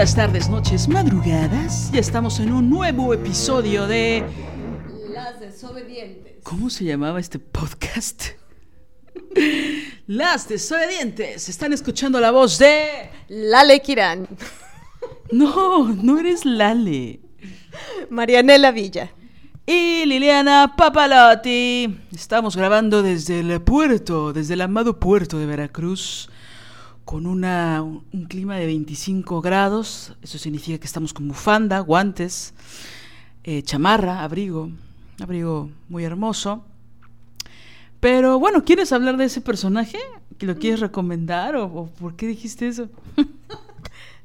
Días, 0.00 0.16
tardes, 0.16 0.48
noches, 0.48 0.88
madrugadas. 0.88 1.92
Ya 1.92 2.00
estamos 2.00 2.40
en 2.40 2.54
un 2.54 2.70
nuevo 2.70 3.12
episodio 3.12 3.86
de... 3.86 4.24
Las 5.10 5.40
Desobedientes. 5.40 6.42
¿Cómo 6.42 6.70
se 6.70 6.86
llamaba 6.86 7.20
este 7.20 7.38
podcast? 7.38 8.28
Las 10.06 10.48
desobedientes. 10.48 11.50
Están 11.50 11.74
escuchando 11.74 12.18
la 12.18 12.30
voz 12.30 12.58
de... 12.58 13.10
Lale 13.28 13.80
Kirán. 13.82 14.26
No, 15.32 15.88
no 15.88 16.18
eres 16.18 16.46
Lale. 16.46 17.20
Marianela 18.08 18.70
Villa. 18.70 19.12
Y 19.66 20.06
Liliana 20.06 20.76
Papalotti. 20.78 21.94
Estamos 22.14 22.56
grabando 22.56 23.02
desde 23.02 23.40
el 23.40 23.60
puerto, 23.60 24.32
desde 24.32 24.54
el 24.54 24.62
amado 24.62 24.98
puerto 24.98 25.38
de 25.38 25.44
Veracruz, 25.44 26.30
con 27.10 27.26
una, 27.26 27.82
un, 27.82 28.24
clima 28.28 28.56
de 28.56 28.66
25 28.66 29.40
grados. 29.40 30.16
Eso 30.22 30.38
significa 30.38 30.78
que 30.78 30.86
estamos 30.86 31.12
con 31.12 31.26
bufanda, 31.26 31.80
guantes, 31.80 32.54
eh, 33.42 33.64
chamarra, 33.64 34.22
abrigo, 34.22 34.70
abrigo 35.20 35.70
muy 35.88 36.04
hermoso. 36.04 36.64
Pero 37.98 38.38
bueno, 38.38 38.64
¿quieres 38.64 38.92
hablar 38.92 39.16
de 39.16 39.24
ese 39.24 39.40
personaje? 39.40 39.98
¿Que 40.38 40.46
¿Lo 40.46 40.56
quieres 40.56 40.78
recomendar 40.78 41.56
o, 41.56 41.64
o 41.64 41.86
por 41.88 42.14
qué 42.14 42.28
dijiste 42.28 42.68
eso? 42.68 42.88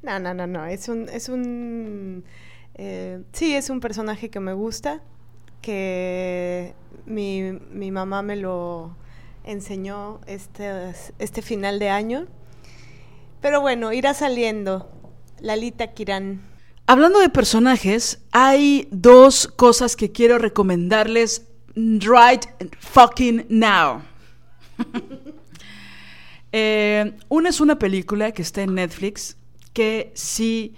No, 0.03 0.19
no, 0.19 0.35
no, 0.35 0.45
no. 0.45 0.67
Es 0.67 0.87
un. 0.87 1.09
Es 1.09 1.29
un 1.29 2.23
eh, 2.75 3.23
sí, 3.31 3.55
es 3.55 3.71
un 3.71 3.79
personaje 3.79 4.29
que 4.29 4.39
me 4.39 4.53
gusta. 4.53 5.01
Que 5.63 6.75
mi, 7.07 7.53
mi 7.71 7.89
mamá 7.89 8.21
me 8.21 8.35
lo 8.35 8.95
enseñó 9.43 10.21
este, 10.27 10.93
este 11.17 11.41
final 11.41 11.79
de 11.79 11.89
año. 11.89 12.27
Pero 13.45 13.61
bueno, 13.61 13.93
irá 13.93 14.15
saliendo. 14.15 14.89
Lalita 15.39 15.93
Kirán. 15.93 16.41
Hablando 16.87 17.19
de 17.19 17.29
personajes, 17.29 18.23
hay 18.31 18.87
dos 18.89 19.47
cosas 19.47 19.95
que 19.95 20.11
quiero 20.11 20.39
recomendarles 20.39 21.45
right 21.75 22.43
fucking 22.79 23.45
now. 23.47 24.01
Eh, 26.57 27.17
una 27.27 27.49
es 27.49 27.59
una 27.59 27.77
película 27.77 28.31
que 28.31 28.41
está 28.41 28.61
en 28.61 28.75
Netflix 28.75 29.35
que 29.73 30.13
si 30.15 30.73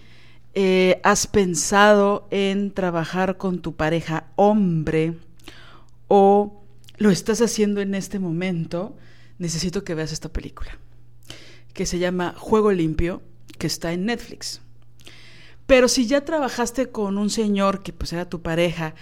eh, 0.56 1.00
has 1.04 1.28
pensado 1.28 2.28
en 2.32 2.72
trabajar 2.72 3.38
con 3.38 3.60
tu 3.62 3.76
pareja 3.76 4.26
hombre 4.36 5.14
o 6.08 6.64
lo 6.98 7.12
estás 7.12 7.44
haciendo 7.44 7.80
en 7.80 7.94
este 7.94 8.18
momento, 8.18 8.98
necesito 9.38 9.84
que 9.84 9.94
veas 9.94 10.12
esta 10.12 10.30
película 10.30 10.80
que 11.78 11.86
se 11.86 12.00
llama 12.00 12.34
Juego 12.36 12.72
Limpio, 12.72 13.22
que 13.60 13.68
está 13.68 13.94
en 13.94 14.08
Netflix. 14.08 14.62
Pero 15.68 15.88
si 15.88 16.08
ya 16.08 16.26
trabajaste 16.26 16.90
con 16.90 17.20
un 17.20 17.30
señor 17.30 17.84
que 17.84 17.94
pues 17.94 18.12
era 18.14 18.28
tu 18.28 18.42
pareja 18.42 18.96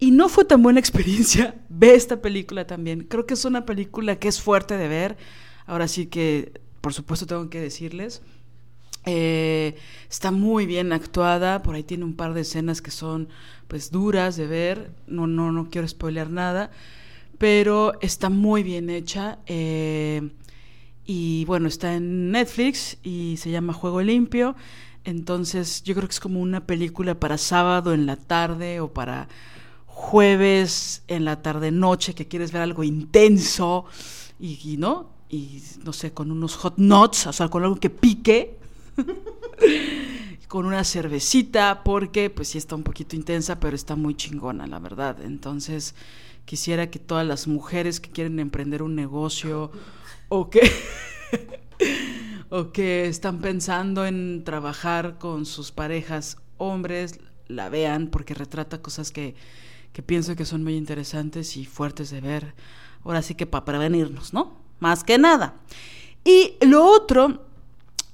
y 0.00 0.10
no 0.10 0.28
fue 0.28 0.44
tan 0.44 0.60
buena 0.60 0.80
experiencia, 0.80 1.54
ve 1.68 1.94
esta 1.94 2.20
película 2.20 2.66
también. 2.66 3.04
Creo 3.04 3.24
que 3.24 3.34
es 3.34 3.44
una 3.44 3.64
película 3.64 4.16
que 4.16 4.26
es 4.26 4.42
fuerte 4.42 4.76
de 4.76 4.88
ver. 4.88 5.16
Ahora 5.64 5.86
sí 5.86 6.06
que, 6.06 6.60
por 6.80 6.92
supuesto, 6.92 7.24
tengo 7.24 7.48
que 7.50 7.60
decirles. 7.60 8.20
Eh, 9.06 9.76
está 10.10 10.32
muy 10.32 10.66
bien 10.66 10.92
actuada, 10.92 11.62
por 11.62 11.76
ahí 11.76 11.84
tiene 11.84 12.04
un 12.04 12.16
par 12.16 12.34
de 12.34 12.40
escenas 12.40 12.82
que 12.82 12.90
son 12.90 13.28
pues 13.68 13.92
duras 13.92 14.36
de 14.36 14.48
ver, 14.48 14.90
no, 15.06 15.28
no, 15.28 15.52
no 15.52 15.70
quiero 15.70 15.86
spoilear 15.86 16.30
nada, 16.30 16.72
pero 17.38 17.92
está 18.00 18.28
muy 18.28 18.64
bien 18.64 18.90
hecha. 18.90 19.38
eh, 19.46 20.30
y 21.10 21.46
bueno, 21.46 21.68
está 21.68 21.94
en 21.94 22.30
Netflix 22.32 22.98
y 23.02 23.38
se 23.38 23.50
llama 23.50 23.72
Juego 23.72 24.02
Limpio. 24.02 24.54
Entonces 25.04 25.82
yo 25.82 25.94
creo 25.94 26.06
que 26.06 26.12
es 26.12 26.20
como 26.20 26.38
una 26.38 26.66
película 26.66 27.18
para 27.18 27.38
sábado 27.38 27.94
en 27.94 28.04
la 28.04 28.16
tarde 28.16 28.80
o 28.80 28.92
para 28.92 29.26
jueves 29.86 31.02
en 31.08 31.24
la 31.24 31.40
tarde 31.40 31.70
noche 31.70 32.14
que 32.14 32.28
quieres 32.28 32.52
ver 32.52 32.60
algo 32.60 32.84
intenso 32.84 33.86
y, 34.38 34.76
no 34.76 35.08
y 35.30 35.62
no 35.82 35.94
sé 35.94 36.12
con 36.12 36.30
unos 36.30 36.56
hot 36.56 36.74
nuts 36.76 37.26
o 37.26 37.32
sea 37.32 37.48
con 37.48 37.64
algo 37.64 37.76
que 37.76 37.90
pique 37.90 38.58
con 40.46 40.66
una 40.66 40.84
cervecita 40.84 41.82
porque 41.84 42.30
pues 42.30 42.48
sí 42.48 42.58
está 42.58 42.76
un 42.76 42.84
poquito 42.84 43.16
intensa 43.16 43.58
pero 43.58 43.74
está 43.74 43.96
muy 43.96 44.14
chingona 44.14 44.66
la 44.66 44.78
verdad 44.78 45.20
entonces 45.24 45.94
quisiera 46.44 46.90
que 46.90 47.00
todas 47.00 47.26
las 47.26 47.48
mujeres 47.48 47.98
que 47.98 48.10
quieren 48.10 48.38
emprender 48.38 48.82
un 48.84 48.94
negocio 48.94 49.72
o 50.28 50.50
que 50.50 50.60
o 52.50 52.72
que 52.72 53.06
están 53.06 53.40
pensando 53.40 54.06
en 54.06 54.44
trabajar 54.44 55.18
con 55.18 55.46
sus 55.46 55.72
parejas 55.72 56.38
hombres 56.56 57.20
la 57.46 57.68
vean 57.68 58.08
porque 58.08 58.34
retrata 58.34 58.82
cosas 58.82 59.10
que, 59.10 59.34
que 59.92 60.02
pienso 60.02 60.36
que 60.36 60.44
son 60.44 60.62
muy 60.62 60.76
interesantes 60.76 61.56
y 61.56 61.64
fuertes 61.64 62.10
de 62.10 62.20
ver. 62.20 62.54
Ahora 63.04 63.22
sí 63.22 63.34
que 63.34 63.46
para 63.46 63.64
prevenirnos, 63.64 64.32
¿no? 64.32 64.58
Más 64.80 65.04
que 65.04 65.18
nada. 65.18 65.56
Y 66.24 66.54
lo 66.60 66.84
otro 66.84 67.46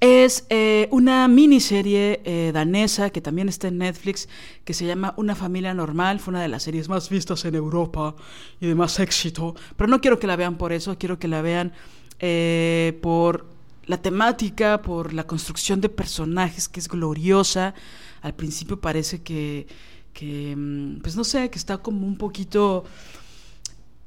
es 0.00 0.44
eh, 0.50 0.88
una 0.90 1.26
miniserie 1.28 2.20
eh, 2.24 2.50
danesa 2.52 3.10
que 3.10 3.20
también 3.20 3.48
está 3.48 3.68
en 3.68 3.78
Netflix 3.78 4.28
que 4.64 4.74
se 4.74 4.84
llama 4.84 5.14
Una 5.16 5.34
familia 5.34 5.72
normal. 5.72 6.20
Fue 6.20 6.32
una 6.32 6.42
de 6.42 6.48
las 6.48 6.62
series 6.62 6.88
más 6.88 7.08
vistas 7.08 7.44
en 7.44 7.54
Europa 7.54 8.14
y 8.60 8.66
de 8.66 8.74
más 8.74 9.00
éxito. 9.00 9.54
Pero 9.76 9.88
no 9.88 10.00
quiero 10.00 10.18
que 10.18 10.26
la 10.26 10.36
vean 10.36 10.58
por 10.58 10.72
eso, 10.72 10.98
quiero 10.98 11.18
que 11.18 11.28
la 11.28 11.42
vean 11.42 11.72
eh, 12.18 12.98
por 13.02 13.46
la 13.86 14.00
temática, 14.00 14.80
por 14.82 15.12
la 15.12 15.26
construcción 15.26 15.80
de 15.80 15.88
personajes 15.88 16.68
que 16.68 16.80
es 16.80 16.88
gloriosa. 16.88 17.74
Al 18.22 18.34
principio 18.34 18.80
parece 18.80 19.22
que, 19.22 19.66
que 20.12 20.54
mm, 20.56 21.00
pues 21.00 21.16
no 21.16 21.24
sé, 21.24 21.50
que 21.50 21.58
está 21.58 21.78
como 21.78 22.06
un 22.06 22.16
poquito... 22.16 22.84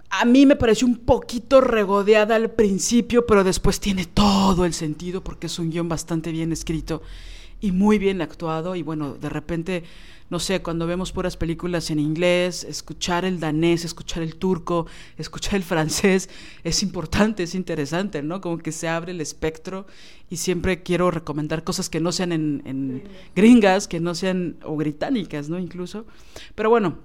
A 0.10 0.24
mí 0.24 0.46
me 0.46 0.56
pareció 0.56 0.88
un 0.88 1.00
poquito 1.00 1.60
regodeada 1.60 2.38
al 2.38 2.50
principio, 2.50 3.26
pero 3.26 3.44
después 3.44 3.82
tiene 3.82 4.06
todo 4.06 4.64
el 4.64 4.74
sentido 4.74 5.22
porque 5.22 5.48
es 5.48 5.60
un 5.60 5.70
guion 5.70 5.90
bastante 5.90 6.32
bien 6.32 6.54
escrito 6.54 7.02
y 7.60 7.74
muy 7.74 8.00
bien 8.00 8.22
actuado. 8.22 8.76
Y 8.76 8.84
bueno, 8.84 9.16
de 9.16 9.30
repente, 9.30 9.84
no 10.30 10.40
sé, 10.40 10.62
cuando 10.62 10.88
vemos 10.88 11.12
puras 11.12 11.38
películas 11.38 11.90
en 11.90 12.00
inglés, 12.00 12.64
escuchar 12.64 13.26
el 13.26 13.40
danés, 13.40 13.86
escuchar 13.86 14.24
el 14.24 14.36
turco, 14.36 14.88
escuchar 15.18 15.56
el 15.56 15.64
francés, 15.64 16.30
es 16.64 16.84
importante, 16.84 17.44
es 17.44 17.56
interesante, 17.56 18.22
¿no? 18.22 18.42
Como 18.42 18.58
que 18.58 18.72
se 18.72 18.88
abre 18.88 19.12
el 19.12 19.22
espectro 19.22 19.88
y 20.30 20.38
siempre 20.38 20.84
quiero 20.84 21.12
recomendar 21.12 21.64
cosas 21.64 21.90
que 21.90 22.00
no 22.00 22.12
sean 22.12 22.32
en, 22.32 22.62
en 22.66 23.04
gringas, 23.36 23.88
que 23.88 24.00
no 24.00 24.16
sean, 24.16 24.58
o 24.64 24.76
británicas, 24.76 25.50
¿no? 25.50 25.60
Incluso. 25.60 26.06
Pero 26.56 26.70
bueno, 26.70 26.98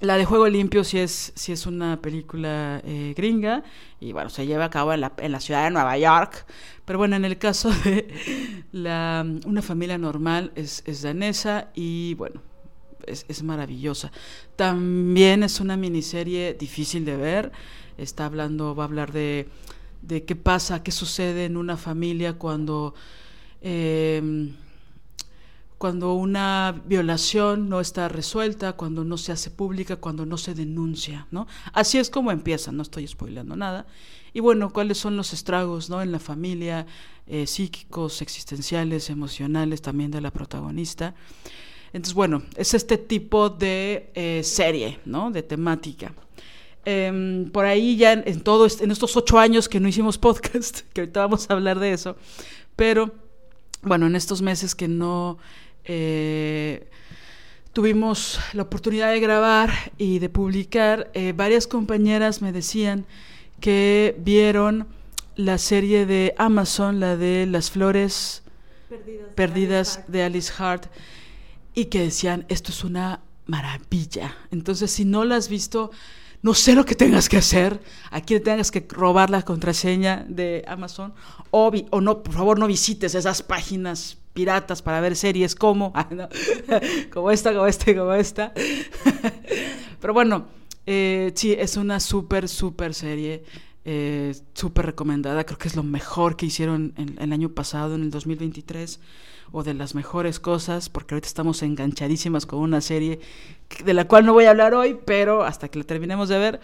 la 0.00 0.16
de 0.16 0.24
Juego 0.24 0.48
Limpio 0.48 0.82
sí 0.82 0.98
es, 0.98 1.32
sí 1.36 1.52
es 1.52 1.66
una 1.66 2.00
película 2.00 2.80
eh, 2.84 3.12
gringa 3.14 3.62
y 4.00 4.12
bueno, 4.12 4.30
se 4.30 4.46
lleva 4.46 4.64
a 4.64 4.70
cabo 4.70 4.94
en 4.94 5.02
la, 5.02 5.12
en 5.18 5.30
la, 5.30 5.40
ciudad 5.40 5.64
de 5.64 5.70
Nueva 5.70 5.98
York. 5.98 6.46
Pero 6.86 6.98
bueno, 6.98 7.16
en 7.16 7.26
el 7.26 7.36
caso 7.36 7.70
de 7.84 8.08
la, 8.72 9.26
una 9.44 9.60
familia 9.60 9.98
normal 9.98 10.52
es, 10.54 10.82
es 10.86 11.02
danesa 11.02 11.68
y 11.74 12.14
bueno, 12.14 12.40
es, 13.06 13.24
es, 13.28 13.42
maravillosa. 13.42 14.12
También 14.56 15.42
es 15.42 15.60
una 15.60 15.76
miniserie 15.76 16.54
difícil 16.54 17.04
de 17.04 17.16
ver. 17.16 17.52
Está 17.98 18.26
hablando, 18.26 18.74
va 18.74 18.84
a 18.84 18.86
hablar 18.86 19.12
de, 19.12 19.48
de 20.02 20.24
qué 20.24 20.36
pasa, 20.36 20.82
qué 20.82 20.92
sucede 20.92 21.44
en 21.44 21.56
una 21.56 21.76
familia 21.76 22.34
cuando 22.34 22.94
em, 23.60 24.54
cuando 25.80 26.12
una 26.12 26.82
violación 26.84 27.70
no 27.70 27.80
está 27.80 28.06
resuelta, 28.10 28.74
cuando 28.74 29.02
no 29.02 29.16
se 29.16 29.32
hace 29.32 29.50
pública, 29.50 29.96
cuando 29.96 30.26
no 30.26 30.36
se 30.36 30.52
denuncia, 30.54 31.26
¿no? 31.30 31.46
Así 31.72 31.96
es 31.96 32.10
como 32.10 32.32
empieza, 32.32 32.70
no 32.70 32.82
estoy 32.82 33.06
spoileando 33.06 33.56
nada. 33.56 33.86
Y 34.34 34.40
bueno, 34.40 34.74
cuáles 34.74 34.98
son 34.98 35.16
los 35.16 35.32
estragos, 35.32 35.88
¿no? 35.88 36.02
En 36.02 36.12
la 36.12 36.18
familia, 36.18 36.86
eh, 37.26 37.46
psíquicos, 37.46 38.20
existenciales, 38.20 39.08
emocionales 39.08 39.80
también 39.80 40.10
de 40.10 40.20
la 40.20 40.30
protagonista. 40.30 41.14
Entonces, 41.92 42.14
bueno, 42.14 42.42
es 42.56 42.74
este 42.74 42.98
tipo 42.98 43.50
de 43.50 44.10
eh, 44.14 44.42
serie, 44.44 44.98
¿no? 45.04 45.30
De 45.30 45.42
temática. 45.42 46.12
Em, 46.84 47.50
por 47.50 47.66
ahí 47.66 47.96
ya 47.96 48.12
en, 48.12 48.22
en, 48.26 48.40
todo 48.40 48.66
en 48.80 48.90
estos 48.90 49.16
ocho 49.16 49.38
años 49.38 49.68
que 49.68 49.80
no 49.80 49.88
hicimos 49.88 50.18
podcast, 50.18 50.80
que 50.92 51.02
ahorita 51.02 51.20
vamos 51.20 51.48
a 51.48 51.52
hablar 51.52 51.78
de 51.78 51.92
eso, 51.92 52.16
pero 52.76 53.12
bueno, 53.82 54.06
en 54.06 54.16
estos 54.16 54.42
meses 54.42 54.74
que 54.74 54.88
no 54.88 55.38
eh, 55.84 56.86
tuvimos 57.72 58.38
la 58.52 58.62
oportunidad 58.62 59.12
de 59.12 59.20
grabar 59.20 59.70
y 59.96 60.18
de 60.18 60.28
publicar, 60.28 61.10
eh, 61.14 61.32
varias 61.34 61.66
compañeras 61.66 62.42
me 62.42 62.52
decían 62.52 63.06
que 63.60 64.16
vieron 64.18 64.86
la 65.36 65.58
serie 65.58 66.06
de 66.06 66.34
Amazon, 66.36 67.00
la 67.00 67.16
de 67.16 67.46
las 67.46 67.70
flores 67.70 68.42
perdidas, 68.88 69.34
perdidas 69.34 70.04
de, 70.08 70.22
Alice 70.22 70.52
Hart, 70.58 70.86
y 71.74 71.86
que 71.86 72.00
decían, 72.00 72.46
esto 72.48 72.72
es 72.72 72.84
una 72.84 73.20
maravilla. 73.46 74.36
Entonces, 74.50 74.90
si 74.90 75.04
no 75.04 75.24
la 75.24 75.36
has 75.36 75.48
visto, 75.48 75.90
no 76.42 76.54
sé 76.54 76.74
lo 76.74 76.84
que 76.84 76.94
tengas 76.94 77.28
que 77.28 77.36
hacer, 77.36 77.80
aquí 78.10 78.38
tengas 78.40 78.70
que 78.70 78.86
robar 78.88 79.30
la 79.30 79.42
contraseña 79.42 80.24
de 80.28 80.64
Amazon, 80.66 81.12
o, 81.50 81.70
no, 82.00 82.22
por 82.22 82.34
favor 82.34 82.58
no 82.58 82.66
visites 82.66 83.14
esas 83.14 83.42
páginas 83.42 84.16
piratas 84.32 84.80
para 84.82 85.00
ver 85.00 85.16
series 85.16 85.54
como, 85.54 85.92
ah, 85.94 86.08
como 87.12 87.30
esta, 87.30 87.52
como 87.52 87.66
esta, 87.66 87.94
como 87.94 88.14
esta. 88.14 88.52
Pero 90.00 90.14
bueno, 90.14 90.46
eh, 90.86 91.32
sí, 91.34 91.52
es 91.52 91.76
una 91.76 92.00
súper, 92.00 92.48
súper 92.48 92.94
serie, 92.94 93.44
eh, 93.84 94.34
súper 94.54 94.86
recomendada. 94.86 95.44
Creo 95.44 95.58
que 95.58 95.68
es 95.68 95.76
lo 95.76 95.82
mejor 95.82 96.36
que 96.36 96.46
hicieron 96.46 96.94
en, 96.96 97.18
el 97.20 97.32
año 97.32 97.50
pasado, 97.50 97.96
en 97.96 98.02
el 98.02 98.10
2023, 98.10 98.98
o 99.52 99.62
de 99.62 99.74
las 99.74 99.94
mejores 99.94 100.40
cosas, 100.40 100.88
porque 100.88 101.14
ahorita 101.14 101.28
estamos 101.28 101.62
enganchadísimas 101.62 102.46
con 102.46 102.60
una 102.60 102.80
serie 102.80 103.20
de 103.84 103.94
la 103.94 104.06
cual 104.06 104.26
no 104.26 104.32
voy 104.32 104.44
a 104.44 104.50
hablar 104.50 104.74
hoy, 104.74 104.98
pero 105.04 105.42
hasta 105.44 105.68
que 105.68 105.78
la 105.78 105.84
terminemos 105.84 106.28
de 106.28 106.38
ver. 106.38 106.60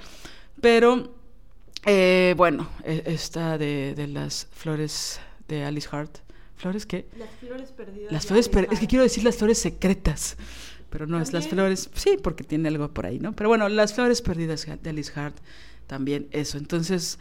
Pero, 0.61 1.15
eh, 1.85 2.35
bueno, 2.37 2.69
e, 2.85 3.03
esta 3.07 3.59
de, 3.59 3.95
de 3.95 4.07
las 4.07 4.49
flores 4.53 5.21
de 5.49 5.65
Alice 5.65 5.89
Hart 5.91 6.19
¿Flores 6.57 6.87
qué? 6.87 7.07
Las 7.19 7.31
flores 7.39 7.71
perdidas. 7.71 8.13
Las 8.13 8.27
flores 8.27 8.49
perdidas. 8.49 8.75
Es 8.75 8.81
que 8.81 8.87
quiero 8.87 9.03
decir 9.03 9.23
las 9.25 9.37
flores 9.37 9.59
secretas. 9.59 10.37
Pero 10.89 11.07
no, 11.07 11.21
es 11.21 11.33
las 11.33 11.49
flores. 11.49 11.91
Sí, 11.95 12.17
porque 12.23 12.45
tiene 12.45 12.69
algo 12.69 12.89
por 12.89 13.05
ahí, 13.05 13.19
¿no? 13.19 13.35
Pero 13.35 13.51
bueno, 13.51 13.69
las 13.69 13.93
flores 13.93 14.23
perdidas 14.23 14.67
de 14.83 14.91
Alice 14.91 15.13
Hart. 15.15 15.37
También 15.87 16.29
eso. 16.31 16.59
Entonces. 16.59 17.19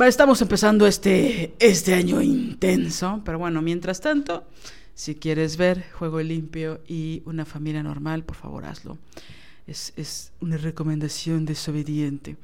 Estamos 0.00 0.40
empezando 0.42 0.86
este, 0.86 1.54
este 1.58 1.94
año 1.94 2.20
intenso. 2.20 3.20
Pero 3.24 3.38
bueno, 3.38 3.62
mientras 3.62 4.00
tanto, 4.00 4.44
si 4.94 5.14
quieres 5.14 5.56
ver 5.56 5.84
Juego 5.92 6.20
Limpio 6.20 6.80
y 6.86 7.22
una 7.24 7.44
familia 7.44 7.82
normal, 7.82 8.24
por 8.24 8.36
favor 8.36 8.64
hazlo. 8.64 8.98
Es, 9.66 9.92
es 9.96 10.32
una 10.40 10.56
recomendación 10.56 11.44
desobediente. 11.44 12.36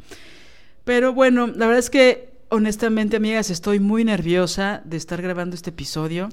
Pero 0.84 1.12
bueno, 1.12 1.46
la 1.46 1.66
verdad 1.66 1.78
es 1.78 1.90
que 1.90 2.38
honestamente, 2.50 3.16
amigas, 3.16 3.50
estoy 3.50 3.80
muy 3.80 4.04
nerviosa 4.04 4.82
de 4.84 4.96
estar 4.96 5.20
grabando 5.20 5.54
este 5.54 5.70
episodio 5.70 6.28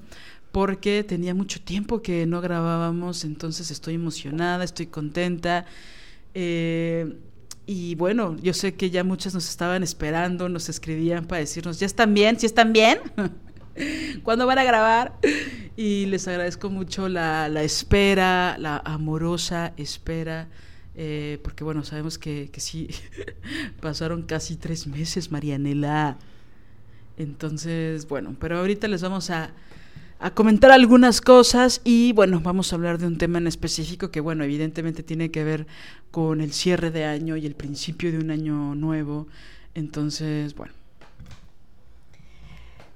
porque 0.51 1.03
tenía 1.03 1.33
mucho 1.33 1.59
tiempo 1.59 2.01
que 2.01 2.25
no 2.25 2.39
grabábamos, 2.39 3.25
entonces 3.25 3.71
estoy 3.71 3.95
emocionada, 3.95 4.63
estoy 4.63 4.87
contenta. 4.87 5.65
Eh, 6.33 7.17
y 7.65 7.95
bueno, 7.95 8.35
yo 8.41 8.53
sé 8.53 8.75
que 8.75 8.89
ya 8.89 9.03
muchas 9.03 9.33
nos 9.33 9.49
estaban 9.49 9.83
esperando, 9.83 10.49
nos 10.49 10.69
escribían 10.69 11.25
para 11.25 11.39
decirnos, 11.39 11.79
¿ya 11.79 11.85
están 11.85 12.13
bien? 12.13 12.39
¿Sí 12.39 12.45
están 12.45 12.73
bien? 12.73 12.99
¿Cuándo 14.23 14.45
van 14.45 14.59
a 14.59 14.63
grabar? 14.63 15.19
Y 15.75 16.05
les 16.05 16.27
agradezco 16.27 16.69
mucho 16.69 17.09
la, 17.09 17.49
la 17.49 17.63
espera, 17.63 18.57
la 18.57 18.81
amorosa 18.85 19.73
espera 19.77 20.47
eh, 20.97 21.39
porque 21.43 21.63
bueno, 21.63 21.83
sabemos 21.83 22.17
que, 22.17 22.49
que 22.51 22.61
sí, 22.61 22.87
pasaron 23.81 24.23
casi 24.23 24.55
tres 24.55 24.87
meses, 24.87 25.31
Marianela. 25.31 26.17
Entonces, 27.17 28.07
bueno, 28.07 28.35
pero 28.39 28.59
ahorita 28.59 28.87
les 28.87 29.01
vamos 29.01 29.29
a, 29.29 29.51
a 30.19 30.31
comentar 30.31 30.71
algunas 30.71 31.21
cosas 31.21 31.81
y 31.83 32.13
bueno, 32.13 32.39
vamos 32.41 32.71
a 32.71 32.75
hablar 32.75 32.97
de 32.97 33.07
un 33.07 33.17
tema 33.17 33.37
en 33.37 33.47
específico 33.47 34.11
que 34.11 34.21
bueno, 34.21 34.43
evidentemente 34.43 35.03
tiene 35.03 35.31
que 35.31 35.43
ver 35.43 35.67
con 36.11 36.41
el 36.41 36.53
cierre 36.53 36.91
de 36.91 37.05
año 37.05 37.35
y 37.37 37.45
el 37.45 37.55
principio 37.55 38.11
de 38.11 38.19
un 38.19 38.31
año 38.31 38.75
nuevo. 38.75 39.27
Entonces, 39.73 40.55
bueno. 40.55 40.73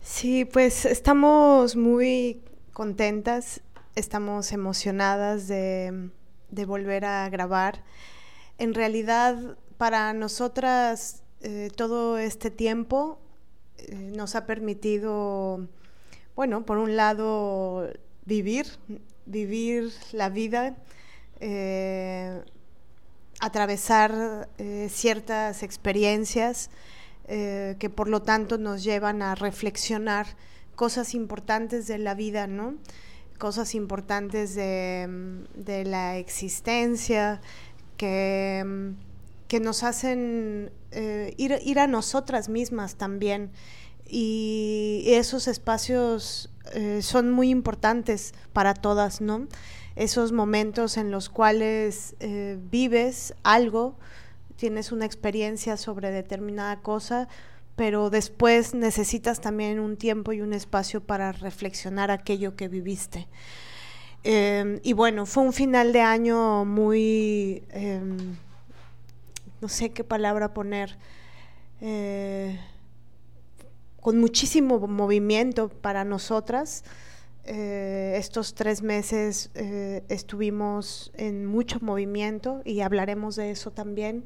Sí, 0.01 0.45
pues 0.45 0.85
estamos 0.85 1.75
muy 1.75 2.41
contentas, 2.73 3.61
estamos 3.95 4.51
emocionadas 4.51 5.47
de 5.47 6.09
de 6.51 6.65
volver 6.65 7.05
a 7.05 7.29
grabar. 7.29 7.83
En 8.57 8.73
realidad, 8.73 9.57
para 9.77 10.13
nosotras, 10.13 11.23
eh, 11.41 11.69
todo 11.75 12.17
este 12.17 12.51
tiempo 12.51 13.19
eh, 13.77 14.11
nos 14.15 14.35
ha 14.35 14.45
permitido, 14.45 15.67
bueno, 16.39 16.65
por 16.65 16.77
un 16.77 16.95
lado, 16.95 17.91
vivir, 18.23 18.65
vivir 19.25 19.91
la 20.13 20.29
vida, 20.29 20.77
eh, 21.41 22.41
atravesar 23.41 24.47
ciertas 24.87 25.63
experiencias 25.63 26.69
que 27.27 27.91
por 27.93 28.07
lo 28.07 28.21
tanto 28.21 28.57
nos 28.57 28.85
llevan 28.85 29.21
a 29.21 29.35
reflexionar 29.35 30.27
cosas 30.75 31.13
importantes 31.13 31.87
de 31.87 31.97
la 31.97 32.13
vida, 32.13 32.47
¿no? 32.47 32.75
cosas 33.37 33.75
importantes 33.75 34.55
de, 34.55 35.83
la 35.85 36.19
existencia 36.19 37.41
que, 37.97 38.93
que 39.49 39.59
nos 39.59 39.83
hacen 39.83 40.71
eh, 40.91 41.33
ir, 41.35 41.59
ir, 41.65 41.79
a 41.79 41.87
nosotras 41.87 42.47
mismas 42.47 42.95
también. 42.95 43.51
Y 44.09 45.03
esos 45.05 45.47
espacios 45.47 46.49
eh, 46.73 47.01
son 47.01 47.31
muy 47.31 47.49
importantes 47.49 48.33
para 48.53 48.73
todas, 48.73 49.21
¿no? 49.21 49.47
Esos 49.95 50.31
momentos 50.31 50.97
en 50.97 51.11
los 51.11 51.29
cuales 51.29 52.15
eh, 52.19 52.57
vives 52.71 53.35
algo, 53.43 53.97
tienes 54.55 54.91
una 54.91 55.05
experiencia 55.05 55.77
sobre 55.77 56.11
determinada 56.11 56.77
cosa, 56.81 57.27
pero 57.75 58.09
después 58.09 58.73
necesitas 58.73 59.39
también 59.39 59.79
un 59.79 59.95
tiempo 59.95 60.33
y 60.33 60.41
un 60.41 60.53
espacio 60.53 61.01
para 61.01 61.31
reflexionar 61.31 62.11
aquello 62.11 62.55
que 62.55 62.67
viviste. 62.67 63.27
Em, 64.23 64.79
y 64.83 64.93
bueno, 64.93 65.25
fue 65.25 65.43
un 65.43 65.53
final 65.53 65.93
de 65.93 66.01
año 66.01 66.65
muy, 66.65 67.63
em, 67.69 68.35
no 69.61 69.69
sé 69.69 69.91
qué 69.91 70.03
palabra 70.03 70.53
poner, 70.53 70.97
eh, 71.79 72.59
con 74.01 74.19
muchísimo 74.19 74.79
movimiento 74.87 75.69
para 75.69 76.03
nosotras. 76.03 76.83
Eh, 77.45 78.15
estos 78.17 78.53
tres 78.53 78.81
meses 78.81 79.49
eh, 79.55 80.03
estuvimos 80.09 81.11
en 81.15 81.45
mucho 81.45 81.79
movimiento 81.81 82.61
y 82.65 82.81
hablaremos 82.81 83.35
de 83.35 83.51
eso 83.51 83.71
también. 83.71 84.25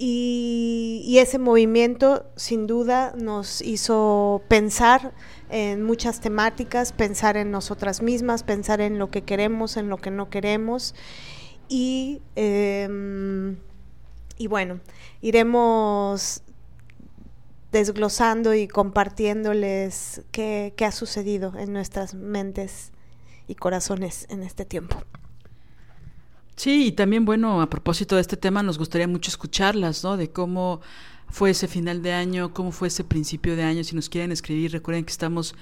Y, 0.00 1.16
ese 1.18 1.38
movimiento 1.38 2.24
sin 2.36 2.68
duda 2.68 3.12
nos 3.16 3.60
hizo 3.60 4.42
pensar 4.46 5.12
en 5.50 5.82
muchas 5.82 6.20
temáticas, 6.20 6.92
pensar 6.92 7.36
en 7.36 7.50
nosotras 7.50 8.00
mismas, 8.00 8.44
pensar 8.44 8.80
en 8.80 8.98
lo 8.98 9.10
que 9.10 9.22
queremos, 9.22 9.76
en 9.76 9.88
lo 9.88 9.96
que 9.96 10.12
no 10.12 10.30
queremos. 10.30 10.94
Y, 11.68 12.22
em, 12.36 13.56
y 14.38 14.46
bueno, 14.46 14.78
iremos 15.20 16.42
desglosando 17.72 18.54
y 18.54 18.68
compartiéndoles 18.68 20.22
qué 20.32 20.72
ha 20.80 20.92
sucedido 20.92 21.52
en 21.58 21.72
nuestras 21.72 22.14
mentes 22.14 22.92
y 23.46 23.54
corazones 23.54 24.26
en 24.30 24.42
este 24.42 24.64
tiempo. 24.64 25.02
Sí, 26.58 26.86
y 26.86 26.92
también, 26.92 27.24
bueno, 27.24 27.62
a 27.62 27.70
propósito 27.70 28.16
de 28.16 28.20
este 28.20 28.36
tema, 28.36 28.64
nos 28.64 28.78
gustaría 28.78 29.06
mucho 29.06 29.30
escucharlas, 29.30 30.02
¿no? 30.02 30.16
De 30.16 30.30
cómo 30.30 30.80
fue 31.28 31.50
ese 31.50 31.68
final 31.68 32.02
de 32.02 32.12
año, 32.12 32.52
cómo 32.52 32.72
fue 32.72 32.88
ese 32.88 33.04
principio 33.04 33.54
de 33.54 33.62
año. 33.62 33.84
Si 33.84 33.94
nos 33.94 34.08
quieren 34.08 34.32
escribir, 34.32 34.72
recuerden 34.72 35.04
que 35.04 35.12
estamos 35.12 35.54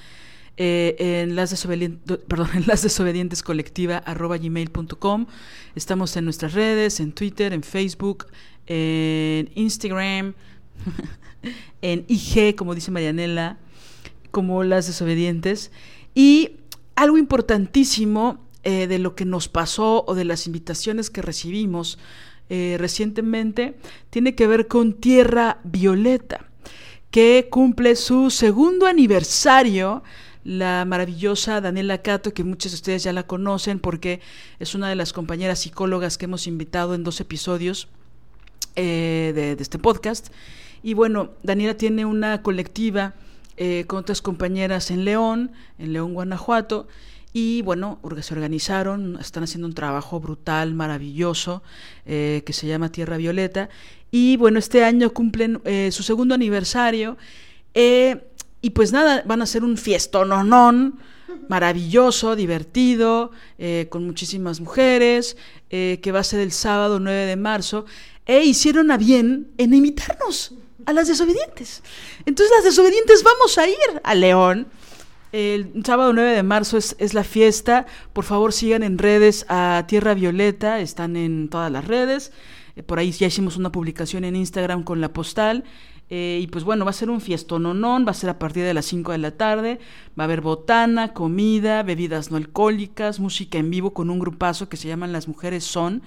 eh, 0.57 0.97
en 0.99 1.37
las 1.37 1.51
desobedientes, 1.51 2.17
perdón, 2.29 2.49
en 2.55 2.67
las 2.67 2.83
desobedientes 2.83 3.43
colectiva 3.43 3.99
arroba 3.99 4.39
gmail.com. 4.39 5.27
Estamos 5.75 6.17
en 6.17 6.25
nuestras 6.25 6.55
redes, 6.55 6.99
en 7.01 7.13
Twitter, 7.13 7.53
en 7.53 7.63
Facebook, 7.63 8.29
en 8.67 9.51
Instagram, 9.55 10.33
en 11.83 12.05
IG, 12.09 12.55
como 12.57 12.75
dice 12.75 12.91
Marianela, 12.91 13.59
como 14.31 14.65
las 14.65 14.87
desobedientes. 14.87 15.71
Y 16.15 16.53
algo 16.95 17.19
importantísimo 17.19 18.39
eh, 18.65 18.87
de 18.87 18.99
lo 18.99 19.15
que 19.15 19.25
nos 19.25 19.49
pasó 19.49 20.05
o 20.07 20.15
de 20.15 20.25
las 20.25 20.47
invitaciones 20.47 21.11
que 21.11 21.23
recibimos 21.23 21.99
eh, 22.49 22.77
recientemente 22.79 23.77
tiene 24.11 24.35
que 24.35 24.47
ver 24.47 24.69
con 24.69 24.95
Tierra 24.95 25.59
Violeta, 25.65 26.47
que 27.11 27.49
cumple 27.51 27.97
su 27.97 28.31
segundo 28.31 28.87
aniversario 28.87 30.03
la 30.47 30.85
maravillosa 30.85 31.61
Daniela 31.61 32.03
Cato, 32.03 32.33
que 32.33 32.45
muchos 32.45 32.71
de 32.71 32.77
ustedes 32.77 33.03
ya 33.03 33.13
la 33.13 33.25
conocen 33.25 33.81
porque 33.81 34.21
es 34.61 34.77
una 34.77 34.89
de 34.89 34.95
las 34.95 35.13
compañeras 35.13 35.59
psicólogas 35.59 36.19
que 36.19 36.27
hemos 36.27 36.47
invitado 36.47 36.95
en 36.95 37.03
dos 37.03 37.21
episodios 37.21 37.89
eh, 38.77 39.33
de, 39.35 39.57
este 39.61 39.81
podcast. 39.81 40.29
Y 40.83 40.95
bueno, 40.95 41.31
Daniela 41.43 41.77
tiene 41.77 42.05
una 42.05 42.43
colectiva 42.43 43.15
eh, 43.57 43.85
con 43.87 43.99
otras 43.99 44.23
compañeras 44.23 44.91
en 44.91 45.05
León, 45.05 45.53
en 45.79 45.93
León, 45.93 46.15
Guanajuato. 46.15 46.89
Y 47.33 47.63
bueno, 47.63 48.01
se 48.23 48.35
organizaron, 48.35 49.19
están 49.21 49.43
haciendo 49.43 49.67
un 49.67 49.75
trabajo 49.75 50.21
brutal, 50.21 50.75
maravilloso, 50.75 51.63
eh, 52.07 52.43
que 52.47 52.53
se 52.53 52.67
llama 52.67 52.91
Tierra 52.91 53.17
Violeta. 53.19 53.69
Y 54.11 54.37
bueno, 54.37 54.59
este 54.59 54.85
año 54.85 55.11
cumplen 55.13 55.61
su 55.91 56.03
segundo 56.03 56.35
aniversario. 56.35 57.19
Y 57.75 58.71
pues 58.71 58.93
nada, 58.93 59.23
van 59.27 59.41
a 59.43 59.45
hacer 59.45 59.65
un 59.65 59.77
fiestononón 59.77 60.99
maravilloso, 61.49 62.37
divertido, 62.37 63.31
eh, 63.59 63.87
con 63.91 64.05
muchísimas 64.05 64.61
mujeres, 64.61 65.37
eh, 65.71 65.99
que 66.03 66.13
va 66.13 66.21
a 66.21 66.25
ser 66.25 66.41
el 66.41 66.53
sábado 66.53 67.01
9 67.01 67.27
de 67.27 67.37
marzo, 67.37 67.87
e 68.27 68.45
hicieron 68.45 68.91
a 68.91 68.97
bien 68.97 69.49
en 69.59 69.75
invitarnos 69.75 70.55
a 70.87 70.93
las 70.93 71.09
desobedientes. 71.09 71.83
Entonces 72.25 72.55
las 72.57 72.65
desobedientes 72.65 73.23
vamos 73.23 73.59
a 73.59 73.69
ir 73.69 74.01
a 74.03 74.15
León. 74.15 74.69
El 75.33 75.83
sábado 75.85 76.13
9 76.13 76.31
de 76.31 76.43
marzo 76.43 76.79
es, 76.79 76.97
es, 76.99 77.13
la 77.13 77.25
fiesta. 77.25 77.87
Por 78.13 78.25
favor 78.25 78.53
sigan 78.53 78.83
en 78.83 78.97
redes 78.97 79.45
a 79.49 79.85
Tierra 79.87 80.15
Violeta, 80.15 80.81
están 80.81 81.17
en 81.17 81.49
todas 81.49 81.71
las 81.71 81.85
redes. 81.85 82.33
Eh, 82.77 82.83
por 82.83 82.99
ahí 82.99 83.11
ya 83.11 83.27
hicimos 83.27 83.57
una 83.57 83.73
publicación 83.73 84.25
en 84.25 84.37
Instagram 84.37 84.85
con 84.85 85.01
la 85.01 85.13
postal. 85.13 85.65
Eh, 86.09 86.39
y 86.41 86.47
pues 86.47 86.63
bueno, 86.63 86.85
va 86.85 86.91
a 86.91 86.95
ser 86.95 87.11
un 87.11 87.21
fiestononón, 87.21 88.07
va 88.07 88.13
a 88.13 88.15
ser 88.15 88.31
a 88.31 88.39
partir 88.39 88.63
de 88.63 88.75
las 88.75 88.87
5 88.87 89.11
de 89.11 89.19
la 89.19 89.33
tarde, 89.33 89.81
va 90.19 90.23
a 90.23 90.27
haber 90.27 90.41
botana, 90.41 91.13
comida, 91.13 91.83
bebidas 91.83 92.31
no 92.31 92.37
alcohólicas, 92.37 93.19
música 93.19 93.59
en 93.59 93.71
vivo 93.71 93.93
con 93.93 94.11
un 94.11 94.21
grupazo 94.21 94.69
que 94.69 94.77
se 94.77 94.87
llaman 94.87 95.13
Las 95.13 95.27
Mujeres 95.27 95.65
Son, 95.65 96.03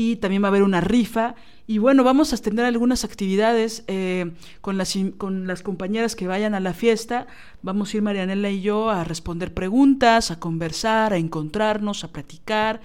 y 0.00 0.16
también 0.16 0.42
va 0.42 0.46
a 0.46 0.48
haber 0.48 0.62
una 0.62 0.80
rifa, 0.80 1.34
y 1.66 1.78
bueno, 1.78 2.02
vamos 2.02 2.32
a 2.32 2.36
tener 2.38 2.64
algunas 2.64 3.04
actividades 3.04 3.84
eh, 3.86 4.32
con, 4.60 4.78
las, 4.78 4.96
con 5.18 5.46
las 5.46 5.62
compañeras 5.62 6.16
que 6.16 6.26
vayan 6.26 6.54
a 6.54 6.60
la 6.60 6.72
fiesta, 6.72 7.26
vamos 7.62 7.92
a 7.92 7.96
ir 7.98 8.02
Marianela 8.02 8.50
y 8.50 8.62
yo 8.62 8.90
a 8.90 9.04
responder 9.04 9.52
preguntas, 9.52 10.30
a 10.30 10.40
conversar, 10.40 11.12
a 11.12 11.18
encontrarnos, 11.18 12.02
a 12.02 12.08
platicar, 12.08 12.80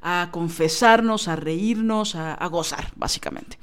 a 0.00 0.28
confesarnos, 0.30 1.28
a 1.28 1.36
reírnos, 1.36 2.14
a 2.14 2.46
gozar, 2.46 2.92
básicamente. 2.96 3.58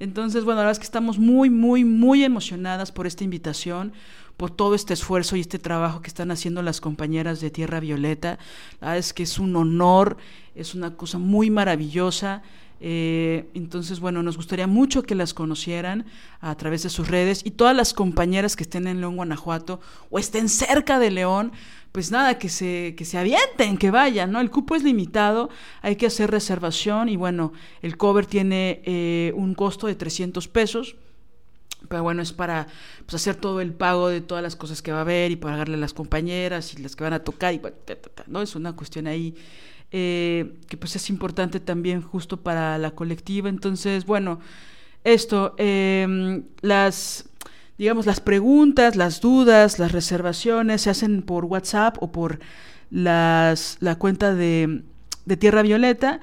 Entonces, 0.00 0.44
bueno, 0.44 0.56
la 0.60 0.62
verdad 0.62 0.72
es 0.72 0.78
que 0.78 0.84
estamos 0.84 1.18
muy, 1.18 1.50
muy, 1.50 1.84
muy 1.84 2.24
emocionadas 2.24 2.90
por 2.90 3.06
esta 3.06 3.22
invitación, 3.22 3.92
por 4.40 4.50
todo 4.50 4.74
este 4.74 4.94
esfuerzo 4.94 5.36
y 5.36 5.40
este 5.40 5.58
trabajo 5.58 6.00
que 6.00 6.08
están 6.08 6.30
haciendo 6.30 6.62
las 6.62 6.80
compañeras 6.80 7.42
de 7.42 7.50
Tierra 7.50 7.78
Violeta. 7.78 8.38
La 8.80 8.86
verdad 8.86 8.96
es 8.96 9.12
que 9.12 9.24
es 9.24 9.38
un 9.38 9.54
honor, 9.54 10.16
es 10.54 10.74
una 10.74 10.96
cosa 10.96 11.18
muy 11.18 11.50
maravillosa. 11.50 12.40
Eh, 12.80 13.50
entonces, 13.52 14.00
bueno, 14.00 14.22
nos 14.22 14.38
gustaría 14.38 14.66
mucho 14.66 15.02
que 15.02 15.14
las 15.14 15.34
conocieran 15.34 16.06
a 16.40 16.54
través 16.54 16.82
de 16.84 16.88
sus 16.88 17.08
redes 17.08 17.42
y 17.44 17.50
todas 17.50 17.76
las 17.76 17.92
compañeras 17.92 18.56
que 18.56 18.62
estén 18.62 18.86
en 18.86 19.00
León, 19.00 19.16
Guanajuato 19.16 19.78
o 20.08 20.18
estén 20.18 20.48
cerca 20.48 20.98
de 20.98 21.10
León, 21.10 21.52
pues 21.92 22.10
nada, 22.10 22.38
que 22.38 22.48
se, 22.48 22.94
que 22.96 23.04
se 23.04 23.18
avienten, 23.18 23.76
que 23.76 23.90
vayan, 23.90 24.32
¿no? 24.32 24.40
El 24.40 24.50
cupo 24.50 24.74
es 24.74 24.82
limitado, 24.82 25.50
hay 25.82 25.96
que 25.96 26.06
hacer 26.06 26.30
reservación 26.30 27.10
y 27.10 27.16
bueno, 27.16 27.52
el 27.82 27.98
cover 27.98 28.24
tiene 28.24 28.80
eh, 28.86 29.34
un 29.36 29.54
costo 29.54 29.86
de 29.86 29.96
300 29.96 30.48
pesos. 30.48 30.96
Pero 31.90 32.04
bueno, 32.04 32.22
es 32.22 32.32
para 32.32 32.68
pues, 33.04 33.14
hacer 33.14 33.34
todo 33.34 33.60
el 33.60 33.72
pago 33.72 34.08
de 34.08 34.20
todas 34.20 34.44
las 34.44 34.54
cosas 34.54 34.80
que 34.80 34.92
va 34.92 34.98
a 34.98 35.00
haber 35.00 35.32
y 35.32 35.36
pagarle 35.36 35.74
a 35.74 35.76
las 35.76 35.92
compañeras 35.92 36.72
y 36.72 36.82
las 36.82 36.94
que 36.94 37.02
van 37.02 37.14
a 37.14 37.24
tocar 37.24 37.52
y 37.52 37.60
¿no? 38.28 38.42
Es 38.42 38.54
una 38.54 38.76
cuestión 38.76 39.08
ahí 39.08 39.34
eh, 39.90 40.54
que 40.68 40.76
pues 40.76 40.94
es 40.94 41.10
importante 41.10 41.58
también 41.58 42.00
justo 42.00 42.36
para 42.42 42.78
la 42.78 42.92
colectiva. 42.92 43.48
Entonces, 43.48 44.06
bueno, 44.06 44.38
esto, 45.02 45.56
em, 45.58 46.44
las 46.60 47.28
digamos, 47.76 48.06
las 48.06 48.20
preguntas, 48.20 48.94
las 48.94 49.20
dudas, 49.20 49.80
las 49.80 49.90
reservaciones 49.90 50.82
se 50.82 50.90
hacen 50.90 51.22
por 51.22 51.44
WhatsApp 51.46 51.96
o 52.00 52.12
por 52.12 52.38
las, 52.90 53.78
la 53.80 53.96
cuenta 53.96 54.32
de, 54.32 54.84
de 55.24 55.36
Tierra 55.36 55.62
Violeta. 55.62 56.20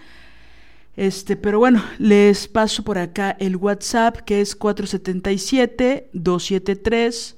Este, 0.97 1.37
pero 1.37 1.59
bueno, 1.59 1.81
les 1.99 2.47
paso 2.47 2.83
por 2.83 2.97
acá 2.97 3.37
el 3.39 3.55
WhatsApp 3.55 4.17
que 4.17 4.41
es 4.41 4.55
477 4.55 6.09
273 6.11 7.37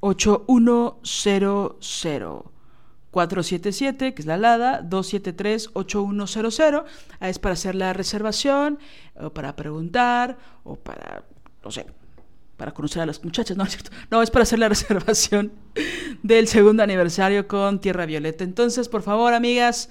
8100. 0.00 2.52
477, 3.12 4.14
que 4.14 4.22
es 4.22 4.26
la 4.26 4.38
LADA, 4.38 4.82
273-8100. 4.82 6.84
Es 7.20 7.38
para 7.38 7.52
hacer 7.52 7.74
la 7.74 7.92
reservación, 7.92 8.78
o 9.14 9.28
para 9.30 9.54
preguntar, 9.54 10.38
o 10.64 10.76
para, 10.76 11.22
no 11.62 11.70
sé, 11.70 11.84
para 12.56 12.72
conocer 12.72 13.02
a 13.02 13.06
las 13.06 13.22
muchachas, 13.22 13.54
¿no 13.56 13.64
es 13.64 13.72
cierto? 13.72 13.90
No, 14.10 14.22
es 14.22 14.30
para 14.30 14.44
hacer 14.44 14.58
la 14.58 14.68
reservación 14.70 15.52
del 16.22 16.48
segundo 16.48 16.82
aniversario 16.82 17.46
con 17.46 17.80
Tierra 17.80 18.06
Violeta. 18.06 18.44
Entonces, 18.44 18.88
por 18.88 19.02
favor, 19.02 19.34
amigas, 19.34 19.90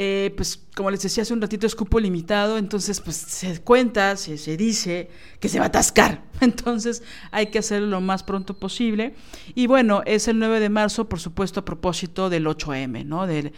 eh, 0.00 0.32
pues 0.36 0.64
como 0.76 0.92
les 0.92 1.02
decía 1.02 1.24
hace 1.24 1.34
un 1.34 1.40
ratito, 1.40 1.66
es 1.66 1.74
cupo 1.74 1.98
limitado, 1.98 2.56
entonces 2.56 3.00
pues 3.00 3.16
se 3.16 3.60
cuenta, 3.62 4.16
se, 4.16 4.38
se, 4.38 4.56
dice 4.56 5.10
que 5.40 5.48
se 5.48 5.58
va 5.58 5.64
a 5.64 5.68
atascar. 5.68 6.22
Entonces 6.40 7.02
hay 7.32 7.46
que 7.46 7.58
hacerlo 7.58 7.88
lo 7.88 8.00
más 8.00 8.22
pronto 8.22 8.54
posible. 8.54 9.16
Y 9.56 9.66
bueno, 9.66 10.02
es 10.06 10.28
el 10.28 10.38
9 10.38 10.60
de 10.60 10.68
marzo, 10.68 11.08
por 11.08 11.18
supuesto, 11.18 11.58
a 11.58 11.64
propósito 11.64 12.30
del 12.30 12.46
8M, 12.46 13.04
¿no? 13.04 13.26
De, 13.26 13.52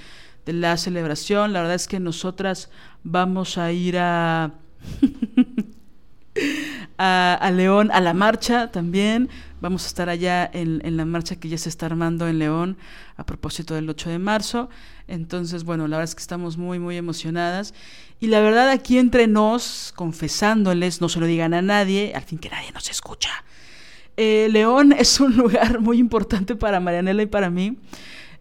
de 0.47 0.53
la 0.55 0.79
celebración. 0.79 1.53
La 1.53 1.61
verdad 1.61 1.75
es 1.75 1.87
que 1.87 2.01
nosotras 2.01 2.71
vamos 3.05 3.59
a 3.59 3.71
ir 3.71 3.99
a... 3.99 4.55
a, 6.97 7.51
León, 7.55 7.91
a 7.93 8.01
la 8.01 8.15
marcha 8.15 8.71
también. 8.71 9.29
Vamos 9.61 9.85
a 9.85 9.87
estar 9.89 10.09
allá 10.09 10.51
en, 10.53 10.81
en, 10.85 10.97
la 10.97 11.05
marcha 11.05 11.37
que 11.37 11.49
ya 11.49 11.59
se 11.59 11.69
está 11.69 11.87
armando 11.87 12.27
en 12.29 12.39
León 12.39 12.79
a 13.17 13.25
propósito 13.25 13.75
del 13.75 13.89
8 13.89 14.11
de 14.11 14.19
marzo. 14.19 14.71
Entonces, 15.07 15.65
bueno, 15.65 15.87
la 15.87 15.97
verdad 15.97 16.11
es 16.11 16.15
que 16.15 16.23
estamos 16.23 16.57
muy, 16.57 16.79
muy 16.79 16.97
emocionadas. 16.97 17.75
Y 18.21 18.27
la 18.27 18.41
verdad, 18.41 18.69
aquí 18.69 18.99
entre 18.99 19.27
nos, 19.27 19.93
confesándoles, 19.97 21.01
no 21.01 21.09
se 21.09 21.21
lo 21.21 21.27
digan 21.27 21.55
a 21.55 21.63
nadie, 21.63 22.13
al 22.15 22.23
fin 22.23 22.39
que 22.39 22.51
nadie 22.51 22.71
nos 22.73 22.91
escucha. 22.91 23.31
Eh, 24.19 24.49
León 24.51 24.93
es 24.99 25.19
un 25.21 25.35
lugar 25.37 25.81
muy 25.81 25.99
importante 25.99 26.55
para 26.55 26.81
Marianela 26.81 27.23
y 27.23 27.27
para 27.27 27.49
mí, 27.49 27.79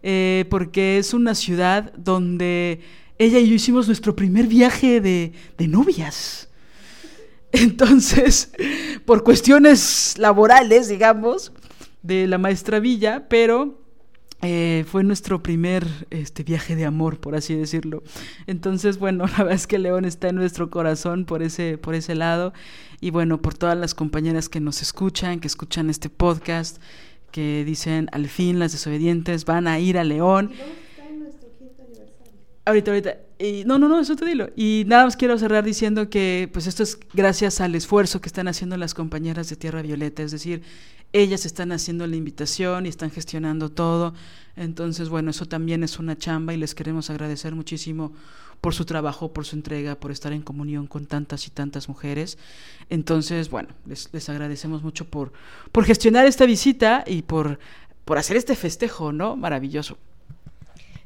eh, 0.02 0.44
porque 0.50 0.98
es 0.98 1.14
una 1.14 1.34
ciudad 1.34 1.92
donde 1.96 2.80
ella 3.18 3.38
y 3.38 3.48
yo 3.48 3.54
hicimos 3.54 3.86
nuestro 3.86 4.14
primer 4.14 4.46
viaje 4.46 5.00
de, 5.00 5.32
de 5.56 5.68
novias. 5.68 6.49
Entonces, 7.52 8.52
por 9.04 9.24
cuestiones 9.24 10.16
laborales, 10.18 10.88
digamos, 10.88 11.52
de 12.02 12.26
la 12.26 12.38
maestra 12.38 12.78
Villa, 12.78 13.26
pero 13.28 13.80
eh, 14.42 14.84
fue 14.88 15.04
nuestro 15.04 15.42
primer 15.42 15.86
este, 16.08 16.44
viaje 16.44 16.74
de 16.74 16.86
amor, 16.86 17.18
por 17.18 17.34
así 17.34 17.54
decirlo. 17.54 18.02
Entonces, 18.46 18.98
bueno, 18.98 19.26
la 19.36 19.38
verdad 19.38 19.52
es 19.52 19.66
que 19.66 19.78
León 19.78 20.04
está 20.04 20.28
en 20.28 20.36
nuestro 20.36 20.70
corazón 20.70 21.24
por 21.26 21.42
ese, 21.42 21.76
por 21.76 21.94
ese 21.94 22.14
lado. 22.14 22.52
Y 23.00 23.10
bueno, 23.10 23.42
por 23.42 23.54
todas 23.54 23.76
las 23.76 23.94
compañeras 23.94 24.48
que 24.48 24.60
nos 24.60 24.80
escuchan, 24.82 25.40
que 25.40 25.46
escuchan 25.46 25.90
este 25.90 26.08
podcast, 26.08 26.80
que 27.30 27.64
dicen, 27.64 28.08
al 28.12 28.28
fin 28.28 28.58
las 28.58 28.72
desobedientes 28.72 29.44
van 29.44 29.66
a 29.66 29.78
ir 29.78 29.98
a 29.98 30.04
León. 30.04 30.52
Ahorita, 32.64 32.90
ahorita. 32.92 33.29
Y, 33.40 33.64
no, 33.64 33.78
no, 33.78 33.88
no, 33.88 33.98
eso 33.98 34.16
te 34.16 34.26
dilo. 34.26 34.50
Y 34.54 34.84
nada 34.86 35.06
más 35.06 35.16
quiero 35.16 35.38
cerrar 35.38 35.64
diciendo 35.64 36.10
que 36.10 36.50
pues 36.52 36.66
esto 36.66 36.82
es 36.82 36.98
gracias 37.14 37.62
al 37.62 37.74
esfuerzo 37.74 38.20
que 38.20 38.28
están 38.28 38.48
haciendo 38.48 38.76
las 38.76 38.92
compañeras 38.92 39.48
de 39.48 39.56
Tierra 39.56 39.80
Violeta, 39.80 40.22
es 40.22 40.30
decir, 40.30 40.62
ellas 41.14 41.46
están 41.46 41.72
haciendo 41.72 42.06
la 42.06 42.16
invitación 42.16 42.84
y 42.84 42.90
están 42.90 43.10
gestionando 43.10 43.70
todo. 43.70 44.12
Entonces, 44.56 45.08
bueno, 45.08 45.30
eso 45.30 45.46
también 45.46 45.82
es 45.82 45.98
una 45.98 46.18
chamba 46.18 46.52
y 46.52 46.58
les 46.58 46.74
queremos 46.74 47.08
agradecer 47.08 47.54
muchísimo 47.54 48.12
por 48.60 48.74
su 48.74 48.84
trabajo, 48.84 49.32
por 49.32 49.46
su 49.46 49.56
entrega, 49.56 49.94
por 49.94 50.10
estar 50.10 50.34
en 50.34 50.42
comunión 50.42 50.86
con 50.86 51.06
tantas 51.06 51.46
y 51.46 51.50
tantas 51.50 51.88
mujeres. 51.88 52.36
Entonces, 52.90 53.48
bueno, 53.48 53.70
les, 53.86 54.12
les 54.12 54.28
agradecemos 54.28 54.82
mucho 54.82 55.06
por, 55.06 55.32
por 55.72 55.84
gestionar 55.86 56.26
esta 56.26 56.44
visita 56.44 57.04
y 57.06 57.22
por, 57.22 57.58
por 58.04 58.18
hacer 58.18 58.36
este 58.36 58.54
festejo, 58.54 59.12
¿no? 59.12 59.34
Maravilloso. 59.34 59.96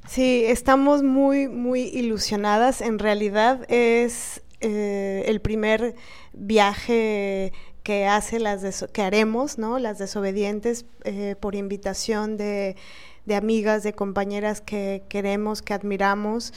Sí, 0.09 0.45
estamos 0.47 1.03
muy, 1.03 1.49
muy 1.49 1.83
ilusionadas. 1.83 2.83
En 2.83 2.99
realidad 2.99 3.65
es 3.71 4.43
eh, 4.61 5.25
el 5.27 5.41
primer 5.41 5.95
viaje 6.33 7.53
que 7.83 8.07
hace 8.07 8.39
las 8.39 8.87
que 8.93 9.03
haremos, 9.03 9.59
¿no? 9.59 9.79
Las 9.79 9.99
desobedientes 9.99 10.85
eh, 11.05 11.37
por 11.41 11.55
invitación 11.55 12.37
de, 12.37 12.77
de, 13.25 13.35
amigas, 13.35 13.83
de 13.83 13.95
compañeras 13.95 14.61
que 14.61 15.05
queremos, 15.09 15.63
que 15.63 15.73
admiramos. 15.73 16.53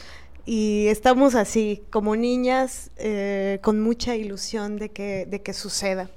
Y 0.46 0.88
estamos 0.88 1.34
así, 1.34 1.84
como 1.90 2.16
niñas, 2.16 2.92
eh, 2.98 3.60
con 3.64 3.82
mucha 3.82 4.16
ilusión 4.16 4.78
de 4.78 4.90
que, 4.90 5.26
de 5.26 5.42
que 5.42 5.54
suceda. 5.54 6.10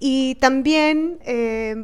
Y 0.00 0.36
también 0.36 1.18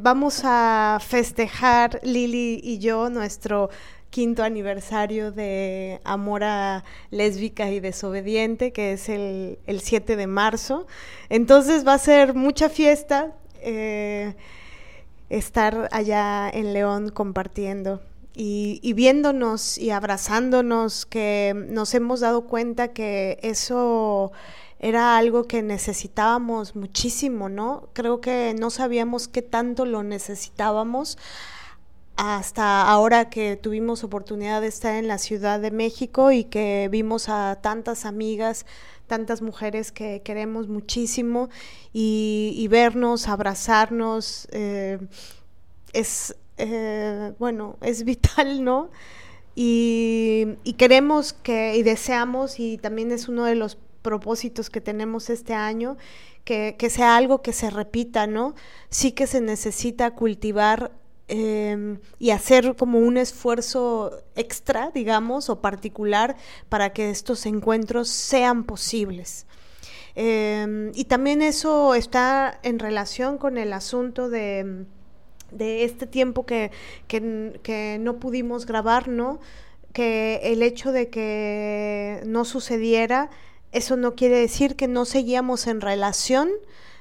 vamos 0.02 0.42
a 0.44 0.98
festejar, 1.04 2.00
Lili 2.04 2.60
y 2.62 2.78
yo, 2.78 3.10
nuestro 3.10 3.70
quinto 4.14 4.44
aniversario 4.44 5.32
de 5.32 6.00
Amora 6.04 6.84
Lésbica 7.10 7.68
y 7.72 7.80
Desobediente, 7.80 8.72
que 8.72 8.92
es 8.92 9.08
el, 9.08 9.58
7 9.66 10.14
de 10.14 10.28
marzo. 10.28 10.86
Entonces 11.30 11.84
va 11.84 11.94
a 11.94 11.98
ser 11.98 12.32
mucha 12.32 12.68
fiesta 12.68 13.32
eh, 13.60 14.36
estar 15.30 15.88
allá 15.90 16.48
en 16.48 16.72
León 16.72 17.08
compartiendo. 17.08 18.02
Y, 18.36 18.78
y, 18.84 18.92
viéndonos 18.92 19.78
y 19.78 19.90
abrazándonos, 19.90 21.06
que 21.06 21.52
nos 21.68 21.92
hemos 21.92 22.20
dado 22.20 22.46
cuenta 22.46 22.92
que 22.92 23.40
eso 23.42 24.30
era 24.78 25.16
algo 25.16 25.48
que 25.48 25.60
necesitábamos 25.60 26.76
muchísimo, 26.76 27.48
¿no? 27.48 27.88
Creo 27.94 28.20
que 28.20 28.54
no 28.56 28.70
sabíamos 28.70 29.26
qué 29.26 29.42
tanto 29.42 29.86
lo 29.86 30.04
necesitábamos 30.04 31.18
hasta 32.16 32.82
ahora 32.88 33.28
que 33.28 33.56
tuvimos 33.56 34.04
oportunidad 34.04 34.60
de 34.60 34.68
estar 34.68 34.94
en 34.94 35.08
la 35.08 35.18
Ciudad 35.18 35.58
de 35.60 35.70
México 35.70 36.30
y 36.30 36.44
que 36.44 36.88
vimos 36.90 37.28
a 37.28 37.58
tantas 37.60 38.04
amigas, 38.04 38.66
tantas 39.06 39.42
mujeres 39.42 39.90
que 39.90 40.22
queremos 40.22 40.68
muchísimo 40.68 41.48
y, 41.92 42.66
vernos, 42.70 43.28
abrazarnos, 43.28 44.48
eh, 44.52 44.98
es, 45.92 46.36
eh, 46.56 47.32
bueno, 47.38 47.78
es 47.80 48.04
vital, 48.04 48.62
¿no? 48.64 48.90
Y, 49.56 50.56
queremos 50.78 51.32
que, 51.32 51.76
y 51.76 51.82
deseamos, 51.82 52.58
y 52.58 52.78
también 52.78 53.12
es 53.12 53.28
uno 53.28 53.44
de 53.44 53.54
los 53.54 53.76
propósitos 54.02 54.70
que 54.70 54.80
tenemos 54.80 55.30
este 55.30 55.54
año, 55.54 55.96
que, 56.44 56.76
que 56.78 56.90
sea 56.90 57.16
algo 57.16 57.42
que 57.42 57.52
se 57.52 57.70
repita, 57.70 58.26
¿no? 58.26 58.54
Sí 58.90 59.12
que 59.12 59.26
se 59.26 59.40
necesita 59.40 60.12
cultivar 60.12 60.92
Em, 61.26 62.00
y 62.18 62.30
hacer 62.30 62.76
como 62.76 62.98
un 62.98 63.16
esfuerzo 63.16 64.22
extra, 64.36 64.90
digamos, 64.92 65.48
o 65.48 65.62
particular 65.62 66.36
para 66.68 66.92
que 66.92 67.08
estos 67.08 67.46
encuentros 67.46 68.08
sean 68.08 68.64
posibles. 68.64 69.46
Em, 70.16 70.92
y 70.94 71.04
también 71.06 71.40
eso 71.40 71.94
está 71.94 72.60
en 72.62 72.78
relación 72.78 73.38
con 73.38 73.56
el 73.56 73.72
asunto 73.72 74.28
de, 74.28 74.84
de 75.50 75.84
este 75.84 76.06
tiempo 76.06 76.44
que, 76.44 76.70
que, 77.08 77.58
que, 77.62 77.98
no 78.00 78.18
pudimos 78.20 78.66
grabar, 78.66 79.08
¿no? 79.08 79.40
Que 79.94 80.40
el 80.44 80.62
hecho 80.62 80.92
de 80.92 81.08
que 81.08 82.20
no 82.26 82.44
sucediera, 82.44 83.30
eso 83.72 83.96
no 83.96 84.14
quiere 84.14 84.38
decir 84.38 84.76
que 84.76 84.88
no 84.88 85.06
seguíamos 85.06 85.66
en 85.68 85.80
relación 85.80 86.50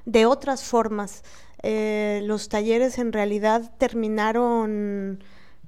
de 0.05 0.25
otras 0.25 0.63
formas 0.63 1.23
eh, 1.63 2.21
los 2.23 2.49
talleres 2.49 2.97
en 2.97 3.13
realidad 3.13 3.71
terminaron 3.77 5.23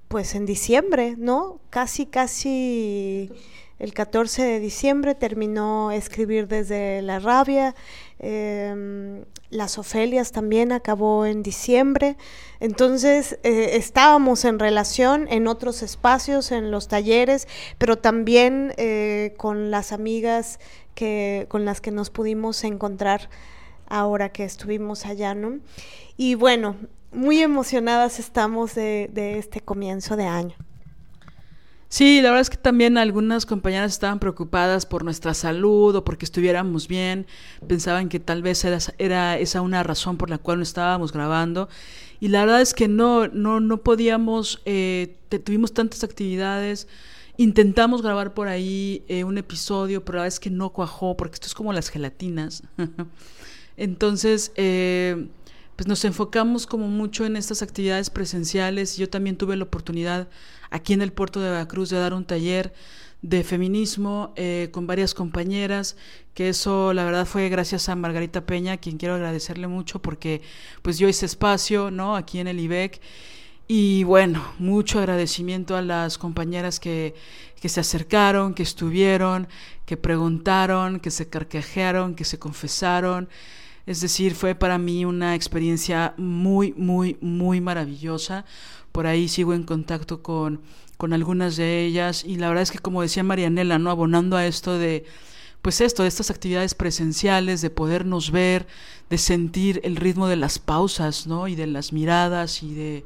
pues 0.09 0.35
en 0.35 0.45
diciembre, 0.45 1.15
¿no? 1.17 1.59
Casi, 1.69 2.05
casi 2.05 3.31
el 3.79 3.93
14 3.93 4.43
de 4.43 4.59
diciembre 4.59 5.15
terminó 5.15 5.91
escribir 5.91 6.47
desde 6.47 7.01
la 7.01 7.19
rabia. 7.19 7.75
Em, 8.19 9.25
las 9.49 9.77
Ofelias 9.77 10.31
también 10.31 10.71
acabó 10.71 11.25
en 11.25 11.43
diciembre. 11.43 12.17
Entonces 12.59 13.39
eh, 13.43 13.71
estábamos 13.73 14.45
en 14.45 14.59
relación 14.59 15.27
en 15.29 15.47
otros 15.47 15.81
espacios, 15.81 16.51
en 16.51 16.71
los 16.71 16.87
talleres, 16.87 17.47
pero 17.77 17.97
también 17.97 18.73
eh, 18.77 19.33
con 19.37 19.71
las 19.71 19.91
amigas 19.91 20.59
que, 20.93 21.45
con 21.49 21.65
las 21.65 21.81
que 21.81 21.91
nos 21.91 22.09
pudimos 22.09 22.63
encontrar 22.63 23.29
ahora 23.87 24.29
que 24.29 24.43
estuvimos 24.43 25.05
allá, 25.05 25.33
¿no? 25.33 25.59
Y 26.17 26.35
bueno, 26.35 26.75
muy 27.11 27.39
emocionadas 27.39 28.19
estamos 28.19 28.75
de, 28.75 29.09
este 29.37 29.61
comienzo 29.61 30.15
de 30.15 30.25
año. 30.25 30.55
Sí, 31.87 32.19
la 32.21 32.29
verdad 32.29 32.41
es 32.41 32.49
que 32.49 32.57
también 32.57 32.97
algunas 32.97 33.45
compañeras 33.45 33.93
estaban 33.93 34.19
preocupadas 34.19 34.85
por 34.85 35.03
nuestra 35.03 35.33
salud 35.33 35.95
o 35.95 36.03
porque 36.03 36.25
estuviéramos 36.25 36.87
bien, 36.87 37.25
pensaban 37.67 38.09
que 38.09 38.19
tal 38.19 38.41
vez 38.41 38.65
era, 38.97 39.37
esa 39.37 39.61
una 39.61 39.81
razón 39.83 40.17
por 40.17 40.29
la 40.29 40.37
cual 40.37 40.57
no 40.57 40.63
estábamos 40.63 41.13
grabando 41.13 41.69
y 42.19 42.27
la 42.29 42.41
verdad 42.41 42.61
es 42.61 42.73
que 42.73 42.87
no, 42.87 43.27
no, 43.27 43.59
no 43.59 43.81
podíamos, 43.81 44.61
eh, 44.65 45.15
tuvimos 45.43 45.73
tantas 45.73 46.03
actividades, 46.03 46.87
intentamos 47.37 48.01
grabar 48.01 48.33
por 48.33 48.47
ahí 48.47 49.03
eh, 49.07 49.23
un 49.23 49.37
episodio, 49.37 50.03
pero 50.03 50.17
la 50.17 50.23
verdad 50.23 50.33
es 50.33 50.39
que 50.39 50.49
no 50.49 50.71
cuajó 50.71 51.15
porque 51.15 51.35
esto 51.35 51.47
es 51.47 51.53
como 51.53 51.71
las 51.71 51.89
gelatinas. 51.89 52.63
Entonces, 53.77 54.51
eh, 54.55 55.27
pues 55.75 55.87
nos 55.87 56.05
enfocamos 56.05 56.67
como 56.67 56.87
mucho 56.87 57.25
en 57.25 57.35
estas 57.35 57.61
actividades 57.61 58.09
presenciales. 58.09 58.97
Yo 58.97 59.09
también 59.09 59.37
tuve 59.37 59.55
la 59.57 59.65
oportunidad 59.65 60.29
aquí 60.69 60.93
en 60.93 61.01
el 61.01 61.11
puerto 61.11 61.41
de 61.41 61.49
Veracruz 61.49 61.89
de 61.89 61.99
dar 61.99 62.13
un 62.13 62.25
taller 62.25 62.73
de 63.21 63.43
feminismo 63.43 64.33
eh, 64.35 64.69
con 64.71 64.85
varias 64.87 65.13
compañeras, 65.13 65.97
que 66.33 66.49
eso 66.49 66.93
la 66.93 67.05
verdad 67.05 67.25
fue 67.25 67.49
gracias 67.49 67.89
a 67.89 67.95
Margarita 67.95 68.45
Peña, 68.45 68.73
a 68.73 68.77
quien 68.77 68.97
quiero 68.97 69.15
agradecerle 69.15 69.67
mucho 69.67 69.99
porque 70.01 70.41
pues 70.81 70.99
yo 70.99 71.07
hice 71.07 71.25
espacio, 71.25 71.89
¿no? 71.91 72.15
Aquí 72.15 72.39
en 72.39 72.47
el 72.47 72.59
IBEC. 72.59 73.01
Y 73.67 74.03
bueno, 74.03 74.45
mucho 74.59 74.99
agradecimiento 74.99 75.75
a 75.75 75.81
las 75.81 76.19
compañeras 76.19 76.79
que, 76.79 77.15
que 77.59 77.67
se 77.67 77.79
acercaron, 77.79 78.53
que 78.53 78.61
estuvieron, 78.61 79.47
que 79.87 79.97
preguntaron, 79.97 80.99
que 80.99 81.09
se 81.09 81.27
carcajearon, 81.27 82.13
que 82.13 82.25
se 82.25 82.37
confesaron. 82.37 83.27
Es 83.85 84.01
decir, 84.01 84.33
fue 84.35 84.55
para 84.55 84.77
mí 84.77 85.05
una 85.05 85.35
experiencia 85.35 86.13
muy, 86.17 86.73
muy, 86.73 87.17
muy 87.21 87.61
maravillosa. 87.61 88.45
Por 88.91 89.07
ahí 89.07 89.27
sigo 89.27 89.53
en 89.53 89.63
contacto 89.63 90.23
con, 90.23 90.61
con 90.97 91.13
algunas 91.13 91.55
de 91.55 91.85
ellas 91.85 92.23
y 92.25 92.37
la 92.37 92.47
verdad 92.47 92.63
es 92.63 92.71
que 92.71 92.79
como 92.79 93.01
decía 93.01 93.23
Marianela, 93.23 93.77
¿no? 93.77 93.91
Abonando 93.91 94.37
a 94.37 94.45
esto 94.47 94.77
de, 94.77 95.05
pues 95.61 95.81
esto, 95.81 96.03
de 96.03 96.09
estas 96.09 96.31
actividades 96.31 96.73
presenciales, 96.73 97.61
de 97.61 97.69
podernos 97.69 98.31
ver, 98.31 98.67
de 99.09 99.17
sentir 99.17 99.81
el 99.83 99.95
ritmo 99.97 100.27
de 100.27 100.35
las 100.35 100.59
pausas, 100.59 101.27
¿no? 101.27 101.47
Y 101.47 101.55
de 101.55 101.67
las 101.67 101.93
miradas 101.93 102.63
y 102.63 102.73
de 102.73 103.05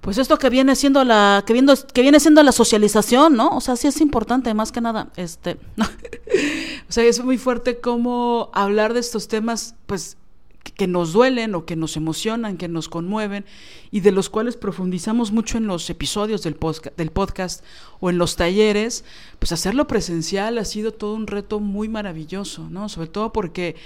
pues 0.00 0.18
esto 0.18 0.38
que 0.38 0.50
viene 0.50 0.76
siendo 0.76 1.04
la 1.04 1.42
que 1.46 1.52
viendo 1.52 1.74
que 1.92 2.02
viene 2.02 2.20
siendo 2.20 2.42
la 2.42 2.52
socialización 2.52 3.34
no 3.34 3.50
o 3.50 3.60
sea 3.60 3.76
sí 3.76 3.88
es 3.88 4.00
importante 4.00 4.54
más 4.54 4.72
que 4.72 4.80
nada 4.80 5.08
este 5.16 5.58
o 6.88 6.92
sea 6.92 7.04
es 7.04 7.22
muy 7.22 7.38
fuerte 7.38 7.80
cómo 7.80 8.50
hablar 8.52 8.94
de 8.94 9.00
estos 9.00 9.28
temas 9.28 9.74
pues 9.86 10.16
que 10.74 10.86
nos 10.86 11.12
duelen 11.12 11.54
o 11.54 11.64
que 11.64 11.76
nos 11.76 11.96
emocionan, 11.96 12.56
que 12.56 12.68
nos 12.68 12.88
conmueven 12.88 13.44
y 13.90 14.00
de 14.00 14.12
los 14.12 14.28
cuales 14.28 14.56
profundizamos 14.56 15.32
mucho 15.32 15.58
en 15.58 15.66
los 15.66 15.88
episodios 15.90 16.42
del, 16.42 16.56
del 16.96 17.10
podcast 17.10 17.64
o 18.00 18.10
en 18.10 18.18
los 18.18 18.36
talleres, 18.36 19.04
pues 19.38 19.52
hacerlo 19.52 19.86
presencial 19.86 20.58
ha 20.58 20.64
sido 20.64 20.92
todo 20.92 21.14
un 21.14 21.26
reto 21.26 21.60
muy 21.60 21.88
maravilloso, 21.88 22.68
¿no? 22.70 22.88
Sobre 22.88 23.08
todo 23.08 23.32
porque 23.32 23.76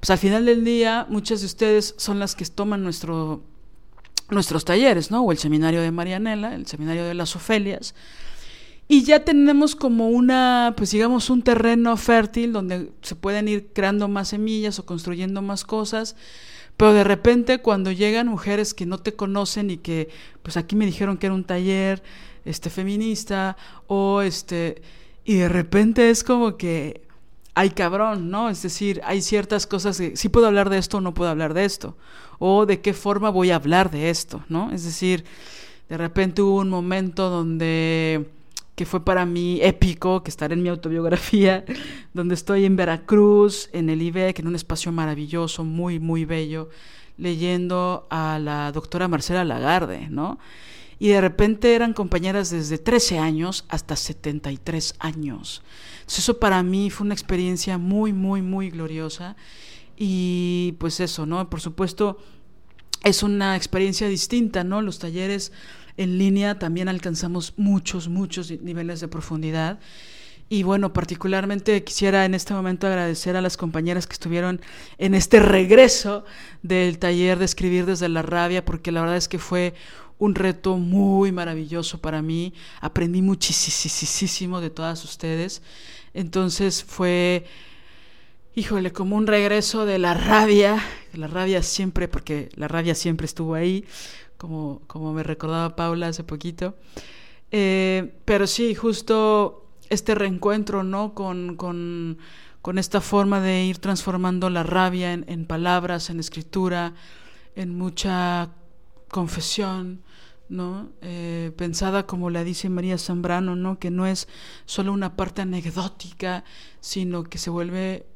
pues 0.00 0.10
al 0.10 0.18
final 0.18 0.46
del 0.46 0.64
día 0.64 1.06
muchas 1.08 1.40
de 1.40 1.46
ustedes 1.46 1.94
son 1.96 2.18
las 2.18 2.34
que 2.34 2.44
toman 2.46 2.82
nuestro 2.82 3.42
nuestros 4.32 4.64
talleres, 4.64 5.10
¿no? 5.10 5.22
O 5.22 5.32
el 5.32 5.38
seminario 5.38 5.80
de 5.82 5.90
Marianela, 5.90 6.54
el 6.54 6.66
seminario 6.66 7.04
de 7.04 7.14
las 7.14 7.36
Ofelias. 7.36 7.94
Y 8.88 9.04
ya 9.04 9.24
tenemos 9.24 9.76
como 9.76 10.08
una, 10.08 10.74
pues 10.76 10.90
digamos, 10.90 11.30
un 11.30 11.42
terreno 11.42 11.96
fértil 11.96 12.52
donde 12.52 12.90
se 13.00 13.14
pueden 13.14 13.48
ir 13.48 13.68
creando 13.72 14.08
más 14.08 14.28
semillas 14.28 14.78
o 14.78 14.86
construyendo 14.86 15.40
más 15.40 15.64
cosas. 15.64 16.16
Pero 16.76 16.92
de 16.92 17.04
repente 17.04 17.58
cuando 17.58 17.92
llegan 17.92 18.28
mujeres 18.28 18.74
que 18.74 18.86
no 18.86 18.98
te 18.98 19.14
conocen 19.14 19.70
y 19.70 19.76
que, 19.76 20.08
pues 20.42 20.56
aquí 20.56 20.76
me 20.76 20.86
dijeron 20.86 21.16
que 21.16 21.26
era 21.26 21.34
un 21.34 21.44
taller 21.44 22.02
este, 22.44 22.70
feminista, 22.70 23.56
o 23.86 24.20
este, 24.22 24.82
y 25.24 25.34
de 25.34 25.48
repente 25.48 26.10
es 26.10 26.24
como 26.24 26.56
que, 26.56 27.02
hay 27.54 27.70
cabrón, 27.70 28.30
¿no? 28.30 28.48
Es 28.48 28.62
decir, 28.62 29.00
hay 29.04 29.20
ciertas 29.20 29.66
cosas 29.66 29.98
que 29.98 30.16
sí 30.16 30.28
puedo 30.28 30.46
hablar 30.46 30.70
de 30.70 30.78
esto 30.78 30.98
o 30.98 31.00
no 31.00 31.14
puedo 31.14 31.30
hablar 31.30 31.54
de 31.54 31.64
esto 31.64 31.96
o 32.38 32.66
de 32.66 32.80
qué 32.80 32.94
forma 32.94 33.30
voy 33.30 33.50
a 33.50 33.56
hablar 33.56 33.90
de 33.90 34.10
esto, 34.10 34.42
¿no? 34.48 34.72
Es 34.72 34.84
decir, 34.84 35.24
de 35.88 35.96
repente 35.96 36.42
hubo 36.42 36.56
un 36.56 36.70
momento 36.70 37.30
donde 37.30 38.26
que 38.74 38.86
fue 38.86 39.04
para 39.04 39.26
mí 39.26 39.60
épico, 39.62 40.22
que 40.22 40.30
estar 40.30 40.52
en 40.52 40.62
mi 40.62 40.68
autobiografía, 40.68 41.64
donde 42.14 42.34
estoy 42.34 42.64
en 42.64 42.76
Veracruz, 42.76 43.68
en 43.72 43.90
el 43.90 44.00
IBEC, 44.00 44.38
en 44.38 44.48
un 44.48 44.56
espacio 44.56 44.90
maravilloso, 44.92 45.62
muy, 45.62 46.00
muy 46.00 46.24
bello, 46.24 46.70
leyendo 47.18 48.06
a 48.10 48.38
la 48.38 48.72
doctora 48.72 49.08
Marcela 49.08 49.44
Lagarde, 49.44 50.08
¿no? 50.08 50.38
Y 50.98 51.08
de 51.08 51.20
repente 51.20 51.74
eran 51.74 51.94
compañeras 51.94 52.50
desde 52.50 52.78
13 52.78 53.18
años 53.18 53.64
hasta 53.68 53.96
73 53.96 54.94
años. 54.98 55.62
eso 56.06 56.38
para 56.38 56.62
mí 56.62 56.90
fue 56.90 57.06
una 57.06 57.14
experiencia 57.14 57.78
muy, 57.78 58.12
muy, 58.12 58.42
muy 58.42 58.70
gloriosa 58.70 59.36
Y 59.96 60.76
pues 60.78 61.00
eso, 61.00 61.26
¿no? 61.26 61.48
Por 61.50 61.60
supuesto, 61.60 62.18
es 63.04 63.22
una 63.22 63.56
experiencia 63.56 64.08
distinta, 64.08 64.64
¿no? 64.64 64.80
Los 64.80 64.98
talleres 64.98 65.52
en 65.96 66.18
línea 66.18 66.58
también 66.58 66.88
alcanzamos 66.88 67.54
muchos, 67.56 68.08
muchos 68.08 68.50
niveles 68.62 69.00
de 69.00 69.08
profundidad. 69.08 69.80
Y 70.48 70.64
bueno, 70.64 70.92
particularmente 70.92 71.82
quisiera 71.82 72.24
en 72.26 72.34
este 72.34 72.52
momento 72.52 72.86
agradecer 72.86 73.36
a 73.36 73.40
las 73.40 73.56
compañeras 73.56 74.06
que 74.06 74.12
estuvieron 74.12 74.60
en 74.98 75.14
este 75.14 75.40
regreso 75.40 76.24
del 76.62 76.98
taller 76.98 77.38
de 77.38 77.46
escribir 77.46 77.86
desde 77.86 78.08
la 78.08 78.22
rabia, 78.22 78.64
porque 78.64 78.92
la 78.92 79.00
verdad 79.00 79.16
es 79.16 79.28
que 79.28 79.38
fue 79.38 79.74
un 80.22 80.36
reto 80.36 80.76
muy 80.76 81.32
maravilloso 81.32 81.98
para 82.00 82.22
mí. 82.22 82.54
Aprendí 82.80 83.22
muchísimo 83.22 84.60
de 84.60 84.70
todas 84.70 85.04
ustedes. 85.04 85.62
Entonces 86.14 86.84
fue, 86.84 87.44
híjole, 88.54 88.92
como 88.92 89.16
un 89.16 89.26
regreso 89.26 89.84
de 89.84 89.98
la 89.98 90.14
rabia, 90.14 90.80
la 91.14 91.26
rabia 91.26 91.60
siempre, 91.64 92.06
porque 92.06 92.50
la 92.54 92.68
rabia 92.68 92.94
siempre 92.94 93.24
estuvo 93.24 93.54
ahí, 93.54 93.84
como, 94.36 94.82
como 94.86 95.12
me 95.12 95.24
recordaba 95.24 95.74
Paula 95.74 96.06
hace 96.06 96.22
poquito. 96.22 96.76
Eh, 97.50 98.14
pero 98.24 98.46
sí, 98.46 98.76
justo 98.76 99.66
este 99.90 100.14
reencuentro, 100.14 100.84
¿no? 100.84 101.14
Con, 101.14 101.56
con, 101.56 102.18
con, 102.62 102.78
esta 102.78 103.00
forma 103.00 103.40
de 103.40 103.64
ir 103.64 103.78
transformando 103.78 104.50
la 104.50 104.62
rabia 104.62 105.14
en, 105.14 105.24
en 105.26 105.46
palabras, 105.46 106.10
en 106.10 106.20
escritura, 106.20 106.94
en 107.56 107.76
mucha 107.76 108.50
confesión, 109.08 110.00
¿no? 110.52 110.90
Eh, 111.00 111.50
pensada 111.56 112.06
como 112.06 112.30
la 112.30 112.44
dice 112.44 112.68
María 112.68 112.98
Zambrano, 112.98 113.56
¿no? 113.56 113.78
Que 113.78 113.90
no 113.90 114.06
es 114.06 114.28
solo 114.66 114.92
una 114.92 115.16
parte 115.16 115.42
anecdótica, 115.42 116.44
sino 116.80 117.24
que 117.24 117.38
se 117.38 117.50
vuelve 117.50 118.06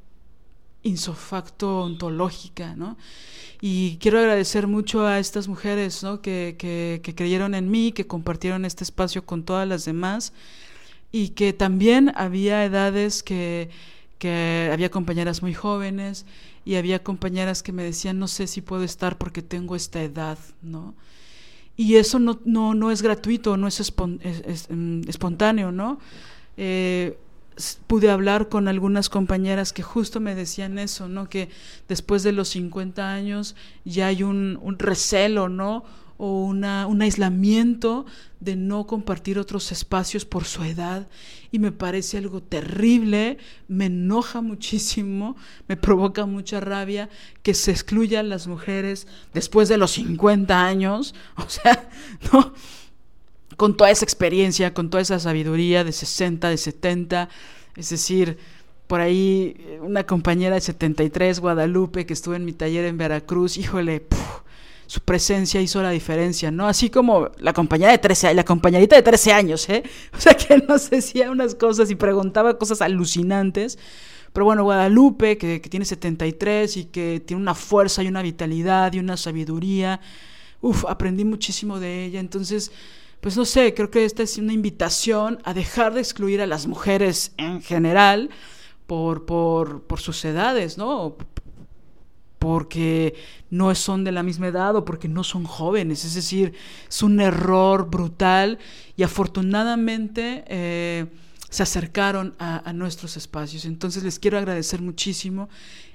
insofacto 0.82 1.80
ontológica, 1.80 2.76
¿no? 2.76 2.98
Y 3.60 3.96
quiero 3.96 4.18
agradecer 4.18 4.66
mucho 4.66 5.06
a 5.06 5.18
estas 5.18 5.48
mujeres, 5.48 6.02
¿no? 6.02 6.20
Que, 6.20 6.56
que, 6.58 7.00
que 7.02 7.14
creyeron 7.14 7.54
en 7.54 7.70
mí, 7.70 7.92
que 7.92 8.06
compartieron 8.06 8.66
este 8.66 8.84
espacio 8.84 9.24
con 9.24 9.42
todas 9.42 9.66
las 9.66 9.86
demás 9.86 10.34
y 11.10 11.30
que 11.30 11.54
también 11.54 12.12
había 12.16 12.64
edades 12.64 13.22
que, 13.22 13.70
que 14.18 14.68
había 14.70 14.90
compañeras 14.90 15.40
muy 15.40 15.54
jóvenes 15.54 16.26
y 16.66 16.74
había 16.74 17.02
compañeras 17.02 17.62
que 17.62 17.72
me 17.72 17.82
decían, 17.82 18.18
no 18.18 18.28
sé 18.28 18.46
si 18.46 18.60
puedo 18.60 18.82
estar 18.82 19.16
porque 19.16 19.40
tengo 19.40 19.74
esta 19.74 20.02
edad, 20.02 20.38
¿no? 20.60 20.94
Y 21.76 21.96
eso 21.96 22.18
no, 22.18 22.40
no, 22.44 22.74
no 22.74 22.90
es 22.90 23.02
gratuito, 23.02 23.56
no 23.56 23.68
es, 23.68 23.92
mm, 24.70 25.02
espontáneo, 25.08 25.72
¿no? 25.72 25.98
Eh, 26.56 27.18
pude 27.86 28.10
hablar 28.10 28.48
con 28.48 28.68
algunas 28.68 29.08
compañeras 29.08 29.72
que 29.72 29.82
justo 29.82 30.20
me 30.20 30.34
decían 30.34 30.78
eso, 30.78 31.08
¿no? 31.08 31.28
Que 31.28 31.48
después 31.88 32.22
de 32.22 32.32
los 32.32 32.48
50 32.48 33.12
años 33.12 33.56
ya 33.84 34.08
hay 34.08 34.22
un 34.22 34.76
recelo, 34.78 35.48
¿no? 35.48 35.84
O 36.18 36.44
una, 36.44 36.86
un 36.86 37.02
aislamiento 37.02 38.06
de 38.40 38.56
no 38.56 38.86
compartir 38.86 39.38
otros 39.38 39.72
espacios 39.72 40.24
por 40.24 40.44
su 40.44 40.62
edad 40.64 41.08
y 41.50 41.58
me 41.58 41.72
parece 41.72 42.18
algo 42.18 42.42
terrible, 42.42 43.38
me 43.68 43.86
enoja 43.86 44.40
muchísimo, 44.40 45.36
me 45.68 45.76
provoca 45.76 46.26
mucha 46.26 46.60
rabia 46.60 47.08
que 47.42 47.54
se 47.54 47.70
excluyan 47.70 48.28
las 48.28 48.46
mujeres 48.46 49.06
después 49.32 49.68
de 49.68 49.78
los 49.78 49.92
50 49.92 50.64
años, 50.64 51.14
o 51.36 51.48
sea, 51.48 51.88
¿no? 52.32 52.52
Con 53.56 53.76
toda 53.76 53.90
esa 53.90 54.04
experiencia, 54.04 54.74
con 54.74 54.90
toda 54.90 55.00
esa 55.00 55.18
sabiduría 55.18 55.82
de 55.82 55.92
60, 55.92 56.50
de 56.50 56.58
70, 56.58 57.28
es 57.76 57.88
decir, 57.88 58.36
por 58.86 59.00
ahí 59.00 59.78
una 59.80 60.04
compañera 60.04 60.54
de 60.54 60.60
73, 60.60 61.40
Guadalupe, 61.40 62.06
que 62.06 62.12
estuvo 62.12 62.34
en 62.34 62.44
mi 62.44 62.52
taller 62.52 62.84
en 62.84 62.98
Veracruz, 62.98 63.56
híjole, 63.56 64.06
su 64.86 65.00
presencia 65.00 65.60
hizo 65.60 65.82
la 65.82 65.90
diferencia, 65.90 66.50
¿no? 66.50 66.68
Así 66.68 66.90
como 66.90 67.30
la 67.38 67.52
compañera 67.52 67.90
de 67.90 67.98
13, 67.98 68.34
la 68.34 68.44
compañerita 68.44 68.96
de 68.96 69.02
13 69.02 69.32
años, 69.32 69.68
¿eh? 69.68 69.82
O 70.16 70.20
sea, 70.20 70.34
que 70.34 70.58
nos 70.58 70.90
decía 70.90 71.30
unas 71.30 71.54
cosas 71.54 71.90
y 71.90 71.96
preguntaba 71.96 72.58
cosas 72.58 72.80
alucinantes. 72.80 73.78
Pero 74.32 74.44
bueno, 74.44 74.64
Guadalupe, 74.64 75.38
que, 75.38 75.60
tiene 75.60 75.86
73 75.86 76.76
y 76.76 76.84
que 76.86 77.20
tiene 77.24 77.42
una 77.42 77.54
fuerza 77.54 78.02
y 78.02 78.08
una 78.08 78.22
vitalidad 78.22 78.92
y 78.92 78.98
una 78.98 79.16
sabiduría, 79.16 80.00
uf, 80.60 80.84
aprendí 80.86 81.24
muchísimo 81.24 81.80
de 81.80 82.04
ella. 82.04 82.20
Entonces, 82.20 82.70
pues 83.20 83.36
no 83.36 83.44
sé, 83.44 83.72
creo 83.74 83.90
que 83.90 84.04
esta 84.04 84.22
es 84.22 84.36
una 84.36 84.52
invitación 84.52 85.38
a 85.44 85.54
dejar 85.54 85.94
de 85.94 86.00
excluir 86.00 86.42
a 86.42 86.46
las 86.46 86.66
mujeres 86.66 87.32
en 87.38 87.62
general 87.62 88.30
por, 88.86 89.24
por 89.24 90.00
sus 90.00 90.24
edades, 90.24 90.76
¿no? 90.76 91.16
Porque 92.46 93.16
no 93.50 93.74
son 93.74 94.04
de 94.04 94.12
la 94.12 94.22
misma 94.22 94.46
edad 94.46 94.76
o 94.76 94.84
porque 94.84 95.08
no 95.08 95.24
son 95.24 95.42
jóvenes. 95.42 96.04
Es 96.04 96.14
decir, 96.14 96.52
es 96.88 97.02
un 97.02 97.20
error 97.20 97.90
brutal 97.90 98.60
y 98.96 99.02
afortunadamente 99.02 100.44
eh, 100.46 101.06
se 101.50 101.64
acercaron 101.64 102.36
a, 102.38 102.72
nuestros 102.72 103.16
espacios. 103.16 103.64
Entonces 103.64 104.04
les 104.04 104.20
quiero 104.20 104.38
agradecer 104.38 104.80
muchísimo 104.80 105.48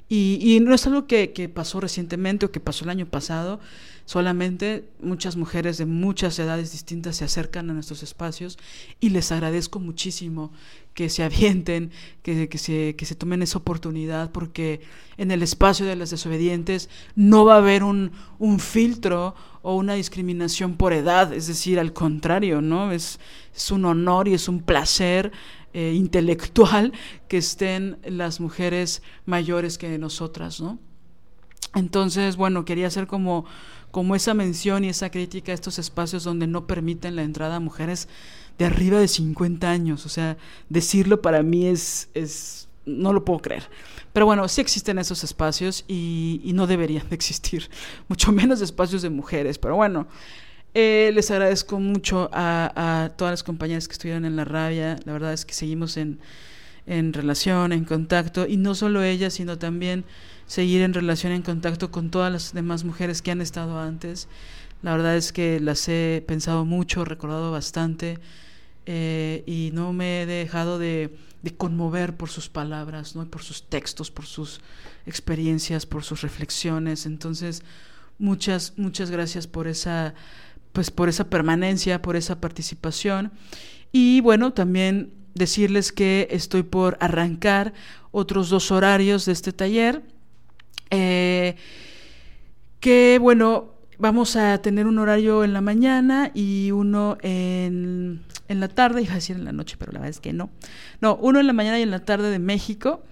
y, 0.10 0.60
no 0.62 0.76
es 0.76 0.86
algo 0.88 1.08
que, 1.08 1.32
que, 1.32 1.48
pasó 1.48 1.80
recientemente 1.80 2.46
o 2.46 2.52
que 2.52 2.60
pasó 2.60 2.84
el 2.84 2.90
año 2.90 3.06
pasado, 3.06 3.62
solamente 4.04 4.84
muchas 5.00 5.38
mujeres 5.38 5.78
de 5.78 5.86
muchas 5.86 6.38
edades 6.38 6.74
distintas 6.74 7.16
se 7.16 7.24
acercan 7.24 7.70
a 7.70 7.74
nuestros 7.74 8.04
espacios 8.04 8.58
y 9.00 9.12
les 9.12 9.32
agradezco 9.32 9.80
muchísimo 9.80 10.52
que 10.94 11.10
se 11.10 11.24
avienten, 11.24 11.92
que, 12.22 12.50
que, 12.50 12.58
se, 12.58 12.96
que 12.96 13.06
se 13.06 13.16
tomen 13.16 13.42
esa 13.42 13.58
oportunidad, 13.58 14.32
porque 14.32 14.82
en 15.18 15.32
el 15.32 15.42
espacio 15.42 15.86
de 15.86 15.96
las 15.96 16.10
desobedientes 16.10 16.90
no 17.16 17.46
va 17.46 17.56
a 17.56 17.60
haber 17.60 17.84
un, 17.84 18.12
un 18.40 18.60
filtro 18.60 19.36
o 19.62 19.76
una 19.76 19.94
discriminación 19.94 20.76
por 20.76 20.94
edad, 20.94 21.34
es 21.34 21.48
decir, 21.48 21.80
al 21.80 21.94
contrario, 21.94 22.62
¿no? 22.62 22.92
Es, 22.92 23.20
es 23.56 23.72
un 23.72 23.86
honor 23.86 24.28
y 24.28 24.34
es 24.34 24.48
un 24.50 24.62
placer 24.62 25.32
eh, 25.74 25.94
intelectual 25.96 26.92
que 27.28 27.38
estén 27.38 27.98
las 28.04 28.40
mujeres 28.40 29.02
mayores 29.26 29.78
que 29.78 29.98
nosotras, 29.98 30.60
¿no? 30.60 30.80
Entonces, 31.74 32.36
bueno, 32.36 32.66
quería 32.66 32.88
hacer 32.88 33.08
como, 33.08 33.46
como 33.92 34.16
esa 34.16 34.34
mención 34.34 34.84
y 34.84 34.90
esa 34.90 35.12
crítica 35.12 35.52
a 35.52 35.56
estos 35.56 35.78
espacios 35.80 36.24
donde 36.24 36.48
no 36.48 36.66
permiten 36.66 37.16
la 37.16 37.24
entrada 37.24 37.58
a 37.58 37.60
mujeres 37.60 38.08
de 38.58 38.66
arriba 38.66 39.00
de 39.00 39.08
50 39.08 39.70
años. 39.70 40.06
O 40.06 40.10
sea, 40.10 40.38
decirlo 40.70 41.22
para 41.22 41.44
mí 41.44 41.68
es, 41.68 42.10
es 42.14 42.70
no 42.86 43.14
lo 43.14 43.26
puedo 43.26 43.40
creer. 43.40 43.70
Pero 44.14 44.26
bueno, 44.26 44.48
sí 44.48 44.62
existen 44.62 44.98
esos 44.98 45.24
espacios 45.24 45.86
y, 45.88 46.42
y 46.44 46.54
no 46.54 46.68
deberían 46.68 47.08
de 47.10 47.16
existir, 47.16 47.70
mucho 48.08 48.32
menos 48.32 48.62
espacios 48.62 49.02
de 49.02 49.10
mujeres. 49.10 49.58
Pero 49.58 49.76
bueno, 49.76 50.08
eh, 50.74 51.12
les 51.14 51.30
agradezco 51.32 51.80
mucho 51.80 52.30
a, 52.32 53.04
a, 53.04 53.10
todas 53.10 53.34
las 53.34 53.44
compañeras 53.44 53.88
que 53.88 53.94
estuvieron 53.94 54.26
en 54.26 54.36
la 54.36 54.46
rabia. 54.46 54.98
La 55.06 55.14
verdad 55.14 55.34
es 55.34 55.46
que 55.46 55.54
seguimos 55.54 55.98
en, 55.98 56.20
en 56.86 57.14
relación, 57.14 57.74
en 57.74 57.86
contacto, 57.86 58.48
y 58.48 58.58
no 58.58 58.76
solo 58.76 59.04
ellas, 59.04 59.34
sino 59.34 59.58
también 59.58 60.06
seguir 60.52 60.82
en 60.82 60.94
relación, 60.94 61.32
en 61.32 61.44
contacto 61.44 61.92
con 61.92 62.10
todas 62.10 62.30
las 62.30 62.54
demás 62.54 62.84
mujeres 62.84 63.22
que 63.22 63.32
han 63.32 63.40
estado 63.40 63.80
antes. 63.80 64.28
La 64.82 64.92
verdad 64.92 65.16
es 65.16 65.32
que 65.32 65.62
las 65.62 65.88
he 65.88 66.26
pensado 66.28 66.66
mucho, 66.66 67.06
recordado 67.06 67.54
bastante, 67.54 68.20
eh, 68.86 69.46
y 69.48 69.70
no 69.72 69.94
me 69.94 70.24
he 70.24 70.26
dejado 70.26 70.78
de, 70.78 71.16
de, 71.42 71.56
conmover 71.56 72.18
por 72.18 72.28
sus 72.28 72.50
palabras, 72.50 73.16
¿no? 73.16 73.26
por 73.30 73.44
sus 73.44 73.64
textos, 73.70 74.12
por 74.12 74.26
sus 74.26 74.60
experiencias, 75.06 75.86
por 75.86 76.04
sus 76.04 76.22
reflexiones. 76.22 77.06
Entonces, 77.06 77.64
muchas, 78.20 78.74
muchas 78.76 79.10
gracias 79.10 79.48
por 79.48 79.68
esa 79.70 80.14
pues 80.74 80.92
por 80.92 81.08
esa 81.08 81.30
permanencia, 81.30 82.02
por 82.02 82.18
esa 82.18 82.42
participación. 82.42 83.32
Y 83.94 84.20
bueno, 84.20 84.52
también 84.52 85.14
decirles 85.34 85.94
que 85.94 86.28
estoy 86.32 86.64
por 86.64 86.98
arrancar 87.00 87.74
otros 88.12 88.50
dos 88.50 88.72
horarios 88.72 89.26
de 89.26 89.32
este 89.32 89.54
taller. 89.54 90.02
Eh, 90.92 91.56
que 92.80 93.18
bueno, 93.20 93.72
vamos 93.98 94.36
a 94.36 94.58
tener 94.62 94.88
un 94.88 95.00
horario 95.00 95.44
en 95.44 95.54
la 95.54 95.62
mañana 95.62 96.32
y 96.34 96.72
uno 96.72 97.18
en, 97.22 98.22
en 98.48 98.60
la 98.60 98.68
tarde, 98.68 99.02
iba 99.02 99.14
a 99.14 99.16
decir 99.16 99.36
en 99.36 99.46
la 99.46 99.54
noche, 99.54 99.78
pero 99.80 99.92
la 99.92 100.00
verdad 100.00 100.10
es 100.10 100.20
que 100.20 100.34
no. 100.34 100.50
No, 101.00 101.16
uno 101.16 101.40
en 101.40 101.48
la 101.48 101.54
mañana 101.54 101.80
y 101.80 101.84
en 101.84 101.92
la 101.92 102.04
tarde 102.04 102.30
de 102.30 102.40
México. 102.40 103.04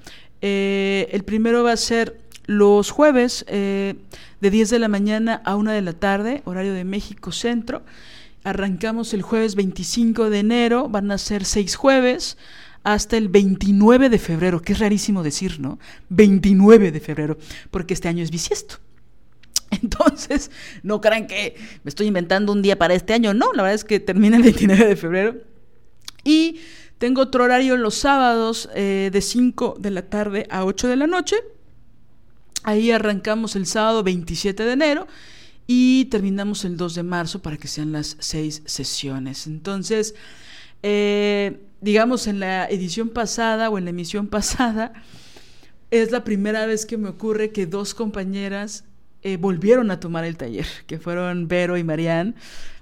Eh, 0.42 1.08
el 1.12 1.24
primero 1.24 1.64
va 1.64 1.74
a 1.74 1.78
ser 1.78 2.20
los 2.46 2.90
jueves 2.90 3.46
eh, 3.48 3.96
de 4.42 4.50
10 4.50 4.72
de 4.72 4.80
la 4.80 4.88
mañana 4.88 5.42
a 5.46 5.56
1 5.56 5.72
de 5.72 5.82
la 5.82 5.94
tarde, 5.94 6.42
horario 6.46 6.74
de 6.74 6.84
México 6.84 7.32
Centro. 7.32 7.84
Arrancamos 8.44 9.14
el 9.14 9.22
jueves 9.22 9.56
25 9.56 10.30
de 10.30 10.40
enero, 10.40 10.90
van 10.90 11.12
a 11.12 11.18
ser 11.18 11.46
seis 11.46 11.76
jueves 11.76 12.38
hasta 12.84 13.18
el 13.18 13.30
29 13.30 14.10
de 14.10 14.20
febrero, 14.20 14.62
que 14.62 14.74
es 14.74 14.80
rarísimo 14.80 15.24
decir, 15.24 15.60
¿no? 15.60 15.80
29 16.10 16.92
de 16.92 17.00
febrero, 17.00 17.38
porque 17.72 17.94
este 17.94 18.08
año 18.08 18.24
es 18.24 18.32
bisiesto. 18.32 18.76
Entonces, 19.72 20.52
no 20.84 21.02
crean 21.02 21.28
que 21.28 21.56
me 21.84 21.90
estoy 21.90 22.08
inventando 22.08 22.52
un 22.52 22.62
día 22.62 22.78
para 22.78 22.94
este 22.94 23.14
año, 23.14 23.34
no, 23.34 23.54
la 23.54 23.64
verdad 23.64 23.76
es 23.76 23.84
que 23.84 24.00
termina 24.00 24.38
el 24.38 24.44
29 24.44 24.86
de 24.86 24.96
febrero. 24.96 25.36
Y 26.24 26.60
tengo 26.98 27.22
otro 27.22 27.46
horario 27.46 27.78
los 27.78 27.96
sábados 27.96 28.70
eh, 28.76 29.10
de 29.12 29.22
5 29.22 29.78
de 29.80 29.92
la 29.92 30.04
tarde 30.04 30.48
a 30.50 30.66
8 30.66 30.88
de 30.88 30.96
la 30.96 31.08
noche 31.08 31.38
Ahí 32.64 32.92
arrancamos 32.92 33.56
el 33.56 33.66
sábado 33.66 34.04
27 34.04 34.64
de 34.64 34.74
enero 34.74 35.08
y 35.66 36.06
terminamos 36.06 36.66
el 36.66 36.78
2 36.78 36.96
de 36.96 37.04
marzo 37.04 37.42
para 37.42 37.58
que 37.58 37.68
sean 37.68 37.92
las 37.92 38.18
seis 38.20 38.64
sesiones. 38.66 39.48
Entonces, 39.48 40.14
eh, 40.84 41.60
digamos, 41.82 42.28
en 42.28 42.40
la 42.40 42.68
edición 42.68 43.10
pasada 43.10 43.70
o 43.70 43.78
en 43.78 43.86
la 43.86 43.90
emisión 43.92 44.28
pasada, 44.28 44.94
es 45.92 46.12
la 46.12 46.24
primera 46.24 46.66
vez 46.66 46.86
que 46.86 46.98
me 46.98 47.10
ocurre 47.10 47.52
que 47.52 47.66
dos 47.66 47.94
compañeras 47.94 48.86
eh, 49.24 49.38
volvieron 49.38 49.92
a 49.92 50.00
tomar 50.00 50.24
el 50.24 50.38
taller, 50.38 50.68
que 50.88 51.00
fueron 51.00 51.48
Vero 51.48 51.78
y 51.78 51.84
Marianne, 51.84 52.36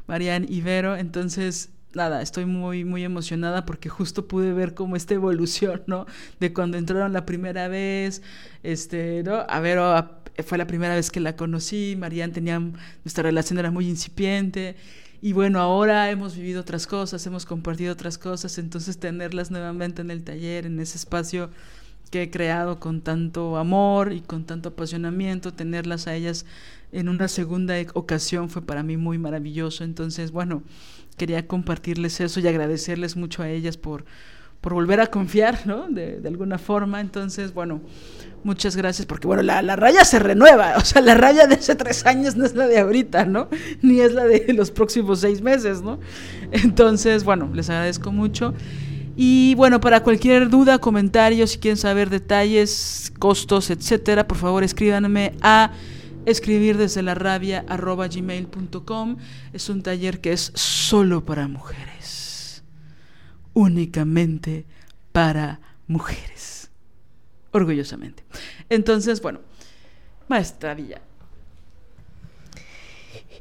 Marianne 0.07 0.45
y 0.49 0.61
Vero. 0.61 0.95
Entonces, 0.95 1.69
nada, 1.93 2.21
estoy 2.21 2.45
muy, 2.45 2.85
muy 2.85 3.03
emocionada 3.03 3.65
porque 3.65 3.89
justo 3.89 4.27
pude 4.27 4.53
ver 4.53 4.73
como 4.73 4.95
esta 4.95 5.13
evolución, 5.13 5.83
¿no? 5.87 6.05
De 6.39 6.53
cuando 6.53 6.77
entraron 6.77 7.13
la 7.13 7.25
primera 7.25 7.67
vez, 7.67 8.21
este, 8.63 9.23
¿no? 9.23 9.45
A 9.47 9.59
Vero 9.59 10.21
fue 10.45 10.57
la 10.57 10.67
primera 10.67 10.95
vez 10.95 11.09
que 11.09 11.19
la 11.19 11.35
conocí, 11.35 11.95
Marianne 11.97 12.33
tenía, 12.33 12.59
nuestra 12.59 13.23
relación 13.23 13.57
era 13.57 13.71
muy 13.71 13.87
incipiente. 13.87 14.75
Y 15.21 15.33
bueno, 15.33 15.59
ahora 15.59 16.11
hemos 16.11 16.35
vivido 16.35 16.61
otras 16.61 16.85
cosas, 16.85 17.25
hemos 17.25 17.45
compartido 17.45 17.93
otras 17.93 18.17
cosas, 18.17 18.57
entonces 18.59 18.99
tenerlas 18.99 19.49
nuevamente 19.49 20.01
en 20.01 20.11
el 20.11 20.23
taller, 20.23 20.65
en 20.67 20.79
ese 20.79 20.97
espacio 20.97 21.49
que 22.11 22.23
he 22.23 22.31
creado 22.31 22.79
con 22.79 23.01
tanto 23.01 23.57
amor 23.57 24.13
y 24.13 24.21
con 24.21 24.45
tanto 24.45 24.69
apasionamiento, 24.69 25.53
tenerlas 25.53 26.07
a 26.07 26.15
ellas 26.15 26.45
en 26.91 27.09
una 27.09 27.27
segunda 27.27 27.79
e-, 27.79 27.87
ocasión 27.93 28.49
fue 28.49 28.61
para 28.61 28.83
mí 28.83 28.97
muy 28.97 29.17
maravilloso. 29.17 29.83
Entonces, 29.83 30.31
bueno, 30.31 30.63
quería 31.17 31.47
compartirles 31.47 32.19
eso 32.21 32.39
y 32.39 32.47
agradecerles 32.47 33.15
mucho 33.15 33.43
a 33.43 33.49
ellas 33.49 33.77
por, 33.77 34.05
por 34.61 34.73
volver 34.73 34.99
a 35.01 35.07
confiar, 35.07 35.65
¿no? 35.65 35.87
De, 35.89 36.19
de 36.19 36.27
alguna 36.27 36.57
forma. 36.57 36.99
Entonces, 37.01 37.53
bueno, 37.53 37.81
muchas 38.43 38.75
gracias, 38.75 39.05
porque 39.05 39.27
bueno, 39.27 39.43
la, 39.43 39.61
la, 39.61 39.75
raya 39.75 40.05
se 40.05 40.19
renueva, 40.19 40.75
o 40.77 40.81
sea, 40.81 41.01
la 41.01 41.15
raya 41.15 41.47
de 41.47 41.55
hace 41.55 41.75
tres 41.75 42.05
años 42.05 42.35
no 42.35 42.45
es 42.45 42.55
la 42.55 42.67
de 42.67 42.79
ahorita, 42.79 43.25
¿no? 43.25 43.49
Ni 43.81 43.99
es 43.99 44.13
la 44.13 44.25
de 44.25 44.53
los 44.53 44.71
próximos 44.71 45.19
seis 45.19 45.41
meses, 45.41 45.81
¿no? 45.81 45.99
Entonces, 46.51 47.23
bueno, 47.23 47.49
les 47.53 47.69
agradezco 47.69 48.11
mucho. 48.11 48.53
Y 49.19 49.55
bueno, 49.55 49.79
para 49.79 50.03
cualquier 50.03 50.47
duda, 50.47 50.77
comentario, 50.77 51.47
si 51.47 51.57
quieren 51.57 51.77
saber 51.77 52.09
detalles, 52.09 53.11
costos, 53.17 53.71
etcétera, 53.71 54.27
por 54.27 54.37
favor 54.37 54.63
escríbanme 54.63 55.33
a 55.41 55.71
escribir 56.27 56.77
desde 56.77 57.01
la 57.01 57.15
rabia 57.15 57.65
arroba. 57.67 58.07
Es 59.53 59.69
un 59.69 59.81
taller 59.81 60.21
que 60.21 60.33
es 60.33 60.51
solo 60.53 61.25
para 61.25 61.47
mujeres. 61.47 62.26
Únicamente 63.57 64.65
para 65.11 65.59
mujeres. 65.87 66.69
Orgullosamente. 67.49 68.23
Entonces, 68.69 69.19
bueno, 69.19 69.39
maestra 70.27 70.75
Villa. 70.75 71.01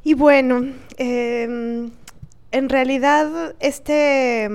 Y 0.04 0.14
bueno, 0.14 0.72
eh, 0.96 1.90
en 2.50 2.68
realidad 2.70 3.56
este 3.60 4.48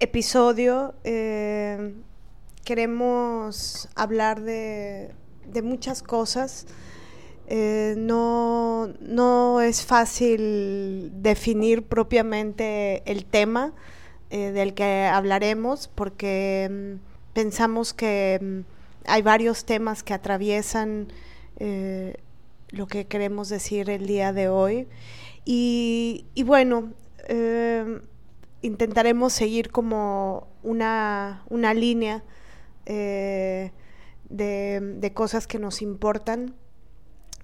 episodio 0.00 0.96
eh, 1.04 1.94
queremos 2.64 3.88
hablar 3.94 4.40
de, 4.40 5.12
de 5.46 5.62
muchas 5.62 6.02
cosas. 6.02 6.66
Eh, 7.46 7.94
no, 7.96 8.88
no, 8.98 9.60
es 9.60 9.86
fácil 9.86 11.12
definir 11.22 11.84
propiamente 11.84 13.08
el 13.08 13.26
tema 13.26 13.74
eh, 14.34 14.50
del 14.50 14.74
que 14.74 15.04
hablaremos 15.04 15.86
porque 15.86 16.68
mm, 16.68 17.34
pensamos 17.34 17.94
que 17.94 18.40
mm, 18.42 18.60
hay 19.06 19.22
varios 19.22 19.64
temas 19.64 20.02
que 20.02 20.12
atraviesan 20.12 21.06
eh, 21.60 22.16
lo 22.70 22.88
que 22.88 23.06
queremos 23.06 23.48
decir 23.48 23.88
el 23.90 24.08
día 24.08 24.32
de 24.32 24.48
hoy. 24.48 24.88
Y, 25.44 26.26
bueno, 26.44 26.92
eh, 27.28 28.00
intentaremos 28.60 29.32
seguir 29.32 29.70
como 29.70 30.48
una, 30.64 31.44
una 31.48 31.72
línea 31.72 32.24
de, 32.86 33.70
de, 34.30 35.12
cosas 35.14 35.46
que 35.46 35.60
nos 35.60 35.80
importan 35.80 36.56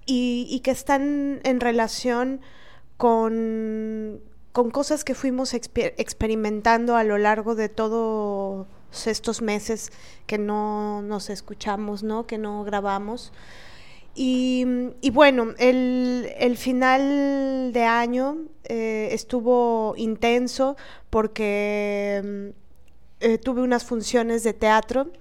y, 0.05 0.59
que 0.61 0.71
están 0.71 1.39
en 1.45 1.61
relación 1.61 2.41
con, 2.97 4.19
con 4.51 4.71
cosas 4.71 5.03
que 5.03 5.15
fuimos 5.15 5.53
exper 5.53 5.93
experimentando 5.97 6.95
a 6.95 7.03
lo 7.03 7.17
largo 7.17 7.55
de 7.55 7.69
todos 7.69 8.67
estos 9.05 9.41
meses 9.41 9.91
que 10.27 10.37
no 10.37 11.01
nos 11.01 11.29
escuchamos, 11.29 12.03
¿no? 12.03 12.27
que 12.27 12.37
no 12.37 12.63
grabamos. 12.63 13.31
Y, 14.13 14.65
bueno, 15.13 15.53
el, 15.57 16.55
final 16.57 17.71
de 17.71 17.83
año 17.83 18.39
eh, 18.65 19.09
estuvo 19.11 19.93
intenso 19.95 20.75
porque 21.09 22.53
eh, 23.21 23.37
tuve 23.37 23.61
unas 23.61 23.85
funciones 23.85 24.43
de 24.43 24.53
teatro. 24.53 25.11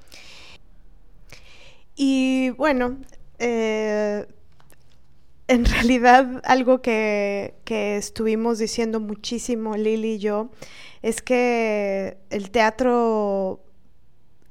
Y 1.95 2.51
bueno, 2.51 2.99
eh, 3.39 4.27
en 5.51 5.65
realidad 5.65 6.41
algo 6.45 6.81
que, 6.81 7.57
que, 7.65 7.97
estuvimos 7.97 8.61
diciendo 8.61 9.01
muchísimo 9.01 9.77
Lili 9.77 10.13
y 10.13 10.19
yo 10.21 10.51
es 11.03 11.23
que 11.23 12.19
el 12.31 12.53
teatro 12.53 13.61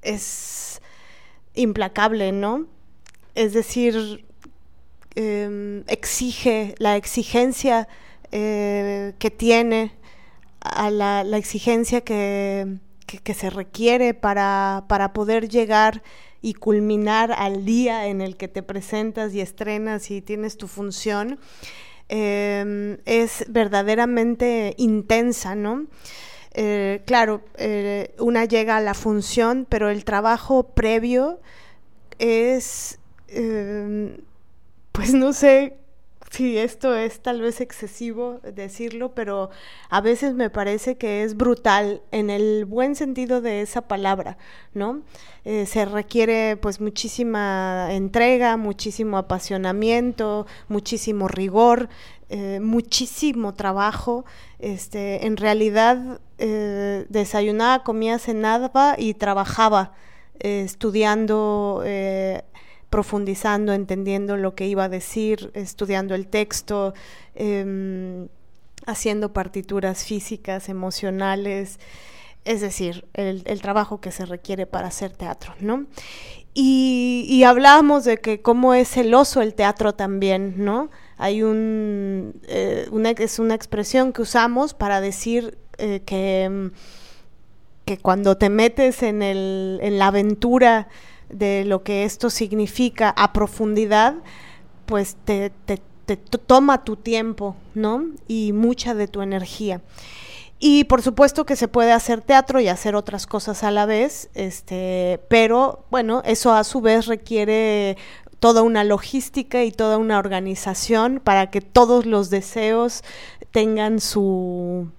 es 0.01 0.81
implacable, 1.55 2.33
¿no? 2.33 2.67
Es 3.33 3.53
decir, 3.53 4.25
eh, 5.15 5.83
exige, 5.87 6.75
la 6.79 6.97
exigencia 6.97 7.87
eh, 8.33 9.13
que 9.19 9.31
tiene, 9.31 9.93
a 10.59 10.89
la, 10.89 11.23
la 11.23 11.37
exigencia 11.37 12.01
que, 12.01 12.79
que, 13.07 13.19
que, 13.19 13.33
se 13.33 13.49
requiere 13.49 14.13
para, 14.13 14.83
para 14.89 15.13
poder 15.13 15.47
llegar 15.47 16.03
y 16.41 16.53
culminar 16.53 17.31
al 17.31 17.65
día 17.65 18.07
en 18.07 18.21
el 18.21 18.37
que 18.37 18.47
te 18.47 18.63
presentas 18.63 19.33
y 19.33 19.41
estrenas 19.41 20.11
y 20.11 20.21
tienes 20.21 20.57
tu 20.57 20.67
función, 20.67 21.39
eh, 22.09 22.97
es 23.05 23.45
verdaderamente 23.49 24.73
intensa, 24.77 25.55
¿no? 25.55 25.87
Eh, 26.53 27.01
claro, 27.05 27.41
eh, 27.57 28.15
una 28.17 28.45
llega 28.45 28.77
a 28.77 28.81
la 28.81 28.93
función, 28.93 29.67
pero 29.69 29.89
el 29.89 30.03
trabajo 30.03 30.63
previo 30.63 31.39
es 32.17 32.99
eh, 33.27 34.19
pues 34.91 35.13
no 35.13 35.33
sé 35.33 35.77
si 36.29 36.57
esto 36.57 36.95
es 36.95 37.21
tal 37.21 37.41
vez 37.41 37.59
excesivo 37.59 38.39
decirlo, 38.43 39.13
pero 39.15 39.49
a 39.89 39.99
veces 39.99 40.35
me 40.35 40.49
parece 40.49 40.95
que 40.95 41.23
es 41.23 41.35
brutal 41.35 42.01
en 42.11 42.29
el 42.29 42.65
buen 42.65 42.95
sentido 42.95 43.41
de 43.41 43.61
esa 43.61 43.81
palabra, 43.81 44.37
¿no? 44.73 45.01
Eh, 45.43 45.65
se 45.65 45.85
requiere 45.85 46.55
pues 46.57 46.81
muchísima 46.81 47.87
entrega, 47.91 48.57
muchísimo 48.57 49.17
apasionamiento, 49.17 50.45
muchísimo 50.67 51.27
rigor, 51.27 51.89
eh, 52.29 52.59
muchísimo 52.61 53.55
trabajo. 53.55 54.25
Este, 54.59 55.25
en 55.25 55.35
realidad 55.35 56.19
eh, 56.37 57.05
desayunaba, 57.09 57.83
comía, 57.83 58.19
cenaba 58.19 58.95
y 58.97 59.15
trabajaba 59.15 59.93
estudiando 60.39 61.83
profundizando, 62.89 63.73
entendiendo 63.73 64.37
lo 64.37 64.55
que 64.55 64.67
iba 64.67 64.85
a 64.85 64.89
decir, 64.89 65.51
estudiando 65.53 66.15
el 66.15 66.27
texto, 66.27 66.93
eh, 67.35 68.27
haciendo 68.85 69.33
partituras 69.33 70.03
físicas, 70.03 70.69
emocionales, 70.69 71.79
es 72.45 72.61
decir, 72.61 73.05
el, 73.13 73.61
trabajo 73.61 73.99
que 74.01 74.11
se 74.11 74.25
requiere 74.25 74.65
para 74.65 74.87
hacer 74.87 75.11
teatro, 75.11 75.53
¿no? 75.59 75.85
Y, 76.53 77.25
y 77.29 77.43
hablábamos 77.43 78.05
de 78.05 78.17
que 78.17 78.41
cómo 78.41 78.73
es 78.73 78.89
celoso 78.89 79.41
el 79.41 79.53
teatro 79.53 79.93
también, 79.93 80.55
¿no? 80.57 80.89
Hay 81.17 81.41
eh, 81.43 82.87
una, 82.91 83.09
es 83.11 83.39
una 83.39 83.53
expresión 83.53 84.13
que 84.13 84.21
usamos 84.21 84.73
para 84.73 85.01
decir 85.01 85.57
eh, 85.77 86.01
que, 86.05 86.71
que 87.85 87.97
cuando 87.97 88.37
te 88.37 88.49
metes 88.49 89.03
en, 89.03 89.21
el, 89.21 89.79
en 89.83 89.99
la 89.99 90.07
aventura 90.07 90.87
de 91.29 91.63
lo 91.65 91.83
que 91.83 92.03
esto 92.03 92.29
significa 92.29 93.09
a 93.09 93.33
profundidad, 93.33 94.15
pues 94.85 95.15
te, 95.25 95.51
te, 95.65 95.77
toma 96.17 96.83
tu 96.83 96.95
tiempo, 96.95 97.55
¿no? 97.75 98.05
Y 98.27 98.51
mucha 98.51 98.95
de 98.95 99.07
tu 99.07 99.21
energía. 99.21 99.81
Y 100.57 100.85
por 100.85 101.01
supuesto 101.01 101.45
que 101.45 101.55
se 101.55 101.67
puede 101.67 101.91
hacer 101.91 102.21
teatro 102.21 102.59
y 102.59 102.67
hacer 102.67 102.95
otras 102.95 103.27
cosas 103.27 103.63
a 103.63 103.71
la 103.71 103.85
vez, 103.85 104.29
este, 104.33 105.21
pero 105.29 105.85
bueno, 105.91 106.21
eso 106.25 106.53
a 106.53 106.63
su 106.63 106.81
vez 106.81 107.05
requiere 107.05 107.95
toda 108.39 108.61
una 108.63 108.83
logística 108.83 109.63
y 109.63 109.71
toda 109.71 109.97
una 109.97 110.17
organización 110.17 111.21
para 111.23 111.49
que 111.51 111.61
todos 111.61 112.05
los 112.05 112.29
deseos 112.29 113.03
tengan 113.51 113.99
su 113.99 114.89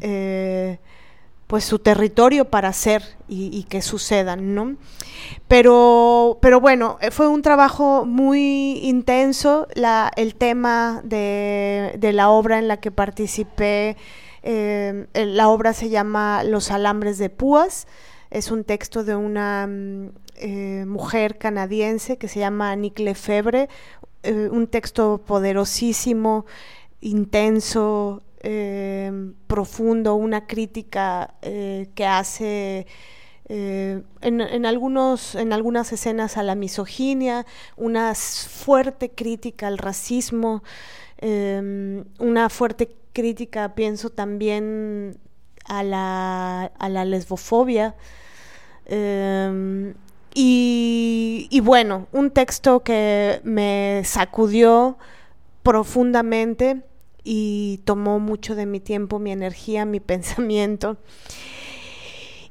eh, 0.00 0.78
pues 1.46 1.64
su 1.64 1.78
territorio 1.78 2.46
para 2.46 2.68
hacer 2.68 3.02
y, 3.28 3.64
que 3.64 3.82
sucedan, 3.82 4.54
¿no? 4.54 4.76
Pero, 5.48 6.38
pero 6.40 6.60
bueno, 6.60 6.98
eh, 7.00 7.10
fue 7.10 7.28
un 7.28 7.42
trabajo 7.42 8.04
muy 8.04 8.78
intenso, 8.82 9.68
la, 9.74 10.10
el 10.16 10.34
tema 10.34 11.00
de, 11.04 11.98
la 12.12 12.30
obra 12.30 12.58
en 12.58 12.68
la 12.68 12.78
que 12.78 12.90
participé, 12.90 13.96
eh, 14.42 15.06
la 15.14 15.48
obra 15.48 15.72
se 15.72 15.88
llama 15.88 16.42
Los 16.44 16.70
alambres 16.70 17.18
de 17.18 17.30
púas, 17.30 17.86
es 18.30 18.50
un 18.50 18.64
texto 18.64 19.04
de 19.04 19.14
una 19.14 19.66
mm, 19.68 20.08
eh, 20.36 20.84
mujer 20.86 21.38
canadiense 21.38 22.18
que 22.18 22.28
se 22.28 22.40
llama 22.40 22.74
Nick 22.76 22.98
Lefebvre, 22.98 23.68
un 24.50 24.66
texto 24.66 25.22
poderosísimo, 25.24 26.46
intenso, 27.00 28.24
eh, 28.48 29.10
profundo, 29.48 30.14
una 30.14 30.46
crítica 30.46 31.34
eh, 31.42 31.88
que 31.96 32.06
hace 32.06 32.86
eh, 33.48 34.04
en, 34.20 34.66
algunos, 34.66 35.34
en 35.34 35.52
algunas 35.52 35.92
escenas 35.92 36.36
a 36.36 36.44
la 36.44 36.54
misoginia, 36.54 37.44
una 37.76 38.14
fuerte 38.14 39.10
crítica 39.10 39.66
al 39.66 39.78
racismo, 39.78 40.62
una 42.20 42.48
fuerte 42.48 42.94
crítica, 43.12 43.74
pienso 43.74 44.10
también 44.10 45.18
a 45.64 45.82
la, 45.82 46.66
a 46.78 46.88
la 46.88 47.04
lesbofobia. 47.04 47.96
Y, 50.34 51.48
y, 51.50 51.60
bueno, 51.60 52.06
un 52.12 52.30
texto 52.30 52.84
que 52.84 53.40
me 53.42 54.02
sacudió 54.04 54.98
profundamente 55.64 56.84
y 57.28 57.78
tomó 57.84 58.20
mucho 58.20 58.54
de 58.54 58.66
mi 58.66 58.78
tiempo, 58.78 59.18
mi 59.18 59.32
energía, 59.32 59.84
mi 59.84 59.98
pensamiento. 60.12 60.96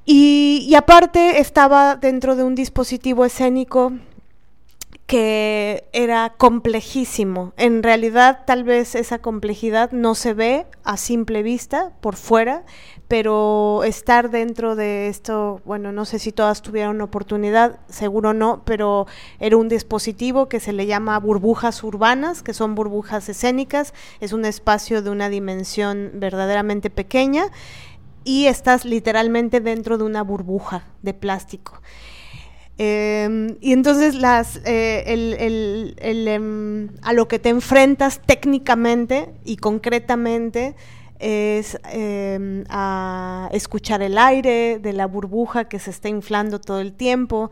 Y, 0.06 0.76
aparte 0.76 1.40
estaba 1.40 1.96
dentro 1.96 2.36
de 2.36 2.44
un 2.44 2.54
dispositivo 2.54 3.26
escénico 3.26 3.94
que 5.06 5.88
era 5.94 6.34
complejísimo. 6.36 7.54
En 7.58 7.84
realidad 7.84 8.44
tal 8.48 8.64
vez 8.64 8.96
esa 8.96 9.20
complejidad 9.20 9.92
no 9.92 10.16
se 10.16 10.34
ve 10.34 10.66
a 10.84 10.98
simple 10.98 11.44
vista 11.44 11.94
por 12.02 12.16
fuera, 12.16 12.64
pero 13.08 13.84
estar 13.84 14.32
dentro 14.32 14.76
de 14.76 15.08
esto, 15.08 15.62
bueno, 15.64 15.92
no 15.92 16.06
sé 16.06 16.18
si 16.18 16.32
todas 16.32 16.64
tuvieron 16.64 17.02
oportunidad, 17.02 17.80
seguro 17.88 18.34
no, 18.34 18.64
pero 18.66 19.06
era 19.40 19.58
un 19.58 19.70
dispositivo 19.70 20.50
que 20.50 20.60
se 20.60 20.74
le 20.74 20.88
llama 20.88 21.20
burbujas 21.20 21.84
urbanas, 21.84 22.42
que 22.42 22.56
son 22.56 22.74
burbujas 22.74 23.30
escénicas, 23.30 23.94
es 24.22 24.34
un 24.34 24.44
espacio 24.44 25.04
de 25.04 25.12
una 25.12 25.30
dimensión 25.30 26.14
verdaderamente 26.16 26.90
pequeña 26.90 27.52
y 28.24 28.48
estás 28.48 28.86
literalmente 28.86 29.60
dentro 29.60 30.00
de 30.00 30.04
una 30.04 30.24
burbuja 30.24 30.88
de 31.04 31.14
plástico. 31.14 31.80
Em, 32.78 33.56
y 33.62 33.72
entonces 33.72 34.16
las, 34.16 34.60
eh, 34.66 35.04
em, 35.98 36.90
a 37.02 37.14
lo 37.14 37.28
que 37.28 37.40
te 37.40 37.50
enfrentas 37.50 38.20
técnicamente 38.26 39.34
y 39.46 39.56
concretamente 39.56 40.76
es 41.20 41.80
em, 41.92 42.66
a 42.68 43.50
escuchar 43.54 44.02
el 44.02 44.18
aire 44.18 44.80
de 44.80 44.92
la 44.92 45.08
burbuja 45.08 45.70
que 45.70 45.80
se 45.80 45.90
está 45.90 46.10
inflando 46.10 46.60
todo 46.60 46.82
el 46.82 46.94
tiempo, 46.94 47.50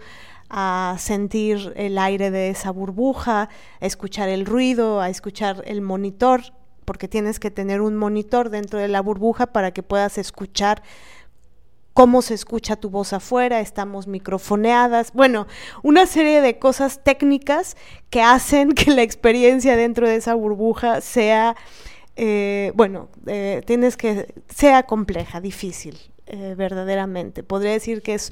a 0.49 0.97
sentir 0.99 1.73
el 1.77 1.97
aire 1.97 2.29
de 2.29 2.49
esa 2.49 2.71
burbuja, 2.71 3.49
a 3.79 3.85
escuchar 3.85 4.27
el 4.27 4.45
ruido, 4.45 4.99
a 4.99 5.09
escuchar 5.09 5.63
el 5.65 5.81
monitor, 5.81 6.41
porque 6.83 7.07
tienes 7.07 7.39
que 7.39 7.49
tener 7.49 7.79
un 7.81 7.95
monitor 7.95 8.49
dentro 8.49 8.77
de 8.77 8.89
la 8.89 9.01
burbuja 9.01 9.47
para 9.47 9.71
que 9.71 9.83
puedas 9.83 10.17
escuchar 10.17 10.83
cómo 11.93 12.21
se 12.21 12.33
escucha 12.33 12.75
tu 12.75 12.89
voz 12.89 13.13
afuera, 13.13 13.59
estamos 13.59 14.07
microfoneadas, 14.07 15.13
bueno, 15.13 15.47
una 15.83 16.05
serie 16.07 16.41
de 16.41 16.59
cosas 16.59 17.03
técnicas 17.03 17.77
que 18.09 18.21
hacen 18.21 18.73
que 18.73 18.91
la 18.91 19.03
experiencia 19.03 19.75
dentro 19.75 20.07
de 20.07 20.15
esa 20.15 20.33
burbuja 20.33 21.01
sea 21.01 21.55
eh, 22.15 22.71
bueno, 22.75 23.09
eh, 23.25 23.61
tienes 23.65 23.97
que, 23.97 24.33
sea 24.47 24.83
compleja, 24.83 25.41
difícil, 25.41 25.97
eh, 26.27 26.55
verdaderamente. 26.57 27.43
Podría 27.43 27.71
decir 27.71 28.01
que 28.01 28.15
es, 28.15 28.31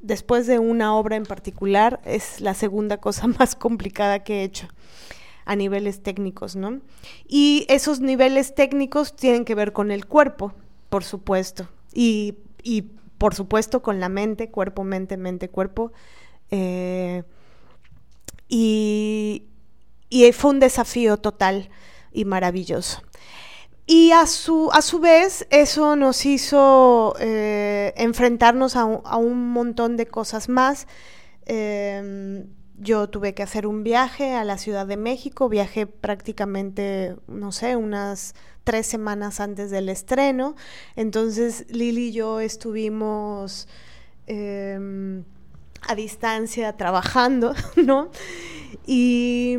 después 0.00 0.46
de 0.46 0.58
una 0.58 0.94
obra 0.94 1.16
en 1.16 1.24
particular, 1.24 2.00
es 2.04 2.40
la 2.40 2.54
segunda 2.54 2.98
cosa 2.98 3.26
más 3.38 3.56
complicada 3.56 4.22
que 4.22 4.40
he 4.40 4.44
hecho 4.44 4.68
a 5.44 5.54
niveles 5.54 6.02
técnicos, 6.02 6.56
¿no? 6.56 6.80
Y 7.26 7.66
esos 7.68 8.00
niveles 8.00 8.54
técnicos 8.54 9.14
tienen 9.14 9.44
que 9.44 9.54
ver 9.54 9.72
con 9.72 9.92
el 9.92 10.06
cuerpo, 10.06 10.52
por 10.88 11.04
supuesto, 11.04 11.68
y, 11.96 12.34
y 12.62 12.82
por 13.18 13.34
supuesto 13.34 13.82
con 13.82 14.00
la 14.00 14.08
mente, 14.08 14.50
cuerpo, 14.50 14.84
mente, 14.84 15.16
mente, 15.16 15.48
cuerpo. 15.48 15.92
y, 18.48 19.44
y 20.08 20.32
fue 20.32 20.50
un 20.50 20.60
desafío 20.60 21.16
total 21.16 21.70
y 22.12 22.24
maravilloso. 22.24 23.02
Y 23.86 24.10
a 24.10 24.26
su, 24.26 24.70
a 24.72 24.82
su 24.82 24.98
vez 24.98 25.46
eso 25.50 25.94
nos 25.94 26.26
hizo 26.26 27.14
eh, 27.20 27.94
enfrentarnos 27.96 28.74
a 28.74 28.84
un, 28.84 29.52
montón 29.52 29.96
de 29.96 30.06
cosas 30.06 30.48
más. 30.48 30.88
Em, 31.46 32.48
yo 32.78 33.08
tuve 33.08 33.34
que 33.34 33.42
hacer 33.42 33.66
un 33.66 33.82
viaje 33.82 34.34
a 34.34 34.44
la 34.44 34.58
Ciudad 34.58 34.86
de 34.86 34.96
México, 34.96 35.48
viajé 35.48 35.86
prácticamente, 35.86 37.16
no 37.26 37.52
sé, 37.52 37.76
unas 37.76 38.34
tres 38.64 38.86
semanas 38.86 39.40
antes 39.40 39.70
del 39.70 39.88
estreno. 39.88 40.56
Entonces 40.96 41.66
Lili 41.68 42.08
y 42.08 42.12
yo 42.12 42.40
estuvimos 42.40 43.68
em, 44.26 45.24
a 45.88 45.94
distancia 45.94 46.76
trabajando, 46.76 47.54
¿no? 47.76 48.10
Y, 48.86 49.56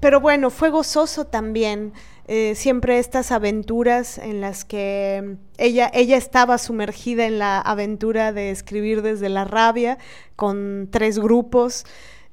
pero 0.00 0.20
bueno, 0.20 0.50
fue 0.50 0.70
gozoso 0.70 1.26
también. 1.26 1.92
Eh, 2.26 2.54
siempre 2.54 2.98
estas 2.98 3.32
aventuras 3.32 4.16
en 4.16 4.40
las 4.40 4.64
que 4.64 5.36
ella, 5.58 5.90
ella 5.92 6.16
estaba 6.16 6.56
sumergida 6.56 7.26
en 7.26 7.38
la 7.38 7.60
aventura 7.60 8.32
de 8.32 8.50
escribir 8.50 9.02
desde 9.02 9.28
la 9.28 9.44
rabia 9.44 9.98
con 10.36 10.88
tres 10.90 11.18
grupos. 11.18 11.84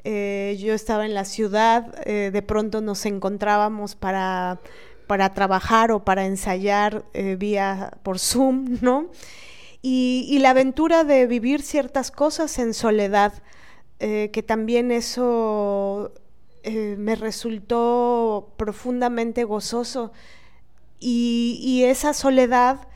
Eh, 0.04 0.58
yo 0.60 0.74
estaba 0.74 1.06
en 1.06 1.14
la 1.14 1.26
ciudad, 1.26 1.94
eh, 2.06 2.32
de 2.32 2.42
pronto 2.42 2.82
nos 2.82 3.06
encontrábamos 3.06 3.96
para, 3.96 4.60
para 5.08 5.34
trabajar 5.34 5.92
o 5.92 6.04
para 6.04 6.26
ensayar 6.26 7.06
vía 7.38 7.94
por 8.04 8.20
Zoom, 8.20 8.78
¿no? 8.82 9.10
Y, 9.82 10.28
y, 10.30 10.40
la 10.40 10.52
aventura 10.52 11.04
de 11.04 11.26
vivir 11.26 11.64
ciertas 11.64 12.12
cosas 12.12 12.60
en 12.60 12.76
soledad, 12.76 13.34
que 13.98 14.44
también 14.46 14.92
eso 14.92 16.12
eh, 16.64 16.96
me 16.98 17.16
resultó 17.16 18.54
profundamente 18.58 19.44
gozoso. 19.44 20.12
Y, 21.00 21.84
esa 21.86 22.14
soledad, 22.14 22.88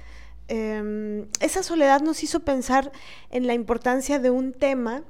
em, 0.48 1.28
esa 1.39 1.63
soledad 1.63 2.02
nos 2.02 2.24
hizo 2.24 2.41
pensar 2.41 2.91
en 3.32 3.48
la 3.48 3.56
importancia 3.56 4.20
de 4.20 4.30
un 4.30 4.54
tema 4.54 5.04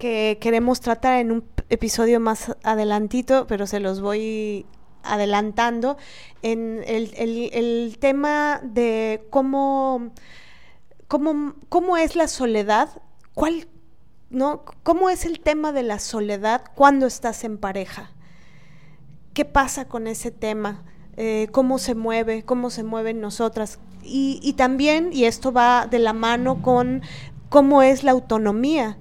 que 0.00 0.38
queremos 0.40 0.80
tratar 0.80 1.20
en 1.20 1.30
un 1.30 1.44
episodio 1.68 2.18
más 2.18 2.56
adelantito, 2.64 3.46
pero 3.46 3.68
se 3.68 3.78
los 3.78 4.00
voy 4.00 4.66
adelantando, 5.04 5.96
en 6.42 6.82
el, 6.86 7.98
tema 8.00 8.60
de 8.64 9.26
cómo, 9.30 10.10
cómo, 11.06 11.54
cómo 11.68 11.96
es 11.96 12.16
la 12.16 12.26
soledad, 12.26 13.00
cuál, 13.34 13.68
¿no? 14.30 14.64
¿Cómo 14.82 15.10
es 15.10 15.24
el 15.24 15.38
tema 15.40 15.72
de 15.72 15.82
la 15.82 15.98
soledad 15.98 16.62
cuando 16.74 17.06
estás 17.06 17.44
en 17.44 17.58
pareja? 17.58 18.10
¿Qué 19.34 19.44
pasa 19.44 19.86
con 19.86 20.06
ese 20.06 20.30
tema? 20.30 20.82
Eh, 21.16 21.48
¿Cómo 21.52 21.78
se 21.78 21.94
mueve? 21.94 22.42
¿Cómo 22.42 22.70
se 22.70 22.82
mueven 22.82 23.20
nosotras? 23.20 23.78
Y, 24.02 24.54
también, 24.54 25.10
y 25.12 25.26
esto 25.26 25.52
va 25.52 25.86
de 25.86 25.98
la 25.98 26.14
mano 26.14 26.62
con 26.62 27.02
cómo 27.50 27.82
es 27.82 28.02
la 28.02 28.12
autonomía, 28.12 28.96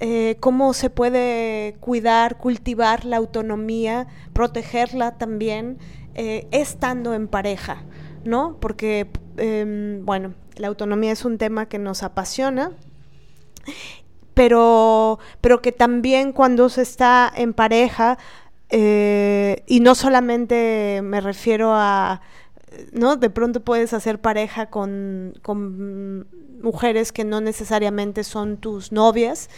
eh, 0.00 0.36
cómo 0.40 0.72
se 0.72 0.90
puede 0.90 1.76
cuidar, 1.80 2.38
cultivar 2.38 3.04
la 3.04 3.18
autonomía, 3.18 4.06
protegerla 4.32 5.18
también, 5.18 5.78
eh, 6.14 6.48
estando 6.50 7.14
en 7.14 7.28
pareja, 7.28 7.84
¿no? 8.24 8.56
Porque, 8.60 9.10
em, 9.36 10.04
bueno, 10.04 10.34
la 10.56 10.68
autonomía 10.68 11.12
es 11.12 11.24
un 11.24 11.38
tema 11.38 11.68
que 11.68 11.78
nos 11.78 12.02
apasiona 12.02 12.72
pero, 14.34 15.18
pero 15.42 15.60
que 15.60 15.70
también 15.72 16.32
cuando 16.32 16.70
se 16.70 16.80
está 16.80 17.30
en 17.36 17.52
pareja, 17.52 18.16
eh, 18.70 19.62
y 19.66 19.80
no 19.80 19.94
solamente 19.94 21.00
me 21.02 21.20
refiero 21.20 21.72
a, 21.74 22.22
¿no? 22.92 23.16
De 23.16 23.30
pronto 23.30 23.60
puedes 23.60 23.92
hacer 23.92 24.20
pareja 24.20 24.66
con, 24.66 25.34
mujeres 26.62 27.12
que 27.12 27.24
no 27.24 27.40
necesariamente 27.40 28.24
son 28.24 28.58
tus 28.58 28.92
novias. 28.92 29.48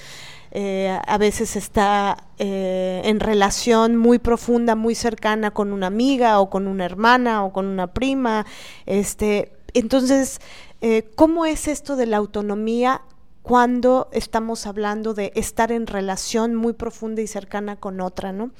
Eh, 0.53 0.97
a 1.07 1.18
veces 1.18 1.57
está 1.57 2.29
eh, 2.39 3.01
en 3.05 3.20
relación 3.20 3.97
muy 3.97 4.18
profunda, 4.18 4.77
muy 4.77 4.95
cercana 4.95 5.51
con 5.51 5.73
una 5.73 5.87
amiga 5.87 6.41
o 6.41 6.51
con 6.51 6.66
una 6.66 6.85
hermana 6.85 7.45
o 7.45 7.53
con 7.53 7.66
una 7.66 7.93
prima, 7.95 8.45
este, 8.85 9.53
Entonces, 9.73 10.41
eh, 10.83 11.11
¿cómo 11.16 11.47
es 11.47 11.68
esto 11.68 11.97
de 11.97 12.07
la 12.07 12.18
autonomía 12.18 13.03
cuando 13.43 14.09
estamos 14.12 14.66
hablando 14.66 15.14
de 15.14 15.33
estar 15.35 15.73
en 15.73 15.87
relación 15.87 16.55
muy 16.55 16.73
profunda 16.73 17.23
y 17.23 17.27
cercana 17.27 17.77
con 17.77 18.01
otra, 18.01 18.33
¿no? 18.33 18.53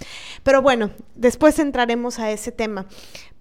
Pero 0.43 0.61
bueno, 0.61 0.91
después 1.15 1.59
entraremos 1.59 2.19
a 2.19 2.31
ese 2.31 2.51
tema. 2.53 2.87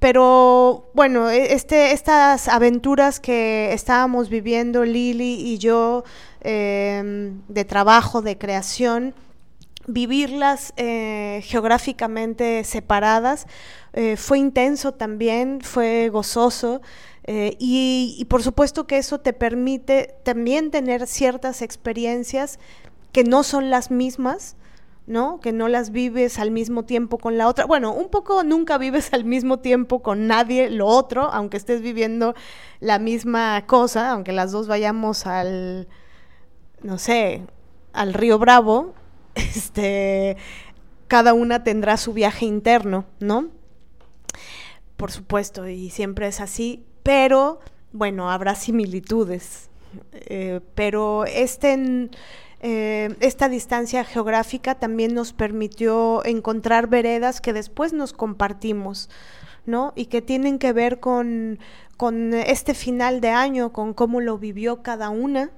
Pero 0.01 0.89
bueno, 0.95 1.29
e, 1.29 1.53
este, 1.53 1.91
estas 1.91 2.47
aventuras 2.47 3.19
que 3.19 3.71
estábamos 3.71 4.29
viviendo 4.29 4.83
Lili 4.83 5.35
y 5.53 5.59
yo 5.59 6.03
em, 6.39 7.39
de 7.47 7.65
trabajo, 7.65 8.23
de 8.23 8.35
creación, 8.35 9.13
vivirlas 9.85 10.73
eh, 10.77 11.41
geográficamente 11.43 12.63
separadas 12.63 13.45
eh, 13.93 14.17
fue 14.17 14.39
intenso 14.39 14.91
también, 14.91 15.61
fue 15.61 16.09
gozoso. 16.09 16.81
Eh, 17.25 17.55
y, 17.59 18.25
por 18.27 18.41
supuesto 18.41 18.87
que 18.87 18.97
eso 18.97 19.19
te 19.19 19.33
permite 19.33 20.15
también 20.23 20.71
tener 20.71 21.05
ciertas 21.05 21.61
experiencias 21.61 22.57
que 23.11 23.23
no 23.23 23.43
son 23.43 23.69
las 23.69 23.91
mismas, 23.91 24.55
¿no? 25.11 25.41
Que 25.41 25.51
no 25.51 25.67
las 25.67 25.91
vives 25.91 26.39
al 26.39 26.51
mismo 26.51 26.85
tiempo 26.85 27.17
con 27.17 27.37
la 27.37 27.49
otra. 27.49 27.65
Bueno, 27.65 27.93
un 27.93 28.09
poco 28.09 28.43
nunca 28.43 28.77
vives 28.77 29.13
al 29.13 29.25
mismo 29.25 29.59
tiempo 29.59 30.01
con 30.01 30.25
nadie 30.25 30.69
lo 30.69 30.87
otro, 30.87 31.23
aunque 31.33 31.57
estés 31.57 31.81
viviendo 31.81 32.33
la 32.79 32.97
misma 32.97 33.65
cosa, 33.67 34.11
aunque 34.11 34.31
las 34.31 34.53
dos 34.53 34.69
vayamos 34.69 35.27
al, 35.27 35.89
no 36.81 36.97
sé, 36.97 37.43
al 37.91 38.13
río 38.13 38.39
Bravo, 38.39 38.93
este, 39.35 40.37
cada 41.09 41.33
una 41.33 41.65
tendrá 41.65 41.97
su 41.97 42.13
viaje 42.13 42.45
interno, 42.45 43.03
¿no? 43.19 43.49
Por 44.95 45.11
supuesto, 45.11 45.67
y 45.67 45.89
siempre 45.89 46.27
es 46.27 46.39
así, 46.39 46.85
pero 47.03 47.59
bueno, 47.91 48.31
habrá 48.31 48.55
similitudes. 48.55 49.69
Eh, 50.13 50.61
pero 50.73 51.25
este, 51.25 52.09
eh, 52.61 53.15
esta 53.19 53.49
distancia 53.49 54.03
geográfica 54.03 54.75
también 54.75 55.13
nos 55.13 55.33
permitió 55.33 56.23
encontrar 56.25 56.87
veredas 56.87 57.41
que 57.41 57.53
después 57.53 57.91
nos 57.91 58.13
compartimos, 58.13 59.09
¿no? 59.65 59.93
Y 59.95 60.05
que 60.05 60.21
tienen 60.21 60.59
que 60.59 60.71
ver 60.71 60.99
con, 60.99 61.59
con 61.97 62.33
este 62.33 62.73
final 62.73 63.19
de 63.19 63.29
año, 63.29 63.73
con 63.73 63.93
cómo 63.93 64.21
lo 64.21 64.37
vivió 64.37 64.81
cada 64.83 65.09
una 65.09 65.51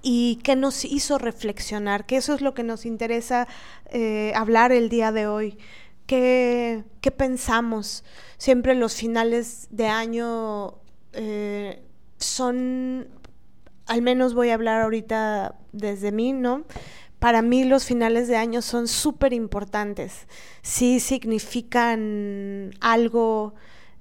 y 0.00 0.40
qué 0.44 0.56
nos 0.56 0.84
hizo 0.84 1.18
reflexionar, 1.18 2.06
que 2.06 2.16
eso 2.16 2.34
es 2.34 2.40
lo 2.40 2.54
que 2.54 2.62
nos 2.62 2.86
interesa 2.86 3.46
eh, 3.90 4.32
hablar 4.34 4.72
el 4.72 4.88
día 4.88 5.12
de 5.12 5.26
hoy. 5.26 5.58
¿Qué, 6.06 6.84
qué 7.02 7.10
pensamos? 7.10 8.02
siempre 8.38 8.74
los 8.76 8.94
finales 8.94 9.66
de 9.70 9.88
año 9.88 10.74
eh, 11.12 11.82
son, 12.18 13.08
al 13.88 14.02
menos 14.02 14.34
voy 14.34 14.50
a 14.50 14.54
hablar 14.54 14.82
ahorita 14.82 15.56
desde 15.72 16.12
mí, 16.12 16.32
¿no? 16.32 16.64
Para 17.18 17.42
mí 17.42 17.64
los 17.64 17.84
finales 17.84 18.28
de 18.28 18.36
año 18.36 18.62
son 18.62 18.86
súper 18.86 19.32
importantes. 19.32 20.28
Sí 20.62 21.00
significan 21.00 22.70
algo, 22.80 23.54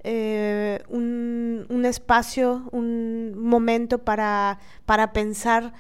eh, 0.04 0.84
un, 0.90 1.84
espacio, 1.86 2.68
un 2.72 3.34
momento 3.38 4.00
para, 4.00 4.60
para 4.86 5.14
pensar 5.14 5.74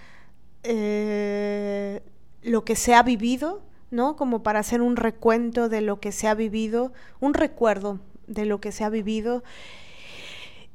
eh, 0.63 2.01
lo 2.41 2.63
que 2.63 2.75
se 2.75 2.95
ha 2.95 3.03
vivido, 3.03 3.61
¿no? 3.91 4.15
Como 4.15 4.41
para 4.41 4.59
hacer 4.59 4.81
un 4.81 4.95
recuento 4.95 5.69
de 5.69 5.81
lo 5.81 5.99
que 5.99 6.11
se 6.11 6.27
ha 6.27 6.33
vivido, 6.33 6.93
un 7.19 7.33
recuerdo 7.33 7.99
de 8.25 8.45
lo 8.45 8.59
que 8.61 8.71
se 8.71 8.83
ha 8.83 8.89
vivido. 8.89 9.43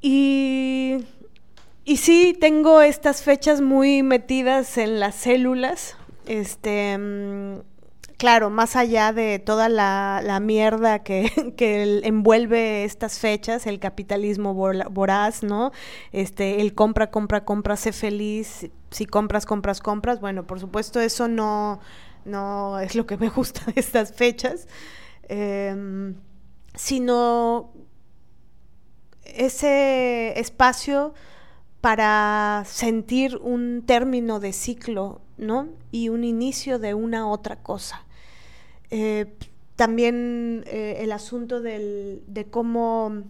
Y, 0.01 0.99
y 1.85 1.97
sí, 1.97 2.37
tengo 2.39 2.81
estas 2.81 3.23
fechas 3.23 3.61
muy 3.61 4.03
metidas 4.03 4.79
en 4.79 5.01
las 5.01 5.15
células. 5.15 5.97
Este, 6.27 6.97
mm, 6.97 7.61
claro, 8.19 8.51
más 8.51 8.77
allá 8.77 9.13
de 9.13 9.41
toda 9.41 9.69
la, 9.69 10.41
mierda 10.41 11.01
que, 11.01 11.55
que 11.57 12.01
envuelve 12.05 12.85
estas 12.85 13.19
fechas, 13.19 13.67
el 13.67 13.81
capitalismo 13.81 14.55
voraz, 14.55 15.43
¿no? 15.43 15.73
Este, 16.13 16.61
el 16.61 16.75
compra, 16.75 17.11
compra, 17.11 17.45
compra, 17.45 17.77
sé 17.77 17.93
feliz, 17.93 18.71
si 18.91 19.07
compras, 19.07 19.45
compras, 19.45 19.81
compras. 19.81 20.21
Bueno, 20.21 20.47
por 20.47 20.61
supuesto, 20.61 21.01
eso 21.01 21.27
no, 21.27 21.81
no 22.25 22.79
es 22.79 22.95
lo 22.95 23.07
que 23.07 23.17
me 23.17 23.29
gusta 23.31 23.63
de 23.67 23.81
estas 23.81 24.13
fechas. 24.15 24.69
Em, 25.29 26.15
sino 26.75 27.73
ese 29.25 30.39
espacio 30.39 31.15
para 31.83 32.63
sentir 32.65 33.37
un 33.39 33.83
término 33.85 34.39
de 34.39 34.53
ciclo, 34.53 35.21
¿no? 35.37 35.69
Y 35.91 36.11
un 36.11 36.23
inicio 36.23 36.79
de 36.79 36.95
una 36.95 37.29
otra 37.29 37.57
cosa. 37.57 38.07
Eh, 38.91 39.35
también 39.75 40.63
eh, 40.69 40.99
el 41.01 41.11
asunto 41.11 41.61
de 41.61 42.47
cómo 42.51 43.25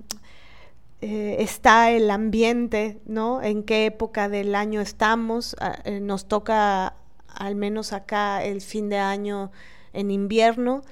eh, 1.00 1.36
está 1.38 1.92
el 1.92 2.10
ambiente, 2.10 3.00
¿no? 3.06 3.42
En 3.42 3.62
qué 3.62 3.86
época 3.86 4.28
del 4.28 4.54
año 4.54 4.82
estamos. 4.82 5.56
Ah, 5.58 5.78
nos 6.02 6.28
toca, 6.28 6.96
al 7.28 7.54
menos 7.54 7.94
acá, 7.94 8.44
el 8.44 8.60
fin 8.60 8.90
de 8.90 8.98
año 8.98 9.50
en 9.94 10.10
invierno 10.10 10.82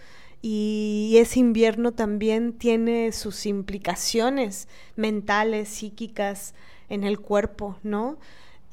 y 0.41 1.17
ese 1.19 1.41
invierno 1.41 1.93
también 1.93 2.55
tiene 2.55 3.13
sus 3.13 3.45
implicaciones 3.45 4.67
mentales, 4.97 5.69
psíquicas 5.69 6.55
en 6.91 7.05
el 7.05 7.19
cuerpo, 7.19 7.79
¿no? 7.83 8.19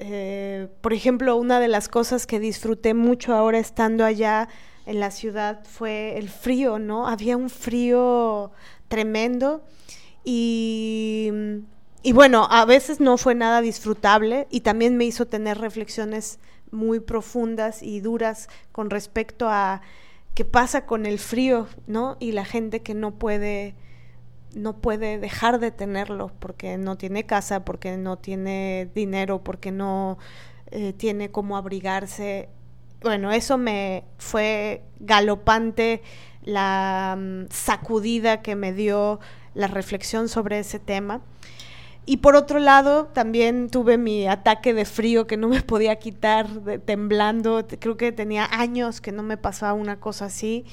Eh, 0.00 0.68
por 0.80 0.92
ejemplo, 0.92 1.36
una 1.36 1.58
de 1.58 1.68
las 1.68 1.88
cosas 1.88 2.26
que 2.26 2.38
disfruté 2.38 2.94
mucho 2.94 3.34
ahora 3.34 3.58
estando 3.58 4.04
allá 4.04 4.48
en 4.86 5.00
la 5.00 5.10
ciudad 5.10 5.64
fue 5.64 6.18
el 6.18 6.28
frío, 6.28 6.78
¿no? 6.78 7.08
Había 7.08 7.36
un 7.36 7.50
frío 7.50 8.52
tremendo 8.88 9.64
y, 10.24 11.30
y 12.02 12.12
bueno, 12.12 12.46
a 12.50 12.64
veces 12.64 13.00
no 13.00 13.16
fue 13.16 13.34
nada 13.34 13.60
disfrutable 13.60 14.46
y 14.50 14.60
también 14.60 14.96
me 14.96 15.04
hizo 15.04 15.26
tener 15.26 15.58
reflexiones 15.58 16.38
muy 16.70 17.00
profundas 17.00 17.82
y 17.82 18.00
duras 18.00 18.48
con 18.72 18.90
respecto 18.90 19.48
a 19.48 19.80
qué 20.34 20.44
pasa 20.44 20.86
con 20.86 21.06
el 21.06 21.18
frío, 21.18 21.66
¿no? 21.86 22.16
Y 22.20 22.32
la 22.32 22.44
gente 22.44 22.80
que 22.80 22.94
no 22.94 23.12
puede 23.12 23.74
no 24.58 24.76
puede 24.78 25.18
dejar 25.18 25.60
de 25.60 25.70
tenerlo 25.70 26.32
porque 26.38 26.76
no 26.78 26.96
tiene 26.96 27.24
casa, 27.26 27.64
porque 27.64 27.96
no 27.96 28.18
tiene 28.18 28.90
dinero, 28.94 29.42
porque 29.42 29.72
no 29.72 30.18
eh, 30.70 30.92
tiene 30.92 31.30
cómo 31.30 31.56
abrigarse. 31.56 32.48
Bueno, 33.02 33.32
eso 33.32 33.58
me 33.58 34.04
fue 34.18 34.82
galopante 35.00 36.02
la 36.42 37.16
mm, 37.18 37.46
sacudida 37.50 38.42
que 38.42 38.56
me 38.56 38.72
dio 38.72 39.20
la 39.54 39.66
reflexión 39.66 40.28
sobre 40.28 40.58
ese 40.58 40.78
tema. 40.78 41.20
Y 42.06 42.18
por 42.18 42.36
otro 42.36 42.58
lado, 42.58 43.04
también 43.12 43.68
tuve 43.68 43.98
mi 43.98 44.26
ataque 44.26 44.72
de 44.72 44.86
frío 44.86 45.26
que 45.26 45.36
no 45.36 45.48
me 45.48 45.60
podía 45.62 45.96
quitar, 45.96 46.48
temblando. 46.86 47.66
Creo 47.78 47.98
que 47.98 48.12
tenía 48.12 48.48
años 48.50 49.02
que 49.02 49.12
no 49.12 49.22
me 49.22 49.36
pasaba 49.36 49.74
una 49.74 50.00
cosa 50.00 50.24
así. 50.24 50.64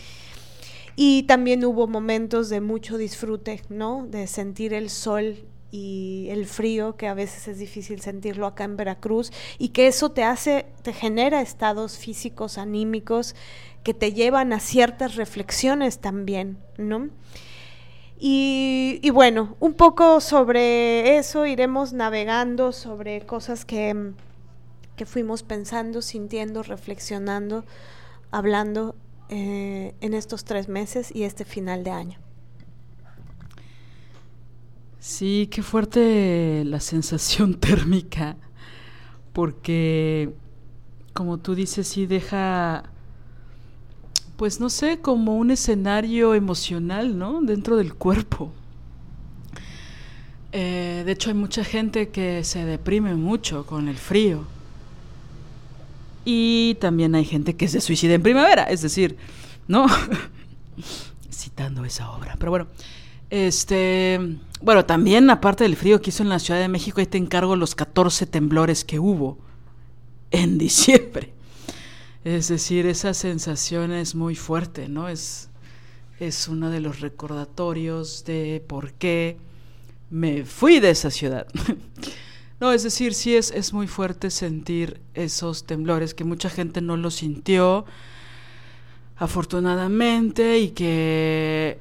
Y 0.96 1.24
también 1.24 1.66
hubo 1.66 1.88
momentos 1.88 2.50
de 2.50 2.62
mucho 2.62 2.98
disfrute, 2.98 3.62
¿no? 3.70 4.06
De 4.08 4.28
sentir 4.28 4.74
el 4.74 4.90
sol 4.90 5.46
y 5.72 6.28
el 6.30 6.46
frío, 6.46 6.96
que 6.96 7.08
a 7.08 7.14
veces 7.14 7.50
es 7.50 7.58
difícil 7.58 8.00
sentirlo 8.00 8.48
acá 8.48 8.64
en 8.64 8.78
Veracruz, 8.78 9.32
y 9.58 9.70
que 9.70 9.88
eso 9.88 10.10
te 10.12 10.24
hace, 10.24 10.68
te 10.84 10.94
genera 10.94 11.42
estados 11.42 11.98
físicos, 11.98 12.58
anímicos, 12.58 13.36
que 13.84 13.94
te 13.94 14.14
llevan 14.14 14.54
a 14.54 14.60
ciertas 14.60 15.16
reflexiones 15.16 16.00
también, 16.00 16.58
¿no? 16.78 17.10
Y, 18.18 19.10
bueno, 19.12 19.58
un 19.60 19.74
poco 19.74 20.22
sobre 20.22 21.18
eso 21.18 21.46
iremos 21.46 21.92
navegando, 21.92 22.72
sobre 22.72 23.26
cosas 23.26 23.66
que, 23.66 24.14
que 24.96 25.06
fuimos 25.06 25.44
pensando, 25.44 26.02
sintiendo, 26.02 26.64
reflexionando, 26.64 27.66
hablando 28.32 28.96
eh, 29.30 29.96
en 30.02 30.14
estos 30.14 30.44
tres 30.46 30.68
meses 30.68 31.12
y 31.14 31.24
este 31.24 31.46
final 31.46 31.84
de 31.84 31.92
año. 31.92 32.20
Sí, 35.00 35.48
qué 35.52 35.62
fuerte 35.62 36.64
la 36.66 36.80
sensación 36.80 37.54
térmica, 37.60 38.38
porque 39.34 40.34
como 41.14 41.38
tú 41.38 41.56
dices, 41.56 41.88
sí 41.88 42.06
deja 42.06 42.92
pues 44.38 44.60
no 44.60 44.70
sé, 44.70 45.00
como 45.00 45.38
un 45.38 45.52
escenario 45.52 46.34
emocional, 46.36 47.18
¿no? 47.18 47.42
Dentro 47.42 47.78
del 47.78 47.94
cuerpo. 47.94 48.52
Eh, 50.52 51.04
de 51.06 51.12
hecho, 51.12 51.30
hay 51.30 51.36
mucha 51.36 51.64
gente 51.64 52.10
que 52.10 52.44
se 52.44 52.66
deprime 52.66 53.16
mucho 53.16 53.66
con 53.66 53.88
el 53.88 53.98
frío. 53.98 54.46
Y 56.26 56.76
también 56.82 57.14
hay 57.16 57.24
gente 57.26 57.56
que 57.56 57.68
se 57.68 57.80
suicida 57.82 58.16
en 58.16 58.24
primavera, 58.24 58.64
es 58.64 58.82
decir, 58.82 59.16
¿no? 59.68 59.86
Citando 61.32 61.86
esa 61.86 62.12
obra. 62.12 62.36
Pero 62.40 62.52
bueno, 62.52 62.68
Este, 63.30 64.20
bueno, 64.62 64.86
también 64.86 65.30
aparte 65.30 65.64
del 65.64 65.76
frío 65.76 66.02
que 66.02 66.10
hizo 66.10 66.24
en 66.24 66.30
la 66.30 66.40
Ciudad 66.40 66.60
de 66.60 66.68
México, 66.68 67.00
ahí 67.00 67.06
te 67.08 67.18
encargo 67.18 67.56
los 67.56 67.76
14 67.76 68.26
temblores 68.26 68.84
que 68.86 69.00
hubo 69.00 69.38
en 70.32 70.58
diciembre. 70.66 71.34
Es 72.24 72.48
decir, 72.48 72.88
esa 72.88 73.14
sensación 73.14 73.92
es 73.92 74.16
muy 74.16 74.36
fuerte, 74.36 74.90
¿no? 74.90 75.10
Es, 75.10 75.50
es 76.20 76.48
uno 76.48 76.72
de 76.72 76.80
los 76.80 77.02
recordatorios 77.02 78.26
de 78.26 78.64
por 78.68 78.94
qué 78.94 79.38
me 80.10 80.44
fui 80.46 80.80
de 80.80 80.90
esa 80.90 81.12
ciudad. 81.12 81.46
no, 82.66 82.72
es 82.72 82.82
decir, 82.82 83.14
sí 83.14 83.36
es, 83.36 83.52
es 83.52 83.74
muy 83.74 83.86
fuerte 83.86 84.32
sentir 84.32 85.00
esos 85.14 85.68
temblores 85.68 86.16
que 86.16 86.24
mucha 86.24 86.50
gente 86.50 86.82
no 86.82 86.98
lo 86.98 87.12
sintió, 87.12 87.86
afortunadamente, 89.18 90.58
y 90.58 90.70
que 90.70 91.78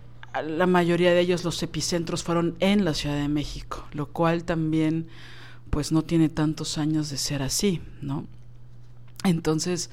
la 0.47 0.67
mayoría 0.67 1.15
de 1.15 1.21
ellos 1.21 1.43
los 1.43 1.63
epicentros 1.63 2.23
fueron 2.23 2.55
en 2.61 2.85
la 2.85 2.93
Ciudad 2.93 3.17
de 3.17 3.29
México, 3.29 3.87
lo 3.93 4.11
cual 4.11 4.45
también 4.45 5.07
pues 5.71 5.91
no 5.91 6.03
tiene 6.03 6.29
tantos 6.29 6.77
años 6.77 7.09
de 7.09 7.17
ser 7.17 7.43
así, 7.43 7.81
¿no? 8.03 8.27
Entonces, 9.25 9.89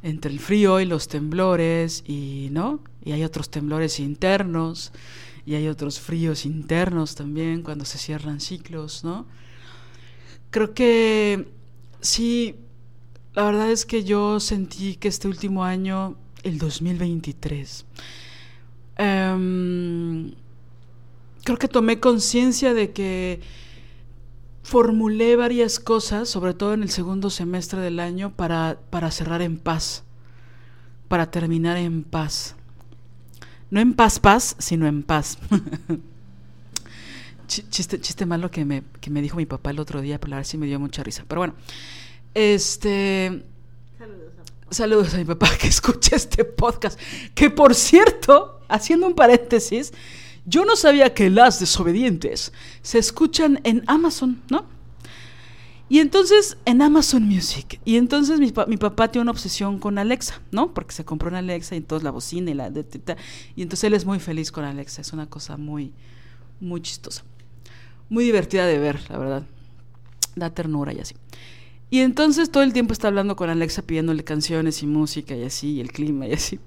entre 0.00 0.32
el 0.32 0.40
frío 0.40 0.80
y 0.80 0.86
los 0.86 1.06
temblores 1.06 2.02
y 2.06 2.48
no, 2.50 2.80
y 3.04 3.12
hay 3.12 3.24
otros 3.24 3.50
temblores 3.50 4.00
internos 4.00 4.90
y 5.44 5.56
hay 5.56 5.68
otros 5.68 6.00
fríos 6.00 6.46
internos 6.46 7.14
también 7.14 7.60
cuando 7.60 7.84
se 7.84 7.98
cierran 7.98 8.40
ciclos, 8.40 9.04
¿no? 9.04 9.26
Creo 10.50 10.74
que 10.74 11.48
sí 12.00 12.56
la 13.34 13.44
verdad 13.44 13.70
es 13.70 13.86
que 13.86 14.02
yo 14.02 14.40
sentí 14.40 14.96
que 14.96 15.08
este 15.08 15.28
último 15.28 15.64
año, 15.64 16.16
el 16.42 16.58
2023, 16.58 17.86
em, 18.96 20.32
creo 21.44 21.58
que 21.58 21.68
tomé 21.68 22.00
conciencia 22.00 22.74
de 22.74 22.92
que 22.92 23.40
formulé 24.62 25.36
varias 25.36 25.78
cosas, 25.78 26.28
sobre 26.28 26.54
todo 26.54 26.74
en 26.74 26.82
el 26.82 26.90
segundo 26.90 27.30
semestre 27.30 27.80
del 27.80 28.00
año, 28.00 28.34
para, 28.34 28.80
para 28.90 29.10
cerrar 29.10 29.42
en 29.42 29.58
paz, 29.58 30.02
para 31.08 31.30
terminar 31.30 31.76
en 31.76 32.02
paz. 32.02 32.56
No 33.70 33.80
en 33.80 33.94
paz, 33.94 34.18
paz, 34.18 34.56
sino 34.58 34.86
en 34.88 35.04
paz. 35.04 35.38
chiste, 37.50 38.00
chiste 38.00 38.26
malo 38.26 38.50
que 38.50 38.64
me, 38.64 38.82
que 39.00 39.10
me 39.10 39.20
dijo 39.20 39.36
mi 39.36 39.46
papá 39.46 39.70
el 39.70 39.80
otro 39.80 40.00
día, 40.00 40.18
pero 40.20 40.34
a 40.34 40.36
ver 40.36 40.46
si 40.46 40.56
me 40.56 40.66
dio 40.66 40.78
mucha 40.78 41.02
risa. 41.02 41.24
Pero 41.26 41.40
bueno, 41.40 41.54
este... 42.34 43.44
Saludos 43.98 44.32
a, 44.38 44.74
saludos 44.74 45.14
a 45.14 45.18
mi 45.18 45.24
papá 45.24 45.50
que 45.60 45.66
escucha 45.66 46.16
este 46.16 46.44
podcast. 46.44 46.98
Que 47.34 47.50
por 47.50 47.74
cierto, 47.74 48.60
haciendo 48.68 49.06
un 49.06 49.14
paréntesis, 49.14 49.92
yo 50.46 50.64
no 50.64 50.76
sabía 50.76 51.12
que 51.12 51.28
las 51.28 51.60
desobedientes 51.60 52.52
se 52.82 52.98
escuchan 52.98 53.60
en 53.64 53.82
Amazon, 53.86 54.40
¿no? 54.48 54.64
Y 55.88 55.98
entonces 55.98 56.56
en 56.66 56.82
Amazon 56.82 57.24
Music. 57.24 57.80
Y 57.84 57.96
entonces 57.96 58.38
mi, 58.38 58.52
papá 58.52 59.10
tiene 59.10 59.22
una 59.22 59.32
obsesión 59.32 59.80
con 59.80 59.98
Alexa, 59.98 60.40
¿no? 60.52 60.72
Porque 60.72 60.94
se 60.94 61.04
compró 61.04 61.30
una 61.30 61.38
Alexa 61.38 61.74
y 61.74 61.78
entonces 61.78 62.04
la 62.04 62.12
bocina 62.12 62.52
y 62.52 62.54
la... 62.54 62.68
y 63.56 63.62
entonces 63.62 63.84
él 63.84 63.94
es 63.94 64.04
muy 64.04 64.20
feliz 64.20 64.52
con 64.52 64.64
Alexa. 64.64 65.00
Es 65.00 65.12
una 65.12 65.28
cosa 65.28 65.56
muy, 65.56 65.92
muy 66.60 66.80
chistosa. 66.80 67.24
Muy 68.10 68.24
divertida 68.24 68.66
de 68.66 68.78
ver, 68.78 69.00
la 69.08 69.16
verdad. 69.16 69.42
Da 70.36 70.50
ternura 70.50 70.92
y 70.92 70.98
así. 70.98 71.14
Y 71.88 72.00
entonces 72.00 72.50
todo 72.50 72.62
el 72.62 72.74
tiempo 72.74 72.92
está 72.92 73.08
hablando 73.08 73.34
con 73.34 73.48
Alexa 73.48 73.82
pidiéndole 73.82 74.22
canciones 74.22 74.82
y 74.82 74.86
música 74.86 75.34
y 75.34 75.44
así, 75.44 75.76
y 75.76 75.80
el 75.80 75.90
clima 75.90 76.26
y 76.26 76.34
así. 76.34 76.60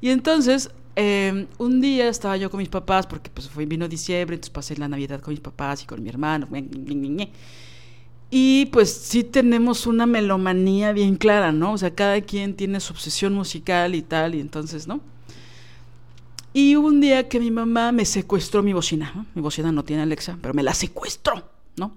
Y 0.00 0.08
entonces 0.08 0.70
Em, 0.96 1.46
un 1.58 1.80
día 1.80 2.08
estaba 2.08 2.36
yo 2.36 2.50
con 2.50 2.58
mis 2.58 2.68
papás, 2.68 3.06
porque 3.06 3.30
pues 3.30 3.48
fue, 3.48 3.64
vino 3.64 3.88
diciembre, 3.88 4.34
entonces 4.34 4.50
pasé 4.50 4.76
la 4.76 4.88
Navidad 4.88 5.20
con 5.20 5.32
mis 5.32 5.40
papás 5.40 5.82
y 5.82 5.86
con 5.86 6.02
mi 6.02 6.08
hermano. 6.08 6.48
Y 8.30 8.66
pues 8.66 8.92
sí 8.92 9.24
tenemos 9.24 9.86
una 9.86 10.06
melomanía 10.06 10.92
bien 10.92 11.16
clara, 11.16 11.52
¿no? 11.52 11.72
O 11.72 11.78
sea, 11.78 11.94
cada 11.94 12.20
quien 12.20 12.54
tiene 12.54 12.80
su 12.80 12.92
obsesión 12.92 13.34
musical 13.34 13.94
y 13.94 14.02
tal, 14.02 14.34
y 14.34 14.40
entonces, 14.40 14.86
¿no? 14.86 15.00
Y 16.52 16.76
hubo 16.76 16.88
un 16.88 17.00
día 17.00 17.28
que 17.28 17.40
mi 17.40 17.50
mamá 17.50 17.92
me 17.92 18.04
secuestró 18.04 18.62
mi 18.62 18.72
bocina, 18.72 19.26
Mi 19.34 19.42
bocina 19.42 19.70
no 19.70 19.84
tiene 19.84 20.02
Alexa, 20.02 20.38
pero 20.42 20.52
me 20.54 20.62
la 20.62 20.74
secuestró, 20.74 21.48
¿no? 21.76 21.94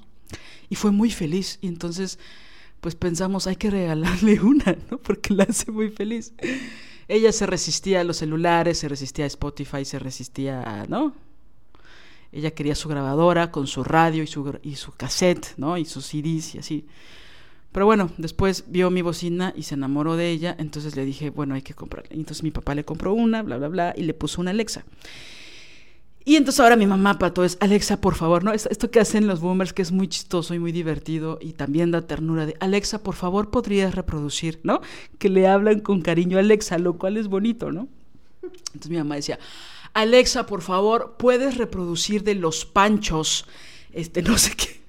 Y 0.70 0.76
fue 0.76 0.91
muy 0.91 1.10
feliz. 1.12 1.58
Y 1.62 1.68
entonces, 1.68 2.20
pues 2.82 2.95
pensamos, 2.95 3.47
hay 3.47 3.56
que 3.56 3.70
regalarle 3.70 4.39
una, 4.41 4.76
¿no? 4.91 4.97
Porque 4.97 5.34
la 5.34 5.45
hace 5.45 5.72
muy 5.72 5.89
feliz 5.89 6.34
ella 7.08 7.32
se 7.32 7.45
resistía 7.45 8.01
a 8.01 8.04
los 8.04 8.18
celulares, 8.18 8.80
se 8.80 8.88
resistía 8.88 9.26
a 9.26 9.28
Spotify, 9.28 9.86
se 9.86 9.99
resistía 9.99 10.62
a, 10.62 10.86
¿no? 10.88 11.14
Ella 12.32 12.51
quería 12.51 12.76
su 12.76 12.89
grabadora 12.89 13.51
con 13.51 13.68
su 13.68 13.84
radio 13.84 14.24
y 14.24 14.28
su, 14.28 14.58
y 14.64 14.76
su 14.76 14.91
cassette, 14.93 15.54
¿no? 15.58 15.78
Y 15.78 15.86
sus 15.86 16.06
CDs 16.06 16.56
y 16.56 16.60
así. 16.60 16.88
Pero 17.74 17.88
bueno, 17.88 18.11
después 18.17 18.65
vio 18.67 18.89
mi 18.91 19.01
bocina 19.01 19.51
y 19.57 19.63
se 19.63 19.74
enamoró 19.74 20.15
de 20.15 20.30
ella, 20.30 20.55
entonces 20.59 20.95
le 20.95 21.03
dije, 21.03 21.32
bueno, 21.32 21.55
hay 21.55 21.63
que 21.63 21.74
comprarle. 21.74 22.15
Entonces 22.15 22.43
mi 22.43 22.51
papá 22.51 22.76
le 22.76 22.86
compró 22.86 23.13
una, 23.13 23.41
bla, 23.41 23.57
bla, 23.57 23.67
bla, 23.67 23.93
y 23.97 24.03
le 24.03 24.13
puso 24.13 24.39
una 24.39 24.51
Alexa. 24.51 24.86
Y 26.26 26.38
entonces 26.38 26.61
ahora 26.61 26.78
mi 26.78 26.86
mamá 26.86 27.19
para 27.19 27.34
todo 27.34 27.43
es, 27.43 27.57
Alexa, 27.59 27.99
por 27.99 28.15
favor, 28.15 28.43
¿no? 28.43 28.53
Esto 28.53 28.91
que 28.91 28.99
hacen 28.99 29.28
los 29.28 29.41
boomers, 29.41 29.74
que 29.74 29.82
es 29.82 29.91
muy 29.91 30.07
chistoso 30.07 30.53
y 30.53 30.59
muy 30.59 30.71
divertido 30.71 31.38
y 31.41 31.53
también 31.53 31.91
da 31.91 32.03
ternura 32.03 32.45
de, 32.45 32.55
Alexa, 32.61 33.03
por 33.03 33.15
favor, 33.15 33.49
podrías 33.49 33.93
reproducir, 33.93 34.61
¿no? 34.63 34.82
Que 35.17 35.28
le 35.28 35.47
hablan 35.47 35.82
con 35.82 36.01
cariño 36.01 36.38
a 36.38 36.41
Alexa, 36.41 36.78
lo 36.78 36.97
cual 36.97 37.17
es 37.17 37.28
bonito, 37.28 37.71
¿no? 37.71 37.89
Entonces 38.43 38.89
mi 38.89 38.97
mamá 38.97 39.15
decía, 39.15 39.38
Alexa, 39.93 40.45
por 40.45 40.61
favor, 40.61 41.15
puedes 41.17 41.57
reproducir 41.57 42.24
de 42.24 42.36
los 42.36 42.65
panchos, 42.65 43.45
este, 43.91 44.21
no 44.24 44.38
sé 44.38 44.55
qué, 44.55 44.82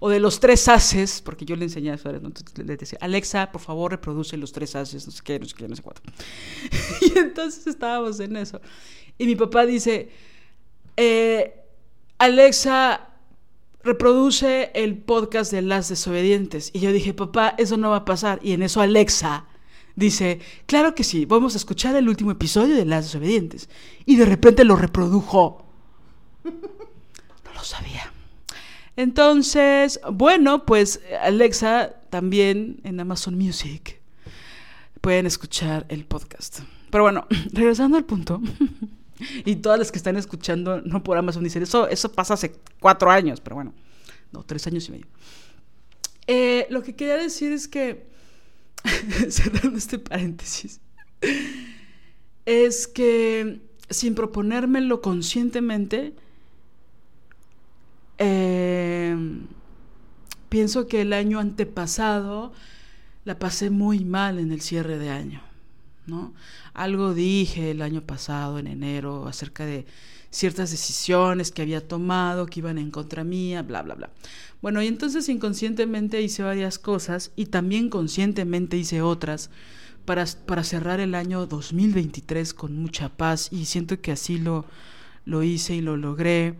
o 0.00 0.08
de 0.08 0.20
los 0.20 0.40
tres 0.40 0.68
haces, 0.68 1.20
porque 1.22 1.44
yo 1.44 1.56
le 1.56 1.64
enseñé 1.64 1.92
eso, 1.94 2.10
entonces 2.10 2.58
le 2.58 2.76
decía, 2.76 2.98
Alexa, 3.00 3.50
por 3.52 3.60
favor, 3.60 3.92
reproduce 3.92 4.36
los 4.36 4.52
tres 4.52 4.74
haces, 4.76 5.06
no 5.06 5.12
sé 5.12 5.22
qué, 5.24 5.38
no 5.38 5.46
sé 5.46 5.54
qué, 5.54 5.68
no 5.68 5.76
sé 5.76 5.82
cuánto. 5.82 6.02
y 7.00 7.18
entonces 7.18 7.66
estábamos 7.66 8.20
en 8.20 8.36
eso. 8.36 8.60
Y 9.18 9.26
mi 9.26 9.36
papá 9.36 9.66
dice, 9.66 10.10
eh, 10.96 11.64
Alexa 12.18 13.08
reproduce 13.82 14.70
el 14.74 14.96
podcast 14.96 15.52
de 15.52 15.62
Las 15.62 15.88
Desobedientes. 15.88 16.70
Y 16.72 16.80
yo 16.80 16.92
dije, 16.92 17.14
papá, 17.14 17.54
eso 17.58 17.76
no 17.76 17.90
va 17.90 17.98
a 17.98 18.04
pasar. 18.04 18.38
Y 18.42 18.52
en 18.52 18.62
eso 18.62 18.80
Alexa 18.80 19.46
dice, 19.96 20.40
claro 20.66 20.94
que 20.94 21.04
sí, 21.04 21.24
vamos 21.24 21.54
a 21.54 21.58
escuchar 21.58 21.96
el 21.96 22.08
último 22.08 22.30
episodio 22.30 22.76
de 22.76 22.84
Las 22.84 23.06
Desobedientes. 23.06 23.68
Y 24.06 24.16
de 24.16 24.26
repente 24.26 24.64
lo 24.64 24.76
reprodujo. 24.76 25.64
No 27.44 27.54
lo 27.54 27.64
sabía. 27.64 28.12
Entonces, 28.98 30.00
bueno, 30.12 30.66
pues 30.66 31.00
Alexa 31.22 31.94
también 32.10 32.80
en 32.82 32.98
Amazon 32.98 33.38
Music 33.38 34.00
pueden 35.00 35.24
escuchar 35.24 35.86
el 35.88 36.04
podcast. 36.04 36.62
Pero 36.90 37.04
bueno, 37.04 37.24
regresando 37.52 37.96
al 37.96 38.04
punto. 38.04 38.42
Y 39.44 39.56
todas 39.56 39.80
las 39.80 39.90
que 39.90 39.98
están 39.98 40.16
escuchando, 40.16 40.80
no 40.80 41.02
por 41.02 41.18
Amazon, 41.18 41.42
dicen, 41.42 41.64
eso, 41.64 41.88
eso 41.88 42.12
pasa 42.12 42.34
hace 42.34 42.54
cuatro 42.78 43.10
años, 43.10 43.40
pero 43.40 43.56
bueno, 43.56 43.74
no, 44.30 44.44
tres 44.44 44.64
años 44.68 44.88
y 44.88 44.92
medio. 44.92 45.06
Eh, 46.28 46.68
lo 46.70 46.84
que 46.84 46.94
quería 46.94 47.16
decir 47.16 47.50
es 47.50 47.66
que, 47.66 48.06
cerrando 49.28 49.76
este 49.76 49.98
paréntesis, 49.98 50.80
es 52.46 52.86
que 52.86 53.60
sin 53.90 54.14
proponérmelo 54.14 55.02
conscientemente, 55.02 56.14
eh, 58.18 59.16
pienso 60.48 60.86
que 60.86 61.02
el 61.02 61.12
año 61.12 61.38
antepasado 61.38 62.52
la 63.24 63.38
pasé 63.38 63.70
muy 63.70 64.04
mal 64.04 64.38
en 64.38 64.52
el 64.52 64.60
cierre 64.60 64.98
de 64.98 65.10
año. 65.10 65.42
¿no? 66.06 66.32
Algo 66.74 67.14
dije 67.14 67.70
el 67.70 67.82
año 67.82 68.00
pasado, 68.02 68.58
en 68.58 68.66
enero, 68.66 69.28
acerca 69.28 69.64
de 69.64 69.86
ciertas 70.30 70.70
decisiones 70.70 71.52
que 71.52 71.62
había 71.62 71.86
tomado, 71.86 72.46
que 72.46 72.60
iban 72.60 72.78
en 72.78 72.90
contra 72.90 73.24
mía, 73.24 73.62
bla, 73.62 73.82
bla, 73.82 73.94
bla. 73.94 74.10
Bueno, 74.60 74.82
y 74.82 74.86
entonces 74.86 75.28
inconscientemente 75.28 76.20
hice 76.20 76.42
varias 76.42 76.78
cosas 76.78 77.30
y 77.36 77.46
también 77.46 77.88
conscientemente 77.88 78.76
hice 78.76 79.02
otras 79.02 79.50
para, 80.04 80.24
para 80.46 80.64
cerrar 80.64 81.00
el 81.00 81.14
año 81.14 81.46
2023 81.46 82.54
con 82.54 82.76
mucha 82.76 83.10
paz 83.10 83.48
y 83.52 83.66
siento 83.66 84.00
que 84.00 84.12
así 84.12 84.38
lo, 84.38 84.64
lo 85.24 85.42
hice 85.42 85.74
y 85.74 85.80
lo 85.80 85.96
logré. 85.96 86.56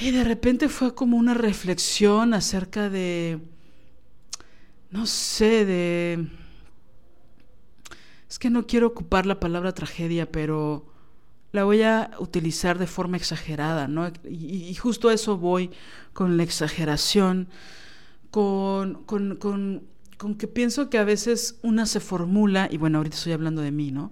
Y 0.00 0.10
de 0.10 0.24
repente 0.24 0.68
fue 0.68 0.94
como 0.94 1.16
una 1.16 1.34
reflexión 1.34 2.34
acerca 2.34 2.90
de, 2.90 3.38
no 4.90 5.06
sé, 5.06 5.64
de 5.64 6.26
es 8.34 8.40
que 8.40 8.50
no 8.50 8.66
quiero 8.66 8.88
ocupar 8.88 9.26
la 9.26 9.38
palabra 9.38 9.72
tragedia, 9.72 10.28
pero 10.32 10.86
la 11.52 11.62
voy 11.62 11.82
a 11.82 12.10
utilizar 12.18 12.78
de 12.78 12.88
forma 12.88 13.16
exagerada, 13.16 13.86
¿no? 13.86 14.10
Y, 14.28 14.74
justo 14.74 15.08
a 15.08 15.14
eso 15.14 15.38
voy 15.38 15.70
con 16.12 16.36
la 16.36 16.42
exageración, 16.42 17.46
con, 18.32 19.04
con, 19.04 19.36
con, 19.36 19.84
con, 20.18 20.34
que 20.34 20.48
pienso 20.48 20.90
que 20.90 20.98
a 20.98 21.04
veces 21.04 21.60
una 21.62 21.86
se 21.86 22.00
formula, 22.00 22.66
y 22.68 22.76
bueno, 22.76 22.98
ahorita 22.98 23.14
estoy 23.14 23.34
hablando 23.34 23.62
de 23.62 23.70
mí, 23.70 23.92
¿no? 23.92 24.10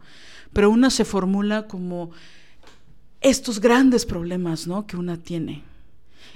Pero 0.52 0.70
una 0.70 0.90
se 0.90 1.04
formula 1.04 1.66
como 1.66 2.12
estos 3.20 3.60
grandes 3.60 4.06
problemas, 4.06 4.68
¿no? 4.68 4.86
Que 4.86 4.96
una 4.96 5.16
tiene. 5.16 5.64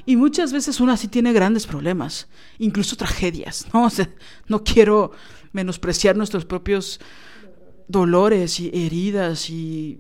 Y 0.04 0.16
muchas 0.16 0.52
veces 0.52 0.80
una 0.80 0.96
sí 0.96 1.08
tiene 1.08 1.32
grandes 1.32 1.66
problemas, 1.66 2.28
incluso 2.58 2.96
tragedias, 2.96 3.66
¿no? 3.72 3.84
O 3.84 3.90
sea, 3.90 4.10
no 4.48 4.62
quiero 4.62 5.12
menospreciar 5.52 6.16
nuestros 6.16 6.44
propios 6.44 7.00
dolores 7.88 8.60
y 8.60 8.70
heridas 8.74 9.48
y 9.48 9.98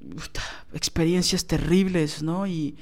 experiencias 0.74 1.46
terribles, 1.46 2.22
¿no? 2.22 2.46
Y, 2.46 2.76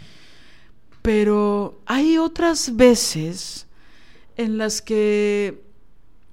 pero 1.02 1.80
hay 1.86 2.18
otras 2.18 2.76
veces 2.76 3.66
en 4.36 4.58
las 4.58 4.82
que 4.82 5.62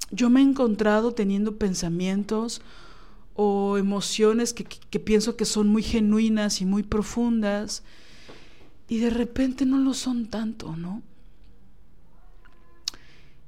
yo 0.09 0.29
me 0.29 0.39
he 0.39 0.43
encontrado 0.43 1.13
teniendo 1.13 1.57
pensamientos 1.57 2.61
o 3.35 3.77
emociones 3.77 4.53
que, 4.53 4.63
que, 4.63 4.99
pienso 4.99 5.35
que 5.35 5.45
son 5.45 5.67
muy 5.67 5.83
genuinas 5.83 6.61
y 6.61 6.65
muy 6.65 6.83
profundas 6.83 7.83
y 8.91 8.99
de 8.99 9.09
repente 9.09 9.65
no 9.65 9.77
lo 9.77 9.93
son 9.93 10.25
tanto, 10.25 10.75
¿no? 10.75 11.01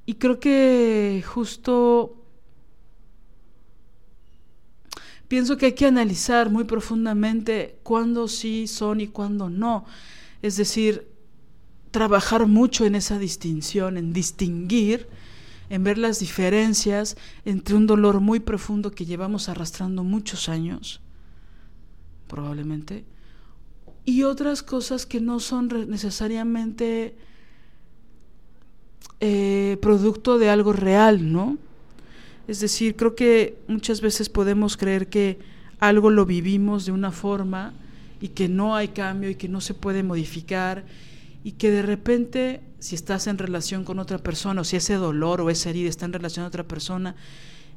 Y 0.06 0.14
creo 0.14 0.40
que 0.40 1.22
justo 1.26 2.16
pienso 5.28 5.58
que 5.58 5.66
hay 5.66 5.72
que 5.74 5.84
analizar 5.84 6.48
muy 6.48 6.64
profundamente 6.64 7.78
cuándo 7.82 8.26
sí 8.26 8.66
son 8.66 9.02
y 9.02 9.08
cuándo 9.08 9.50
no. 9.50 9.84
Es 10.40 10.56
decir, 10.56 11.08
trabajar 11.90 12.46
mucho 12.46 12.86
en 12.86 12.94
esa 12.94 13.18
distinción, 13.18 13.98
en 13.98 14.14
distinguir, 14.14 15.08
en 15.68 15.84
ver 15.84 15.98
las 15.98 16.20
diferencias 16.20 17.18
entre 17.44 17.74
un 17.74 17.86
dolor 17.86 18.20
muy 18.20 18.40
profundo 18.40 18.92
que 18.92 19.04
llevamos 19.04 19.50
arrastrando 19.50 20.04
muchos 20.04 20.48
años, 20.48 21.02
probablemente, 22.28 23.04
y 24.04 24.22
otras 24.24 24.62
cosas 24.62 25.06
que 25.06 25.20
no 25.20 25.40
son 25.40 25.68
necesariamente 25.88 27.14
eh, 29.20 29.78
producto 29.80 30.38
de 30.38 30.50
algo 30.50 30.72
real, 30.72 31.32
¿no? 31.32 31.56
Es 32.46 32.60
decir, 32.60 32.96
creo 32.96 33.14
que 33.14 33.56
muchas 33.68 34.00
veces 34.00 34.28
podemos 34.28 34.76
creer 34.76 35.08
que 35.08 35.38
algo 35.80 36.10
lo 36.10 36.26
vivimos 36.26 36.84
de 36.84 36.92
una 36.92 37.10
forma 37.10 37.72
y 38.20 38.28
que 38.28 38.48
no 38.48 38.76
hay 38.76 38.88
cambio 38.88 39.30
y 39.30 39.34
que 39.34 39.48
no 39.48 39.60
se 39.60 39.72
puede 39.72 40.02
modificar 40.02 40.84
y 41.42 41.52
que 41.52 41.70
de 41.70 41.82
repente 41.82 42.60
si 42.80 42.94
estás 42.94 43.26
en 43.26 43.38
relación 43.38 43.84
con 43.84 43.98
otra 43.98 44.18
persona 44.18 44.60
o 44.60 44.64
si 44.64 44.76
ese 44.76 44.94
dolor 44.94 45.40
o 45.40 45.48
esa 45.48 45.70
herida 45.70 45.88
está 45.88 46.04
en 46.04 46.12
relación 46.12 46.44
a 46.44 46.48
otra 46.48 46.64
persona 46.64 47.14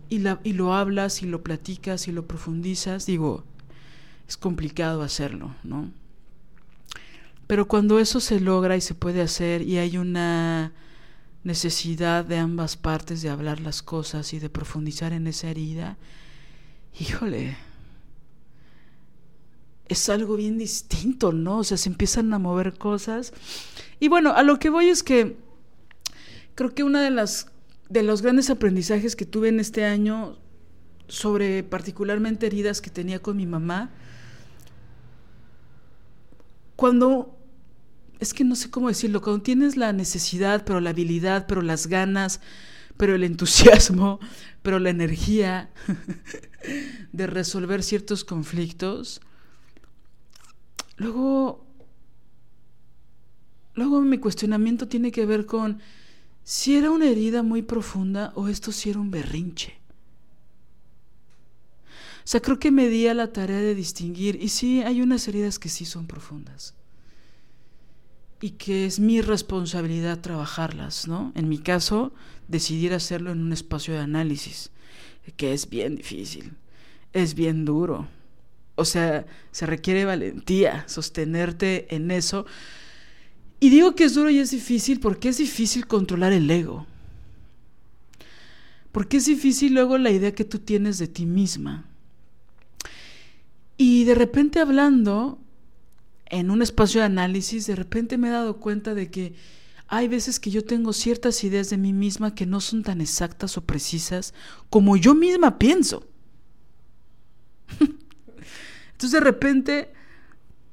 y, 0.09 0.19
la, 0.19 0.39
y 0.43 0.53
lo 0.53 0.73
hablas 0.73 1.23
y 1.23 1.28
lo 1.28 1.43
platicas 1.43 2.09
y 2.09 2.11
lo 2.11 2.28
profundizas, 2.28 3.05
digo, 3.05 3.45
es 4.28 4.36
complicado 4.36 5.01
hacerlo, 5.01 5.55
¿no? 5.63 5.89
Pero 7.47 7.67
cuando 7.67 7.99
eso 7.99 8.19
se 8.19 8.39
logra 8.39 8.75
y 8.75 8.81
se 8.81 8.93
puede 8.93 9.21
hacer 9.21 9.61
y 9.61 9.77
hay 9.77 9.97
una 9.97 10.73
necesidad 11.43 12.25
de 12.25 12.37
ambas 12.37 12.75
partes 12.75 13.21
de 13.21 13.29
hablar 13.29 13.61
las 13.61 13.81
cosas 13.81 14.33
y 14.33 14.39
de 14.39 14.49
profundizar 14.49 15.13
en 15.13 15.27
esa 15.27 15.49
herida, 15.49 15.97
híjole, 16.99 17.57
es 19.87 20.09
algo 20.09 20.35
bien 20.35 20.57
distinto, 20.57 21.31
¿no? 21.31 21.59
O 21.59 21.63
sea, 21.63 21.77
se 21.77 21.87
empiezan 21.87 22.33
a 22.33 22.39
mover 22.39 22.77
cosas. 22.77 23.31
Y 24.01 24.09
bueno, 24.09 24.33
a 24.33 24.43
lo 24.43 24.59
que 24.59 24.69
voy 24.69 24.89
es 24.89 25.01
que 25.01 25.37
creo 26.55 26.75
que 26.75 26.83
una 26.83 27.01
de 27.01 27.11
las 27.11 27.47
de 27.89 28.03
los 28.03 28.21
grandes 28.21 28.49
aprendizajes 28.49 29.15
que 29.15 29.25
tuve 29.25 29.47
en 29.47 29.61
este 29.61 29.85
año 29.85 30.37
sobre 31.07 31.63
particularmente 31.63 32.45
heridas 32.47 32.81
que 32.81 32.89
tenía 32.89 33.19
con 33.19 33.37
mi 33.37 33.45
mamá, 33.45 33.91
cuando 36.75 37.36
es 38.20 38.34
que 38.34 38.43
no 38.43 38.55
sé 38.55 38.70
cómo 38.70 38.88
decirlo, 38.88 39.22
cuando 39.22 39.43
tienes 39.43 39.78
la 39.78 39.93
necesidad, 39.93 40.65
pero 40.65 40.80
la 40.80 40.89
habilidad, 40.91 41.45
pero 41.47 41.61
las 41.61 41.88
ganas, 41.88 42.41
pero 42.97 43.15
el 43.15 43.24
entusiasmo, 43.24 44.20
pero 44.61 44.80
la 44.80 44.89
energía 44.89 45.72
de 47.11 47.28
resolver 47.28 47.84
ciertos 47.84 48.24
conflictos, 48.24 49.22
luego, 50.97 51.65
luego 53.76 54.01
mi 54.01 54.18
cuestionamiento 54.18 54.88
tiene 54.88 55.11
que 55.11 55.26
ver 55.26 55.45
con 55.45 55.80
si 56.43 56.76
era 56.78 56.91
una 56.91 57.05
herida 57.05 57.43
muy 57.43 57.61
profunda 57.61 58.32
o 58.36 58.47
esto 58.47 58.72
si 58.72 58.89
era 58.89 58.99
un 58.99 59.11
berrinche. 59.11 59.76
O 62.20 62.30
sea, 62.30 62.41
creo 62.41 62.59
que 62.59 62.72
me 62.72 62.89
di 62.89 63.07
a 63.07 63.13
la 63.13 63.32
tarea 63.32 63.59
de 63.59 63.74
distinguir, 63.74 64.41
y 64.41 64.49
sí, 64.49 64.82
hay 64.82 65.01
unas 65.01 65.28
heridas 65.30 65.59
que 65.59 65.70
sí 65.70 65.86
son 65.86 66.07
profundas 66.07 66.76
y 68.41 68.51
que 68.51 68.85
es 68.85 68.99
mi 68.99 69.21
responsabilidad 69.21 70.19
trabajarlas, 70.19 71.07
¿no? 71.07 71.31
En 71.35 71.49
mi 71.49 71.57
caso, 71.57 72.13
decidir 72.47 72.93
hacerlo 72.93 73.31
en 73.31 73.41
un 73.41 73.53
espacio 73.53 73.93
de 73.93 73.99
análisis, 74.01 74.71
que 75.35 75.53
es 75.53 75.69
bien 75.69 75.95
difícil, 75.95 76.53
es 77.13 77.33
bien 77.33 77.65
duro. 77.65 78.07
O 78.75 78.85
sea, 78.85 79.25
se 79.51 79.65
requiere 79.65 80.05
valentía 80.05 80.88
sostenerte 80.88 81.93
en 81.95 82.11
eso. 82.11 82.45
Y 83.59 83.69
digo 83.69 83.95
que 83.95 84.03
es 84.03 84.13
duro 84.13 84.29
y 84.29 84.38
es 84.38 84.51
difícil 84.51 84.99
porque 84.99 85.29
es 85.29 85.38
difícil 85.38 85.88
controlar 85.88 86.31
el 86.31 86.49
ego. 86.49 86.85
Porque 88.91 89.17
es 89.17 89.25
difícil 89.25 89.73
luego 89.73 89.97
la 89.97 90.11
idea 90.11 90.35
que 90.35 90.45
tú 90.45 90.59
tienes 90.59 90.99
de 90.99 91.07
ti 91.07 91.25
misma. 91.25 91.85
Y 93.77 94.05
de 94.05 94.15
repente 94.15 94.59
hablando, 94.59 95.39
en 96.30 96.51
un 96.51 96.61
espacio 96.61 97.01
de 97.01 97.05
análisis, 97.05 97.67
de 97.67 97.75
repente 97.75 98.17
me 98.17 98.28
he 98.28 98.32
dado 98.32 98.57
cuenta 98.57 98.93
de 98.93 99.09
que 99.09 99.36
hay 99.88 100.07
veces 100.07 100.39
que 100.39 100.51
yo 100.51 100.63
tengo 100.65 100.91
ciertas 100.93 101.43
ideas 101.43 101.69
de 101.69 101.78
mí 101.78 101.93
misma 101.93 102.36
que 102.36 102.45
no 102.45 102.59
son 102.59 102.84
tan 102.84 102.99
exactas 102.99 103.57
o 103.57 103.65
precisas 103.65 104.34
como 104.69 104.97
yo 104.97 105.15
misma 105.15 105.57
pienso. 105.57 106.05
Entonces 108.91 109.11
de 109.11 109.19
repente 109.19 109.93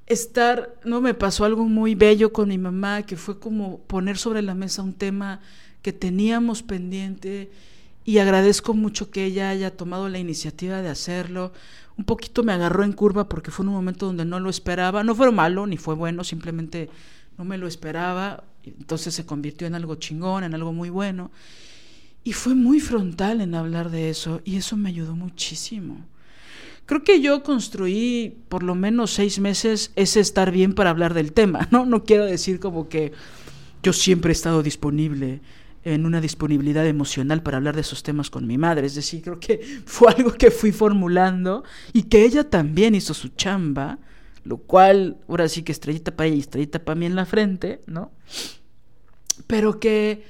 estar, 0.06 0.74
no 0.84 1.00
me 1.00 1.14
pasó 1.14 1.44
algo 1.44 1.64
muy 1.64 1.94
bello 1.94 2.32
con 2.32 2.48
mi 2.48 2.58
mamá, 2.58 3.02
que 3.02 3.16
fue 3.16 3.38
como 3.38 3.80
poner 3.82 4.18
sobre 4.18 4.42
la 4.42 4.54
mesa 4.54 4.82
un 4.82 4.94
tema 4.94 5.40
que 5.82 5.92
teníamos 5.92 6.62
pendiente 6.62 7.50
y 8.04 8.18
agradezco 8.18 8.74
mucho 8.74 9.10
que 9.10 9.24
ella 9.24 9.48
haya 9.48 9.76
tomado 9.76 10.08
la 10.08 10.18
iniciativa 10.18 10.82
de 10.82 10.90
hacerlo, 10.90 11.52
un 11.96 12.04
poquito 12.04 12.42
me 12.42 12.52
agarró 12.52 12.84
en 12.84 12.92
curva 12.92 13.28
porque 13.28 13.50
fue 13.50 13.64
en 13.64 13.68
un 13.70 13.74
momento 13.76 14.06
donde 14.06 14.24
no 14.24 14.40
lo 14.40 14.50
esperaba. 14.50 15.04
No 15.04 15.14
fue 15.14 15.30
malo 15.32 15.66
ni 15.66 15.76
fue 15.76 15.94
bueno, 15.94 16.24
simplemente 16.24 16.90
no 17.38 17.44
me 17.44 17.56
lo 17.56 17.66
esperaba. 17.66 18.44
Entonces 18.64 19.14
se 19.14 19.24
convirtió 19.24 19.66
en 19.66 19.74
algo 19.74 19.94
chingón, 19.94 20.44
en 20.44 20.54
algo 20.54 20.72
muy 20.72 20.90
bueno. 20.90 21.30
Y 22.24 22.32
fue 22.32 22.54
muy 22.54 22.80
frontal 22.80 23.40
en 23.40 23.54
hablar 23.54 23.90
de 23.90 24.10
eso 24.10 24.40
y 24.44 24.56
eso 24.56 24.76
me 24.76 24.88
ayudó 24.88 25.14
muchísimo. 25.14 26.04
Creo 26.86 27.04
que 27.04 27.20
yo 27.20 27.42
construí 27.42 28.36
por 28.48 28.62
lo 28.62 28.74
menos 28.74 29.12
seis 29.12 29.38
meses 29.38 29.92
ese 29.96 30.20
estar 30.20 30.50
bien 30.50 30.74
para 30.74 30.90
hablar 30.90 31.14
del 31.14 31.32
tema, 31.32 31.68
¿no? 31.70 31.86
No 31.86 32.04
quiero 32.04 32.26
decir 32.26 32.60
como 32.60 32.88
que 32.88 33.12
yo 33.82 33.92
siempre 33.92 34.30
he 34.30 34.32
estado 34.32 34.62
disponible 34.62 35.40
en 35.84 36.06
una 36.06 36.20
disponibilidad 36.20 36.86
emocional 36.86 37.42
para 37.42 37.58
hablar 37.58 37.74
de 37.74 37.82
esos 37.82 38.02
temas 38.02 38.30
con 38.30 38.46
mi 38.46 38.58
madre. 38.58 38.86
Es 38.86 38.94
decir, 38.94 39.22
creo 39.22 39.38
que 39.38 39.58
fue 39.86 40.12
algo 40.12 40.32
que 40.32 40.50
fui 40.50 40.72
formulando 40.72 41.64
y 41.92 42.04
que 42.04 42.24
ella 42.24 42.48
también 42.48 42.94
hizo 42.94 43.14
su 43.14 43.28
chamba, 43.28 43.98
lo 44.44 44.58
cual, 44.58 45.18
ahora 45.28 45.48
sí 45.48 45.62
que 45.62 45.72
estrellita 45.72 46.16
para 46.16 46.28
ella 46.28 46.36
y 46.36 46.40
estrellita 46.40 46.84
para 46.84 46.98
mí 46.98 47.06
en 47.06 47.14
la 47.14 47.26
frente, 47.26 47.80
¿no? 47.86 48.12
Pero 49.46 49.78
que 49.78 50.24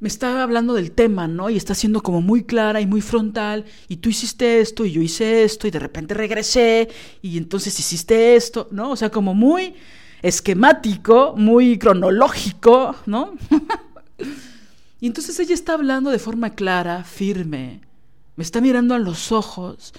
me 0.00 0.08
estaba 0.08 0.42
hablando 0.42 0.74
del 0.74 0.92
tema, 0.92 1.28
¿no? 1.28 1.50
Y 1.50 1.56
está 1.56 1.74
siendo 1.74 2.02
como 2.02 2.22
muy 2.22 2.44
clara 2.44 2.80
y 2.80 2.86
muy 2.86 3.00
frontal, 3.00 3.66
y 3.86 3.96
tú 3.96 4.08
hiciste 4.08 4.60
esto, 4.60 4.84
y 4.84 4.92
yo 4.92 5.02
hice 5.02 5.44
esto, 5.44 5.66
y 5.68 5.70
de 5.70 5.78
repente 5.78 6.14
regresé, 6.14 6.88
y 7.22 7.36
entonces 7.36 7.78
hiciste 7.78 8.34
esto, 8.34 8.68
¿no? 8.70 8.90
O 8.90 8.96
sea, 8.96 9.10
como 9.10 9.34
muy 9.34 9.74
esquemático, 10.22 11.34
muy 11.36 11.78
cronológico, 11.78 12.96
¿no? 13.06 13.34
Y 15.00 15.06
entonces 15.06 15.38
ella 15.40 15.54
está 15.54 15.74
hablando 15.74 16.10
de 16.10 16.18
forma 16.18 16.50
clara, 16.50 17.04
firme, 17.04 17.80
me 18.36 18.44
está 18.44 18.60
mirando 18.60 18.94
a 18.94 18.98
los 18.98 19.32
ojos. 19.32 19.92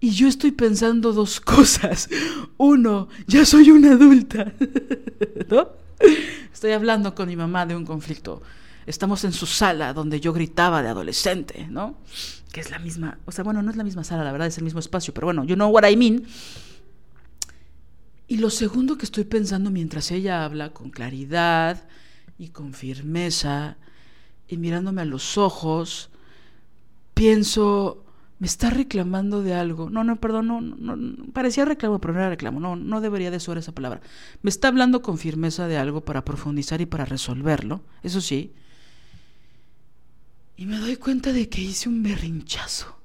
Y 0.00 0.10
yo 0.10 0.28
estoy 0.28 0.52
pensando 0.52 1.12
dos 1.12 1.40
cosas. 1.40 2.08
Uno, 2.56 3.08
ya 3.26 3.44
soy 3.44 3.70
una 3.70 3.92
adulta. 3.92 4.52
¿No? 5.50 5.68
Estoy 6.52 6.72
hablando 6.72 7.14
con 7.14 7.28
mi 7.28 7.36
mamá 7.36 7.66
de 7.66 7.76
un 7.76 7.84
conflicto. 7.84 8.42
Estamos 8.86 9.24
en 9.24 9.32
su 9.32 9.46
sala 9.46 9.92
donde 9.92 10.20
yo 10.20 10.32
gritaba 10.32 10.82
de 10.82 10.88
adolescente, 10.88 11.66
¿no? 11.70 11.96
Que 12.52 12.60
es 12.60 12.70
la 12.70 12.78
misma, 12.78 13.18
o 13.24 13.32
sea, 13.32 13.42
bueno, 13.42 13.62
no 13.62 13.70
es 13.70 13.76
la 13.76 13.84
misma 13.84 14.04
sala, 14.04 14.24
la 14.24 14.32
verdad 14.32 14.48
es 14.48 14.58
el 14.58 14.64
mismo 14.64 14.78
espacio, 14.78 15.14
pero 15.14 15.26
bueno, 15.26 15.44
you 15.44 15.54
know 15.54 15.70
what 15.70 15.88
I 15.88 15.96
mean. 15.96 16.26
Y 18.28 18.36
lo 18.36 18.50
segundo 18.50 18.98
que 18.98 19.06
estoy 19.06 19.24
pensando 19.24 19.70
mientras 19.70 20.10
ella 20.10 20.44
habla 20.44 20.70
con 20.70 20.90
claridad 20.90 21.88
y 22.38 22.48
con 22.48 22.74
firmeza 22.74 23.78
y 24.54 24.56
mirándome 24.56 25.02
a 25.02 25.04
los 25.04 25.36
ojos, 25.36 26.10
pienso, 27.12 28.04
me 28.38 28.46
está 28.46 28.70
reclamando 28.70 29.42
de 29.42 29.52
algo. 29.52 29.90
No, 29.90 30.04
no, 30.04 30.16
perdón, 30.16 30.46
no, 30.46 30.60
no, 30.60 31.32
parecía 31.32 31.64
reclamo, 31.64 31.98
pero 32.00 32.14
no 32.14 32.20
era 32.20 32.30
reclamo. 32.30 32.60
No, 32.60 32.76
no 32.76 33.00
debería 33.00 33.32
de 33.32 33.38
usar 33.38 33.58
esa 33.58 33.72
palabra. 33.72 34.00
Me 34.42 34.50
está 34.50 34.68
hablando 34.68 35.02
con 35.02 35.18
firmeza 35.18 35.66
de 35.66 35.76
algo 35.76 36.04
para 36.04 36.24
profundizar 36.24 36.80
y 36.80 36.86
para 36.86 37.04
resolverlo, 37.04 37.82
eso 38.04 38.20
sí. 38.20 38.52
Y 40.56 40.66
me 40.66 40.78
doy 40.78 40.96
cuenta 40.96 41.32
de 41.32 41.48
que 41.48 41.60
hice 41.60 41.88
un 41.88 42.02
berrinchazo. 42.04 42.96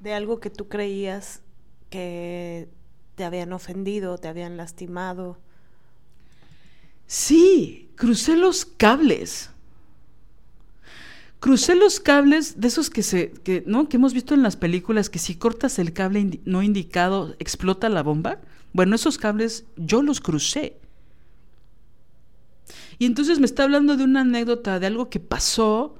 De 0.00 0.14
algo 0.14 0.38
que 0.38 0.50
tú 0.50 0.68
creías 0.68 1.42
que 1.90 2.68
te 3.16 3.24
habían 3.24 3.52
ofendido, 3.52 4.18
te 4.18 4.28
habían 4.28 4.56
lastimado. 4.56 5.38
Sí, 7.08 7.88
crucé 7.96 8.36
los 8.36 8.66
cables. 8.66 9.50
Crucé 11.40 11.74
los 11.74 12.00
cables 12.00 12.60
de 12.60 12.68
esos 12.68 12.90
que 12.90 13.02
se, 13.02 13.30
que, 13.30 13.64
¿no? 13.66 13.88
que 13.88 13.96
hemos 13.96 14.12
visto 14.12 14.34
en 14.34 14.42
las 14.42 14.56
películas, 14.56 15.08
que 15.08 15.18
si 15.18 15.34
cortas 15.34 15.78
el 15.78 15.94
cable 15.94 16.40
no 16.44 16.62
indicado, 16.62 17.34
explota 17.38 17.88
la 17.88 18.02
bomba. 18.02 18.42
Bueno, 18.74 18.94
esos 18.94 19.16
cables 19.16 19.64
yo 19.76 20.02
los 20.02 20.20
crucé. 20.20 20.76
Y 22.98 23.06
entonces 23.06 23.38
me 23.38 23.46
está 23.46 23.62
hablando 23.62 23.96
de 23.96 24.04
una 24.04 24.20
anécdota, 24.20 24.78
de 24.78 24.86
algo 24.86 25.08
que 25.08 25.20
pasó, 25.20 25.96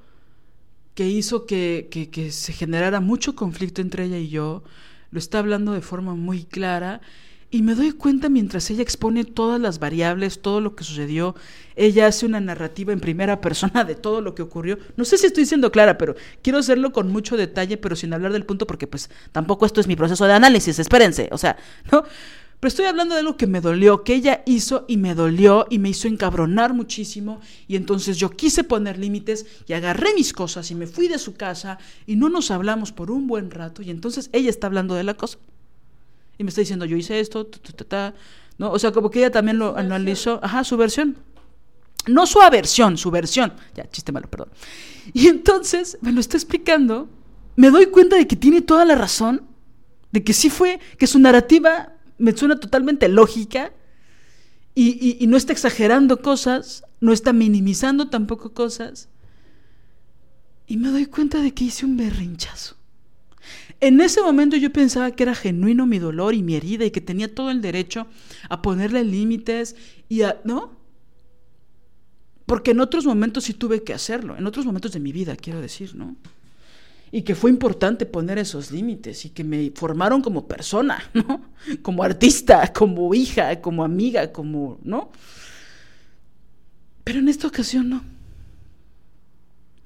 que 0.95 1.09
hizo 1.09 1.47
que, 1.47 1.89
que, 1.91 2.11
que 2.11 2.33
se 2.33 2.53
generara 2.53 3.01
mucho 3.01 3.35
conflicto 3.35 3.81
entre 3.81 4.05
ella 4.05 4.19
y 4.19 4.29
yo. 4.29 4.63
Lo 5.11 5.19
está 5.19 5.39
hablando 5.39 5.73
de 5.73 5.81
forma 5.81 6.15
muy 6.15 6.45
clara 6.45 7.01
y 7.51 7.63
me 7.63 7.75
doy 7.75 7.93
cuenta 7.93 8.29
mientras 8.29 8.69
ella 8.71 8.83
expone 8.83 9.25
todas 9.25 9.61
las 9.61 9.79
variables, 9.79 10.43
todo 10.43 10.61
lo 10.61 10.77
que 10.77 10.85
sucedió, 10.85 11.35
ella 11.77 12.07
hace 12.07 12.27
una 12.27 12.41
narrativa 12.41 12.93
en 12.93 13.01
primera 13.01 13.41
persona 13.41 13.85
de 13.85 13.95
todo 13.95 14.21
lo 14.21 14.35
que 14.35 14.43
ocurrió. 14.43 14.79
No 14.97 15.05
sé 15.05 15.17
si 15.17 15.27
estoy 15.27 15.47
siendo 15.47 15.73
clara, 15.73 15.97
pero 15.97 16.15
quiero 16.43 16.59
hacerlo 16.59 16.93
con 16.93 17.11
mucho 17.11 17.37
detalle, 17.37 17.79
pero 17.79 17.97
sin 17.97 18.13
hablar 18.13 18.33
del 18.33 18.45
punto, 18.45 18.67
porque 18.67 18.87
pues 18.87 19.09
tampoco 19.33 19.65
esto 19.65 19.81
es 19.81 19.87
mi 19.87 19.97
proceso 19.97 20.27
de 20.27 20.35
análisis, 20.35 20.79
espérense, 20.79 21.29
o 21.33 21.39
sea, 21.39 21.57
¿no? 21.91 22.05
Pero 22.61 22.69
estoy 22.69 22.87
hablando 22.87 23.15
de 23.15 23.21
algo 23.21 23.37
que 23.37 23.47
me 23.47 23.61
dolió, 23.61 24.03
que 24.03 24.15
ella 24.15 24.43
hizo 24.45 24.85
y 24.89 24.97
me 24.97 25.15
dolió 25.15 25.67
y 25.71 25.79
me 25.79 25.91
hizo 25.91 26.09
encabronar 26.09 26.75
muchísimo. 26.75 27.41
Y 27.69 27.77
entonces 27.77 28.17
yo 28.17 28.31
quise 28.31 28.65
poner 28.65 28.99
límites 28.99 29.47
y 29.69 29.75
agarré 29.75 30.13
mis 30.15 30.33
cosas 30.33 30.69
y 30.73 30.75
me 30.75 30.89
fui 30.89 31.07
de 31.07 31.19
su 31.19 31.37
casa 31.37 31.79
y 32.05 32.17
no 32.17 32.29
nos 32.29 32.51
hablamos 32.51 32.91
por 32.91 33.13
un 33.13 33.29
buen 33.29 33.53
rato. 33.53 33.81
Y 33.83 33.91
entonces 33.91 34.29
ella 34.33 34.51
está 34.51 34.67
hablando 34.67 34.97
de 34.97 35.05
la 35.05 35.15
cosa 35.15 35.39
y 36.39 36.45
me 36.45 36.51
está 36.51 36.61
diciendo, 36.61 36.85
yo 36.85 36.97
hice 36.97 37.19
esto, 37.19 37.47
ta, 37.47 38.15
¿no? 38.59 38.71
O 38.71 38.79
sea, 38.79 38.93
como 38.93 39.11
que 39.11 39.19
ella 39.19 39.33
también 39.33 39.59
lo 39.59 39.77
analizó, 39.77 40.39
ajá, 40.43 40.63
su 40.63 40.77
versión. 40.77 41.17
No 42.07 42.27
su 42.27 42.41
aversión, 42.41 42.97
su 42.97 43.11
versión. 43.11 43.53
Ya, 43.75 43.91
chiste 43.91 44.13
malo, 44.13 44.31
perdón. 44.31 44.49
Y 45.13 45.27
entonces 45.27 45.99
me 46.01 46.13
lo 46.13 46.21
está 46.21 46.37
explicando, 46.37 47.09
me 47.57 47.71
doy 47.71 47.87
cuenta 47.87 48.17
de 48.17 48.27
que 48.29 48.37
tiene 48.37 48.63
toda 48.63 48.85
la 48.85 48.95
razón, 48.95 49.43
de 50.13 50.23
que 50.23 50.33
sí 50.33 50.49
fue, 50.49 50.79
que 50.97 51.09
su 51.09 51.19
narrativa 51.19 51.95
me 52.19 52.37
suena 52.37 52.59
totalmente 52.59 53.09
lógica 53.09 53.73
y, 54.75 55.23
y 55.23 55.27
no 55.27 55.37
está 55.37 55.53
exagerando 55.53 56.23
cosas, 56.23 56.85
no 57.01 57.13
está 57.13 57.33
minimizando 57.33 58.09
tampoco 58.09 58.55
cosas. 58.55 59.09
Y 60.69 60.77
me 60.77 60.91
doy 60.91 61.07
cuenta 61.07 61.43
de 61.43 61.53
que 61.53 61.65
hice 61.65 61.85
un 61.85 61.97
berrinchazo. 61.97 62.78
En 63.81 64.01
ese 64.01 64.21
momento 64.23 64.57
yo 64.57 64.73
pensaba 64.73 65.11
que 65.13 65.23
era 65.23 65.35
genuino 65.35 65.87
mi 65.87 65.99
dolor 65.99 66.35
y 66.35 66.43
mi 66.43 66.57
herida 66.57 66.85
y 66.85 66.91
que 66.91 67.01
tenía 67.01 67.33
todo 67.33 67.51
el 67.51 67.61
derecho 67.61 68.07
a 68.49 68.61
ponerle 68.61 69.05
límites 69.05 69.77
y 70.09 70.23
a... 70.23 70.41
¿No? 70.45 70.77
Porque 72.45 72.71
en 72.71 72.81
otros 72.81 73.05
momentos 73.05 73.45
sí 73.45 73.53
tuve 73.53 73.85
que 73.85 73.93
hacerlo, 73.93 74.37
en 74.37 74.47
otros 74.47 74.65
momentos 74.65 74.93
de 74.93 75.01
mi 75.01 75.13
vida, 75.13 75.37
quiero 75.37 75.61
decir, 75.61 75.95
¿no? 75.95 76.17
Y 77.13 77.23
que 77.23 77.35
fue 77.35 77.51
importante 77.51 78.07
poner 78.07 78.39
esos 78.39 78.71
límites 78.71 79.27
y 79.27 79.31
que 79.31 79.45
me 79.45 79.71
formaron 79.75 80.23
como 80.23 80.49
persona, 80.49 80.99
¿no? 81.15 81.43
Como 81.83 82.03
artista, 82.03 82.73
como 82.73 83.15
hija, 83.15 83.61
como 83.61 83.85
amiga, 83.85 84.33
como, 84.33 84.79
¿no? 84.83 85.11
Pero 87.05 87.19
en 87.19 87.29
esta 87.29 87.47
ocasión 87.47 87.91
no. 87.91 88.03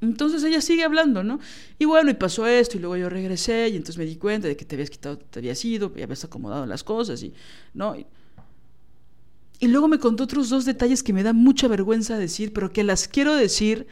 Entonces 0.02 0.42
ella 0.42 0.60
sigue 0.60 0.82
hablando, 0.82 1.22
¿no? 1.22 1.38
Y 1.78 1.84
bueno, 1.84 2.10
y 2.10 2.14
pasó 2.14 2.44
esto, 2.44 2.76
y 2.76 2.80
luego 2.80 2.96
yo 2.96 3.08
regresé, 3.08 3.68
y 3.68 3.76
entonces 3.76 3.96
me 3.96 4.04
di 4.04 4.16
cuenta 4.16 4.48
de 4.48 4.56
que 4.56 4.64
te 4.64 4.74
habías 4.74 4.90
quitado, 4.90 5.16
te 5.16 5.38
habías 5.38 5.64
ido, 5.64 5.92
y 5.96 6.02
habías 6.02 6.24
acomodado 6.24 6.66
las 6.66 6.82
cosas, 6.82 7.22
y, 7.22 7.32
¿no? 7.72 7.94
Y, 7.94 9.68
luego 9.68 9.86
me 9.86 10.00
contó 10.00 10.24
otros 10.24 10.48
dos 10.48 10.64
detalles 10.64 11.04
que 11.04 11.12
me 11.12 11.22
da 11.22 11.32
mucha 11.32 11.68
vergüenza 11.68 12.18
decir, 12.18 12.52
pero 12.52 12.72
que 12.72 12.82
las 12.82 13.06
quiero 13.06 13.36
decir 13.36 13.86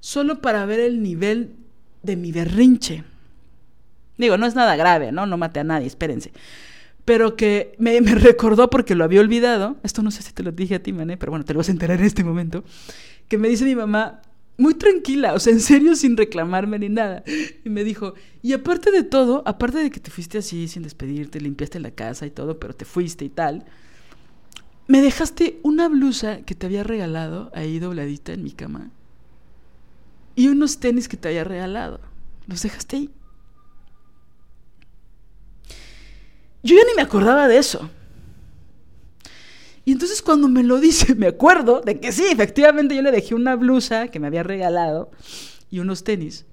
solo 0.00 0.40
para 0.40 0.64
ver 0.64 0.80
el 0.80 1.02
nivel 1.02 1.50
de 2.02 2.16
mi 2.16 2.32
berrinche. 2.32 3.04
Digo, 4.16 4.38
no 4.38 4.46
es 4.46 4.54
nada 4.54 4.74
grave, 4.74 5.12
¿no? 5.12 5.26
No 5.26 5.36
maté 5.36 5.60
a 5.60 5.64
nadie, 5.64 5.86
espérense. 5.86 6.32
Pero 7.04 7.36
que 7.36 7.74
me, 7.78 8.00
me 8.00 8.14
recordó 8.14 8.70
porque 8.70 8.94
lo 8.94 9.04
había 9.04 9.20
olvidado. 9.20 9.76
Esto 9.82 10.02
no 10.02 10.10
sé 10.10 10.22
si 10.22 10.32
te 10.32 10.42
lo 10.42 10.50
dije 10.50 10.76
a 10.76 10.82
ti, 10.82 10.94
Mané, 10.94 11.18
pero 11.18 11.30
bueno, 11.30 11.44
te 11.44 11.52
lo 11.52 11.58
vas 11.58 11.68
a 11.68 11.72
enterar 11.72 11.98
en 11.98 12.06
este 12.06 12.24
momento. 12.24 12.64
Que 13.28 13.36
me 13.36 13.48
dice 13.48 13.66
mi 13.66 13.76
mamá, 13.76 14.22
muy 14.56 14.74
tranquila, 14.74 15.34
o 15.34 15.38
sea, 15.38 15.52
en 15.52 15.60
serio, 15.60 15.96
sin 15.96 16.16
reclamarme 16.16 16.78
ni 16.78 16.88
nada. 16.88 17.24
Y 17.64 17.70
me 17.70 17.84
dijo, 17.84 18.14
y 18.42 18.52
aparte 18.52 18.90
de 18.90 19.02
todo, 19.02 19.42
aparte 19.46 19.78
de 19.78 19.90
que 19.90 20.00
te 20.00 20.10
fuiste 20.10 20.38
así, 20.38 20.68
sin 20.68 20.82
despedirte, 20.82 21.40
limpiaste 21.40 21.80
la 21.80 21.90
casa 21.90 22.26
y 22.26 22.30
todo, 22.30 22.60
pero 22.60 22.74
te 22.74 22.84
fuiste 22.84 23.24
y 23.24 23.30
tal, 23.30 23.64
me 24.86 25.00
dejaste 25.00 25.60
una 25.62 25.88
blusa 25.88 26.42
que 26.42 26.54
te 26.54 26.66
había 26.66 26.82
regalado 26.82 27.50
ahí 27.54 27.78
dobladita 27.78 28.32
en 28.32 28.42
mi 28.42 28.50
cama 28.52 28.90
y 30.34 30.48
unos 30.48 30.80
tenis 30.80 31.08
que 31.08 31.16
te 31.16 31.28
había 31.28 31.44
regalado. 31.44 32.00
Los 32.46 32.62
dejaste 32.62 32.96
ahí. 32.96 33.10
Yo 36.62 36.76
ya 36.76 36.82
ni 36.88 36.94
me 36.96 37.02
acordaba 37.02 37.46
de 37.46 37.58
eso. 37.58 37.90
Y 39.90 39.92
entonces 39.94 40.22
cuando 40.22 40.46
me 40.46 40.62
lo 40.62 40.78
dice, 40.78 41.14
me 41.16 41.26
acuerdo 41.26 41.80
de 41.80 41.98
que 41.98 42.12
sí, 42.12 42.24
efectivamente 42.30 42.94
yo 42.94 43.02
le 43.02 43.10
dejé 43.10 43.34
una 43.34 43.56
blusa 43.56 44.06
que 44.06 44.20
me 44.20 44.28
había 44.28 44.44
regalado 44.44 45.10
y 45.68 45.80
unos 45.80 46.04
tenis. 46.04 46.46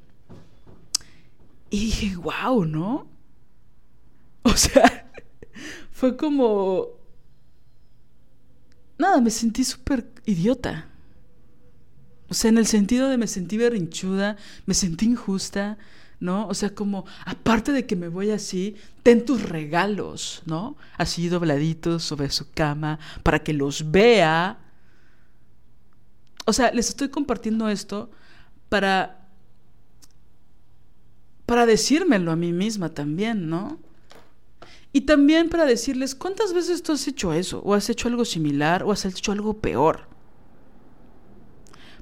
Y 1.69 1.81
dije, 1.81 2.15
wow, 2.15 2.65
¿no? 2.65 3.07
O 4.41 4.55
sea, 4.57 5.11
fue 5.91 6.17
como... 6.17 6.87
Nada, 8.97 9.21
me 9.21 9.29
sentí 9.29 9.63
súper 9.63 10.09
idiota. 10.25 10.89
O 12.29 12.33
sea, 12.33 12.49
en 12.49 12.57
el 12.57 12.65
sentido 12.65 13.07
de 13.07 13.19
me 13.19 13.27
sentí 13.27 13.55
berrinchuda, 13.55 14.35
me 14.65 14.73
sentí 14.73 15.05
injusta, 15.05 15.77
¿no? 16.19 16.47
O 16.47 16.53
sea, 16.53 16.73
como, 16.73 17.05
aparte 17.25 17.71
de 17.71 17.85
que 17.85 17.95
me 17.95 18.07
voy 18.07 18.31
así, 18.31 18.75
ten 19.03 19.25
tus 19.25 19.43
regalos, 19.43 20.41
¿no? 20.45 20.77
Así 20.97 21.29
dobladitos 21.29 22.03
sobre 22.03 22.29
su 22.29 22.51
cama, 22.51 22.99
para 23.23 23.39
que 23.39 23.53
los 23.53 23.91
vea. 23.91 24.59
O 26.45 26.53
sea, 26.53 26.71
les 26.71 26.89
estoy 26.89 27.09
compartiendo 27.09 27.69
esto 27.69 28.09
para 28.69 29.27
para 31.47 31.65
decírmelo 31.65 32.31
a 32.31 32.35
mí 32.35 32.51
misma 32.51 32.89
también, 32.89 33.49
¿no? 33.49 33.79
Y 34.91 35.01
también 35.01 35.47
para 35.47 35.65
decirles, 35.65 36.13
¿cuántas 36.13 36.53
veces 36.53 36.83
tú 36.83 36.91
has 36.91 37.07
hecho 37.07 37.31
eso? 37.31 37.61
¿O 37.63 37.73
has 37.73 37.89
hecho 37.89 38.09
algo 38.09 38.25
similar? 38.25 38.83
¿O 38.83 38.91
has 38.91 39.05
hecho 39.05 39.31
algo 39.31 39.53
peor? 39.53 40.16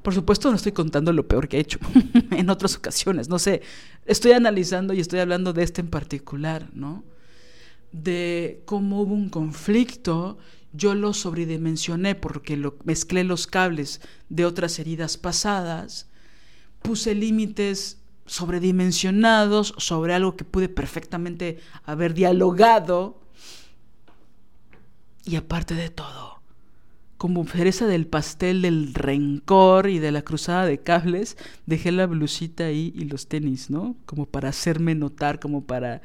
Por 0.06 0.14
supuesto 0.14 0.52
no 0.52 0.56
estoy 0.56 0.72
contando 0.72 1.12
lo 1.12 1.28
peor 1.28 1.48
que 1.48 1.58
he 1.58 1.62
hecho 1.62 1.80
en 2.30 2.52
otras 2.52 2.76
ocasiones, 2.76 3.28
no 3.28 3.40
sé, 3.40 3.64
estoy 4.06 4.34
analizando 4.34 4.94
y 4.94 5.00
estoy 5.00 5.20
hablando 5.20 5.52
de 5.52 5.64
este 5.64 5.82
en 5.82 5.88
particular, 5.88 6.70
¿no? 6.74 7.04
De 7.92 8.62
cómo 8.66 9.02
hubo 9.02 9.16
un 9.16 9.30
conflicto, 9.30 10.38
yo 10.74 10.94
lo 10.94 11.12
sobredimensioné 11.16 12.14
porque 12.14 12.56
mezclé 12.84 13.24
los 13.24 13.48
cables 13.48 14.00
de 14.30 14.46
otras 14.46 14.78
heridas 14.78 15.18
pasadas, 15.18 16.08
puse 16.84 17.16
límites 17.16 17.98
sobredimensionados 18.28 19.74
sobre 19.80 20.14
algo 20.14 20.36
que 20.36 20.46
pude 20.46 20.70
perfectamente 20.70 21.58
haber 21.84 22.14
dialogado 22.14 23.20
y 25.24 25.36
aparte 25.36 25.74
de 25.74 25.90
todo 25.90 26.35
como 27.26 27.44
cereza 27.48 27.88
del 27.88 28.06
pastel 28.06 28.62
del 28.62 28.94
rencor 28.94 29.90
y 29.90 29.98
de 29.98 30.12
la 30.12 30.22
cruzada 30.22 30.68
de 30.68 30.78
cables, 30.78 31.38
dejé 31.66 31.92
la 31.92 32.06
blusita 32.06 32.66
ahí 32.66 32.94
y 32.96 33.06
los 33.06 33.26
tenis, 33.26 33.72
¿no? 33.72 33.96
Como 34.06 34.28
para 34.28 34.50
hacerme 34.50 34.94
notar, 34.94 35.40
como 35.40 35.64
para... 35.66 36.04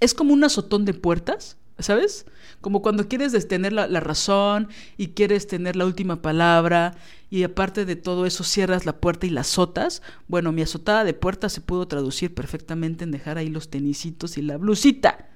Es 0.00 0.12
como 0.12 0.32
un 0.32 0.42
azotón 0.42 0.84
de 0.86 0.92
puertas, 0.92 1.56
¿sabes? 1.78 2.26
Como 2.60 2.82
cuando 2.82 3.06
quieres 3.06 3.46
tener 3.46 3.72
la, 3.72 3.86
razón 4.00 4.66
y 4.96 5.10
quieres 5.10 5.46
tener 5.46 5.76
la 5.76 5.86
última 5.86 6.20
palabra 6.20 6.96
y 7.30 7.44
aparte 7.44 7.84
de 7.84 7.94
todo 7.94 8.26
eso 8.26 8.42
cierras 8.42 8.84
la 8.84 8.96
puerta 8.96 9.28
y 9.28 9.30
la 9.30 9.42
azotas. 9.42 10.02
Bueno, 10.26 10.50
mi 10.50 10.62
azotada 10.62 11.04
de 11.04 11.14
puertas 11.14 11.52
se 11.52 11.60
pudo 11.60 11.86
traducir 11.86 12.34
perfectamente 12.34 13.04
en 13.04 13.12
dejar 13.12 13.38
ahí 13.38 13.50
los 13.50 13.70
tenisitos 13.70 14.36
y 14.36 14.42
la 14.42 14.56
blusita. 14.56 15.31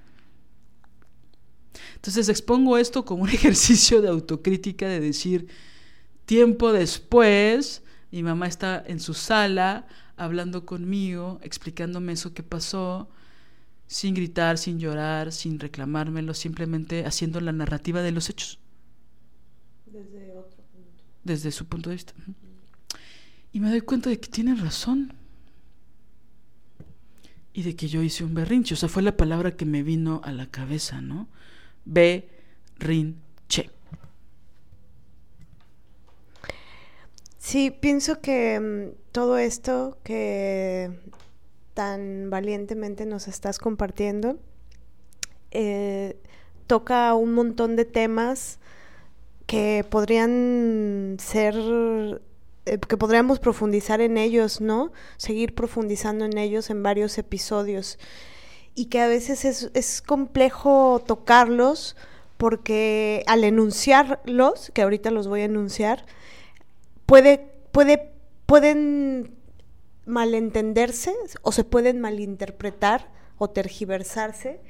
Entonces 1.95 2.29
expongo 2.29 2.79
esto 2.79 3.05
como 3.05 3.24
un 3.24 3.29
ejercicio 3.41 4.03
de 4.03 4.09
autocrítica, 4.09 4.89
de 4.89 5.01
decir, 5.01 5.49
tiempo 6.24 6.72
después 6.72 7.83
Mi 8.11 8.22
mamá 8.22 8.47
está 8.47 8.83
en 8.87 9.01
su 9.01 9.14
sala 9.14 9.87
hablando 10.16 10.64
conmigo, 10.64 11.39
explicándome 11.43 12.12
eso 12.12 12.33
que 12.33 12.43
pasó, 12.43 13.09
sin 13.87 14.14
gritar, 14.14 14.59
sin 14.59 14.79
llorar, 14.79 15.33
sin 15.33 15.61
reclamármelo, 15.61 16.35
simplemente 16.35 17.05
haciendo 17.05 17.41
la 17.41 17.53
narrativa 17.53 18.03
de 18.03 18.12
los 18.12 18.31
hechos. 18.31 18.59
Desde 19.87 20.33
otro 20.33 20.64
punto. 20.72 21.05
Desde 21.24 21.53
su 21.53 21.66
punto 21.66 21.91
de 21.91 21.97
vista. 21.97 22.14
Y 23.53 23.61
me 23.61 23.70
doy 23.70 23.81
cuenta 23.83 24.11
de 24.11 24.18
que 24.18 24.29
tienen 24.29 24.59
razón. 24.59 25.12
Y 27.53 27.62
de 27.62 27.77
que 27.77 27.89
yo 27.89 28.03
hice 28.03 28.24
un 28.24 28.35
berrinche. 28.35 28.74
O 28.74 28.77
sea, 28.77 28.89
fue 28.89 29.03
la 29.03 29.16
palabra 29.16 29.57
que 29.57 29.64
me 29.64 29.83
vino 29.83 30.20
a 30.24 30.33
la 30.33 30.51
cabeza, 30.51 31.01
¿no? 31.01 31.29
Berrinche. 31.87 33.70
Sí, 37.39 37.70
pienso 37.70 38.20
que 38.20 38.61
mm, 38.61 39.12
todo 39.12 39.39
esto 39.39 39.99
que 40.03 40.91
tan 41.74 42.28
valientemente 42.28 43.07
nos 43.07 43.28
estás 43.28 43.59
compartiendo 43.59 44.39
eh, 45.53 46.16
toca 46.66 47.14
un 47.14 47.32
montón 47.32 47.76
de 47.76 47.84
temas 47.84 48.59
que 49.47 49.87
podrían 49.89 51.16
ser 51.20 51.55
eh, 52.66 52.78
que 52.78 52.97
podríamos 52.97 53.39
profundizar 53.39 54.01
en 54.01 54.18
ellos, 54.18 54.61
¿no? 54.61 54.93
Seguir 55.16 55.55
profundizando 55.55 56.24
en 56.24 56.37
ellos 56.37 56.68
en 56.68 56.82
varios 56.82 57.16
episodios. 57.16 57.99
Y 58.77 58.87
que 58.87 59.01
a 59.01 59.09
veces 59.09 59.45
es, 59.45 59.70
es 59.74 60.01
complejo 60.01 61.03
tocarlos 61.05 61.97
porque 62.37 63.24
al 63.27 63.43
enunciarlos, 63.43 64.70
que 64.72 64.83
ahorita 64.83 65.11
los 65.11 65.27
voy 65.27 65.41
a 65.41 65.47
enunciar, 65.47 66.05
puede, 67.07 67.51
puede, 67.72 68.12
pueden 68.47 69.35
malentenderse 70.05 71.12
o 71.43 71.51
se 71.51 71.64
pueden 71.64 72.01
malinterpretar 72.01 73.11
o 73.39 73.51
tergiversarse 73.51 74.61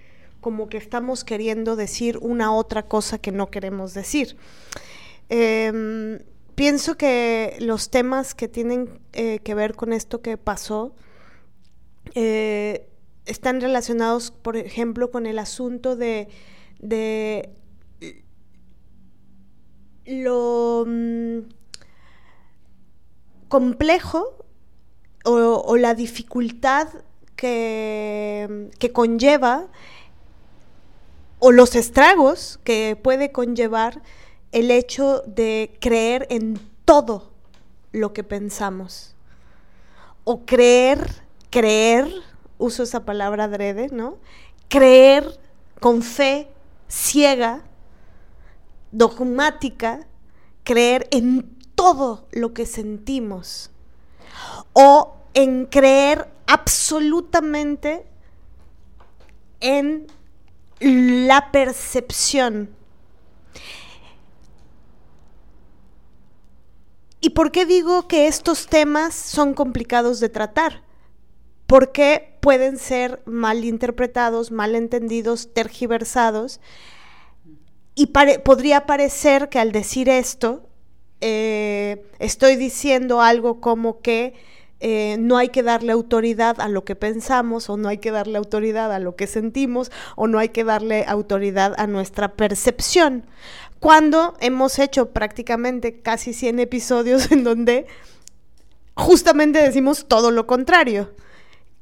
como 0.41 0.69
que 0.69 0.77
estamos 0.77 1.25
queriendo 1.25 1.75
decir 1.75 2.19
una 2.21 2.55
otra 2.55 2.85
cosa 2.85 3.19
que 3.19 3.33
no 3.33 3.51
queremos 3.51 3.95
decir. 3.95 4.37
Em, 5.29 6.21
pienso 6.55 6.97
que 6.97 7.57
los 7.59 7.91
temas 7.91 8.35
que 8.35 8.47
tienen 8.47 9.01
eh, 9.13 9.41
que 9.41 9.55
ver 9.55 9.75
con 9.75 9.93
esto 9.93 10.23
que 10.23 10.37
pasó 10.37 10.95
eh, 12.15 12.89
están 13.27 13.61
relacionados, 13.61 14.31
por 14.31 14.57
ejemplo, 14.57 15.11
con 15.11 15.27
el 15.27 15.39
asunto 15.39 15.97
de, 15.97 16.29
lo 20.07 20.85
mm, 20.87 21.39
complejo 23.49 24.37
o, 25.24 25.77
la 25.77 25.95
dificultad 25.95 26.89
que, 27.35 28.70
que 28.79 28.93
conlleva 28.93 29.66
o 31.39 31.51
los 31.53 31.74
estragos 31.74 32.61
que 32.64 32.97
puede 33.01 33.33
conllevar 33.33 34.03
el 34.53 34.70
hecho 34.70 35.22
de 35.27 35.77
creer 35.81 36.27
en 36.31 36.59
todo 36.85 37.33
lo 37.93 38.12
que 38.12 38.24
pensamos. 38.24 39.14
O 40.24 40.45
creer, 40.45 41.22
creer, 41.51 42.09
uso 42.59 42.83
esa 42.83 43.05
palabra 43.05 43.45
adrede, 43.45 43.89
¿no? 43.91 44.19
Creer 44.69 45.39
con 45.81 46.03
fe 46.03 46.49
ciega, 46.89 47.63
dogmática, 48.93 50.07
creer 50.65 51.09
en 51.11 51.57
todo 51.75 52.27
lo 52.33 52.55
que 52.55 52.67
sentimos 52.67 53.71
o 54.73 55.17
en 55.35 55.67
creer 55.67 56.29
absolutamente 56.47 58.07
en 59.61 60.07
la 60.81 61.51
percepción. 61.53 62.71
¿Y 67.21 67.31
por 67.31 67.51
qué 67.51 67.67
digo 67.67 68.07
que 68.07 68.29
estos 68.29 68.67
temas 68.67 69.15
son 69.15 69.55
complicados 69.55 70.21
de 70.21 70.29
tratar? 70.29 70.83
Porque 71.67 72.36
pueden 72.47 72.78
ser 72.78 73.20
mal 73.24 73.64
interpretados, 73.64 74.53
mal 74.53 74.76
entendidos, 74.76 75.53
tergiversados. 75.53 76.61
Y 77.97 78.12
podría 78.44 78.86
parecer 78.86 79.49
que 79.49 79.59
al 79.59 79.72
decir 79.72 80.09
esto 80.09 80.68
eh, 81.20 82.07
estoy 82.20 82.55
diciendo 82.55 83.20
algo 83.20 83.61
como 83.61 84.01
que 84.01 84.34
eh, 84.78 85.16
no 85.18 85.38
hay 85.38 85.49
que 85.49 85.64
darle 85.64 85.90
autoridad 85.90 86.61
a 86.61 86.68
lo 86.68 86.84
que 86.84 86.94
pensamos 86.94 87.68
o 87.68 87.76
no 87.76 87.88
hay 87.88 87.99
que 87.99 88.12
darle 88.12 88.38
autoridad 88.38 88.92
a 88.92 89.01
lo 89.01 89.16
que 89.16 89.26
sentimos 89.26 89.90
o 90.14 90.28
no 90.28 90.38
hay 90.38 90.51
que 90.51 90.62
darle 90.62 91.05
autoridad 91.09 91.74
a 91.78 91.88
nuestra 91.88 92.34
percepción. 92.34 93.26
Cuando 93.80 94.36
hemos 94.38 94.78
hecho 94.78 95.11
prácticamente 95.11 96.01
casi 96.01 96.32
100 96.32 96.61
episodios 96.61 97.28
en 97.32 97.42
donde 97.42 97.88
justamente 98.94 99.59
decimos 99.59 100.07
todo 100.07 100.30
lo 100.30 100.47
contrario. 100.47 101.11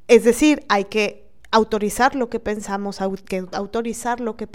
Es 0.07 0.23
decir, 0.23 0.63
hay 0.69 0.85
que 0.85 1.25
autorizar 1.51 2.15
lo 2.15 2.29
que 2.29 2.39
pensamos, 2.39 2.99
que 3.25 3.45
autorizar 3.53 4.19
lo 4.19 4.35
que, 4.35 4.47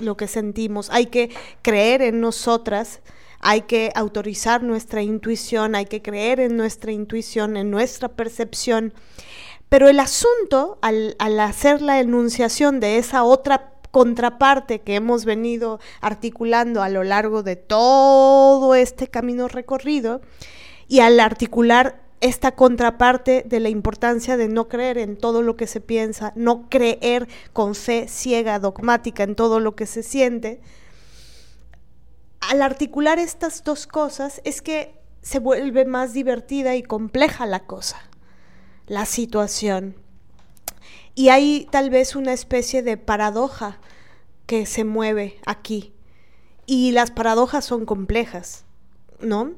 lo 0.00 0.16
que 0.16 0.28
sentimos, 0.28 0.90
hay 0.90 1.06
que 1.06 1.30
creer 1.62 2.02
en 2.02 2.20
nosotras 2.20 3.00
hay 3.46 3.62
que 3.62 3.92
autorizar 3.94 4.62
nuestra 4.62 5.02
intuición, 5.02 5.74
hay 5.74 5.84
que 5.84 6.00
creer 6.00 6.40
en 6.40 6.56
nuestra 6.56 6.92
intuición, 6.92 7.58
en 7.58 7.70
nuestra 7.70 8.08
percepción. 8.08 8.94
Pero 9.68 9.86
el 9.86 10.00
asunto, 10.00 10.78
al, 10.80 11.14
hacer 11.40 11.82
la 11.82 12.00
enunciación 12.00 12.80
de 12.80 12.96
esa 12.96 13.22
otra 13.22 13.74
contraparte 13.90 14.80
que 14.80 14.94
hemos 14.94 15.26
venido 15.26 15.78
articulando 16.00 16.82
a 16.82 16.88
lo 16.88 17.04
largo 17.04 17.42
de 17.42 17.56
todo 17.56 18.74
este 18.74 19.08
camino 19.08 19.46
recorrido, 19.46 20.22
y 20.88 21.00
al 21.00 21.20
articular 21.20 22.00
esta 22.20 22.52
contraparte 22.52 23.44
de 23.46 23.60
la 23.60 23.68
importancia 23.68 24.36
de 24.36 24.48
no 24.48 24.68
creer 24.68 24.98
en 24.98 25.16
todo 25.16 25.42
lo 25.42 25.56
que 25.56 25.66
se 25.66 25.80
piensa, 25.80 26.32
no 26.36 26.68
creer 26.68 27.28
con 27.52 27.74
fe 27.74 28.08
ciega, 28.08 28.58
dogmática 28.58 29.22
en 29.22 29.34
todo 29.34 29.60
lo 29.60 29.74
que 29.74 29.86
se 29.86 30.02
siente, 30.02 30.60
al 32.50 32.62
articular 32.62 33.18
estas 33.18 33.64
dos 33.64 33.86
cosas 33.86 34.40
es 34.44 34.60
que 34.60 34.94
se 35.22 35.38
vuelve 35.38 35.86
más 35.86 36.12
divertida 36.12 36.76
y 36.76 36.82
compleja 36.82 37.46
la 37.46 37.64
cosa, 37.64 37.98
la 38.86 39.06
situación. 39.06 39.96
Y 41.14 41.28
hay 41.28 41.66
tal 41.70 41.90
vez 41.90 42.16
una 42.16 42.32
especie 42.32 42.82
de 42.82 42.96
paradoja 42.96 43.78
que 44.46 44.66
se 44.66 44.84
mueve 44.84 45.38
aquí. 45.46 45.92
Y 46.66 46.92
las 46.92 47.10
paradojas 47.10 47.64
son 47.64 47.86
complejas, 47.86 48.64
¿no? 49.20 49.52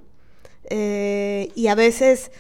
Eh, 0.65 1.51
y 1.55 1.69
a 1.69 1.75
veces, 1.75 2.31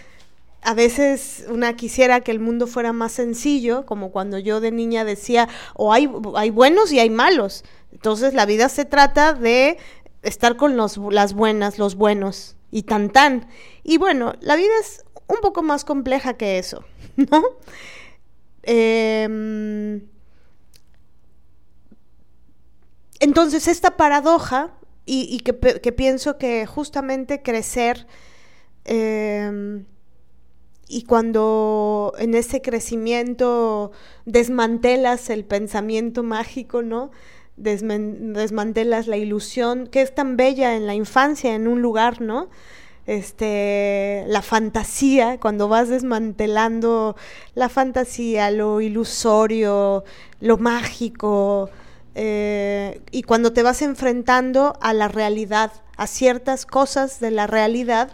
a 0.62 0.74
veces 0.74 1.44
una 1.48 1.76
quisiera 1.76 2.20
que 2.20 2.32
el 2.32 2.40
mundo 2.40 2.66
fuera 2.66 2.92
más 2.92 3.12
sencillo, 3.12 3.86
como 3.86 4.10
cuando 4.10 4.38
yo 4.38 4.60
de 4.60 4.72
niña 4.72 5.04
decía, 5.04 5.48
o 5.74 5.92
hay, 5.92 6.10
hay 6.34 6.50
buenos 6.50 6.92
y 6.92 6.98
hay 6.98 7.10
malos. 7.10 7.64
Entonces 7.92 8.34
la 8.34 8.46
vida 8.46 8.68
se 8.68 8.84
trata 8.84 9.32
de 9.32 9.78
estar 10.22 10.56
con 10.56 10.76
los, 10.76 10.96
las 10.96 11.34
buenas, 11.34 11.78
los 11.78 11.94
buenos 11.94 12.56
y 12.70 12.82
tan 12.82 13.10
tan. 13.10 13.48
Y 13.84 13.98
bueno, 13.98 14.34
la 14.40 14.56
vida 14.56 14.72
es 14.80 15.04
un 15.28 15.38
poco 15.40 15.62
más 15.62 15.84
compleja 15.84 16.34
que 16.34 16.58
eso, 16.58 16.84
¿no? 17.16 17.42
Em, 18.62 20.02
entonces, 23.20 23.68
esta 23.68 23.96
paradoja, 23.96 24.72
y, 25.08 25.38
que, 25.40 25.52
pienso 25.92 26.36
que 26.36 26.66
justamente 26.66 27.42
crecer, 27.42 28.06
em, 28.84 29.86
y 30.88 31.02
cuando 31.02 32.12
en 32.18 32.34
ese 32.34 32.62
crecimiento 32.62 33.92
desmantelas 34.24 35.30
el 35.30 35.44
pensamiento 35.44 36.22
mágico, 36.22 36.82
¿no? 36.82 37.10
desmantelas 37.56 39.06
la 39.06 39.16
ilusión 39.16 39.86
que 39.86 40.02
es 40.02 40.14
tan 40.14 40.36
bella 40.36 40.76
en 40.76 40.86
la 40.86 40.94
infancia, 40.94 41.54
en 41.54 41.68
un 41.68 41.80
lugar, 41.80 42.20
¿no? 42.20 42.48
Este, 43.06 44.24
la 44.26 44.42
fantasía, 44.42 45.38
cuando 45.40 45.68
vas 45.68 45.88
desmantelando 45.88 47.16
la 47.54 47.68
fantasía, 47.68 48.50
lo 48.50 48.80
ilusorio, 48.80 50.04
lo 50.40 50.58
mágico, 50.58 51.70
eh, 52.14 53.00
y 53.12 53.22
cuando 53.22 53.52
te 53.52 53.62
vas 53.62 53.80
enfrentando 53.82 54.76
a 54.80 54.92
la 54.92 55.06
realidad, 55.06 55.72
a 55.96 56.06
ciertas 56.06 56.66
cosas 56.66 57.20
de 57.20 57.30
la 57.30 57.46
realidad, 57.46 58.10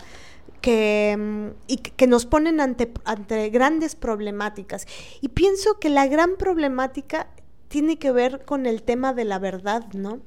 que, 0.62 1.14
mm, 1.18 1.48
y 1.66 1.76
que 1.76 2.06
nos 2.06 2.24
ponen 2.24 2.60
ante, 2.60 2.90
ante 3.04 3.50
grandes 3.50 3.94
problemáticas. 3.94 4.86
Y 5.20 5.28
pienso 5.28 5.78
que 5.78 5.90
la 5.90 6.06
gran 6.06 6.36
problemática 6.38 7.28
tiene 7.68 7.98
que 7.98 8.12
ver 8.12 8.44
con 8.46 8.64
el 8.64 8.82
tema 8.82 9.12
de 9.12 9.24
la 9.24 9.38
verdad, 9.38 9.84
¿no? 9.92 10.20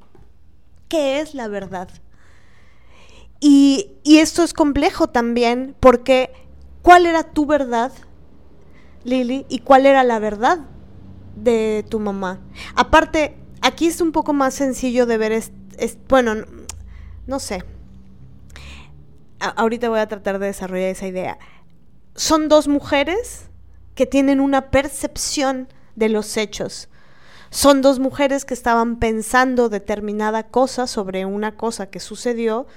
¿Qué 0.88 1.20
es 1.20 1.34
la 1.34 1.48
verdad? 1.48 1.90
Y, 3.40 3.92
y 4.04 4.20
esto 4.20 4.44
es 4.44 4.54
complejo 4.54 5.08
también 5.08 5.76
porque 5.80 6.32
¿cuál 6.82 7.06
era 7.06 7.24
tu 7.24 7.46
verdad, 7.46 7.92
Lili? 9.04 9.46
¿Y 9.50 9.60
cuál 9.60 9.86
era 9.86 10.04
la 10.04 10.20
verdad 10.20 10.60
de 11.36 11.86
tu 11.90 12.00
mamá? 12.00 12.40
Aparte, 12.76 13.38
aquí 13.62 13.88
es 13.88 14.02
un 14.02 14.12
poco 14.12 14.34
más 14.34 14.54
sencillo 14.54 15.06
de 15.06 15.18
ver, 15.18 15.32
es, 15.32 15.52
bueno, 16.08 16.46
no 17.28 17.40
sé. 17.40 17.64
Ahorita 19.40 19.90
voy 19.90 20.00
a 20.00 20.08
tratar 20.08 20.40
de 20.40 20.48
desarrollar 20.48 20.90
esa 20.90 21.08
idea. 21.08 21.38
Son 22.16 22.48
dos 22.48 22.68
mujeres 22.68 23.50
que 23.94 24.06
tienen 24.06 24.40
una 24.40 24.72
percepción 24.72 25.68
de 25.96 26.10
los 26.10 26.38
hechos. 26.38 26.90
Son 27.50 27.82
dos 27.82 28.00
mujeres 28.00 28.44
que 28.44 28.54
estaban 28.54 28.98
pensando 28.98 29.70
determinada 29.70 30.44
cosa 30.44 30.88
sobre 30.88 31.26
una 31.26 31.56
cosa 31.56 31.90
que 31.90 32.00
sucedió 32.00 32.68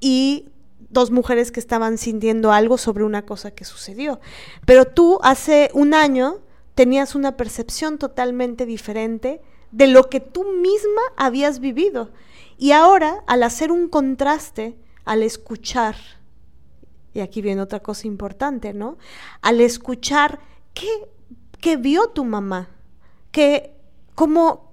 y 0.00 0.48
dos 0.90 1.10
mujeres 1.10 1.52
que 1.52 1.60
estaban 1.60 1.98
sintiendo 1.98 2.52
algo 2.52 2.78
sobre 2.78 3.04
una 3.04 3.22
cosa 3.24 3.52
que 3.52 3.64
sucedió. 3.64 4.20
Pero 4.66 4.86
tú 4.86 5.20
hace 5.22 5.70
un 5.72 5.94
año 5.94 6.40
tenías 6.74 7.14
una 7.14 7.36
percepción 7.36 7.98
totalmente 7.98 8.66
diferente 8.66 9.40
de 9.70 9.86
lo 9.86 10.08
que 10.10 10.20
tú 10.20 10.44
misma 10.44 11.02
habías 11.16 11.60
vivido. 11.60 12.10
Y 12.58 12.72
ahora, 12.72 13.22
al 13.26 13.42
hacer 13.42 13.72
un 13.72 13.88
contraste, 13.88 14.76
al 15.04 15.22
escuchar, 15.22 15.96
y 17.14 17.20
aquí 17.20 17.42
viene 17.42 17.62
otra 17.62 17.80
cosa 17.80 18.06
importante, 18.06 18.72
¿no? 18.72 18.96
Al 19.40 19.60
escuchar 19.60 20.40
qué, 20.74 20.88
qué 21.60 21.76
vio 21.76 22.08
tu 22.08 22.24
mamá, 22.24 22.68
qué, 23.30 23.74
cómo, 24.14 24.72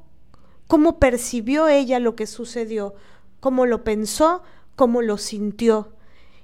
cómo 0.67 0.99
percibió 0.99 1.67
ella 1.67 1.99
lo 1.99 2.15
que 2.15 2.27
sucedió, 2.27 2.95
cómo 3.39 3.65
lo 3.65 3.83
pensó, 3.83 4.43
cómo 4.75 5.01
lo 5.01 5.17
sintió. 5.17 5.93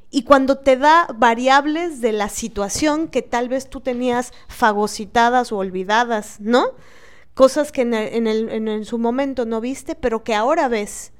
Y 0.09 0.23
cuando 0.23 0.57
te 0.57 0.77
da 0.77 1.07
variables 1.17 2.01
de 2.01 2.11
la 2.11 2.29
situación 2.29 3.07
que 3.07 3.21
tal 3.21 3.49
vez 3.49 3.69
tú 3.69 3.81
tenías 3.81 4.31
fagocitadas 4.47 5.51
o 5.51 5.57
olvidadas, 5.57 6.39
¿no? 6.39 6.71
Cosas 7.33 7.71
que 7.71 7.81
en, 7.81 8.27
en 8.27 8.85
su 8.85 8.97
momento 8.97 9.45
no 9.45 9.59
viste, 9.59 9.95
pero 9.95 10.23
que 10.23 10.33
ahora 10.33 10.69
ves. 10.69 11.11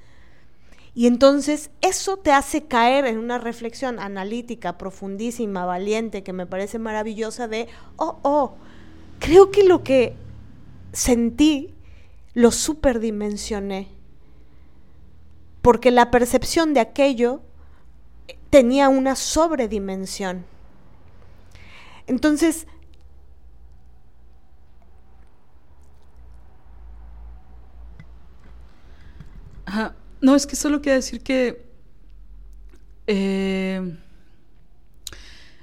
Y 0.96 1.08
entonces 1.08 1.70
eso 1.82 2.18
te 2.18 2.32
hace 2.32 2.66
caer 2.66 3.06
en 3.06 3.20
una 3.20 3.38
reflexión 3.38 4.00
analítica, 4.00 4.78
profundísima, 4.78 5.66
valiente, 5.66 6.24
que 6.24 6.34
me 6.34 6.48
parece 6.48 6.80
maravillosa 6.80 7.48
de, 7.48 7.68
oh, 7.98 8.18
oh, 8.24 8.56
creo 9.20 9.52
que 9.52 9.66
lo 9.66 9.84
que 9.84 10.16
sentí 10.94 11.76
lo 12.34 12.52
superdimensioné 12.52 13.96
porque 15.66 15.90
la 15.90 16.12
percepción 16.12 16.76
de 16.76 16.80
aquello 16.80 17.42
tenía 18.52 18.88
una 18.88 19.16
sobredimensión. 19.16 20.46
Entonces, 22.06 22.68
No, 30.22 30.36
es 30.36 30.48
que 30.48 30.56
solo 30.56 30.82
quiero 30.82 30.96
decir 30.96 31.22
que 31.22 31.66
eh, 33.08 33.98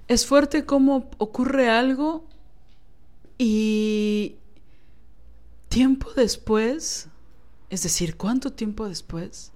es 0.08 0.26
fuerte 0.26 0.64
cómo 0.64 1.10
ocurre 1.18 1.68
algo 1.68 2.26
y 3.38 4.36
tiempo 5.68 6.12
después, 6.14 7.08
es 7.70 7.82
decir, 7.82 8.16
¿cuánto 8.16 8.52
tiempo 8.52 8.88
después? 8.88 9.52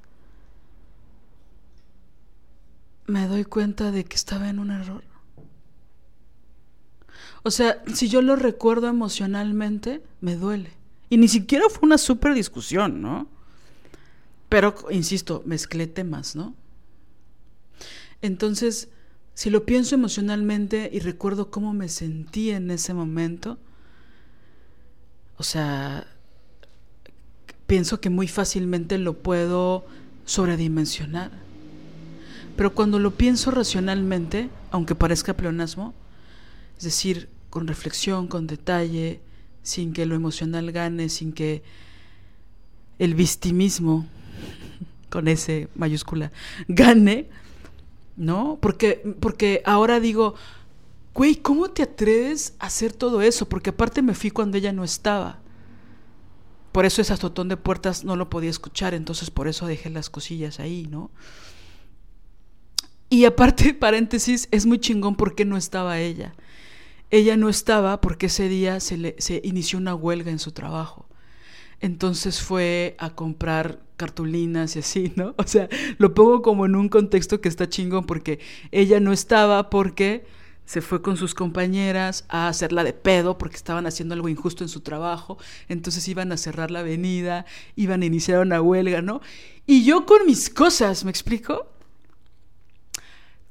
me 3.07 3.27
doy 3.29 3.45
cuenta 3.45 3.91
de 3.91 4.05
que 4.05 4.17
estaba 4.17 4.49
en 4.49 4.59
un 4.59 4.71
error. 4.71 5.05
O 7.43 7.51
sea, 7.51 7.83
si 7.93 8.09
yo 8.09 8.23
lo 8.23 8.35
recuerdo 8.35 8.89
emocionalmente, 8.89 10.03
me 10.21 10.35
duele. 10.35 10.73
Y 11.09 11.17
ni 11.17 11.29
siquiera 11.29 11.69
fue 11.69 11.87
una 11.87 11.99
súper 11.99 12.35
discusión, 12.35 13.01
¿no? 13.01 13.29
Pero, 14.49 14.75
insisto, 14.91 15.43
mezclé 15.45 15.87
temas, 15.87 16.37
¿no? 16.37 16.55
Entonces, 18.23 18.89
si 19.35 19.51
lo 19.51 19.67
pienso 19.67 19.95
emocionalmente 19.95 20.89
y 20.93 21.01
recuerdo 21.01 21.51
cómo 21.51 21.75
me 21.75 21.89
sentí 21.89 22.51
en 22.51 22.71
ese 22.71 22.95
momento, 22.95 23.59
o 25.37 25.43
sea, 25.43 26.07
pienso 27.67 28.01
que 28.01 28.11
muy 28.11 28.29
fácilmente 28.29 28.99
lo 28.99 29.15
puedo 29.15 29.85
sobredimensionar. 30.25 31.31
Pero 32.57 32.75
cuando 32.75 32.99
lo 32.99 33.11
pienso 33.13 33.51
racionalmente, 33.51 34.49
aunque 34.71 34.95
parezca 34.95 35.35
pleonasmo, 35.35 35.93
es 36.79 36.85
decir, 36.85 37.29
con 37.51 37.67
reflexión, 37.67 38.29
con 38.29 38.47
detalle, 38.47 39.21
sin 39.63 39.93
que 39.93 40.07
lo 40.07 40.15
emocional 40.15 40.73
gane, 40.73 41.09
sin 41.09 41.33
que 41.33 41.63
el 42.99 43.15
victimismo, 43.15 44.07
con 45.17 45.29
ese 45.29 45.71
mayúscula, 45.75 46.31
gane, 46.69 47.31
¿no? 48.19 48.59
Porque, 48.61 49.17
porque 49.19 49.63
ahora 49.65 49.99
digo, 49.99 50.35
güey, 51.15 51.37
¿cómo 51.37 51.71
te 51.71 51.83
atreves 51.83 52.53
a 52.59 52.67
hacer 52.67 52.93
todo 52.93 53.23
eso? 53.23 53.49
Porque 53.49 53.71
aparte 53.71 54.03
me 54.03 54.13
fui 54.13 54.31
cuando 54.31 54.59
ella 54.59 54.75
no 54.75 54.85
estaba. 54.85 55.39
Por 56.71 56.85
eso 56.85 57.01
ese 57.01 57.15
azotón 57.15 57.49
de 57.49 57.57
puertas 57.57 58.05
no 58.05 58.15
lo 58.15 58.29
podía 58.29 58.51
escuchar, 58.51 58.93
entonces 58.93 59.31
por 59.31 59.49
eso 59.49 59.67
dejé 59.67 59.89
las 59.89 60.11
cosillas 60.11 60.61
ahí, 60.61 60.87
¿no? 60.91 61.11
Y 63.09 63.25
aparte, 63.25 63.73
paréntesis, 63.81 64.49
es 64.51 64.67
muy 64.67 64.79
chingón 64.81 65.17
porque 65.17 65.47
no 65.47 65.57
estaba 65.57 65.99
ella. 65.99 66.35
Ella 67.11 67.39
no 67.39 67.49
estaba 67.49 68.03
porque 68.03 68.27
ese 68.27 68.51
día 68.51 68.81
se, 68.81 68.99
le, 68.99 69.17
se 69.17 69.41
inició 69.45 69.79
una 69.79 69.95
huelga 69.95 70.31
en 70.31 70.41
su 70.41 70.53
trabajo. 70.53 71.06
Entonces 71.81 72.41
fue 72.41 72.97
a 72.99 73.11
comprar 73.11 73.81
cartulinas 73.97 74.77
y 74.77 74.81
así, 74.81 75.13
¿no? 75.17 75.35
O 75.39 75.47
sea, 75.47 75.69
lo 75.99 76.15
pongo 76.15 76.43
como 76.43 76.67
en 76.67 76.77
un 76.77 76.89
contexto 76.89 77.41
que 77.41 77.49
está 77.49 77.69
chingón 77.69 78.05
porque 78.07 78.41
ella 78.71 79.01
no 79.01 79.13
estaba 79.13 79.71
porque 79.71 80.25
se 80.67 80.83
fue 80.83 81.01
con 81.01 81.17
sus 81.17 81.35
compañeras 81.35 82.25
a 82.29 82.49
hacerla 82.49 82.83
de 82.85 82.93
pedo 82.93 83.39
porque 83.39 83.57
estaban 83.57 83.87
haciendo 83.87 84.15
algo 84.15 84.29
injusto 84.29 84.65
en 84.65 84.69
su 84.69 84.81
trabajo, 84.81 85.39
entonces 85.69 86.07
iban 86.09 86.33
a 86.33 86.37
cerrar 86.37 86.73
la 86.73 86.81
avenida, 86.81 87.47
iban 87.77 88.03
a 88.03 88.07
iniciar 88.07 88.41
una 88.41 88.61
huelga, 88.61 89.01
¿no? 89.01 89.21
Y 89.65 89.85
yo 89.85 90.05
con 90.07 90.27
mis 90.27 90.51
cosas, 90.51 91.05
¿me 91.05 91.11
explico? 91.11 91.69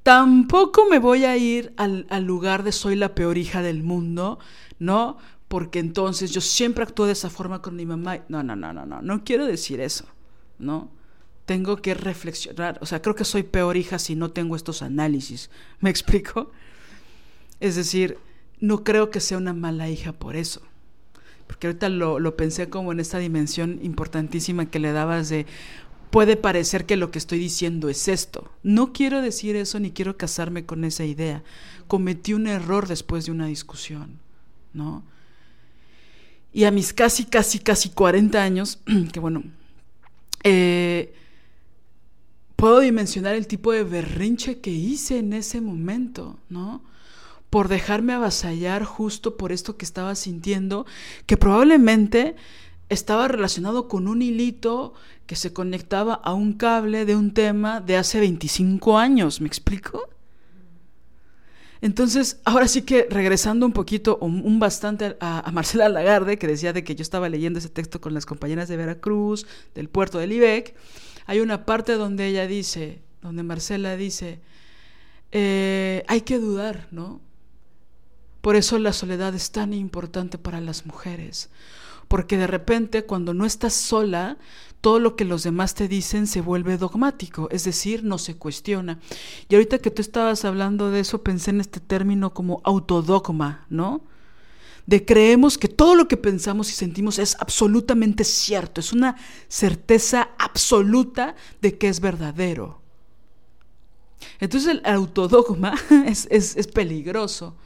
Tampoco 0.03 0.86
me 0.86 0.99
voy 0.99 1.26
a 1.26 1.36
ir 1.36 1.73
al, 1.78 2.05
lugar 2.26 2.61
de 2.63 2.71
soy 2.71 2.95
la 2.95 3.15
peor 3.15 3.39
hija 3.39 3.63
del 3.63 3.82
mundo, 3.82 4.38
¿no? 4.78 5.17
Porque 5.55 5.79
entonces 5.79 6.31
yo 6.31 6.41
siempre 6.41 6.83
actúo 6.83 7.05
de 7.05 7.13
esa 7.13 7.29
forma 7.29 7.61
con 7.61 7.77
mi 7.77 7.85
mamá. 7.85 8.25
No, 8.27 8.43
no, 8.43 8.57
no, 8.57 8.73
no, 8.73 8.85
no, 8.85 9.01
no 9.01 9.23
quiero 9.23 9.45
decir 9.45 9.79
eso, 9.79 10.03
¿no? 10.59 10.91
Tengo 11.45 11.77
que 11.77 11.93
reflexionar, 11.93 12.77
o 12.81 12.85
sea, 12.85 13.01
creo 13.01 13.15
que 13.15 13.23
soy 13.23 13.43
peor 13.43 13.77
hija 13.77 13.97
si 13.97 14.17
no 14.17 14.31
tengo 14.31 14.57
estos 14.57 14.81
análisis. 14.81 15.49
¿Me 15.79 15.89
explico? 15.89 16.51
Es 17.61 17.77
decir, 17.77 18.17
no 18.59 18.83
creo 18.83 19.11
que 19.11 19.21
sea 19.21 19.37
una 19.37 19.53
mala 19.53 19.87
hija 19.87 20.11
por 20.11 20.35
eso. 20.35 20.61
Porque 21.47 21.67
ahorita 21.67 21.87
lo, 21.87 22.19
lo 22.19 22.35
pensé 22.35 22.67
como 22.67 22.91
en 22.91 22.99
esta 22.99 23.19
dimensión 23.19 23.79
importantísima 23.81 24.69
que 24.69 24.79
le 24.79 24.91
dabas 24.91 25.29
de, 25.29 25.45
puede 26.09 26.35
parecer 26.35 26.85
que 26.85 26.97
lo 26.97 27.11
que 27.11 27.19
estoy 27.19 27.39
diciendo 27.39 27.87
es 27.87 28.09
esto. 28.09 28.51
No 28.61 28.91
quiero 28.91 29.21
decir 29.21 29.55
eso 29.55 29.79
ni 29.79 29.91
quiero 29.91 30.17
casarme 30.17 30.65
con 30.65 30.83
esa 30.83 31.05
idea. 31.05 31.45
Cometí 31.87 32.33
un 32.33 32.47
error 32.47 32.89
después 32.89 33.25
de 33.25 33.31
una 33.31 33.45
discusión, 33.45 34.19
¿no? 34.73 35.14
Y 36.55 36.63
a 36.63 36.71
mis 36.71 36.93
casi, 36.93 37.25
casi, 37.25 37.59
casi 37.59 37.89
40 37.89 38.41
años, 38.41 38.79
que 39.11 39.19
bueno, 39.19 39.43
eh, 40.45 41.13
puedo 42.55 42.79
dimensionar 42.79 43.35
el 43.35 43.45
tipo 43.45 43.73
de 43.73 43.83
berrinche 43.83 44.61
que 44.61 44.71
hice 44.71 45.19
en 45.19 45.33
ese 45.33 45.59
momento, 45.59 46.39
¿no? 46.47 46.81
Por 47.49 47.67
dejarme 47.67 48.13
avasallar 48.13 48.85
justo 48.85 49.35
por 49.35 49.51
esto 49.51 49.75
que 49.75 49.83
estaba 49.83 50.15
sintiendo, 50.15 50.85
que 51.25 51.35
probablemente 51.35 52.37
estaba 52.87 53.27
relacionado 53.27 53.89
con 53.89 54.07
un 54.07 54.21
hilito 54.21 54.93
que 55.25 55.35
se 55.35 55.51
conectaba 55.51 56.13
a 56.13 56.33
un 56.33 56.53
cable 56.53 57.03
de 57.03 57.17
un 57.17 57.33
tema 57.33 57.81
de 57.81 57.97
hace 57.97 58.21
25 58.21 58.97
años, 58.97 59.41
¿me 59.41 59.47
explico? 59.47 60.07
Entonces, 61.82 62.39
ahora 62.45 62.67
sí 62.67 62.84
que 62.84 63.07
regresando 63.09 63.65
un 63.65 63.73
poquito, 63.73 64.17
un, 64.17 64.59
bastante 64.59 65.17
a, 65.19 65.49
Marcela 65.51 65.89
Lagarde, 65.89 66.38
que 66.38 66.47
decía 66.47 66.73
de 66.73 66.84
que 66.84 66.95
yo 66.95 67.01
estaba 67.01 67.30
leyendo 67.30 67.59
ese 67.59 67.69
texto 67.69 68.01
con 68.01 68.13
las 68.13 68.26
compañeras 68.26 68.67
de 68.69 68.78
Veracruz, 68.78 69.45
del 69.73 69.89
puerto 69.89 70.17
del 70.19 70.32
IBEC, 70.32 70.76
hay 71.26 71.39
una 71.39 71.65
parte 71.65 71.93
donde 71.93 72.28
ella 72.28 72.47
dice, 72.47 73.01
donde 73.21 73.43
Marcela 73.43 73.97
dice, 73.97 74.39
eh, 75.32 76.03
hay 76.07 76.21
que 76.21 76.39
dudar, 76.39 76.88
¿no? 76.91 77.21
Por 78.41 78.55
eso 78.55 78.78
la 78.78 78.93
soledad 78.93 79.34
es 79.34 79.51
tan 79.51 79.73
importante 79.73 80.38
para 80.38 80.61
las 80.61 80.86
mujeres, 80.86 81.49
porque 82.16 82.38
de 82.38 82.47
repente 82.47 83.03
cuando 83.03 83.34
no 83.34 83.45
estás 83.45 83.74
sola, 83.74 84.38
todo 84.80 84.99
lo 84.99 85.18
que 85.18 85.26
los 85.26 85.43
demás 85.43 85.76
te 85.76 85.89
dicen 85.89 86.28
se 86.28 86.39
vuelve 86.39 86.78
dogmático, 86.78 87.49
es 87.51 87.66
decir, 87.66 88.05
no 88.05 88.18
se 88.18 88.38
cuestiona. 88.38 88.99
Y 89.49 89.55
ahorita 89.55 89.80
que 89.80 89.91
tú 89.91 90.01
estabas 90.01 90.45
hablando 90.45 90.91
de 90.91 91.01
eso, 91.01 91.24
pensé 91.24 91.49
en 91.49 91.59
este 91.59 91.82
término 91.82 92.34
como 92.34 92.61
autodogma, 92.63 93.66
¿no? 93.70 94.01
De 94.86 95.03
creemos 95.03 95.57
que 95.57 95.68
todo 95.68 95.93
lo 95.93 96.07
que 96.07 96.16
pensamos 96.16 96.70
y 96.70 96.74
sentimos 96.76 97.20
es 97.20 97.36
absolutamente 97.38 98.24
cierto, 98.24 98.80
es 98.80 98.93
una 98.93 99.18
certeza 99.49 100.30
absoluta 100.39 101.36
de 101.61 101.78
que 101.78 101.89
es 101.89 101.99
verdadero. 101.99 102.82
Entonces 104.39 104.70
el 104.72 104.82
autodogma 104.86 105.74
es, 106.05 106.30
es 106.30 106.68
peligroso 106.68 107.57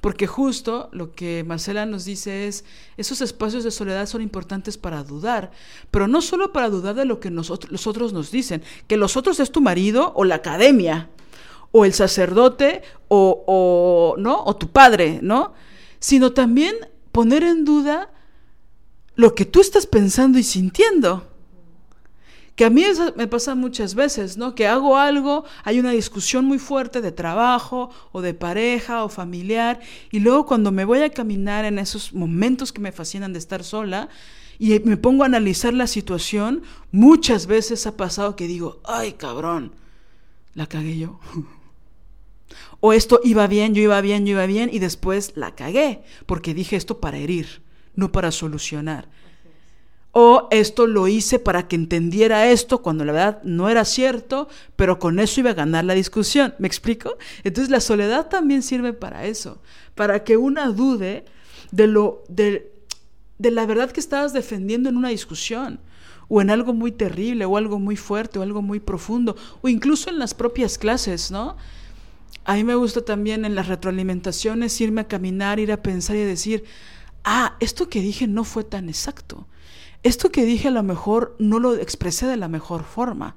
porque 0.00 0.26
justo 0.26 0.88
lo 0.92 1.12
que 1.12 1.44
Marcela 1.44 1.86
nos 1.86 2.04
dice 2.04 2.46
es, 2.46 2.64
esos 2.96 3.20
espacios 3.20 3.64
de 3.64 3.70
soledad 3.70 4.06
son 4.06 4.22
importantes 4.22 4.78
para 4.78 5.02
dudar, 5.02 5.50
pero 5.90 6.08
no 6.08 6.22
solo 6.22 6.52
para 6.52 6.70
dudar 6.70 6.94
de 6.94 7.04
lo 7.04 7.20
que 7.20 7.30
nosotros, 7.30 7.70
los 7.72 7.86
otros 7.86 8.12
nos 8.12 8.30
dicen, 8.30 8.62
que 8.86 8.96
los 8.96 9.16
otros 9.16 9.40
es 9.40 9.50
tu 9.50 9.60
marido 9.60 10.12
o 10.14 10.24
la 10.24 10.36
academia, 10.36 11.10
o 11.72 11.84
el 11.84 11.92
sacerdote, 11.92 12.82
o, 13.08 13.44
o, 13.46 14.16
¿no? 14.18 14.42
o 14.44 14.56
tu 14.56 14.70
padre, 14.70 15.18
¿no? 15.22 15.52
Sino 15.98 16.32
también 16.32 16.74
poner 17.12 17.42
en 17.42 17.64
duda 17.64 18.10
lo 19.14 19.34
que 19.34 19.44
tú 19.44 19.60
estás 19.60 19.86
pensando 19.86 20.38
y 20.38 20.42
sintiendo 20.42 21.35
que 22.56 22.64
a 22.64 22.70
mí 22.70 22.84
me 23.16 23.26
pasa 23.26 23.54
muchas 23.54 23.94
veces, 23.94 24.38
¿no? 24.38 24.54
Que 24.54 24.66
hago 24.66 24.96
algo, 24.96 25.44
hay 25.62 25.78
una 25.78 25.90
discusión 25.90 26.46
muy 26.46 26.58
fuerte 26.58 27.02
de 27.02 27.12
trabajo 27.12 27.90
o 28.12 28.22
de 28.22 28.32
pareja 28.32 29.04
o 29.04 29.10
familiar, 29.10 29.78
y 30.10 30.20
luego 30.20 30.46
cuando 30.46 30.72
me 30.72 30.86
voy 30.86 31.02
a 31.02 31.10
caminar 31.10 31.66
en 31.66 31.78
esos 31.78 32.14
momentos 32.14 32.72
que 32.72 32.80
me 32.80 32.92
fascinan 32.92 33.34
de 33.34 33.38
estar 33.38 33.62
sola, 33.62 34.08
y 34.58 34.80
me 34.80 34.96
pongo 34.96 35.22
a 35.22 35.26
analizar 35.26 35.74
la 35.74 35.86
situación, 35.86 36.62
muchas 36.92 37.46
veces 37.46 37.86
ha 37.86 37.94
pasado 37.94 38.36
que 38.36 38.46
digo, 38.46 38.80
ay 38.84 39.12
cabrón, 39.12 39.72
la 40.54 40.66
cagué 40.66 40.96
yo. 40.96 41.20
o 42.80 42.94
esto 42.94 43.20
iba 43.22 43.46
bien, 43.48 43.74
yo 43.74 43.82
iba 43.82 44.00
bien, 44.00 44.24
yo 44.24 44.32
iba 44.32 44.46
bien, 44.46 44.70
y 44.72 44.78
después 44.78 45.34
la 45.36 45.54
cagué, 45.54 46.02
porque 46.24 46.54
dije 46.54 46.76
esto 46.76 47.00
para 47.00 47.18
herir, 47.18 47.60
no 47.94 48.12
para 48.12 48.32
solucionar 48.32 49.10
o 50.18 50.48
esto 50.50 50.86
lo 50.86 51.08
hice 51.08 51.38
para 51.38 51.68
que 51.68 51.76
entendiera 51.76 52.50
esto 52.50 52.80
cuando 52.80 53.04
la 53.04 53.12
verdad 53.12 53.42
no 53.42 53.68
era 53.68 53.84
cierto, 53.84 54.48
pero 54.74 54.98
con 54.98 55.18
eso 55.18 55.40
iba 55.40 55.50
a 55.50 55.52
ganar 55.52 55.84
la 55.84 55.92
discusión. 55.92 56.54
¿Me 56.58 56.66
explico? 56.66 57.18
Entonces 57.44 57.70
la 57.70 57.80
soledad 57.80 58.28
también 58.30 58.62
sirve 58.62 58.94
para 58.94 59.26
eso, 59.26 59.60
para 59.94 60.24
que 60.24 60.38
una 60.38 60.68
dude 60.68 61.26
de 61.70 61.86
lo 61.86 62.24
de, 62.28 62.72
de 63.36 63.50
la 63.50 63.66
verdad 63.66 63.90
que 63.90 64.00
estabas 64.00 64.32
defendiendo 64.32 64.88
en 64.88 64.96
una 64.96 65.10
discusión 65.10 65.80
o 66.28 66.40
en 66.40 66.48
algo 66.48 66.72
muy 66.72 66.92
terrible 66.92 67.44
o 67.44 67.58
algo 67.58 67.78
muy 67.78 67.98
fuerte 67.98 68.38
o 68.38 68.42
algo 68.42 68.62
muy 68.62 68.80
profundo 68.80 69.36
o 69.60 69.68
incluso 69.68 70.08
en 70.08 70.18
las 70.18 70.32
propias 70.32 70.78
clases, 70.78 71.30
¿no? 71.30 71.58
A 72.46 72.54
mí 72.54 72.64
me 72.64 72.74
gusta 72.74 73.02
también 73.02 73.44
en 73.44 73.54
las 73.54 73.68
retroalimentaciones 73.68 74.80
irme 74.80 75.02
a 75.02 75.08
caminar, 75.08 75.60
ir 75.60 75.72
a 75.72 75.82
pensar 75.82 76.16
y 76.16 76.20
decir, 76.20 76.64
ah, 77.22 77.58
esto 77.60 77.90
que 77.90 78.00
dije 78.00 78.26
no 78.26 78.44
fue 78.44 78.64
tan 78.64 78.88
exacto 78.88 79.46
esto 80.02 80.30
que 80.30 80.44
dije 80.44 80.68
a 80.68 80.72
lo 80.72 80.82
mejor 80.82 81.36
no 81.38 81.58
lo 81.58 81.74
expresé 81.74 82.26
de 82.26 82.36
la 82.36 82.48
mejor 82.48 82.84
forma. 82.84 83.36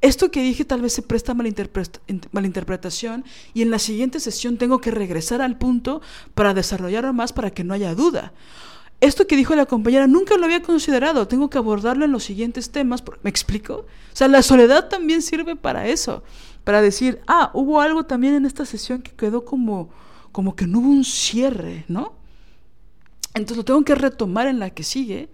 Esto 0.00 0.30
que 0.30 0.42
dije 0.42 0.66
tal 0.66 0.82
vez 0.82 0.92
se 0.92 1.00
presta 1.00 1.32
a 1.32 1.34
malinterpretación 1.34 3.24
y 3.54 3.62
en 3.62 3.70
la 3.70 3.78
siguiente 3.78 4.20
sesión 4.20 4.58
tengo 4.58 4.78
que 4.78 4.90
regresar 4.90 5.40
al 5.40 5.56
punto 5.56 6.02
para 6.34 6.52
desarrollarlo 6.52 7.14
más 7.14 7.32
para 7.32 7.50
que 7.50 7.64
no 7.64 7.72
haya 7.72 7.94
duda. 7.94 8.34
Esto 9.00 9.26
que 9.26 9.36
dijo 9.36 9.54
la 9.54 9.66
compañera 9.66 10.06
nunca 10.06 10.36
lo 10.36 10.44
había 10.44 10.62
considerado, 10.62 11.26
tengo 11.26 11.50
que 11.50 11.58
abordarlo 11.58 12.04
en 12.04 12.12
los 12.12 12.24
siguientes 12.24 12.70
temas. 12.70 13.02
¿Me 13.22 13.30
explico? 13.30 13.74
O 13.74 14.16
sea, 14.16 14.28
la 14.28 14.42
soledad 14.42 14.88
también 14.88 15.22
sirve 15.22 15.56
para 15.56 15.88
eso, 15.88 16.22
para 16.64 16.80
decir, 16.80 17.20
ah, 17.26 17.50
hubo 17.54 17.80
algo 17.80 18.04
también 18.04 18.34
en 18.34 18.46
esta 18.46 18.66
sesión 18.66 19.02
que 19.02 19.12
quedó 19.12 19.44
como, 19.44 19.90
como 20.32 20.54
que 20.54 20.66
no 20.66 20.80
hubo 20.80 20.88
un 20.88 21.04
cierre, 21.04 21.84
¿no? 21.88 22.12
Entonces 23.34 23.56
lo 23.56 23.64
tengo 23.64 23.84
que 23.84 23.94
retomar 23.94 24.46
en 24.46 24.58
la 24.58 24.70
que 24.70 24.84
sigue 24.84 25.28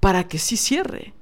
para 0.00 0.26
que 0.28 0.38
sí 0.38 0.56
cierre. 0.56 1.14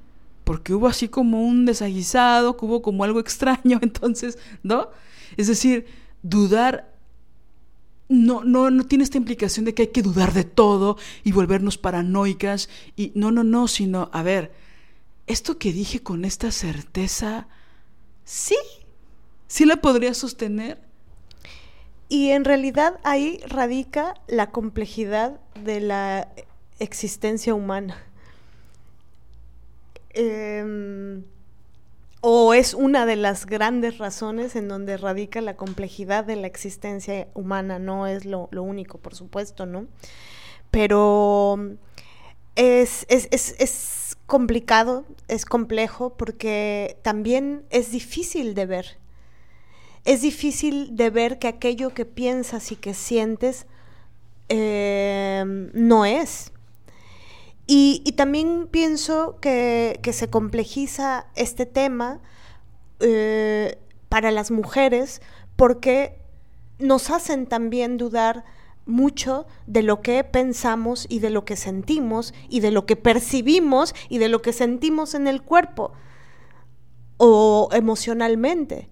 Porque 0.44 0.72
hubo 0.72 0.86
así 0.86 1.08
como 1.08 1.42
un 1.42 1.66
desaguisado, 1.66 2.56
que 2.56 2.64
hubo 2.64 2.80
como 2.80 3.04
algo 3.04 3.20
extraño, 3.20 3.78
entonces, 3.82 4.38
¿no? 4.62 4.88
Es 5.36 5.48
decir, 5.48 5.86
dudar 6.22 6.94
no, 8.08 8.42
no, 8.42 8.70
no 8.70 8.86
tiene 8.86 9.04
esta 9.04 9.18
implicación 9.18 9.66
de 9.66 9.74
que 9.74 9.82
hay 9.82 9.88
que 9.88 10.02
dudar 10.02 10.32
de 10.32 10.44
todo 10.44 10.96
y 11.24 11.32
volvernos 11.32 11.76
paranoicas. 11.76 12.68
Y 12.96 13.12
no, 13.14 13.30
no, 13.30 13.44
no, 13.44 13.68
sino, 13.68 14.08
a 14.12 14.22
ver, 14.22 14.52
esto 15.26 15.58
que 15.58 15.72
dije 15.72 16.02
con 16.02 16.24
esta 16.24 16.50
certeza, 16.50 17.48
sí, 18.24 18.56
sí 19.46 19.66
la 19.66 19.76
podría 19.76 20.14
sostener. 20.14 20.80
Y 22.08 22.30
en 22.30 22.46
realidad 22.46 22.98
ahí 23.04 23.40
radica 23.46 24.14
la 24.26 24.50
complejidad 24.50 25.38
de 25.62 25.80
la 25.80 26.28
existencia 26.78 27.54
humana. 27.54 28.07
Em, 30.10 31.24
o 32.20 32.52
es 32.54 32.74
una 32.74 33.06
de 33.06 33.16
las 33.16 33.46
grandes 33.46 33.98
razones 33.98 34.56
en 34.56 34.68
donde 34.68 34.96
radica 34.96 35.40
la 35.40 35.56
complejidad 35.56 36.24
de 36.24 36.36
la 36.36 36.48
existencia 36.48 37.28
humana, 37.34 37.78
no 37.78 38.06
es 38.06 38.24
lo, 38.24 38.48
único, 38.50 38.98
por 38.98 39.14
supuesto, 39.14 39.66
¿no? 39.66 39.86
Pero 40.70 41.58
es, 42.56 43.06
es, 43.08 44.16
complicado, 44.26 45.04
es 45.28 45.44
complejo, 45.44 46.14
porque 46.16 46.98
también 47.02 47.64
es 47.70 47.92
difícil 47.92 48.54
de 48.54 48.66
ver. 48.66 48.98
Es 50.04 50.22
difícil 50.22 50.96
de 50.96 51.10
ver 51.10 51.38
que 51.38 51.48
aquello 51.48 51.94
que 51.94 52.04
piensas 52.04 52.72
y 52.72 52.76
que 52.76 52.94
sientes 52.94 53.66
em, 54.48 55.70
no 55.72 56.04
es. 56.04 56.52
Y, 57.70 58.00
también 58.16 58.66
pienso 58.66 59.38
que, 59.40 60.00
se 60.12 60.30
complejiza 60.30 61.26
este 61.36 61.66
tema 61.66 62.20
eh, 62.98 63.78
para 64.08 64.30
las 64.30 64.50
mujeres 64.50 65.20
porque 65.54 66.18
nos 66.78 67.10
hacen 67.10 67.46
también 67.46 67.98
dudar 67.98 68.44
mucho 68.86 69.46
de 69.66 69.82
lo 69.82 70.00
que 70.00 70.24
pensamos 70.24 71.04
y 71.10 71.18
de 71.18 71.28
lo 71.28 71.44
que 71.44 71.56
sentimos 71.56 72.32
y 72.48 72.60
de 72.60 72.70
lo 72.70 72.86
que 72.86 72.96
percibimos 72.96 73.94
y 74.08 74.16
de 74.16 74.30
lo 74.30 74.40
que 74.40 74.54
sentimos 74.54 75.12
en 75.14 75.28
el 75.28 75.42
cuerpo 75.42 75.92
o 77.18 77.68
emocionalmente. 77.72 78.88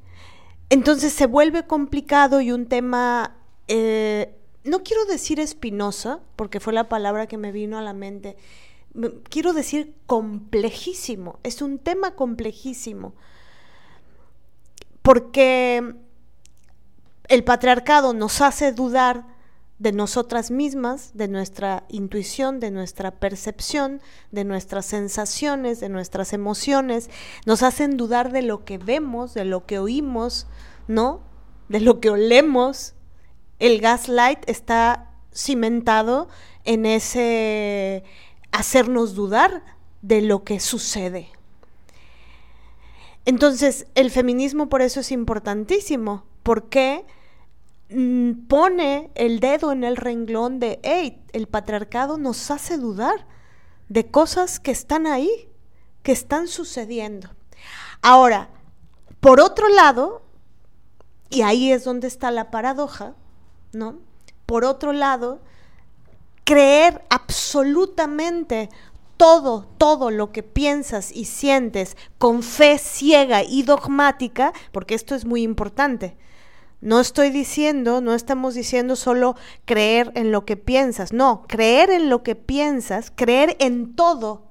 Entonces 0.69 1.15
se 1.15 1.27
vuelve 1.27 1.67
complicado 1.67 2.43
y 2.43 2.53
un 2.53 2.67
tema, 2.67 3.39
eh, 3.69 4.35
no 4.65 4.83
quiero 4.83 5.07
decir 5.07 5.41
espinosa, 5.41 6.21
porque 6.37 6.61
fue 6.61 6.75
la 6.75 6.91
palabra 6.91 7.27
que 7.27 7.39
me 7.39 7.53
vino 7.53 7.79
a 7.79 7.83
la 7.83 7.95
mente, 7.95 8.37
quiero 9.29 9.53
decir 9.53 9.95
complejísimo, 10.07 11.39
es 11.43 11.63
un 11.63 11.79
tema 11.79 12.15
complejísimo, 12.15 13.15
porque 15.03 15.95
el 17.29 17.45
patriarcado 17.45 18.13
nos 18.13 18.41
hace 18.41 18.73
dudar 18.73 19.27
de 19.79 19.93
nosotras 19.93 20.51
mismas, 20.51 21.11
de 21.15 21.29
nuestra 21.29 21.85
intuición, 21.89 22.61
de 22.61 22.71
nuestra 22.71 23.11
percepción, 23.11 24.01
de 24.31 24.45
nuestras 24.45 24.87
sensaciones, 24.87 25.81
de 25.81 25.91
nuestras 25.91 26.33
emociones, 26.33 27.11
nos 27.45 27.63
hacen 27.63 27.97
dudar 27.97 28.33
de 28.33 28.43
lo 28.43 28.65
que 28.65 28.79
vemos, 28.79 29.35
de 29.35 29.45
lo 29.45 29.67
que 29.67 29.79
oímos, 29.79 30.47
¿no? 30.89 31.21
De 31.69 31.81
lo 31.81 32.01
que 32.01 32.09
olemos. 32.09 32.95
El 33.59 33.81
gaslight 33.81 34.49
está 34.49 35.11
cimentado 35.35 36.29
en 36.65 36.87
ese 36.87 38.03
hacernos 38.57 39.15
dudar 39.15 39.63
de 40.01 40.23
lo 40.23 40.43
que 40.43 40.61
sucede. 40.61 41.29
Entonces, 43.27 43.87
el 43.95 44.11
feminismo 44.11 44.69
por 44.69 44.83
eso 44.83 45.01
es 45.01 45.13
importantísimo, 45.13 46.25
porque 46.43 47.05
mm, 47.91 48.47
pone 48.49 49.11
el 49.15 49.41
dedo 49.41 49.73
en 49.73 49.85
el 49.85 49.97
renglón 49.97 50.59
de, 50.59 50.81
hey, 50.83 51.23
el 51.33 51.49
patriarcado 51.49 52.17
nos 52.19 52.51
hace 52.51 52.79
dudar 52.79 53.27
de 53.89 54.11
cosas 54.11 54.59
que 54.59 54.71
están 54.71 55.07
ahí, 55.07 55.51
que 56.03 56.13
están 56.13 56.49
sucediendo. 56.49 57.29
Ahora, 58.01 58.49
por 59.21 59.41
otro 59.41 59.69
lado, 59.69 60.23
y 61.29 61.43
ahí 61.43 61.73
es 61.73 61.85
donde 61.85 62.07
está 62.07 62.31
la 62.31 62.51
paradoja, 62.51 63.15
¿no? 63.73 63.99
Por 64.47 64.65
otro 64.65 64.93
lado, 64.93 65.41
creer 66.47 67.03
absolutamente 67.11 68.71
todo, 69.17 69.67
todo 69.79 70.11
lo 70.11 70.31
que 70.31 70.45
piensas 70.45 71.11
y 71.11 71.25
sientes 71.25 71.97
con 72.19 72.45
fe 72.45 72.79
ciega 72.79 73.43
y 73.43 73.65
dogmática, 73.65 74.53
porque 74.71 74.95
esto 74.95 75.15
es 75.15 75.27
muy 75.27 75.43
importante, 75.43 76.17
No 76.83 77.01
estoy 77.01 77.31
diciendo, 77.31 78.03
no 78.03 78.15
estamos 78.15 78.55
diciendo 78.55 78.97
solo 78.97 79.35
creer 79.65 80.13
en 80.15 80.31
lo 80.31 80.45
que 80.45 80.57
piensas, 80.57 81.13
no, 81.13 81.45
creer 81.49 81.91
en 81.91 82.11
lo 82.11 82.23
que 82.23 82.37
piensas, 82.37 83.11
creer 83.11 83.57
en 83.59 83.97
todo. 83.97 84.43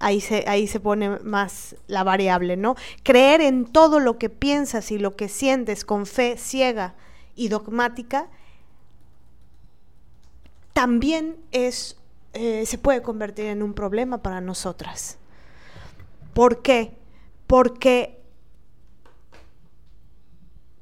Ahí 0.00 0.20
se, 0.20 0.44
ahí 0.48 0.66
se 0.66 0.80
pone 0.80 1.20
más 1.20 1.76
la 1.86 2.02
variable, 2.02 2.56
¿no? 2.56 2.74
Creer 3.04 3.42
en 3.42 3.64
todo 3.64 4.00
lo 4.00 4.18
que 4.18 4.28
piensas 4.28 4.90
y 4.90 4.98
lo 4.98 5.14
que 5.14 5.28
sientes 5.28 5.84
con 5.84 6.04
fe 6.04 6.36
ciega 6.36 6.94
y 7.36 7.48
dogmática, 7.48 8.28
también 10.72 11.36
es, 11.52 11.96
eh, 12.32 12.64
se 12.66 12.78
puede 12.78 13.02
convertir 13.02 13.46
en 13.46 13.62
un 13.62 13.74
problema 13.74 14.22
para 14.22 14.40
nosotras. 14.40 15.18
¿Por 16.34 16.62
qué? 16.62 16.96
Porque 17.46 18.20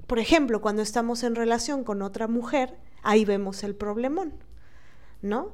por 0.09 0.19
ejemplo, 0.19 0.63
cuando 0.63 0.81
estamos 0.81 1.23
en 1.23 1.35
relación 1.35 1.85
con 1.85 2.01
otra 2.01 2.29
mujer, 2.29 2.75
ahí 3.03 3.27
vemos 3.27 3.63
el 3.63 3.75
problemón, 3.75 4.33
¿no? 5.21 5.53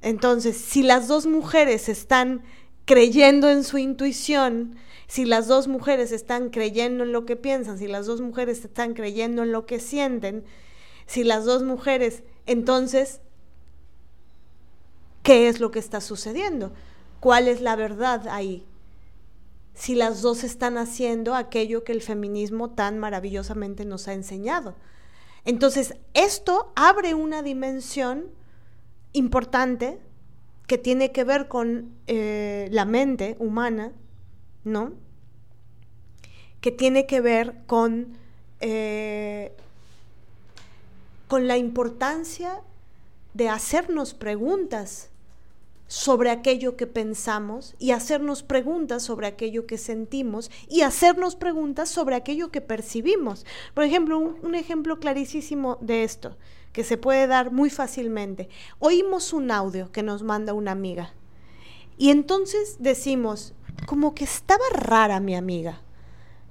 Entonces, 0.00 0.56
si 0.56 0.82
las 0.82 1.06
dos 1.06 1.26
mujeres 1.26 1.90
están 1.90 2.42
creyendo 2.86 3.50
en 3.50 3.62
su 3.62 3.76
intuición, 3.76 4.76
si 5.06 5.26
las 5.26 5.48
dos 5.48 5.68
mujeres 5.68 6.12
están 6.12 6.48
creyendo 6.48 7.04
en 7.04 7.12
lo 7.12 7.26
que 7.26 7.36
piensan, 7.36 7.76
si 7.76 7.86
las 7.86 8.06
dos 8.06 8.22
mujeres 8.22 8.64
están 8.64 8.94
creyendo 8.94 9.42
en 9.42 9.52
lo 9.52 9.66
que 9.66 9.78
sienten, 9.78 10.44
si 11.04 11.22
las 11.22 11.44
dos 11.44 11.62
mujeres, 11.62 12.22
entonces, 12.46 13.20
¿qué 15.24 15.48
es 15.48 15.58
lo 15.58 15.72
que 15.72 15.80
está 15.80 16.00
sucediendo? 16.00 16.72
¿Cuál 17.18 17.48
es 17.48 17.60
la 17.60 17.74
verdad 17.74 18.28
ahí? 18.28 18.64
si 19.74 19.96
las 19.96 20.22
dos 20.22 20.44
están 20.44 20.78
haciendo 20.78 21.34
aquello 21.34 21.84
que 21.84 21.92
el 21.92 22.00
feminismo 22.00 22.70
tan 22.70 22.98
maravillosamente 22.98 23.84
nos 23.84 24.06
ha 24.08 24.14
enseñado. 24.14 24.76
Entonces, 25.44 25.96
esto 26.14 26.72
abre 26.76 27.14
una 27.14 27.42
dimensión 27.42 28.26
importante 29.12 29.98
que 30.66 30.78
tiene 30.78 31.12
que 31.12 31.24
ver 31.24 31.48
con 31.48 31.92
eh, 32.06 32.68
la 32.70 32.84
mente 32.84 33.36
humana, 33.38 33.92
¿no? 34.62 34.92
Que 36.60 36.70
tiene 36.70 37.06
que 37.06 37.20
ver 37.20 37.56
con, 37.66 38.16
eh, 38.60 39.54
con 41.28 41.46
la 41.46 41.58
importancia 41.58 42.62
de 43.34 43.48
hacernos 43.48 44.14
preguntas 44.14 45.10
sobre 45.86 46.30
aquello 46.30 46.76
que 46.76 46.86
pensamos 46.86 47.76
y 47.78 47.90
hacernos 47.90 48.42
preguntas 48.42 49.02
sobre 49.02 49.26
aquello 49.26 49.66
que 49.66 49.78
sentimos 49.78 50.50
y 50.68 50.80
hacernos 50.80 51.36
preguntas 51.36 51.88
sobre 51.88 52.16
aquello 52.16 52.50
que 52.50 52.60
percibimos. 52.60 53.44
Por 53.74 53.84
ejemplo, 53.84 54.18
un, 54.18 54.54
ejemplo 54.54 54.98
clarísimo 54.98 55.78
de 55.80 56.04
esto, 56.04 56.36
que 56.72 56.84
se 56.84 56.96
puede 56.96 57.26
dar 57.26 57.52
muy 57.52 57.70
fácilmente. 57.70 58.48
Oímos 58.78 59.32
un 59.32 59.50
audio 59.50 59.92
que 59.92 60.02
nos 60.02 60.22
manda 60.22 60.54
una 60.54 60.72
amiga 60.72 61.14
y 61.96 62.10
entonces 62.10 62.76
decimos, 62.80 63.54
como 63.86 64.14
que 64.14 64.24
estaba 64.24 64.64
rara 64.72 65.20
mi 65.20 65.36
amiga, 65.36 65.80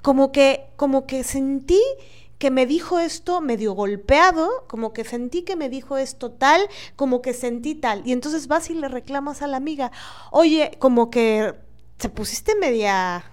como 0.02 0.32
que, 0.32 0.68
como 0.76 1.06
que 1.06 1.24
sentí 1.24 1.82
que 2.44 2.52
me 2.52 2.66
dijo 2.66 3.00
esto 3.00 3.40
medio 3.40 3.72
golpeado, 3.72 4.66
como 4.68 4.92
que 4.92 5.06
sentí 5.06 5.44
que 5.44 5.56
me 5.56 5.70
dijo 5.70 5.98
esto 5.98 6.30
tal, 6.30 6.60
como 6.98 7.22
que 7.22 7.34
sentí 7.34 7.74
tal. 7.74 8.06
Y 8.06 8.12
entonces 8.12 8.50
vas 8.50 8.70
y 8.70 8.74
le 8.74 8.90
reclamas 8.90 9.42
a 9.42 9.48
la 9.48 9.56
amiga, 9.56 9.94
oye, 10.30 10.72
como 10.78 11.10
que 11.10 11.54
te 11.96 12.10
pusiste 12.10 12.58
media 12.58 13.24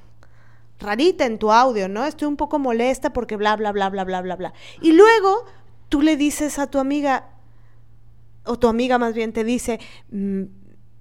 rarita 0.78 1.26
en 1.26 1.40
tu 1.40 1.50
audio, 1.50 1.88
¿no? 1.88 2.06
Estoy 2.06 2.28
un 2.28 2.36
poco 2.36 2.60
molesta 2.60 3.12
porque 3.12 3.34
bla, 3.34 3.56
bla, 3.56 3.72
bla, 3.72 3.90
bla, 3.90 4.04
bla, 4.04 4.22
bla, 4.22 4.36
bla. 4.36 4.52
Y 4.80 4.92
luego 4.92 5.44
tú 5.88 6.02
le 6.02 6.16
dices 6.16 6.60
a 6.60 6.68
tu 6.68 6.78
amiga, 6.78 7.30
o 8.44 8.60
tu 8.60 8.68
amiga 8.68 8.96
más 8.98 9.14
bien 9.14 9.32
te 9.32 9.42
dice, 9.42 9.80
mm, 10.12 10.42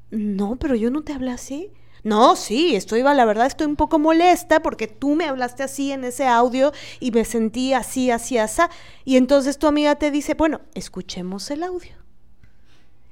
no, 0.09 0.55
pero 0.55 0.73
yo 0.73 0.89
no 0.89 1.03
te 1.03 1.13
hablé 1.13 1.29
así. 1.29 1.71
No, 2.03 2.35
sí, 2.35 2.75
estoy, 2.75 3.03
la 3.03 3.25
verdad 3.25 3.47
estoy 3.47 3.67
un 3.67 3.75
poco 3.75 3.99
molesta 3.99 4.61
porque 4.61 4.87
tú 4.87 5.15
me 5.15 5.25
hablaste 5.25 5.63
así 5.63 5.91
en 5.91 6.03
ese 6.05 6.25
audio 6.27 6.71
y 6.99 7.11
me 7.11 7.25
sentí 7.25 7.73
así, 7.73 8.09
así, 8.11 8.37
así. 8.37 8.61
Y 9.05 9.17
entonces 9.17 9.57
tu 9.57 9.67
amiga 9.67 9.95
te 9.95 10.11
dice, 10.11 10.33
bueno, 10.33 10.61
escuchemos 10.73 11.51
el 11.51 11.63
audio. 11.63 11.93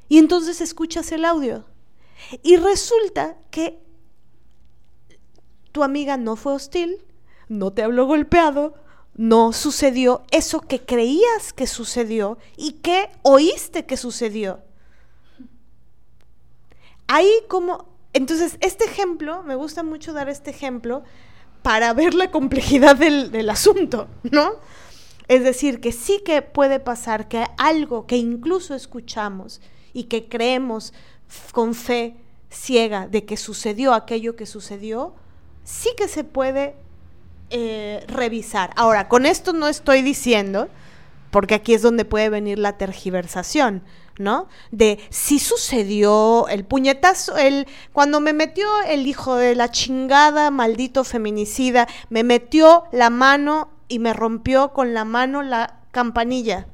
Y 0.09 0.19
entonces 0.19 0.61
escuchas 0.61 1.11
el 1.11 1.25
audio. 1.25 1.65
Y 2.43 2.55
resulta 2.57 3.37
que 3.51 3.79
tu 5.71 5.83
amiga 5.83 6.17
no 6.17 6.35
fue 6.35 6.53
hostil, 6.53 7.03
no 7.49 7.71
te 7.71 7.83
habló 7.83 8.05
golpeado, 8.05 8.75
no 9.13 9.51
sucedió 9.51 10.23
eso 10.31 10.61
que 10.61 10.81
creías 10.81 11.53
que 11.53 11.67
sucedió 11.67 12.37
y 12.55 12.73
que 12.73 13.09
oíste 13.23 13.85
que 13.85 13.97
sucedió. 13.97 14.61
Ahí 17.07 17.31
como 17.47 17.96
entonces, 18.17 18.57
este 18.61 18.85
ejemplo, 18.85 19.43
me 19.43 19.55
gusta 19.55 19.83
mucho 19.83 20.11
dar 20.11 20.27
este 20.27 20.49
ejemplo 20.49 21.03
para 21.61 21.93
ver 21.93 22.13
la 22.13 22.31
complejidad 22.31 22.95
del, 22.95 23.49
asunto, 23.49 24.07
¿no? 24.23 24.53
Es 25.27 25.43
decir, 25.43 25.79
que 25.79 25.91
sí 25.91 26.21
que 26.25 26.41
puede 26.41 26.79
pasar 26.79 27.27
que 27.27 27.45
algo 27.57 28.07
que 28.07 28.17
incluso 28.17 28.73
escuchamos 28.73 29.61
y 29.93 30.05
que 30.05 30.27
creemos 30.29 30.93
con 31.51 31.75
fe 31.75 32.15
ciega 32.49 33.07
de 33.07 33.25
que 33.25 33.37
sucedió 33.37 33.93
aquello 33.93 34.35
que 34.35 34.45
sucedió, 34.45 35.13
sí 35.63 35.89
que 35.97 36.07
se 36.07 36.23
puede 36.23 36.75
eh, 37.49 38.03
revisar. 38.07 38.71
Ahora, 38.77 39.07
con 39.09 39.25
esto 39.25 39.53
no 39.53 39.67
estoy 39.67 40.01
diciendo, 40.01 40.69
porque 41.29 41.55
aquí 41.55 41.73
es 41.73 41.81
donde 41.81 42.05
puede 42.05 42.29
venir 42.29 42.57
la 42.57 42.77
tergiversación, 42.77 43.83
¿no? 44.17 44.47
De 44.71 44.99
si 45.09 45.39
sucedió 45.39 46.47
el 46.47 46.65
puñetazo, 46.65 47.37
el 47.37 47.67
cuando 47.93 48.19
me 48.19 48.33
metió 48.33 48.67
el 48.87 49.07
hijo 49.07 49.35
de 49.35 49.55
la 49.55 49.71
chingada, 49.71 50.51
maldito 50.51 51.03
feminicida, 51.03 51.87
me 52.09 52.23
metió 52.23 52.85
la 52.91 53.09
mano 53.09 53.69
y 53.87 53.99
me 53.99 54.13
rompió 54.13 54.73
con 54.73 54.93
la 54.93 55.05
mano 55.05 55.43
la 55.43 55.79
campanilla 55.91 56.67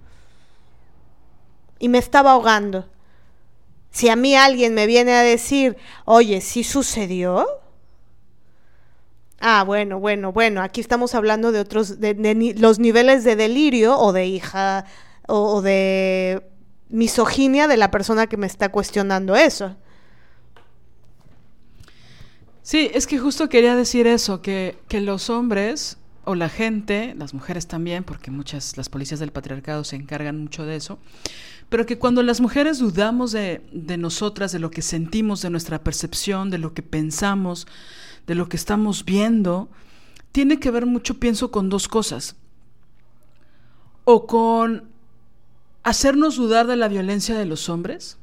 y 1.80 1.90
me 1.90 1.98
estaba 1.98 2.32
ahogando. 2.32 2.88
Si 3.92 4.10
a 4.10 4.16
mí 4.16 4.36
alguien 4.36 4.74
me 4.74 4.88
viene 4.88 5.14
a 5.14 5.22
decir, 5.22 5.78
oye, 6.06 6.42
si 6.42 6.64
sucedió, 6.64 7.46
Ah, 9.46 9.66
bueno, 9.66 10.00
bueno, 10.00 10.32
bueno, 10.32 10.62
aquí 10.62 10.80
estamos 10.80 11.16
hablando 11.16 11.52
de 11.52 11.60
otros, 11.60 12.00
de, 12.00 12.56
los 12.58 12.80
niveles 12.80 13.26
de 13.26 13.36
delirio 13.36 14.00
o 14.00 14.14
de 14.14 14.26
hija 14.26 14.86
o 15.28 15.62
de 15.62 16.53
misoginia 16.94 17.68
de 17.68 17.76
la 17.76 17.90
persona 17.90 18.28
que 18.28 18.38
me 18.38 18.46
está 18.46 18.70
cuestionando 18.70 19.36
eso. 19.36 19.76
Sí, 22.62 22.90
es 22.94 23.08
que 23.08 23.18
justo 23.18 23.50
quería 23.50 23.76
decir 23.76 24.06
eso, 24.06 24.42
que, 24.42 24.78
los 24.92 25.30
hombres 25.32 25.98
o 26.24 26.36
la 26.36 26.50
gente, 26.50 27.16
las 27.18 27.34
mujeres 27.34 27.68
también, 27.68 28.04
porque 28.04 28.30
muchas, 28.32 28.78
las 28.78 28.90
policías 28.90 29.20
del 29.20 29.32
patriarcado 29.32 29.84
se 29.84 29.96
encargan 29.96 30.40
mucho 30.40 30.66
de 30.66 30.76
eso, 30.76 31.00
pero 31.68 31.86
que 31.86 31.98
cuando 31.98 32.22
las 32.22 32.40
mujeres 32.40 32.78
dudamos 32.78 33.32
de, 33.32 33.62
de 33.74 33.98
nosotras, 33.98 34.52
de 34.52 34.60
lo 34.60 34.70
que 34.70 34.84
sentimos, 34.84 35.42
de 35.42 35.50
nuestra 35.50 35.84
percepción, 35.84 36.52
de 36.52 36.60
lo 36.60 36.76
que 36.76 36.84
pensamos, 36.84 37.68
de 38.28 38.36
lo 38.36 38.48
que 38.48 38.56
estamos 38.56 39.04
viendo, 39.04 39.68
tiene 40.32 40.60
que 40.60 40.70
ver 40.70 40.86
mucho, 40.86 41.20
pienso, 41.20 41.50
con 41.50 41.70
dos 41.70 41.88
cosas. 41.88 42.36
O 44.06 44.28
con 44.28 44.93
hacernos 45.84 46.38
dudar 46.38 46.68
de 46.68 46.76
la 46.76 46.88
violencia 46.88 47.38
de 47.38 47.46
los 47.46 47.70
hombres, 47.70 48.18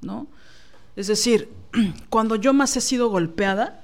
¿no? 0.00 0.26
Es 0.96 1.06
decir, 1.06 1.48
cuando 2.08 2.36
yo 2.36 2.52
más 2.52 2.76
he 2.76 2.80
sido 2.80 3.08
golpeada, 3.08 3.82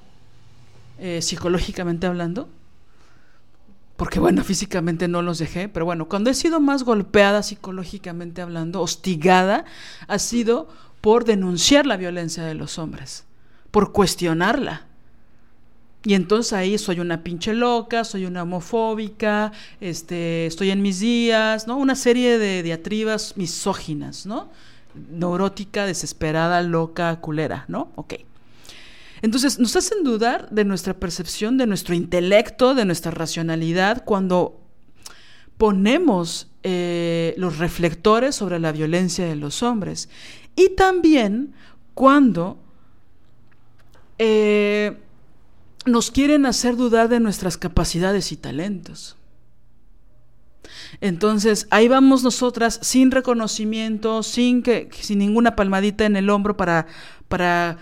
eh, 0.99 1.23
psicológicamente 1.23 2.07
hablando, 2.07 2.49
porque 3.97 4.19
bueno, 4.19 4.43
físicamente 4.43 5.07
no 5.07 5.23
los 5.23 5.39
dejé, 5.39 5.69
pero 5.69 5.85
bueno, 5.85 6.09
cuando 6.09 6.31
he 6.31 6.35
sido 6.35 6.61
más 6.61 6.83
golpeada 6.83 7.43
psicológicamente 7.43 8.43
hablando, 8.43 8.81
hostigada, 8.81 9.65
ha 10.09 10.19
sido 10.19 10.69
por 11.01 11.25
denunciar 11.25 11.87
la 11.87 11.97
violencia 11.97 12.45
de 12.45 12.55
los 12.55 12.79
hombres, 12.79 13.25
por 13.71 13.93
cuestionarla. 13.93 14.87
Y 16.07 16.13
entonces 16.13 16.53
ahí 16.53 16.77
soy 16.77 17.01
una 17.01 17.23
pinche 17.23 17.55
loca, 17.55 18.05
soy 18.05 18.27
una 18.27 18.43
homofóbica, 18.43 19.53
este, 19.81 20.45
estoy 20.47 20.71
en 20.71 20.83
mis 20.83 21.01
días, 21.01 21.67
¿no? 21.67 21.79
Una 21.79 21.95
serie 21.95 22.39
de 22.39 22.63
diatribas 22.63 23.39
misóginas, 23.39 24.27
¿no? 24.27 24.51
Neurótica, 24.95 25.87
desesperada, 25.87 26.61
loca, 26.61 27.21
culera, 27.21 27.65
¿no? 27.69 27.91
Ok. 27.95 28.15
Entonces 29.23 29.59
nos 29.59 29.75
hacen 29.77 30.05
dudar 30.05 30.51
de 30.51 30.67
nuestra 30.67 30.93
percepción, 30.93 31.57
de 31.57 31.67
nuestro 31.67 31.95
intelecto, 31.95 32.75
de 32.75 32.85
nuestra 32.85 33.11
racionalidad, 33.11 34.05
cuando 34.05 34.61
ponemos 35.57 36.49
eh, 36.65 37.33
los 37.39 37.57
reflectores 37.57 38.35
sobre 38.35 38.59
la 38.59 38.73
violencia 38.73 39.25
de 39.25 39.37
los 39.37 39.63
hombres. 39.63 40.11
Y 40.55 40.71
también 40.77 41.55
cuando... 41.95 42.59
Eh, 44.19 44.99
nos 45.87 46.11
quieren 46.11 46.47
hacer 46.47 46.77
dudar 46.77 47.09
de 47.09 47.21
nuestras 47.21 47.57
capacidades 47.57 48.33
y 48.33 48.37
talentos. 48.37 49.17
Entonces, 51.01 51.67
ahí 51.71 51.89
vamos 51.89 52.23
nosotras 52.23 52.79
sin 52.83 53.11
reconocimiento, 53.11 54.23
sin 54.23 54.63
que 54.63 54.89
sin 54.93 55.19
ninguna 55.19 55.57
palmadita 55.57 56.05
en 56.05 56.17
el 56.17 56.31
hombro 56.31 56.57
para 56.57 56.87
para 57.29 57.79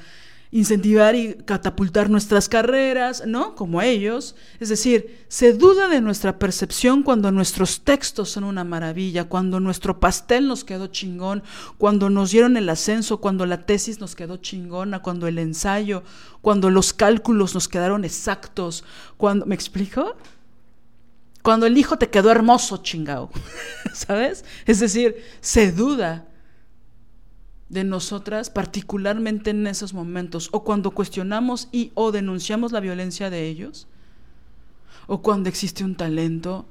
incentivar 0.52 1.14
y 1.14 1.32
catapultar 1.32 2.10
nuestras 2.10 2.46
carreras, 2.46 3.24
¿no? 3.26 3.54
Como 3.54 3.80
ellos. 3.80 4.36
Es 4.60 4.68
decir, 4.68 5.24
se 5.28 5.54
duda 5.54 5.88
de 5.88 6.02
nuestra 6.02 6.38
percepción 6.38 7.02
cuando 7.02 7.32
nuestros 7.32 7.80
textos 7.80 8.28
son 8.28 8.44
una 8.44 8.62
maravilla, 8.62 9.24
cuando 9.24 9.60
nuestro 9.60 9.98
pastel 9.98 10.46
nos 10.46 10.62
quedó 10.62 10.88
chingón, 10.88 11.42
cuando 11.78 12.10
nos 12.10 12.32
dieron 12.32 12.58
el 12.58 12.68
ascenso, 12.68 13.18
cuando 13.18 13.46
la 13.46 13.64
tesis 13.64 13.98
nos 13.98 14.14
quedó 14.14 14.36
chingona, 14.36 15.00
cuando 15.00 15.26
el 15.26 15.38
ensayo, 15.38 16.02
cuando 16.42 16.68
los 16.68 16.92
cálculos 16.92 17.54
nos 17.54 17.66
quedaron 17.66 18.04
exactos, 18.04 18.84
cuando, 19.16 19.46
¿me 19.46 19.54
explico? 19.54 20.16
Cuando 21.42 21.64
el 21.64 21.78
hijo 21.78 21.96
te 21.96 22.10
quedó 22.10 22.30
hermoso, 22.30 22.76
chingao, 22.76 23.30
¿sabes? 23.94 24.44
Es 24.66 24.80
decir, 24.80 25.16
se 25.40 25.72
duda 25.72 26.26
de 27.72 27.84
nosotras, 27.84 28.50
particularmente 28.50 29.48
en 29.50 29.66
esos 29.66 29.94
momentos, 29.94 30.50
o 30.52 30.62
cuando 30.62 30.90
cuestionamos 30.90 31.68
y 31.72 31.90
o 31.94 32.12
denunciamos 32.12 32.70
la 32.70 32.80
violencia 32.80 33.30
de 33.30 33.48
ellos, 33.48 33.88
o 35.06 35.22
cuando 35.22 35.48
existe 35.48 35.82
un 35.82 35.96
talento 35.96 36.66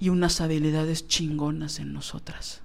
y 0.00 0.08
unas 0.08 0.40
habilidades 0.40 1.06
chingonas 1.06 1.80
en 1.80 1.92
nosotras. 1.92 2.62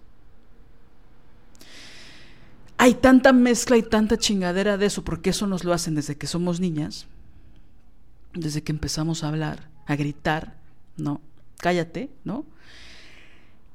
Hay 2.78 2.94
tanta 2.94 3.34
mezcla 3.34 3.76
y 3.76 3.84
tanta 3.84 4.18
chingadera 4.18 4.78
de 4.78 4.86
eso, 4.86 5.04
porque 5.04 5.32
eso 5.32 5.46
nos 5.46 5.66
lo 5.66 5.74
hacen 5.74 5.94
desde 5.94 6.16
que 6.16 6.26
somos 6.26 6.62
niñas, 6.62 7.08
desde 8.34 8.64
que 8.64 8.72
empezamos 8.72 9.26
a 9.26 9.28
hablar, 9.28 9.68
a 9.88 9.98
gritar, 9.98 10.56
¿no? 10.96 11.20
Cállate, 11.58 12.10
¿no? 12.24 12.46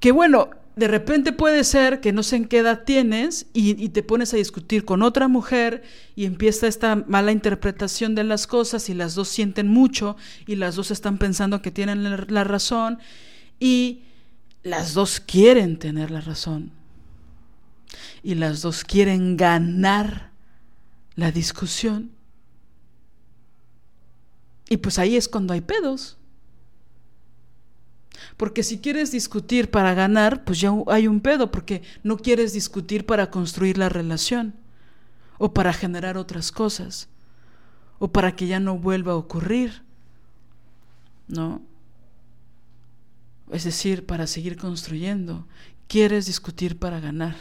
Que 0.01 0.13
bueno, 0.13 0.49
de 0.79 0.89
repente 0.89 1.33
puede 1.33 1.65
ser 1.65 2.01
que 2.01 2.13
no 2.13 2.23
sé 2.23 2.37
en 2.37 2.45
qué 2.47 2.59
edad 2.59 2.85
tienes 2.85 3.47
y, 3.53 3.89
te 3.89 4.03
pones 4.03 4.33
a 4.33 4.37
discutir 4.37 4.85
con 4.85 5.03
otra 5.03 5.27
mujer 5.27 5.83
y 6.15 6.25
empieza 6.25 6.67
esta 6.69 6.95
mala 6.95 7.33
interpretación 7.33 8.15
de 8.15 8.25
las 8.25 8.47
cosas 8.47 8.89
y 8.89 8.95
las 8.95 9.15
dos 9.15 9.29
sienten 9.29 9.69
mucho 9.69 10.17
y 10.47 10.57
las 10.57 10.77
dos 10.77 10.91
están 10.91 11.19
pensando 11.19 11.63
que 11.63 11.71
tienen 11.71 12.05
la, 12.05 12.25
la 12.29 12.45
razón 12.45 12.99
y 13.59 14.03
las 14.63 14.95
dos 14.95 15.21
quieren 15.21 15.79
tener 15.79 16.11
la 16.11 16.21
razón 16.21 16.71
y 18.23 18.37
las 18.37 18.63
dos 18.63 18.85
quieren 18.85 19.37
ganar 19.37 20.31
la 21.17 21.33
discusión. 21.33 22.13
Y 24.69 24.77
pues 24.77 24.99
ahí 24.99 25.17
es 25.17 25.29
cuando 25.29 25.55
hay 25.55 25.61
pedos. 25.61 26.19
Porque 28.39 28.63
si 28.63 28.79
quieres 28.79 29.11
discutir 29.11 29.69
para 29.69 29.95
ganar, 29.95 30.45
pues 30.45 30.61
ya 30.61 30.73
hay 30.87 31.09
un 31.09 31.21
pedo, 31.21 31.51
porque 31.51 31.83
no 32.05 32.17
quieres 32.17 32.53
discutir 32.53 33.05
para 33.05 33.33
construir 33.33 33.77
la 33.77 33.89
relación, 33.89 34.55
o 35.39 35.53
para 35.53 35.73
generar 35.73 36.17
otras 36.17 36.53
cosas, 36.53 37.09
o 37.99 38.13
para 38.13 38.37
que 38.37 38.47
ya 38.47 38.61
no 38.61 38.79
vuelva 38.79 39.13
a 39.13 39.17
ocurrir, 39.17 39.83
¿no? 41.27 41.61
Es 43.51 43.65
decir, 43.65 44.07
para 44.07 44.29
seguir 44.29 44.57
construyendo. 44.57 45.45
Quieres 45.89 46.27
discutir 46.27 46.79
para 46.79 47.01
ganar, 47.01 47.35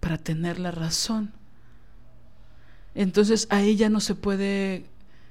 para 0.00 0.16
tener 0.16 0.58
la 0.58 0.70
razón. 0.70 1.32
Entonces 2.94 3.48
ahí 3.50 3.76
ya 3.76 3.90
no 3.90 4.00
se 4.00 4.14
puede, 4.14 4.86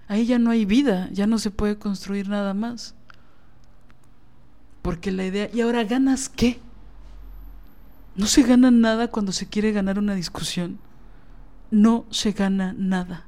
ahí 0.07 0.27
ya 0.27 0.37
no 0.37 0.51
hay 0.51 0.65
vida, 0.65 1.09
ya 1.11 1.25
no 1.25 1.39
se 1.39 1.49
puede 1.49 1.79
construir 1.79 2.29
nada 2.29 2.53
más. 2.53 2.93
Porque 4.81 5.11
la 5.11 5.25
idea, 5.25 5.49
¿y 5.53 5.61
ahora 5.61 5.83
ganas 5.83 6.29
qué? 6.29 6.59
No 8.15 8.25
se 8.25 8.43
gana 8.43 8.71
nada 8.71 9.07
cuando 9.09 9.31
se 9.31 9.47
quiere 9.47 9.71
ganar 9.71 9.99
una 9.99 10.15
discusión. 10.15 10.79
No 11.69 12.05
se 12.09 12.31
gana 12.31 12.73
nada. 12.77 13.27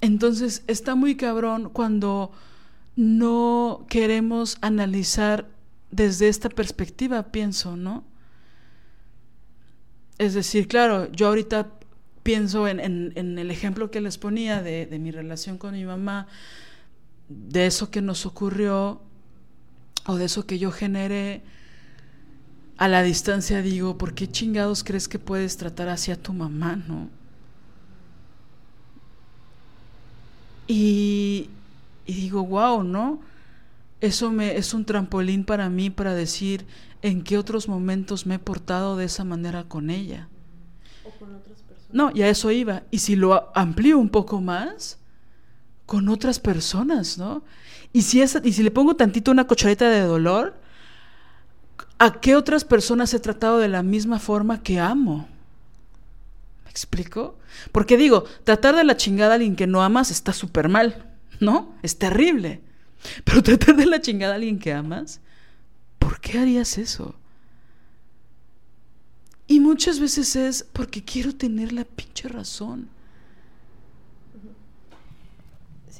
Entonces 0.00 0.64
está 0.66 0.94
muy 0.96 1.14
cabrón 1.14 1.70
cuando 1.72 2.32
no 2.96 3.86
queremos 3.88 4.58
analizar 4.60 5.48
desde 5.90 6.28
esta 6.28 6.48
perspectiva, 6.48 7.30
pienso, 7.30 7.76
¿no? 7.76 8.04
Es 10.18 10.34
decir, 10.34 10.66
claro, 10.66 11.10
yo 11.12 11.28
ahorita 11.28 11.70
pienso 12.22 12.66
en, 12.68 12.80
el 13.16 13.50
ejemplo 13.50 13.90
que 13.90 14.00
les 14.00 14.18
ponía 14.18 14.60
de, 14.60 14.86
de 14.86 14.98
mi 14.98 15.10
relación 15.10 15.56
con 15.56 15.72
mi 15.72 15.84
mamá, 15.84 16.26
de 17.48 17.66
eso 17.66 17.90
que 17.90 18.02
nos 18.02 18.26
ocurrió 18.26 19.00
o 20.06 20.16
de 20.16 20.24
eso 20.24 20.46
que 20.46 20.58
yo 20.58 20.70
generé, 20.70 21.42
a 22.76 22.88
la 22.88 23.02
distancia 23.02 23.62
digo, 23.62 23.96
¿por 23.98 24.14
qué 24.14 24.28
chingados 24.28 24.82
crees 24.82 25.08
que 25.08 25.18
puedes 25.18 25.56
tratar 25.56 25.88
así 25.88 26.10
a 26.10 26.20
tu 26.20 26.32
mamá, 26.32 26.76
no? 26.76 27.08
Y, 30.66 31.50
y 32.06 32.14
digo, 32.14 32.44
wow, 32.44 32.82
¿no? 32.82 33.20
Eso 34.00 34.32
me, 34.32 34.56
es 34.56 34.74
un 34.74 34.84
trampolín 34.84 35.44
para 35.44 35.68
mí 35.68 35.90
para 35.90 36.14
decir 36.14 36.66
en 37.02 37.22
qué 37.22 37.38
otros 37.38 37.68
momentos 37.68 38.26
me 38.26 38.36
he 38.36 38.38
portado 38.38 38.96
de 38.96 39.04
esa 39.04 39.22
manera 39.22 39.64
con 39.64 39.90
ella. 39.90 40.28
O 41.04 41.10
con 41.10 41.34
otras 41.34 41.62
personas. 41.62 41.94
No, 41.94 42.10
y 42.14 42.22
a 42.22 42.28
eso 42.28 42.50
iba. 42.50 42.82
Y 42.90 42.98
si 42.98 43.14
lo 43.14 43.56
amplío 43.56 43.98
un 43.98 44.08
poco 44.08 44.40
más, 44.40 44.98
con 45.92 46.08
otras 46.08 46.38
personas, 46.38 47.18
¿no? 47.18 47.44
Y 47.92 48.00
si, 48.00 48.22
es, 48.22 48.38
y 48.42 48.54
si 48.54 48.62
le 48.62 48.70
pongo 48.70 48.96
tantito 48.96 49.30
una 49.30 49.46
cucharita 49.46 49.90
de 49.90 50.00
dolor, 50.00 50.58
¿a 51.98 52.18
qué 52.18 52.34
otras 52.34 52.64
personas 52.64 53.12
he 53.12 53.20
tratado 53.20 53.58
de 53.58 53.68
la 53.68 53.82
misma 53.82 54.18
forma 54.18 54.62
que 54.62 54.80
amo? 54.80 55.28
¿Me 56.64 56.70
explico? 56.70 57.36
Porque 57.72 57.98
digo, 57.98 58.24
tratar 58.42 58.74
de 58.74 58.84
la 58.84 58.96
chingada 58.96 59.32
a 59.32 59.34
alguien 59.34 59.54
que 59.54 59.66
no 59.66 59.82
amas 59.82 60.10
está 60.10 60.32
súper 60.32 60.70
mal, 60.70 61.10
¿no? 61.40 61.74
Es 61.82 61.98
terrible. 61.98 62.62
Pero 63.24 63.42
tratar 63.50 63.76
de 63.76 63.84
la 63.84 64.00
chingada 64.00 64.32
a 64.32 64.36
alguien 64.36 64.58
que 64.58 64.72
amas, 64.72 65.20
¿por 65.98 66.22
qué 66.22 66.38
harías 66.38 66.78
eso? 66.78 67.16
Y 69.46 69.60
muchas 69.60 70.00
veces 70.00 70.36
es 70.36 70.64
porque 70.72 71.04
quiero 71.04 71.34
tener 71.34 71.70
la 71.74 71.84
pinche 71.84 72.28
razón. 72.28 72.88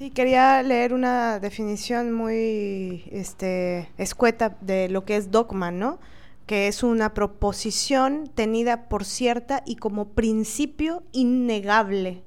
Sí, 0.03 0.11
quería 0.11 0.61
leer 0.65 0.95
una 0.95 1.39
definición 1.39 2.11
muy 2.11 3.05
este, 3.13 3.89
escueta 3.99 4.57
de 4.61 4.89
lo 4.89 5.05
que 5.05 5.15
es 5.15 5.31
dogma, 5.31 5.71
¿no? 5.71 6.01
Que 6.45 6.67
es 6.67 6.83
una 6.83 7.15
proposición 7.15 8.29
tenida 8.35 8.89
por 8.89 9.05
cierta 9.05 9.63
y 9.65 9.77
como 9.77 10.09
principio 10.09 11.05
innegable, 11.13 12.25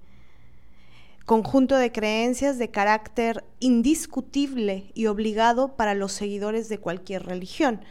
conjunto 1.26 1.76
de 1.76 1.92
creencias 1.92 2.58
de 2.58 2.72
carácter 2.72 3.44
indiscutible 3.60 4.90
y 4.94 5.08
obligado 5.08 5.76
para 5.76 5.96
los 5.96 6.14
seguidores 6.14 6.70
de 6.70 6.78
cualquier 6.78 7.26
religión, 7.26 7.82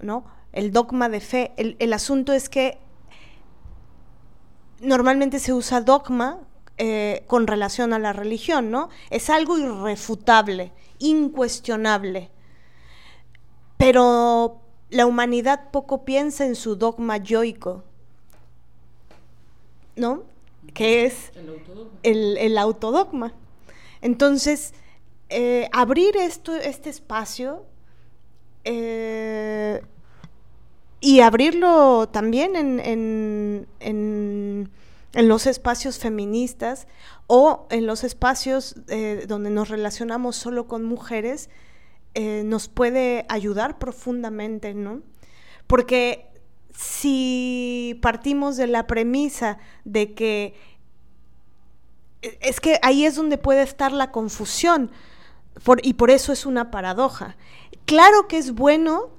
¿no? 0.00 0.24
El 0.50 0.72
dogma 0.72 1.08
de 1.08 1.20
fe, 1.20 1.52
el, 1.56 1.76
el 1.78 1.92
asunto 1.92 2.32
es 2.32 2.48
que 2.48 2.78
normalmente 4.80 5.38
se 5.38 5.52
usa 5.52 5.82
dogma 5.82 6.40
eh, 6.78 7.24
con 7.26 7.46
relación 7.46 7.92
a 7.92 7.98
la 7.98 8.12
religión, 8.12 8.70
¿no? 8.70 8.88
Es 9.10 9.30
algo 9.30 9.58
irrefutable, 9.58 10.72
incuestionable. 10.98 12.30
Pero 13.76 14.60
la 14.90 15.06
humanidad 15.06 15.70
poco 15.70 16.04
piensa 16.04 16.44
en 16.44 16.56
su 16.56 16.76
dogma 16.76 17.16
yoico, 17.18 17.84
¿no? 19.96 20.22
Que 20.72 21.04
es 21.04 21.32
el 22.02 22.58
autodogma. 22.58 23.34
Entonces, 24.00 24.74
eh, 25.30 25.68
abrir 25.72 26.16
esto, 26.16 26.54
este 26.54 26.90
espacio 26.90 27.64
eh, 28.64 29.82
y 31.00 31.20
abrirlo 31.20 32.08
también 32.12 32.54
en 32.54 33.66
en 33.80 34.70
los 35.22 35.46
espacios 35.46 35.98
feministas 35.98 36.86
o 37.26 37.66
en 37.70 37.86
los 37.86 38.04
espacios 38.04 38.76
eh, 38.88 39.24
donde 39.28 39.50
nos 39.50 39.68
relacionamos 39.68 40.36
solo 40.36 40.66
con 40.66 40.84
mujeres, 40.84 41.50
eh, 42.14 42.42
nos 42.44 42.68
puede 42.68 43.24
ayudar 43.28 43.78
profundamente, 43.78 44.74
¿no? 44.74 45.02
Porque 45.66 46.26
si 46.76 47.98
partimos 48.02 48.56
de 48.56 48.66
la 48.66 48.86
premisa 48.86 49.58
de 49.84 50.14
que 50.14 50.54
e, 52.22 52.38
es 52.40 52.60
que 52.60 52.78
ahí 52.82 53.04
es 53.04 53.14
donde 53.14 53.38
puede 53.38 53.62
estar 53.62 53.92
la 53.92 54.10
confusión 54.10 54.90
y 55.82 55.94
por 55.94 56.10
eso 56.10 56.32
es 56.32 56.46
una 56.46 56.70
paradoja. 56.70 57.36
Claro 57.84 58.26
que 58.26 58.38
es 58.38 58.52
bueno 58.52 59.10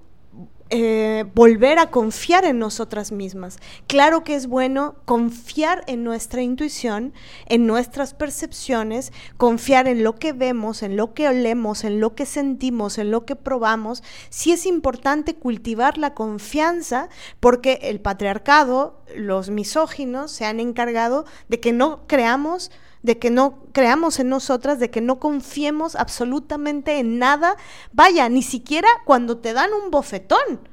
eh, 0.72 1.26
volver 1.36 1.78
a 1.78 1.92
confiar 1.92 2.44
en 2.44 2.58
nosotras 2.58 3.12
mismas. 3.12 3.60
Claro 3.86 4.24
que 4.24 4.34
es 4.34 4.48
bueno 4.48 4.96
confiar 5.06 5.84
en 5.86 6.04
nuestra 6.04 6.42
intuición, 6.42 7.14
en 7.46 7.68
nuestras 7.68 8.16
percepciones, 8.16 9.14
confiar 9.38 9.88
en 9.88 10.04
lo 10.04 10.16
que 10.16 10.34
vemos, 10.34 10.82
en 10.82 10.98
lo 10.98 11.14
que 11.14 11.28
olemos, 11.28 11.84
en 11.84 12.00
lo 12.00 12.16
que 12.16 12.26
sentimos, 12.26 12.98
en 12.98 13.12
lo 13.12 13.26
que 13.26 13.36
probamos. 13.36 14.02
Sí 14.30 14.54
es 14.54 14.66
importante 14.66 15.36
cultivar 15.36 16.00
la 16.00 16.16
confianza 16.16 17.10
porque 17.40 17.80
el 17.84 18.02
patriarcado, 18.02 19.04
los 19.16 19.52
misóginos 19.52 20.32
se 20.32 20.46
han 20.46 20.60
encargado 20.60 21.26
de 21.48 21.60
que 21.60 21.74
no 21.74 22.08
creamos 22.08 22.72
de 23.06 23.20
que 23.20 23.30
no 23.30 23.60
creamos 23.72 24.20
en 24.20 24.30
nosotras, 24.30 24.80
de 24.80 24.90
que 24.90 25.02
no 25.02 25.20
confiemos 25.20 25.96
absolutamente 25.96 27.00
en 27.00 27.20
nada. 27.20 27.56
Vaya, 27.94 28.28
ni 28.30 28.42
siquiera 28.42 28.90
cuando 29.06 29.38
te 29.38 29.54
dan 29.54 29.72
un 29.74 29.92
bofetón, 29.92 30.68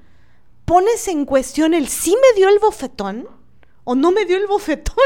pones 0.64 1.06
en 1.08 1.26
cuestión 1.26 1.74
el 1.74 1.88
sí 1.88 2.16
me 2.16 2.36
dio 2.36 2.48
el 2.48 2.58
bofetón 2.58 3.28
o 3.84 3.94
no 3.94 4.12
me 4.12 4.24
dio 4.24 4.38
el 4.38 4.46
bofetón. 4.46 4.96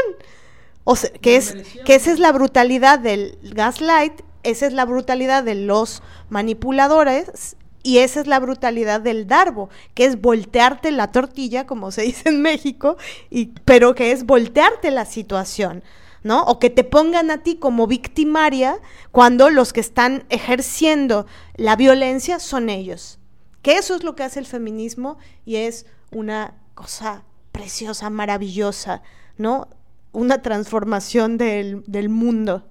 O 0.85 0.95
sea, 0.95 1.09
que, 1.09 1.35
es, 1.35 1.53
que 1.85 1.95
esa 1.95 2.11
es 2.11 2.19
la 2.19 2.31
brutalidad 2.31 2.97
del 2.97 3.37
gaslight, 3.41 4.21
esa 4.43 4.67
es 4.67 4.73
la 4.73 4.85
brutalidad 4.85 5.43
de 5.43 5.55
los 5.55 6.01
manipuladores 6.29 7.57
y 7.83 7.97
esa 7.97 8.21
es 8.21 8.27
la 8.27 8.39
brutalidad 8.39 9.01
del 9.01 9.27
darbo, 9.27 9.69
que 9.93 10.05
es 10.05 10.21
voltearte 10.21 10.91
la 10.91 11.11
tortilla, 11.11 11.65
como 11.65 11.91
se 11.91 12.03
dice 12.03 12.29
en 12.29 12.41
México, 12.41 12.95
y, 13.29 13.47
pero 13.65 13.95
que 13.95 14.11
es 14.13 14.25
voltearte 14.25 14.91
la 14.91 15.05
situación. 15.05 15.83
¿No? 16.27 16.43
O 16.43 16.59
que 16.59 16.69
te 16.69 16.83
pongan 16.83 17.31
a 17.31 17.41
ti 17.41 17.55
como 17.55 17.87
victimaria 17.87 18.79
cuando 19.11 19.49
los 19.49 19.71
que 19.71 19.79
están 19.79 20.25
ejerciendo 20.29 21.25
la 21.55 21.75
violencia 21.75 22.39
son 22.39 22.69
ellos. 22.69 23.17
Que 23.61 23.77
eso 23.77 23.95
es 23.95 24.03
lo 24.03 24.15
que 24.15 24.23
hace 24.23 24.39
el 24.39 24.45
feminismo 24.45 25.17
y 25.45 25.55
es 25.55 25.85
una 26.11 26.55
cosa 26.75 27.23
preciosa, 27.53 28.09
maravillosa, 28.09 29.01
¿no? 29.37 29.69
Una 30.11 30.41
transformación 30.41 31.37
del, 31.37 32.09
mundo. 32.09 32.67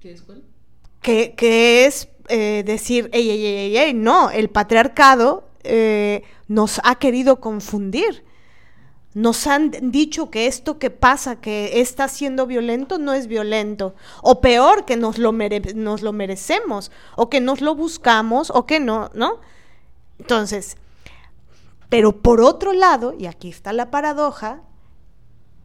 ¿Qué 0.00 0.12
es 0.12 0.22
cuál? 0.22 0.44
Que, 1.00 1.84
es 1.84 2.08
eh, 2.28 2.62
decir, 2.64 3.10
ey, 3.12 3.28
ey, 3.28 3.44
ey, 3.44 3.76
ey, 3.76 3.94
no, 3.94 4.30
el 4.30 4.50
patriarcado 4.50 5.48
eh, 5.64 6.22
nos 6.46 6.80
ha 6.84 6.94
querido 6.94 7.40
confundir 7.40 8.24
nos 9.14 9.46
han 9.46 9.70
dicho 9.90 10.30
que 10.30 10.46
esto 10.46 10.78
que 10.78 10.90
pasa, 10.90 11.40
que 11.40 11.80
está 11.80 12.08
siendo 12.08 12.46
violento, 12.46 12.98
no 12.98 13.12
es 13.12 13.26
violento. 13.26 13.94
O 14.22 14.40
peor, 14.40 14.84
que 14.84 14.96
nos 14.96 15.18
lo, 15.18 15.32
nos 15.32 16.02
lo 16.02 16.12
merecemos, 16.12 16.90
o 17.16 17.28
que 17.28 17.40
nos 17.40 17.60
lo 17.60 17.74
buscamos, 17.74 18.50
o 18.50 18.64
que 18.64 18.80
no, 18.80 19.10
¿no? 19.14 19.40
Entonces, 20.18 20.76
pero 21.88 22.22
por 22.22 22.40
otro 22.40 22.72
lado, 22.72 23.12
y 23.18 23.26
aquí 23.26 23.50
está 23.50 23.72
la 23.74 23.90
paradoja, 23.90 24.62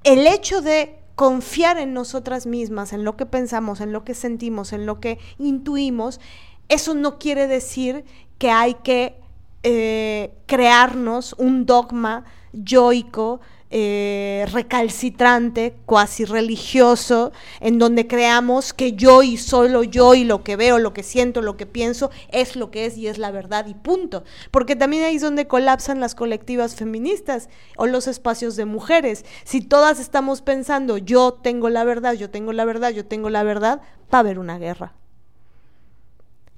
el 0.03 0.27
hecho 0.27 0.61
de 0.61 0.99
confiar 1.15 1.77
en 1.77 1.93
nosotras 1.93 2.45
mismas, 2.45 2.91
en 2.91 3.03
lo 3.05 3.15
que 3.15 3.25
pensamos, 3.25 3.79
en 3.79 3.93
lo 3.93 4.03
que 4.03 4.13
sentimos, 4.13 4.73
en 4.73 4.85
lo 4.85 4.99
que 4.99 5.19
intuimos, 5.39 6.19
eso 6.67 6.93
no 6.93 7.17
quiere 7.17 7.47
decir 7.47 8.03
que 8.37 8.51
hay 8.51 8.75
que 8.75 9.19
eh, 9.63 10.33
crearnos 10.45 11.33
un 11.37 11.65
dogma 11.65 12.25
yoico, 12.53 13.39
eh, 13.69 14.45
recalcitrante, 14.53 15.75
cuasi 15.85 16.23
religioso, 16.23 17.33
en 17.59 17.79
donde 17.79 18.07
creamos 18.07 18.73
que 18.73 18.93
yo 18.93 19.23
y 19.23 19.35
solo 19.35 19.83
yo 19.83 20.13
y 20.13 20.23
lo 20.23 20.41
que 20.41 20.55
veo, 20.55 20.79
lo 20.79 20.93
que 20.93 21.03
siento, 21.03 21.41
lo 21.41 21.57
que 21.57 21.65
pienso, 21.65 22.09
es 22.31 22.55
lo 22.55 22.71
que 22.71 22.85
es 22.85 22.97
y 22.97 23.07
es 23.07 23.17
la 23.17 23.29
verdad 23.29 23.67
y 23.67 23.73
punto. 23.73 24.23
Porque 24.51 24.77
también 24.77 25.03
ahí 25.03 25.17
es 25.17 25.21
donde 25.21 25.47
colapsan 25.47 25.99
las 25.99 26.15
colectivas 26.15 26.75
feministas 26.75 27.49
o 27.75 27.87
los 27.87 28.07
espacios 28.07 28.55
de 28.55 28.63
mujeres. 28.63 29.25
Si 29.43 29.59
todas 29.59 29.99
estamos 29.99 30.41
pensando 30.41 30.97
yo 30.97 31.33
tengo 31.33 31.69
la 31.69 31.83
verdad, 31.83 32.13
yo 32.13 32.29
tengo 32.29 32.53
la 32.53 32.63
verdad, 32.63 32.91
yo 32.91 33.05
tengo 33.05 33.29
la 33.29 33.43
verdad, 33.43 33.81
va 34.13 34.19
a 34.19 34.21
haber 34.21 34.39
una 34.39 34.57
guerra. 34.59 34.93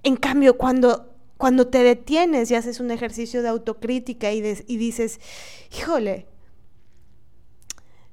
En 0.03 0.15
cambio, 0.15 0.57
cuando 0.57 1.08
cuando 1.39 1.67
te 1.67 1.83
detienes 1.83 2.51
y 2.51 2.55
haces 2.55 2.81
un 2.81 2.91
ejercicio 2.91 3.41
de 3.41 3.47
autocrítica 3.47 4.33
y, 4.33 4.41
dices, 4.41 5.21
híjole, 5.71 6.27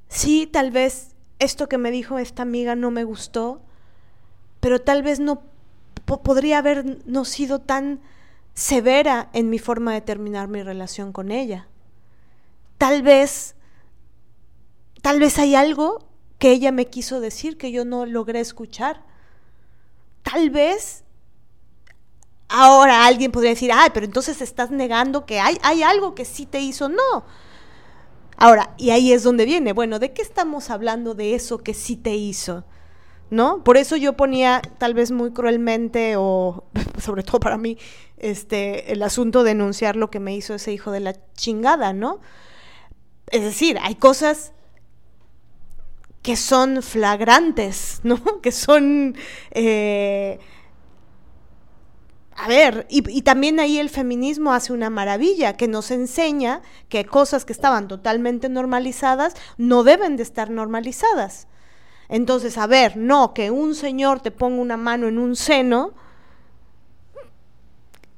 sí, 0.06 0.46
tal 0.46 0.70
vez 0.70 1.16
esto 1.40 1.68
que 1.68 1.76
me 1.76 1.90
dijo 1.90 2.20
esta 2.20 2.42
amiga 2.42 2.76
no 2.76 2.92
me 2.92 3.02
gustó, 3.02 3.62
pero 4.60 4.80
tal 4.80 5.02
vez 5.02 5.18
no 5.18 5.42
podría 6.04 6.58
haber 6.58 7.04
no 7.04 7.24
sido 7.24 7.58
tan 7.58 8.00
severa 8.54 9.28
en 9.32 9.50
mi 9.50 9.58
forma 9.58 9.92
de 9.92 10.02
terminar 10.02 10.46
mi 10.46 10.62
relación 10.62 11.12
con 11.12 11.32
ella. 11.32 11.66
Tal 12.78 13.02
vez, 13.02 13.56
tal 15.02 15.18
vez 15.18 15.36
hay 15.40 15.56
algo 15.56 16.06
que 16.38 16.52
ella 16.52 16.70
me 16.70 16.86
quiso 16.86 17.18
decir 17.18 17.58
que 17.58 17.72
yo 17.72 17.84
no 17.84 18.06
logré 18.06 18.38
escuchar. 18.38 19.02
Tal 20.22 20.50
vez 20.50 21.02
Ahora 22.48 23.06
alguien 23.06 23.32
podría 23.32 23.50
decir, 23.50 23.70
ay, 23.72 23.90
pero 23.92 24.06
entonces 24.06 24.40
estás 24.40 24.70
negando 24.70 25.26
que 25.26 25.40
hay, 25.40 25.58
hay 25.62 25.82
algo 25.82 26.14
que 26.14 26.24
sí 26.24 26.46
te 26.46 26.60
hizo. 26.60 26.88
No. 26.88 27.24
Ahora, 28.36 28.74
y 28.76 28.90
ahí 28.90 29.12
es 29.12 29.22
donde 29.22 29.44
viene, 29.44 29.72
bueno, 29.72 29.98
¿de 29.98 30.12
qué 30.12 30.22
estamos 30.22 30.70
hablando 30.70 31.14
de 31.14 31.34
eso 31.34 31.58
que 31.58 31.74
sí 31.74 31.96
te 31.96 32.14
hizo? 32.14 32.64
¿No? 33.30 33.64
Por 33.64 33.76
eso 33.76 33.96
yo 33.96 34.12
ponía, 34.12 34.62
tal 34.78 34.94
vez 34.94 35.10
muy 35.10 35.32
cruelmente, 35.32 36.14
o 36.16 36.64
sobre 37.02 37.22
todo 37.24 37.40
para 37.40 37.56
mí, 37.56 37.78
este, 38.18 38.92
el 38.92 39.02
asunto 39.02 39.42
de 39.42 39.50
denunciar 39.50 39.96
lo 39.96 40.10
que 40.10 40.20
me 40.20 40.36
hizo 40.36 40.54
ese 40.54 40.72
hijo 40.72 40.92
de 40.92 41.00
la 41.00 41.14
chingada, 41.34 41.92
¿no? 41.92 42.20
Es 43.28 43.42
decir, 43.42 43.78
hay 43.82 43.96
cosas 43.96 44.52
que 46.22 46.36
son 46.36 46.82
flagrantes, 46.82 48.00
¿no? 48.04 48.20
Que 48.42 48.52
son 48.52 49.16
eh, 49.52 50.38
a 52.38 52.48
ver, 52.48 52.86
y, 52.90 53.22
también 53.22 53.58
ahí 53.60 53.78
el 53.78 53.88
feminismo 53.88 54.52
hace 54.52 54.74
una 54.74 54.90
maravilla, 54.90 55.56
que 55.56 55.68
nos 55.68 55.90
enseña 55.90 56.60
que 56.90 57.06
cosas 57.06 57.46
que 57.46 57.52
estaban 57.54 57.88
totalmente 57.88 58.50
normalizadas 58.50 59.34
no 59.56 59.84
deben 59.84 60.16
de 60.16 60.22
estar 60.22 60.50
normalizadas. 60.50 61.48
Entonces, 62.10 62.58
a 62.58 62.66
ver, 62.66 62.96
no, 62.98 63.32
que 63.32 63.50
un 63.50 63.74
señor 63.74 64.20
te 64.20 64.30
ponga 64.30 64.60
una 64.60 64.76
mano 64.76 65.08
en 65.08 65.18
un 65.18 65.34
seno, 65.34 65.94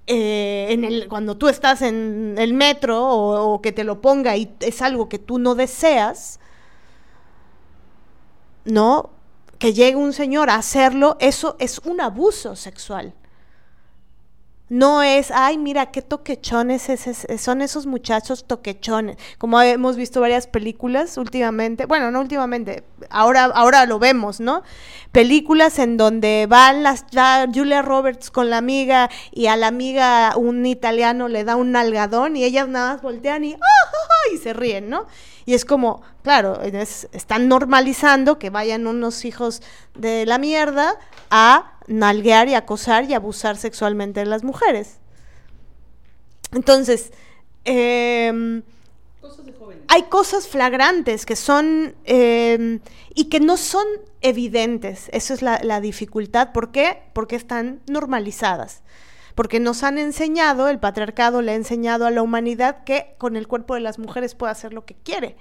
eh, 0.09 0.67
en 0.71 0.85
el, 0.85 1.07
cuando 1.09 1.37
tú 1.37 1.49
estás 1.49 1.83
en 1.83 2.35
el 2.39 2.55
metro 2.55 3.01
o, 3.07 3.53
o, 3.55 3.63
que 3.63 3.71
te 3.71 3.85
lo 3.85 4.01
ponga 4.01 4.37
y 4.37 4.53
es 4.61 4.83
algo 4.83 5.09
que 5.09 5.21
tú 5.21 5.39
no 5.39 5.55
deseas, 5.55 6.41
¿no? 8.65 9.11
Que 9.61 9.73
llegue 9.73 9.97
un 9.97 10.13
señor 10.13 10.51
a 10.51 10.57
hacerlo, 10.57 11.17
eso 11.21 11.57
es 11.61 11.79
un 11.81 12.01
abuso 12.01 12.57
sexual. 12.57 13.15
No 14.71 15.03
es, 15.03 15.31
ay, 15.31 15.57
mira 15.57 15.91
qué 15.91 16.03
toquechones 16.03 16.89
son 17.39 17.63
esos 17.63 17.87
muchachos 17.87 18.45
toquechones. 18.47 19.17
Como 19.39 19.61
hemos 19.63 19.97
visto 19.97 20.21
varias 20.21 20.47
películas 20.47 21.17
últimamente, 21.17 21.87
bueno, 21.87 22.11
no 22.11 22.21
últimamente, 22.21 22.85
ahora, 23.09 23.45
ahora 23.45 23.87
lo 23.87 23.99
vemos, 23.99 24.41
¿no? 24.41 24.63
Películas 25.11 25.79
en 25.79 25.97
donde 25.97 26.47
van 26.49 26.83
las 26.83 27.07
Julia 27.55 27.81
Roberts 27.81 28.31
con 28.31 28.51
la 28.51 28.59
amiga 28.59 29.09
y 29.33 29.47
a 29.47 29.57
la 29.57 29.69
amiga 29.69 30.35
un 30.37 30.67
italiano 30.67 31.29
le 31.29 31.45
da 31.45 31.57
un 31.57 31.73
nalgadón 31.73 32.37
y 32.37 32.45
ellas 32.45 32.69
nada 32.69 32.93
más 32.93 33.03
voltean 33.03 33.45
y, 33.45 33.55
¡ah, 33.55 34.35
y 34.35 34.37
se 34.37 34.53
ríen, 34.53 34.91
¿no? 34.91 35.07
Y 35.47 35.55
es 35.55 35.65
como, 35.65 36.03
claro, 36.23 36.61
están 36.61 37.49
normalizando 37.49 38.39
que 38.39 38.51
vayan 38.51 38.87
unos 38.87 39.25
hijos 39.25 39.63
de 39.95 40.27
la 40.27 40.37
mierda 40.37 40.95
a 41.31 41.78
nalguear 41.89 42.49
y 42.49 42.55
acosar 42.55 43.05
y 43.05 43.15
abusar 43.15 43.57
sexualmente 43.57 44.21
de 44.21 44.27
las 44.27 44.45
mujeres. 44.45 44.99
Entonces, 46.53 47.13
em, 47.65 48.63
hay 49.89 50.03
cosas 50.05 50.49
flagrantes 50.49 51.27
que 51.27 51.37
son 51.37 51.95
em, 52.05 52.81
y 53.15 53.25
que 53.25 53.41
no 53.41 53.57
son 53.57 53.87
evidentes. 54.21 55.09
Esa 55.13 55.35
es 55.35 55.43
la, 55.43 55.61
la, 55.63 55.81
dificultad. 55.81 56.53
¿Por 56.53 56.71
qué? 56.71 57.03
Porque 57.13 57.37
están 57.37 57.81
normalizadas. 57.87 58.83
Porque 59.35 59.61
nos 59.61 59.83
han 59.83 59.99
enseñado, 59.99 60.69
el 60.69 60.79
patriarcado 60.79 61.43
le 61.43 61.53
ha 61.53 61.55
enseñado 61.55 62.07
a 62.07 62.11
la 62.11 62.23
humanidad 62.23 62.85
que 62.85 63.15
con 63.19 63.37
el 63.37 63.47
cuerpo 63.47 63.75
de 63.75 63.81
las 63.81 63.99
mujeres 63.99 64.35
puede 64.35 64.53
hacer 64.53 64.73
lo 64.73 64.85
que 64.85 64.95
quiere, 64.95 65.37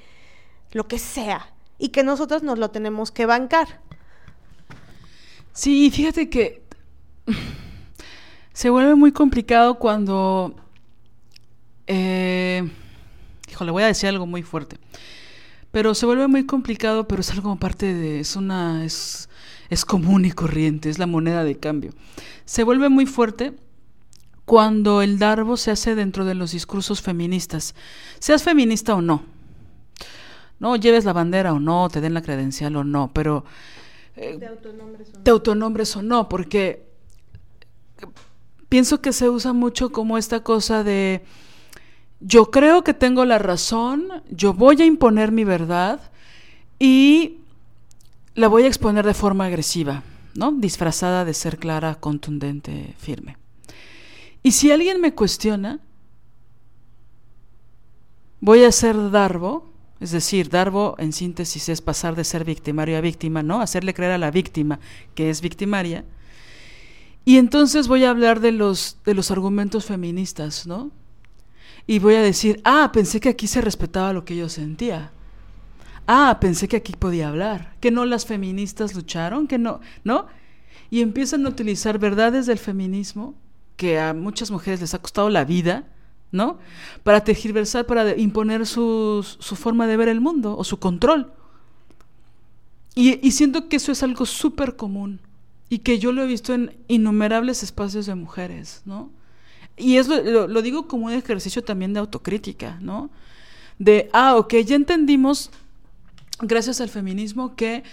lo 0.72 0.88
que 0.88 1.00
sea, 1.00 1.54
y 1.80 1.90
que 1.90 2.04
nosotros 2.04 2.44
nos 2.44 2.60
lo 2.60 2.70
tenemos 2.70 3.12
que 3.12 3.26
bancar. 3.26 3.80
Sí, 5.58 5.90
fíjate 5.90 6.30
que 6.30 6.62
se 8.54 8.70
vuelve 8.70 8.94
muy 8.94 9.12
complicado 9.12 9.80
cuando... 9.80 10.56
Eh, 11.88 12.70
híjole, 13.50 13.72
voy 13.72 13.82
a 13.82 13.88
decir 13.88 14.08
algo 14.08 14.28
muy 14.28 14.44
fuerte. 14.44 14.78
Pero 15.72 15.96
se 15.96 16.06
vuelve 16.06 16.28
muy 16.28 16.46
complicado, 16.46 17.08
pero 17.08 17.22
es 17.22 17.32
algo 17.32 17.56
parte 17.56 17.92
de... 17.92 18.20
Es 18.20 18.36
una... 18.36 18.86
Es, 18.86 19.30
es 19.72 19.84
común 19.84 20.26
y 20.26 20.32
corriente, 20.32 20.92
es 20.92 21.00
la 21.00 21.08
moneda 21.08 21.44
de 21.44 21.58
cambio. 21.58 21.92
Se 22.46 22.64
vuelve 22.64 22.90
muy 22.90 23.08
fuerte 23.08 23.56
cuando 24.46 25.02
el 25.02 25.18
darbo 25.18 25.58
se 25.58 25.72
hace 25.72 25.96
dentro 25.96 26.24
de 26.24 26.36
los 26.36 26.52
discursos 26.52 27.02
feministas, 27.02 27.74
seas 28.20 28.44
feminista 28.44 28.94
o 28.94 29.02
no, 29.02 29.24
no 30.60 30.76
lleves 30.76 31.04
la 31.04 31.14
bandera 31.14 31.52
o 31.52 31.60
no, 31.60 31.90
te 31.90 32.00
den 32.00 32.14
la 32.14 32.22
credencial 32.22 32.76
o 32.76 32.84
no, 32.84 33.12
pero 33.12 33.44
eh, 34.18 34.38
te 34.40 34.48
autonombres 34.48 35.10
o 35.10 35.18
no. 35.18 35.24
Te 35.24 35.32
autonombres 35.32 35.96
o 35.96 36.02
no, 36.02 36.30
porque 36.30 36.88
pienso 38.70 39.02
que 39.02 39.14
se 39.14 39.30
usa 39.30 39.54
mucho 39.54 39.92
como 39.92 40.18
esta 40.18 40.44
cosa 40.44 40.84
de 40.84 41.24
yo 42.20 42.50
creo 42.50 42.84
que 42.84 42.94
tengo 42.94 43.26
la 43.26 43.38
razón, 43.38 44.08
yo 44.30 44.54
voy 44.54 44.82
a 44.82 44.86
imponer 44.86 45.32
mi 45.32 45.44
verdad 45.44 46.02
y 46.80 47.38
la 48.34 48.48
voy 48.48 48.64
a 48.64 48.68
exponer 48.68 49.06
de 49.06 49.14
forma 49.14 49.46
agresiva, 49.46 50.04
¿no? 50.34 50.52
Disfrazada 50.52 51.26
de 51.26 51.34
ser 51.34 51.58
clara, 51.58 51.96
contundente, 51.96 52.96
firme. 52.98 53.38
Y 54.42 54.52
si 54.52 54.72
alguien 54.72 55.00
me 55.00 55.14
cuestiona, 55.14 55.80
voy 58.40 58.64
a 58.64 58.72
ser 58.72 59.12
Darbo, 59.12 59.72
es 60.00 60.12
decir, 60.12 60.50
Darbo 60.50 60.96
en 61.00 61.12
síntesis 61.12 61.70
es 61.70 61.82
pasar 61.82 62.16
de 62.16 62.24
ser 62.24 62.46
victimario 62.46 62.98
a 62.98 63.02
víctima, 63.02 63.42
¿no? 63.42 63.62
Hacerle 63.62 63.94
creer 63.94 64.12
a 64.12 64.18
la 64.18 64.32
víctima 64.32 64.80
que 65.16 65.30
es 65.30 65.42
victimaria. 65.42 66.06
Y 67.26 67.38
entonces 67.38 67.88
voy 67.88 68.04
a 68.04 68.12
hablar 68.12 68.40
de 68.40 68.52
los, 68.52 68.98
de 69.06 69.14
los 69.14 69.32
argumentos 69.32 69.86
feministas, 69.86 70.68
¿no? 70.68 70.92
Y 71.88 72.00
voy 72.00 72.16
a 72.16 72.22
decir, 72.22 72.62
ah, 72.64 72.92
pensé 72.94 73.20
que 73.20 73.30
aquí 73.30 73.48
se 73.48 73.62
respetaba 73.62 74.14
lo 74.14 74.24
que 74.24 74.36
yo 74.36 74.50
sentía. 74.50 75.12
Ah, 76.06 76.38
pensé 76.40 76.68
que 76.68 76.78
aquí 76.78 76.94
podía 76.94 77.28
hablar, 77.28 77.76
que 77.82 77.92
no 77.92 78.06
las 78.06 78.26
feministas 78.26 78.94
lucharon, 78.94 79.48
que 79.48 79.58
no, 79.58 79.82
¿no? 80.04 80.28
Y 80.90 81.02
empiezan 81.02 81.46
a 81.46 81.50
utilizar 81.50 82.00
verdades 82.00 82.46
del 82.46 82.60
feminismo 82.60 83.36
que 83.76 84.00
a 84.00 84.14
muchas 84.14 84.52
mujeres 84.52 84.80
les 84.80 84.94
ha 84.94 85.00
costado 85.00 85.30
la 85.30 85.44
vida, 85.44 85.86
¿no? 86.32 86.60
Para 87.04 87.24
tergiversar, 87.24 87.86
para 87.86 88.18
imponer 88.18 88.66
su, 88.66 89.26
forma 89.42 89.88
de 89.88 89.98
ver 89.98 90.10
el 90.10 90.22
mundo 90.22 90.58
o 90.58 90.64
su 90.64 90.80
control. 90.80 91.32
Y, 92.96 93.26
y 93.26 93.32
siento 93.32 93.70
que 93.70 93.78
eso 93.78 93.92
es 93.92 94.04
algo 94.04 94.26
súper 94.26 94.76
común 94.76 95.20
y 95.70 95.80
que 95.80 96.00
yo 96.00 96.12
lo 96.12 96.24
he 96.24 96.28
visto 96.28 96.54
en 96.54 96.76
innumerables 96.88 97.64
espacios 97.64 98.06
de 98.06 98.16
mujeres, 98.16 98.82
¿no? 98.86 99.12
Y 99.76 99.98
es 99.98 100.08
lo, 100.08 100.48
lo, 100.48 100.62
digo 100.62 100.88
como 100.88 101.06
un 101.06 101.14
ejercicio 101.14 101.64
también 101.64 101.94
de 101.94 102.00
autocrítica, 102.00 102.80
¿no? 102.82 103.12
De, 103.78 104.10
ah, 104.12 104.36
ok, 104.36 104.56
ya 104.66 104.76
entendimos, 104.76 105.52
gracias 106.40 106.82
al 106.82 106.90
feminismo, 106.90 107.56
que 107.56 107.84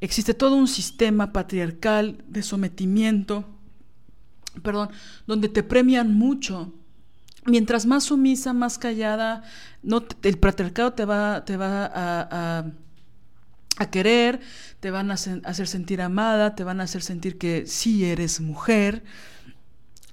existe 0.00 0.32
todo 0.32 0.56
un 0.56 0.68
sistema 0.68 1.32
patriarcal 1.32 2.24
de 2.26 2.42
sometimiento, 2.42 3.44
perdón, 4.62 4.88
donde 5.26 5.48
te 5.48 5.62
premian 5.62 6.14
mucho. 6.14 6.72
Mientras 7.46 7.86
más 7.86 8.04
sumisa, 8.04 8.52
más 8.52 8.78
callada, 8.78 9.44
no, 9.82 10.04
el 10.22 10.38
patriarcado 10.38 10.92
te 10.92 11.04
va, 11.04 11.44
te 11.44 11.56
va 11.56 11.90
a, 11.94 12.64
querer, 13.90 14.40
te 14.80 14.90
van 14.90 15.10
a 15.10 15.14
hacer 15.14 15.68
sentir 15.68 16.02
amada, 16.02 16.54
te 16.54 16.64
van 16.64 16.80
a 16.80 16.84
hacer 16.84 17.02
sentir 17.02 17.38
que 17.38 17.66
sí 17.66 18.04
eres 18.04 18.40
mujer, 18.40 19.04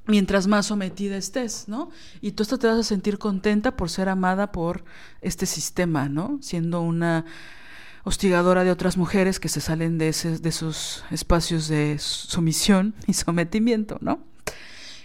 mientras 0.05 0.47
más 0.47 0.67
sometida 0.67 1.17
estés, 1.17 1.67
¿no? 1.67 1.89
Y 2.21 2.33
tú 2.33 2.43
hasta 2.43 2.57
te 2.57 2.67
vas 2.67 2.77
a 2.77 2.83
sentir 2.83 3.17
contenta 3.17 3.75
por 3.75 3.89
ser 3.89 4.09
amada 4.09 4.51
por 4.51 4.83
este 5.21 5.45
sistema, 5.45 6.09
¿no? 6.09 6.39
Siendo 6.41 6.81
una 6.81 7.25
hostigadora 8.03 8.63
de 8.63 8.71
otras 8.71 8.97
mujeres 8.97 9.39
que 9.39 9.49
se 9.49 9.61
salen 9.61 9.97
de, 9.97 10.09
ese, 10.09 10.37
de 10.37 10.51
sus 10.51 11.03
espacios 11.09 11.67
de 11.67 11.97
sumisión 11.99 12.93
y 13.07 13.13
sometimiento, 13.13 13.97
¿no? 14.01 14.19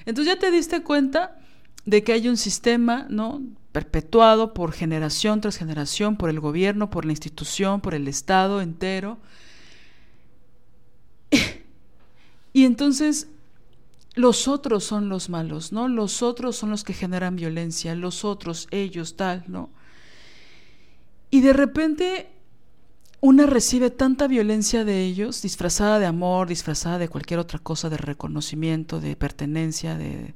Entonces 0.04 0.34
ya 0.34 0.40
te 0.40 0.50
diste 0.50 0.82
cuenta 0.82 1.38
de 1.88 2.04
que 2.04 2.12
hay 2.12 2.28
un 2.28 2.36
sistema, 2.36 3.06
¿no? 3.08 3.40
perpetuado 3.72 4.52
por 4.52 4.72
generación 4.72 5.40
tras 5.40 5.56
generación, 5.56 6.16
por 6.16 6.28
el 6.28 6.38
gobierno, 6.38 6.90
por 6.90 7.06
la 7.06 7.12
institución, 7.12 7.80
por 7.80 7.94
el 7.94 8.08
Estado 8.08 8.60
entero. 8.60 9.18
y 12.52 12.64
entonces 12.64 13.28
los 14.14 14.48
otros 14.48 14.84
son 14.84 15.08
los 15.08 15.30
malos, 15.30 15.72
¿no? 15.72 15.88
Los 15.88 16.22
otros 16.22 16.56
son 16.56 16.70
los 16.70 16.84
que 16.84 16.92
generan 16.92 17.36
violencia, 17.36 17.94
los 17.94 18.22
otros, 18.22 18.68
ellos, 18.70 19.16
tal, 19.16 19.44
¿no? 19.46 19.70
Y 21.30 21.40
de 21.40 21.54
repente 21.54 22.28
una 23.20 23.46
recibe 23.46 23.88
tanta 23.90 24.28
violencia 24.28 24.84
de 24.84 25.04
ellos, 25.04 25.40
disfrazada 25.40 25.98
de 25.98 26.06
amor, 26.06 26.48
disfrazada 26.48 26.98
de 26.98 27.08
cualquier 27.08 27.40
otra 27.40 27.58
cosa, 27.58 27.88
de 27.88 27.96
reconocimiento, 27.96 29.00
de 29.00 29.16
pertenencia, 29.16 29.96
de 29.96 30.34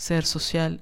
ser 0.00 0.24
social, 0.24 0.80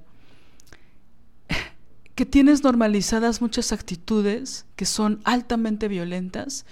que 2.15 2.25
tienes 2.25 2.63
normalizadas 2.63 3.41
muchas 3.41 3.73
actitudes 3.73 4.65
que 4.77 4.85
son 4.85 5.19
altamente 5.25 5.89
violentas 5.89 6.65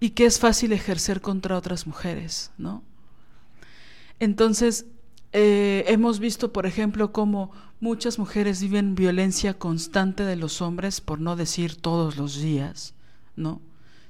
y 0.00 0.10
que 0.10 0.26
es 0.26 0.40
fácil 0.40 0.72
ejercer 0.72 1.20
contra 1.20 1.56
otras 1.56 1.86
mujeres, 1.86 2.50
¿no? 2.58 2.82
Entonces, 4.18 4.86
eh, 5.32 5.84
hemos 5.86 6.18
visto, 6.18 6.52
por 6.52 6.66
ejemplo, 6.66 7.12
cómo 7.12 7.52
muchas 7.78 8.18
mujeres 8.18 8.60
viven 8.60 8.96
violencia 8.96 9.54
constante 9.54 10.24
de 10.24 10.34
los 10.34 10.60
hombres, 10.60 11.00
por 11.00 11.20
no 11.20 11.36
decir 11.36 11.76
todos 11.76 12.16
los 12.16 12.40
días, 12.40 12.94
¿no? 13.36 13.62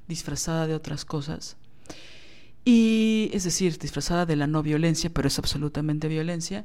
Disfrazada 0.08 0.66
de 0.66 0.74
otras 0.74 1.04
cosas. 1.04 1.58
Y 2.64 3.28
es 3.32 3.44
decir, 3.44 3.78
disfrazada 3.78 4.24
de 4.24 4.36
la 4.36 4.46
no 4.46 4.62
violencia, 4.62 5.10
pero 5.12 5.28
es 5.28 5.38
absolutamente 5.38 6.08
violencia 6.08 6.64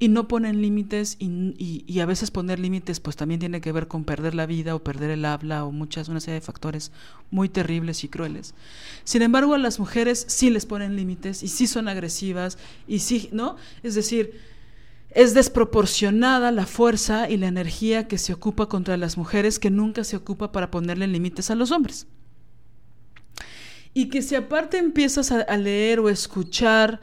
y 0.00 0.08
no 0.08 0.28
ponen 0.28 0.62
límites 0.62 1.16
y, 1.18 1.84
y, 1.86 2.00
a 2.00 2.06
veces 2.06 2.30
poner 2.30 2.60
límites 2.60 3.00
pues 3.00 3.16
también 3.16 3.40
tiene 3.40 3.60
que 3.60 3.72
ver 3.72 3.88
con 3.88 4.04
perder 4.04 4.34
la 4.34 4.46
vida 4.46 4.76
o 4.76 4.84
perder 4.84 5.10
el 5.10 5.24
habla 5.24 5.64
o 5.64 5.72
muchas, 5.72 6.08
una 6.08 6.20
serie 6.20 6.34
de 6.34 6.46
factores 6.46 6.92
muy 7.32 7.48
terribles 7.48 8.04
y 8.04 8.08
crueles. 8.08 8.54
Sin 9.02 9.22
embargo, 9.22 9.54
a 9.54 9.58
las 9.58 9.80
mujeres 9.80 10.24
sí 10.28 10.50
les 10.50 10.66
ponen 10.66 10.94
límites 10.94 11.42
y 11.42 11.48
sí 11.48 11.66
son 11.66 11.88
agresivas 11.88 12.58
y 12.86 13.00
sí, 13.00 13.28
¿no? 13.32 13.56
Es 13.82 13.96
decir, 13.96 14.40
es 15.10 15.34
desproporcionada 15.34 16.52
la 16.52 16.66
fuerza 16.66 17.28
y 17.28 17.36
la 17.36 17.48
energía 17.48 18.06
que 18.06 18.18
se 18.18 18.32
ocupa 18.32 18.68
contra 18.68 18.96
las 18.96 19.16
mujeres 19.16 19.58
que 19.58 19.70
nunca 19.70 20.04
se 20.04 20.16
ocupa 20.16 20.52
para 20.52 20.70
ponerle 20.70 21.08
límites 21.08 21.50
a 21.50 21.56
los 21.56 21.72
hombres. 21.72 22.06
Y 23.94 24.10
que 24.10 24.22
si 24.22 24.36
aparte 24.36 24.78
empiezas 24.78 25.32
a, 25.32 25.40
a 25.40 25.56
leer 25.56 25.98
o 25.98 26.08
escuchar 26.08 27.00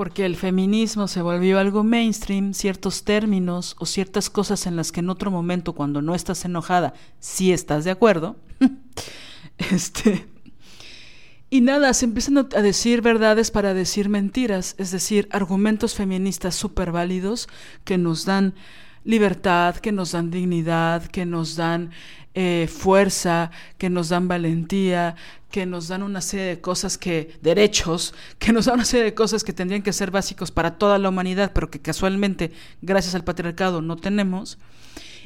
porque 0.00 0.24
el 0.24 0.34
feminismo 0.34 1.08
se 1.08 1.20
volvió 1.20 1.58
algo 1.58 1.84
mainstream, 1.84 2.54
ciertos 2.54 3.04
términos 3.04 3.76
o 3.78 3.84
ciertas 3.84 4.30
cosas 4.30 4.66
en 4.66 4.74
las 4.74 4.92
que 4.92 5.00
en 5.00 5.10
otro 5.10 5.30
momento, 5.30 5.74
cuando 5.74 6.00
no 6.00 6.14
estás 6.14 6.42
enojada, 6.46 6.94
sí 7.18 7.52
estás 7.52 7.84
de 7.84 7.90
acuerdo. 7.90 8.36
este. 9.58 10.26
Y 11.50 11.60
nada, 11.60 11.92
se 11.92 12.06
empiezan 12.06 12.38
a 12.38 12.62
decir 12.62 13.02
verdades 13.02 13.50
para 13.50 13.74
decir 13.74 14.08
mentiras, 14.08 14.74
es 14.78 14.90
decir, 14.90 15.28
argumentos 15.32 15.94
feministas 15.94 16.54
súper 16.54 16.92
válidos 16.92 17.46
que 17.84 17.98
nos 17.98 18.24
dan 18.24 18.54
libertad, 19.04 19.76
que 19.76 19.92
nos 19.92 20.12
dan 20.12 20.30
dignidad, 20.30 21.06
que 21.06 21.24
nos 21.26 21.56
dan 21.56 21.90
eh, 22.34 22.68
fuerza, 22.72 23.50
que 23.78 23.90
nos 23.90 24.08
dan 24.10 24.28
valentía, 24.28 25.16
que 25.50 25.66
nos 25.66 25.88
dan 25.88 26.02
una 26.02 26.20
serie 26.20 26.46
de 26.46 26.60
cosas 26.60 26.96
que, 26.96 27.36
derechos, 27.42 28.14
que 28.38 28.52
nos 28.52 28.66
dan 28.66 28.76
una 28.76 28.84
serie 28.84 29.04
de 29.04 29.14
cosas 29.14 29.42
que 29.42 29.52
tendrían 29.52 29.82
que 29.82 29.92
ser 29.92 30.10
básicos 30.10 30.50
para 30.50 30.78
toda 30.78 30.98
la 30.98 31.08
humanidad, 31.08 31.52
pero 31.52 31.70
que 31.70 31.80
casualmente, 31.80 32.52
gracias 32.82 33.14
al 33.14 33.24
patriarcado, 33.24 33.82
no 33.82 33.96
tenemos, 33.96 34.58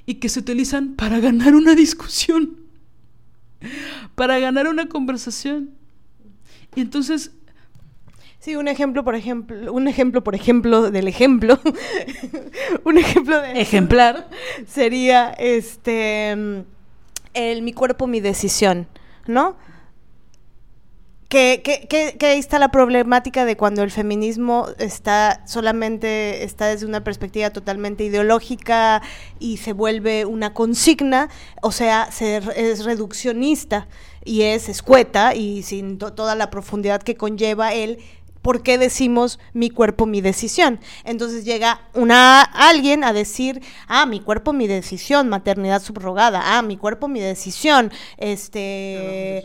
y 0.07 0.15
que 0.15 0.29
se 0.29 0.41
utilizan 0.41 0.95
para 0.95 1.21
ganar 1.21 1.55
una 1.55 1.75
discusión, 1.75 2.57
para 4.15 4.39
ganar 4.39 4.67
una 4.69 4.89
conversación. 4.89 5.71
Y 6.75 6.81
entonces 6.81 7.33
Sí, 8.45 8.57
un 8.57 8.69
ejemplo, 8.69 9.05
por 9.05 9.15
ejemplo, 9.15 9.73
un 9.73 9.89
ejemplo, 9.89 10.23
por 10.23 10.35
ejemplo, 10.35 10.91
del 10.91 11.09
ejemplo, 11.09 11.59
un 12.85 12.99
ejemplo 12.99 13.41
de 13.41 13.59
ejemplar 13.59 14.29
sería 14.67 15.31
este 15.31 16.33
el 17.33 17.63
mi 17.63 17.73
cuerpo, 17.73 18.07
mi 18.07 18.21
decisión, 18.21 18.87
¿no? 19.27 19.57
Que, 21.31 21.63
que, 21.65 21.89
que, 21.89 22.19
que, 22.19 22.27
ahí 22.27 22.39
está 22.39 22.59
la 22.59 22.69
problemática 22.69 23.47
de 23.47 23.57
cuando 23.57 23.83
el 23.83 23.91
feminismo 23.91 24.69
está 24.79 25.43
solamente, 25.47 26.45
está 26.45 26.67
desde 26.67 26.85
una 26.85 27.03
perspectiva 27.03 27.49
totalmente 27.49 28.05
ideológica 28.05 29.01
y 29.39 29.57
se 29.57 29.73
vuelve 29.73 30.27
una 30.27 30.53
consigna, 30.53 31.31
o 31.63 31.73
sea, 31.73 32.13
se, 32.13 32.43
es 32.55 32.85
reduccionista 32.85 33.89
y 34.23 34.43
es 34.43 34.69
escueta 34.69 35.35
y 35.35 35.63
sin 35.63 35.97
to 35.97 36.13
toda 36.13 36.35
la 36.35 36.51
profundidad 36.51 37.03
que 37.03 37.17
conlleva 37.17 37.73
él 37.73 37.99
¿por 38.45 38.63
qué 38.63 38.77
decimos 38.77 39.41
mi 39.55 39.71
cuerpo, 39.71 40.05
mi 40.05 40.21
decisión? 40.21 40.79
Entonces 41.05 41.47
llega 41.47 41.81
una 41.95 42.43
alguien 42.43 43.03
a 43.03 43.15
decir, 43.15 43.63
ah, 43.89 44.05
mi 44.05 44.21
cuerpo, 44.21 44.53
mi 44.53 44.67
decisión, 44.67 45.31
maternidad 45.31 45.83
subrogada, 45.83 46.59
ah, 46.59 46.61
mi 46.61 46.77
cuerpo, 46.77 47.09
mi 47.09 47.21
decisión, 47.21 47.91
este 48.19 49.43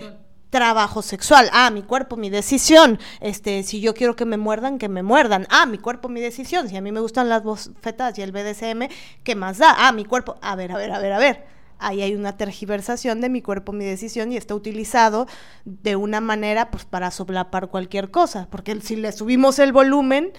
trabajo 0.49 1.01
sexual. 1.01 1.49
Ah, 1.53 1.69
mi 1.69 1.81
cuerpo, 1.81 2.17
mi 2.17 2.29
decisión. 2.29 2.99
Este, 3.21 3.63
si 3.63 3.79
yo 3.79 3.93
quiero 3.93 4.17
que 4.17 4.25
me 4.25 4.35
muerdan, 4.35 4.79
que 4.79 4.89
me 4.89 5.01
muerdan. 5.01 5.47
Ah, 5.49 5.65
mi 5.65 5.77
cuerpo, 5.77 6.09
mi 6.09 6.19
decisión. 6.19 6.67
Si 6.67 6.75
a 6.75 6.81
mí 6.81 6.91
me 6.91 6.99
gustan 6.99 7.29
las 7.29 7.43
bofetas 7.43 8.17
y 8.17 8.21
el 8.21 8.33
BDSM, 8.33 8.89
¿qué 9.23 9.35
más 9.35 9.59
da? 9.59 9.87
Ah, 9.87 9.93
mi 9.93 10.03
cuerpo. 10.03 10.35
A 10.41 10.55
ver, 10.55 10.73
a 10.73 10.77
ver, 10.77 10.91
a 10.91 10.99
ver, 10.99 11.13
a 11.13 11.19
ver. 11.19 11.58
Ahí 11.79 12.01
hay 12.01 12.13
una 12.13 12.35
tergiversación 12.35 13.21
de 13.21 13.29
mi 13.29 13.41
cuerpo, 13.41 13.71
mi 13.71 13.85
decisión 13.85 14.31
y 14.31 14.37
está 14.37 14.53
utilizado 14.53 15.27
de 15.63 15.95
una 15.95 16.19
manera 16.19 16.71
pues 16.71 16.85
para 16.85 17.09
soplapar 17.09 17.69
cualquier 17.69 18.11
cosa, 18.11 18.47
porque 18.51 18.79
si 18.81 18.97
le 18.97 19.11
subimos 19.13 19.59
el 19.59 19.71
volumen, 19.71 20.33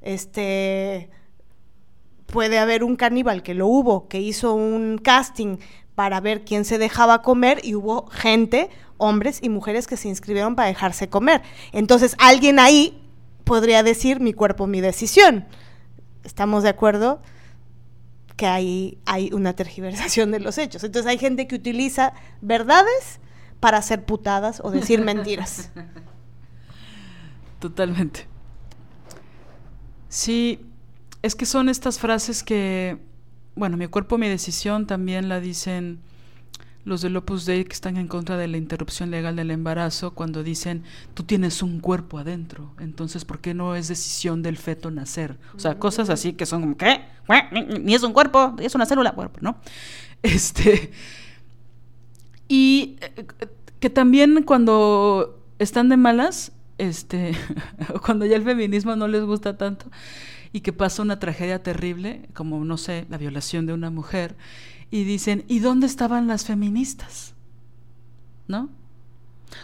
este 0.00 1.10
puede 2.26 2.58
haber 2.58 2.82
un 2.82 2.96
caníbal 2.96 3.42
que 3.42 3.54
lo 3.54 3.66
hubo, 3.66 4.08
que 4.08 4.20
hizo 4.20 4.54
un 4.54 4.98
casting 4.98 5.58
para 5.94 6.20
ver 6.20 6.44
quién 6.44 6.64
se 6.64 6.78
dejaba 6.78 7.22
comer 7.22 7.60
y 7.62 7.74
hubo 7.74 8.06
gente, 8.08 8.68
hombres 8.96 9.38
y 9.42 9.48
mujeres 9.48 9.86
que 9.86 9.96
se 9.96 10.08
inscribieron 10.08 10.56
para 10.56 10.68
dejarse 10.68 11.08
comer. 11.08 11.42
Entonces 11.72 12.16
alguien 12.18 12.58
ahí 12.58 13.02
podría 13.44 13.82
decir 13.82 14.20
mi 14.20 14.32
cuerpo, 14.32 14.66
mi 14.66 14.80
decisión. 14.80 15.46
¿Estamos 16.24 16.62
de 16.62 16.70
acuerdo? 16.70 17.20
Que 18.36 18.46
ahí 18.46 18.98
hay 19.06 19.30
una 19.32 19.54
tergiversación 19.54 20.30
de 20.30 20.40
los 20.40 20.58
hechos. 20.58 20.84
Entonces 20.84 21.10
hay 21.10 21.18
gente 21.18 21.46
que 21.46 21.54
utiliza 21.54 22.12
verdades 22.40 23.20
para 23.60 23.78
hacer 23.78 24.04
putadas 24.04 24.60
o 24.62 24.70
decir 24.70 25.00
mentiras. 25.00 25.70
Totalmente. 27.58 28.26
Sí, 30.08 30.60
es 31.22 31.34
que 31.34 31.46
son 31.46 31.68
estas 31.68 31.98
frases 31.98 32.42
que 32.42 32.98
bueno, 33.56 33.78
mi 33.78 33.88
cuerpo, 33.88 34.18
mi 34.18 34.28
decisión 34.28 34.86
también 34.86 35.28
la 35.30 35.40
dicen 35.40 35.98
los 36.86 37.02
del 37.02 37.16
Opus 37.16 37.44
Dei 37.44 37.64
que 37.64 37.74
están 37.74 37.98
en 37.98 38.06
contra 38.06 38.38
de 38.38 38.48
la 38.48 38.56
interrupción 38.56 39.10
legal 39.10 39.36
del 39.36 39.50
embarazo 39.50 40.12
cuando 40.12 40.42
dicen 40.42 40.84
tú 41.12 41.24
tienes 41.24 41.62
un 41.62 41.80
cuerpo 41.80 42.18
adentro, 42.18 42.72
entonces 42.78 43.24
¿por 43.24 43.40
qué 43.40 43.52
no 43.52 43.74
es 43.74 43.88
decisión 43.88 44.42
del 44.42 44.56
feto 44.56 44.90
nacer? 44.90 45.36
O 45.54 45.58
sea, 45.58 45.78
cosas 45.78 46.08
así 46.08 46.32
que 46.32 46.46
son 46.46 46.62
como 46.62 46.76
¿qué? 46.76 47.02
Ni 47.80 47.94
es 47.94 48.02
un 48.04 48.12
cuerpo, 48.12 48.54
es 48.60 48.74
una 48.74 48.86
célula, 48.86 49.12
cuerpo, 49.12 49.40
¿no? 49.42 49.58
Este 50.22 50.92
y 52.48 52.96
eh, 53.00 53.26
que 53.80 53.90
también 53.90 54.42
cuando 54.44 55.42
están 55.58 55.88
de 55.88 55.96
malas, 55.96 56.52
este, 56.78 57.32
cuando 58.04 58.26
ya 58.26 58.36
el 58.36 58.44
feminismo 58.44 58.96
no 58.96 59.08
les 59.08 59.24
gusta 59.24 59.56
tanto, 59.56 59.86
y 60.56 60.62
que 60.62 60.72
pasa 60.72 61.02
una 61.02 61.18
tragedia 61.18 61.62
terrible, 61.62 62.30
como, 62.32 62.64
no 62.64 62.78
sé, 62.78 63.04
la 63.10 63.18
violación 63.18 63.66
de 63.66 63.74
una 63.74 63.90
mujer, 63.90 64.38
y 64.90 65.04
dicen, 65.04 65.44
¿y 65.48 65.58
dónde 65.58 65.86
estaban 65.86 66.28
las 66.28 66.46
feministas? 66.46 67.34
¿No? 68.48 68.70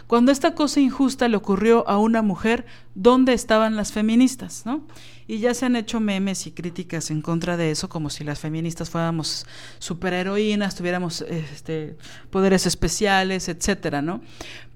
Cuando 0.07 0.31
esta 0.31 0.55
cosa 0.55 0.79
injusta 0.79 1.27
le 1.27 1.37
ocurrió 1.37 1.87
a 1.87 1.97
una 1.97 2.21
mujer, 2.21 2.65
¿dónde 2.95 3.33
estaban 3.33 3.75
las 3.75 3.91
feministas? 3.91 4.65
¿no? 4.65 4.85
Y 5.27 5.39
ya 5.39 5.53
se 5.53 5.65
han 5.65 5.75
hecho 5.75 5.99
memes 5.99 6.47
y 6.47 6.51
críticas 6.51 7.11
en 7.11 7.21
contra 7.21 7.57
de 7.57 7.71
eso, 7.71 7.89
como 7.89 8.09
si 8.09 8.23
las 8.23 8.39
feministas 8.39 8.89
fuéramos 8.89 9.45
superheroínas, 9.79 10.75
tuviéramos 10.75 11.21
este, 11.21 11.97
poderes 12.29 12.65
especiales, 12.65 13.47
etcétera, 13.47 14.01
¿no? 14.01 14.21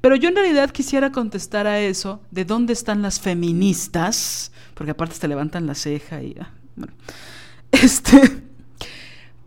Pero 0.02 0.16
yo 0.16 0.30
en 0.30 0.36
realidad 0.36 0.72
quisiera 0.72 1.12
contestar 1.12 1.68
a 1.68 1.80
eso, 1.80 2.22
de 2.32 2.46
dónde 2.46 2.74
están 2.74 3.02
las 3.02 3.20
feministas, 3.20 4.52
porque 4.74 4.92
aparte 4.92 5.16
te 5.20 5.28
levantan 5.28 5.68
la 5.68 5.76
ceja 5.76 6.22
y 6.22 6.36
ah, 6.40 6.52
bueno. 6.76 6.94
Este 7.72 8.44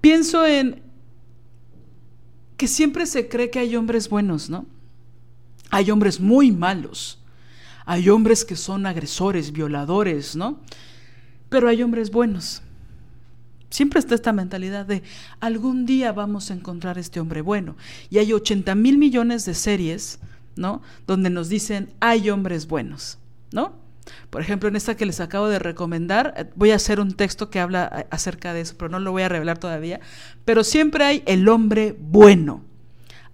pienso 0.00 0.46
en 0.46 0.82
que 2.56 2.68
siempre 2.68 3.06
se 3.06 3.28
cree 3.28 3.48
que 3.50 3.58
hay 3.58 3.74
hombres 3.76 4.10
buenos, 4.10 4.50
¿no? 4.50 4.66
Hay 5.70 5.90
hombres 5.90 6.20
muy 6.20 6.50
malos. 6.50 7.18
Hay 7.86 8.08
hombres 8.08 8.44
que 8.44 8.56
son 8.56 8.86
agresores, 8.86 9.52
violadores, 9.52 10.36
¿no? 10.36 10.60
Pero 11.48 11.68
hay 11.68 11.82
hombres 11.82 12.10
buenos. 12.10 12.62
Siempre 13.70 14.00
está 14.00 14.14
esta 14.16 14.32
mentalidad 14.32 14.84
de 14.84 15.02
algún 15.38 15.86
día 15.86 16.12
vamos 16.12 16.50
a 16.50 16.54
encontrar 16.54 16.98
este 16.98 17.20
hombre 17.20 17.40
bueno. 17.40 17.76
Y 18.10 18.18
hay 18.18 18.32
80 18.32 18.74
mil 18.74 18.98
millones 18.98 19.44
de 19.44 19.54
series, 19.54 20.18
¿no? 20.56 20.82
Donde 21.06 21.30
nos 21.30 21.48
dicen 21.48 21.90
hay 22.00 22.30
hombres 22.30 22.66
buenos, 22.66 23.18
¿no? 23.52 23.72
Por 24.30 24.40
ejemplo, 24.40 24.68
en 24.68 24.76
esta 24.76 24.96
que 24.96 25.06
les 25.06 25.20
acabo 25.20 25.48
de 25.48 25.58
recomendar, 25.58 26.34
eh, 26.36 26.44
voy 26.56 26.72
a 26.72 26.76
hacer 26.76 27.00
un 27.00 27.12
texto 27.12 27.50
que 27.50 27.60
habla 27.60 27.90
eh, 27.96 28.06
acerca 28.10 28.52
de 28.52 28.62
eso, 28.62 28.74
pero 28.76 28.88
no 28.88 28.98
lo 28.98 29.12
voy 29.12 29.22
a 29.22 29.28
revelar 29.28 29.58
todavía. 29.58 30.00
Pero 30.44 30.64
siempre 30.64 31.04
hay 31.04 31.22
el 31.26 31.48
hombre 31.48 31.96
bueno. 31.98 32.62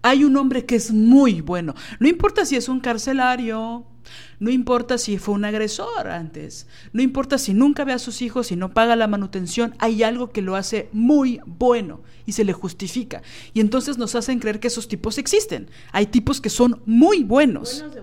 Hay 0.06 0.22
un 0.22 0.36
hombre 0.36 0.64
que 0.64 0.76
es 0.76 0.92
muy 0.92 1.40
bueno. 1.40 1.74
No 1.98 2.06
importa 2.06 2.44
si 2.46 2.54
es 2.54 2.68
un 2.68 2.78
carcelario, 2.78 3.84
no 4.38 4.50
importa 4.50 4.98
si 4.98 5.18
fue 5.18 5.34
un 5.34 5.44
agresor 5.44 6.06
antes, 6.06 6.68
no 6.92 7.02
importa 7.02 7.38
si 7.38 7.54
nunca 7.54 7.82
ve 7.82 7.92
a 7.92 7.98
sus 7.98 8.22
hijos 8.22 8.52
y 8.52 8.56
no 8.56 8.72
paga 8.72 8.94
la 8.94 9.08
manutención, 9.08 9.74
hay 9.80 10.04
algo 10.04 10.30
que 10.30 10.42
lo 10.42 10.54
hace 10.54 10.88
muy 10.92 11.40
bueno 11.44 12.02
y 12.24 12.32
se 12.32 12.44
le 12.44 12.52
justifica. 12.52 13.22
Y 13.52 13.58
entonces 13.58 13.98
nos 13.98 14.14
hacen 14.14 14.38
creer 14.38 14.60
que 14.60 14.68
esos 14.68 14.86
tipos 14.86 15.18
existen. 15.18 15.68
Hay 15.90 16.06
tipos 16.06 16.40
que 16.40 16.50
son 16.50 16.82
muy 16.86 17.24
buenos. 17.24 17.80
Buenos 17.80 17.94
de 17.96 18.00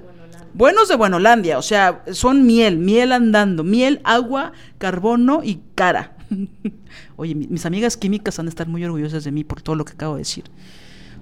Buenos 0.56 0.90
de 0.90 0.98
Buenolandia, 0.98 1.58
o 1.58 1.62
sea, 1.62 2.04
son 2.12 2.46
miel, 2.46 2.78
miel 2.78 3.14
andando, 3.14 3.64
miel, 3.64 4.02
agua, 4.04 4.52
carbono 4.78 5.42
y 5.42 5.62
cara. 5.74 6.18
Oye, 7.16 7.34
mis 7.34 7.66
amigas 7.66 7.96
químicas 7.96 8.38
han 8.40 8.46
de 8.48 8.50
estar 8.50 8.68
muy 8.68 8.84
orgullosas 8.84 9.24
de 9.24 9.32
mí 9.32 9.46
por 9.46 9.62
todo 9.62 9.78
lo 9.78 9.86
que 9.86 9.94
acabo 9.94 10.16
de 10.16 10.20
decir. 10.20 10.44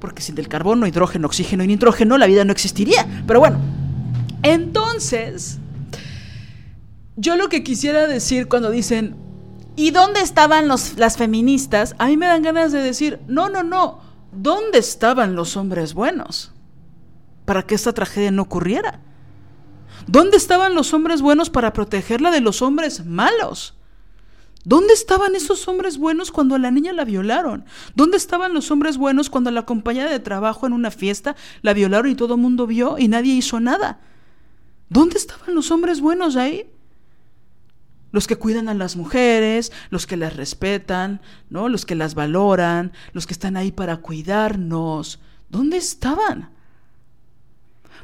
Porque 0.01 0.23
sin 0.23 0.33
del 0.33 0.49
carbono, 0.49 0.87
hidrógeno, 0.87 1.27
oxígeno 1.27 1.63
y 1.63 1.67
nitrógeno, 1.67 2.17
la 2.17 2.25
vida 2.25 2.43
no 2.43 2.51
existiría. 2.51 3.07
Pero 3.27 3.39
bueno, 3.39 3.59
entonces, 4.41 5.59
yo 7.15 7.37
lo 7.37 7.49
que 7.49 7.63
quisiera 7.63 8.07
decir 8.07 8.47
cuando 8.47 8.71
dicen, 8.71 9.15
¿y 9.75 9.91
dónde 9.91 10.21
estaban 10.21 10.67
los, 10.67 10.97
las 10.97 11.17
feministas? 11.17 11.95
A 11.99 12.07
mí 12.07 12.17
me 12.17 12.25
dan 12.25 12.41
ganas 12.41 12.71
de 12.71 12.79
decir, 12.79 13.19
no, 13.27 13.47
no, 13.47 13.61
no, 13.61 14.01
¿dónde 14.31 14.79
estaban 14.79 15.35
los 15.35 15.55
hombres 15.55 15.93
buenos? 15.93 16.51
Para 17.45 17.63
que 17.63 17.75
esta 17.75 17.93
tragedia 17.93 18.31
no 18.31 18.41
ocurriera. 18.41 18.99
¿Dónde 20.07 20.37
estaban 20.37 20.73
los 20.73 20.95
hombres 20.95 21.21
buenos 21.21 21.51
para 21.51 21.73
protegerla 21.73 22.31
de 22.31 22.41
los 22.41 22.63
hombres 22.63 23.05
malos? 23.05 23.75
¿Dónde 24.63 24.93
estaban 24.93 25.35
esos 25.35 25.67
hombres 25.67 25.97
buenos 25.97 26.31
cuando 26.31 26.55
a 26.55 26.59
la 26.59 26.69
niña 26.69 26.93
la 26.93 27.03
violaron? 27.03 27.65
¿Dónde 27.95 28.17
estaban 28.17 28.53
los 28.53 28.69
hombres 28.69 28.97
buenos 28.97 29.29
cuando 29.29 29.49
la 29.49 29.65
compañera 29.65 30.11
de 30.11 30.19
trabajo 30.19 30.67
en 30.67 30.73
una 30.73 30.91
fiesta 30.91 31.35
la 31.63 31.73
violaron 31.73 32.11
y 32.11 32.15
todo 32.15 32.35
el 32.35 32.41
mundo 32.41 32.67
vio 32.67 32.97
y 32.99 33.07
nadie 33.07 33.33
hizo 33.33 33.59
nada? 33.59 33.99
¿Dónde 34.89 35.17
estaban 35.17 35.55
los 35.55 35.71
hombres 35.71 35.99
buenos 35.99 36.35
ahí? 36.35 36.69
Los 38.11 38.27
que 38.27 38.35
cuidan 38.35 38.69
a 38.69 38.73
las 38.73 38.95
mujeres, 38.95 39.71
los 39.89 40.05
que 40.05 40.17
las 40.17 40.35
respetan, 40.35 41.21
¿no? 41.49 41.69
Los 41.69 41.85
que 41.85 41.95
las 41.95 42.13
valoran, 42.13 42.91
los 43.13 43.25
que 43.25 43.33
están 43.33 43.57
ahí 43.57 43.71
para 43.71 43.97
cuidarnos. 43.97 45.19
¿Dónde 45.49 45.77
estaban? 45.77 46.49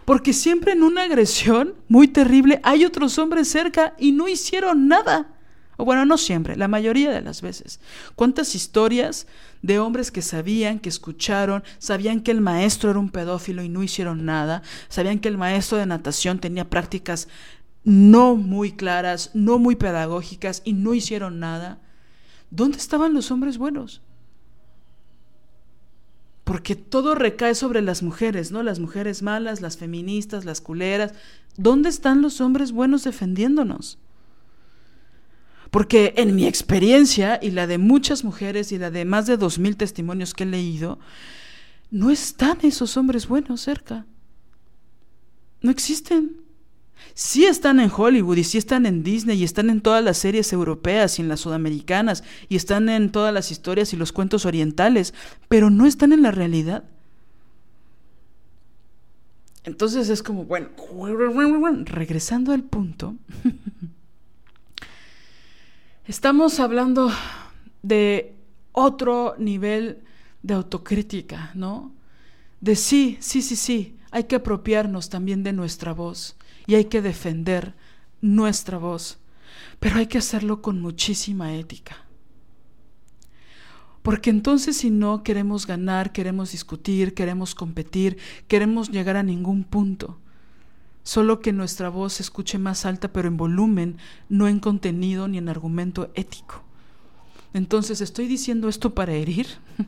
Porque 0.06 0.34
siempre 0.34 0.72
en 0.72 0.82
una 0.82 1.04
agresión 1.04 1.76
muy 1.88 2.08
terrible 2.08 2.62
hay 2.64 2.86
otros 2.86 3.20
hombres 3.20 3.50
cerca 3.50 3.94
y 4.00 4.14
no 4.14 4.28
hicieron 4.28 4.88
nada. 4.88 5.37
O 5.78 5.86
bueno, 5.86 6.06
no 6.06 6.18
siempre, 6.18 6.56
la 6.56 6.68
mayoría 6.68 7.12
de 7.12 7.22
las 7.22 7.42
veces. 7.42 7.80
¿Cuántas 8.16 8.56
historias 8.56 9.28
de 9.62 9.80
hombres 9.80 10.12
que 10.12 10.22
sabían, 10.22 10.80
que 10.80 10.90
escucharon, 10.90 11.64
sabían 11.78 12.22
que 12.22 12.32
el 12.32 12.42
maestro 12.42 12.90
era 12.90 13.00
un 13.00 13.10
pedófilo 13.10 13.64
y 13.64 13.70
no 13.70 13.84
hicieron 13.84 14.26
nada? 14.26 14.64
Sabían 14.90 15.20
que 15.20 15.30
el 15.30 15.38
maestro 15.38 15.78
de 15.78 15.86
natación 15.86 16.40
tenía 16.40 16.70
prácticas 16.70 17.28
no 17.84 18.36
muy 18.36 18.72
claras, 18.74 19.32
no 19.34 19.60
muy 19.60 19.76
pedagógicas 19.76 20.62
y 20.66 20.74
no 20.74 20.94
hicieron 20.94 21.40
nada. 21.40 21.80
¿Dónde 22.50 22.78
estaban 22.78 23.14
los 23.14 23.32
hombres 23.32 23.58
buenos? 23.58 24.02
porque 26.48 26.78
todo 26.78 27.14
recae 27.14 27.56
sobre 27.56 27.82
las 27.82 28.02
mujeres, 28.02 28.54
¿no? 28.54 28.64
Las 28.64 28.80
mujeres 28.80 29.22
malas, 29.22 29.60
las 29.60 29.76
feministas, 29.76 30.46
las 30.46 30.62
culeras. 30.62 31.12
¿Dónde 31.58 31.90
están 31.90 32.22
los 32.22 32.40
hombres 32.40 32.72
buenos 32.72 33.04
defendiéndonos? 33.04 34.00
Porque 35.72 36.14
en 36.18 36.36
mi 36.36 36.46
experiencia 36.46 37.40
y 37.42 37.52
la 37.52 37.68
de 37.68 37.78
muchas 37.78 38.24
mujeres 38.24 38.72
y 38.72 38.78
la 38.78 38.92
de 38.92 39.06
más 39.06 39.28
de 39.28 39.38
dos 39.38 39.60
mil 39.60 39.78
testimonios 39.78 40.34
que 40.34 40.44
he 40.44 40.48
leído, 40.48 41.00
no 41.92 42.10
están 42.10 42.60
esos 42.64 42.98
hombres 42.98 43.28
buenos 43.28 43.62
cerca. 43.62 44.06
No 45.62 45.72
existen 45.72 46.48
sí 47.14 47.46
están 47.46 47.80
en 47.80 47.92
Hollywood 47.96 48.38
y 48.38 48.44
sí 48.44 48.58
están 48.58 48.86
en 48.86 49.04
Disney 49.04 49.40
y 49.40 49.44
están 49.44 49.70
en 49.70 49.82
todas 49.82 50.04
las 50.04 50.18
series 50.18 50.54
europeas 50.54 51.18
y 51.18 51.22
en 51.22 51.30
las 51.30 51.40
sudamericanas 51.40 52.24
y 52.50 52.56
están 52.56 52.90
en 52.90 53.12
todas 53.12 53.34
las 53.34 53.52
historias 53.52 53.94
y 53.94 53.98
los 53.98 54.12
cuentos 54.12 54.46
orientales, 54.46 55.14
pero 55.48 55.70
no 55.70 55.86
están 55.86 56.14
en 56.14 56.22
la 56.22 56.32
realidad. 56.32 56.84
Entonces 59.64 60.10
es 60.10 60.24
como, 60.24 60.46
bueno, 60.46 60.70
regresando 61.86 62.54
al 62.54 62.64
punto, 62.64 63.16
estamos 66.08 66.60
hablando 66.62 67.12
de 67.84 68.34
otro 68.72 69.36
nivel 69.38 70.04
de 70.42 70.54
autocrítica, 70.54 71.52
¿no? 71.54 71.94
De 72.62 72.76
sí, 72.76 73.18
sí, 73.20 73.42
sí, 73.42 73.56
sí, 73.56 73.98
hay 74.12 74.24
que 74.24 74.38
apropiarnos 74.38 75.10
también 75.10 75.44
de 75.44 75.54
nuestra 75.54 75.94
voz 75.94 76.38
y 76.66 76.76
hay 76.76 76.86
que 76.86 77.02
defender 77.02 77.76
nuestra 78.22 78.78
voz, 78.78 79.20
pero 79.80 79.98
hay 79.98 80.08
que 80.08 80.18
hacerlo 80.18 80.62
con 80.62 80.82
muchísima 80.82 81.56
ética. 81.56 81.98
Porque 84.02 84.30
entonces 84.30 84.78
si 84.78 84.90
no 84.90 85.22
queremos 85.24 85.68
ganar, 85.68 86.14
queremos 86.14 86.54
discutir, 86.54 87.14
queremos 87.14 87.54
competir, 87.54 88.18
queremos 88.48 88.90
llegar 88.90 89.18
a 89.18 89.24
ningún 89.24 89.66
punto. 89.66 90.18
Solo 91.08 91.40
que 91.40 91.54
nuestra 91.54 91.88
voz 91.88 92.16
se 92.16 92.24
escuche 92.24 92.58
más 92.58 92.86
alta, 92.86 93.14
pero 93.14 93.30
en 93.30 93.38
volumen, 93.38 93.96
no 94.28 94.50
en 94.50 94.60
contenido 94.60 95.30
ni 95.30 95.38
en 95.38 95.48
argumento 95.48 96.12
ético. 96.16 96.64
Entonces, 97.54 98.02
¿estoy 98.02 98.28
diciendo 98.28 98.68
esto 98.68 98.94
para 98.94 99.14
herir? 99.14 99.48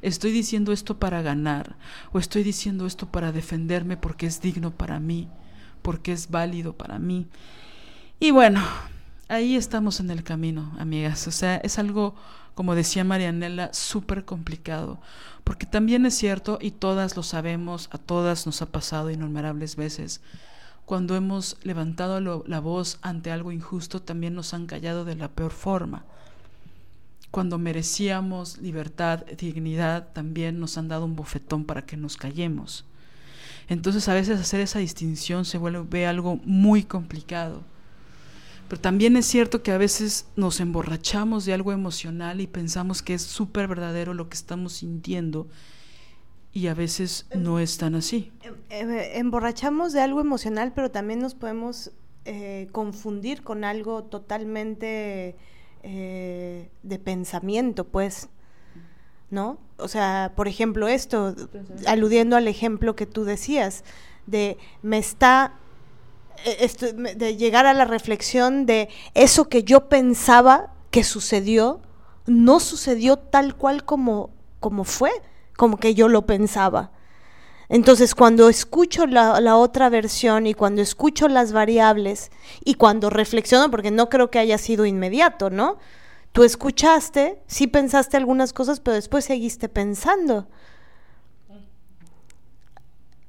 ¿Estoy 0.00 0.32
diciendo 0.32 0.72
esto 0.72 0.98
para 0.98 1.20
ganar? 1.20 1.76
¿O 2.12 2.18
estoy 2.18 2.44
diciendo 2.44 2.86
esto 2.86 3.12
para 3.12 3.30
defenderme 3.30 3.98
porque 3.98 4.24
es 4.24 4.40
digno 4.40 4.70
para 4.70 4.98
mí? 5.00 5.28
¿Porque 5.82 6.12
es 6.12 6.30
válido 6.30 6.72
para 6.72 6.98
mí? 6.98 7.26
Y 8.18 8.30
bueno, 8.30 8.64
ahí 9.28 9.56
estamos 9.56 10.00
en 10.00 10.08
el 10.08 10.22
camino, 10.22 10.74
amigas. 10.78 11.28
O 11.28 11.30
sea, 11.30 11.56
es 11.56 11.78
algo, 11.78 12.14
como 12.54 12.74
decía 12.74 13.04
Marianela, 13.04 13.68
súper 13.74 14.24
complicado. 14.24 14.98
Porque 15.44 15.66
también 15.66 16.06
es 16.06 16.14
cierto, 16.14 16.56
y 16.58 16.70
todas 16.70 17.18
lo 17.18 17.22
sabemos, 17.22 17.90
a 17.92 17.98
todas 17.98 18.46
nos 18.46 18.62
ha 18.62 18.72
pasado 18.72 19.10
innumerables 19.10 19.76
veces, 19.76 20.22
cuando 20.84 21.16
hemos 21.16 21.56
levantado 21.62 22.20
la 22.20 22.60
voz 22.60 22.98
ante 23.02 23.30
algo 23.30 23.52
injusto, 23.52 24.02
también 24.02 24.34
nos 24.34 24.54
han 24.54 24.66
callado 24.66 25.04
de 25.04 25.16
la 25.16 25.28
peor 25.28 25.52
forma 25.52 26.04
cuando 27.34 27.58
merecíamos 27.58 28.58
libertad, 28.58 29.26
dignidad, 29.36 30.12
también 30.12 30.60
nos 30.60 30.78
han 30.78 30.86
dado 30.86 31.04
un 31.04 31.16
bofetón 31.16 31.64
para 31.64 31.82
que 31.84 31.96
nos 31.96 32.16
callemos. 32.16 32.84
Entonces 33.68 34.08
a 34.08 34.14
veces 34.14 34.38
hacer 34.38 34.60
esa 34.60 34.78
distinción 34.78 35.44
se 35.44 35.58
vuelve 35.58 36.06
algo 36.06 36.36
muy 36.44 36.84
complicado. 36.84 37.62
Pero 38.68 38.80
también 38.80 39.16
es 39.16 39.26
cierto 39.26 39.64
que 39.64 39.72
a 39.72 39.78
veces 39.78 40.26
nos 40.36 40.60
emborrachamos 40.60 41.44
de 41.44 41.54
algo 41.54 41.72
emocional 41.72 42.40
y 42.40 42.46
pensamos 42.46 43.02
que 43.02 43.14
es 43.14 43.22
súper 43.22 43.66
verdadero 43.66 44.14
lo 44.14 44.28
que 44.28 44.36
estamos 44.36 44.74
sintiendo 44.74 45.48
y 46.54 46.68
a 46.68 46.74
veces 46.74 47.26
no 47.34 47.58
es 47.58 47.76
tan 47.76 47.96
así. 47.96 48.32
Em, 48.42 48.54
em, 48.70 48.90
emborrachamos 49.14 49.92
de 49.92 50.00
algo 50.00 50.20
emocional, 50.20 50.72
pero 50.72 50.90
también 50.90 51.18
nos 51.18 51.34
podemos 51.34 51.90
eh, 52.24 52.68
confundir 52.70 53.42
con 53.42 53.64
algo 53.64 54.04
totalmente 54.04 55.36
eh, 55.82 56.70
de 56.82 56.98
pensamiento, 57.00 57.84
pues, 57.84 58.28
¿no? 59.30 59.58
O 59.78 59.88
sea, 59.88 60.32
por 60.36 60.46
ejemplo, 60.46 60.86
esto, 60.86 61.34
aludiendo 61.86 62.36
al 62.36 62.46
ejemplo 62.46 62.94
que 62.94 63.06
tú 63.06 63.24
decías, 63.24 63.82
de 64.26 64.56
me 64.80 64.98
está, 64.98 65.54
eh, 66.44 67.14
de 67.16 67.36
llegar 67.36 67.66
a 67.66 67.74
la 67.74 67.84
reflexión 67.84 68.64
de 68.64 68.88
eso 69.14 69.48
que 69.48 69.64
yo 69.64 69.88
pensaba 69.88 70.72
que 70.92 71.02
sucedió, 71.02 71.80
no 72.26 72.60
sucedió 72.60 73.16
tal 73.18 73.56
cual 73.56 73.84
como, 73.84 74.30
como 74.60 74.84
fue, 74.84 75.10
como 75.56 75.78
que 75.78 75.94
yo 75.94 76.08
lo 76.08 76.26
pensaba. 76.26 76.90
Entonces, 77.68 78.14
cuando 78.14 78.48
escucho 78.48 79.06
la, 79.06 79.56
otra 79.56 79.88
versión 79.88 80.46
y 80.46 80.54
cuando 80.54 80.82
escucho 80.82 81.28
las 81.28 81.52
variables 81.52 82.30
y 82.64 82.74
cuando 82.74 83.10
reflexiono, 83.10 83.70
porque 83.70 83.90
no 83.90 84.08
creo 84.08 84.30
que 84.30 84.38
haya 84.38 84.58
sido 84.58 84.84
inmediato, 84.86 85.50
¿no? 85.50 85.78
Tú 86.32 86.44
escuchaste, 86.44 87.42
sí 87.46 87.66
pensaste 87.66 88.16
algunas 88.16 88.52
cosas, 88.52 88.80
pero 88.80 88.96
después 88.96 89.24
seguiste 89.24 89.68
pensando. 89.68 90.46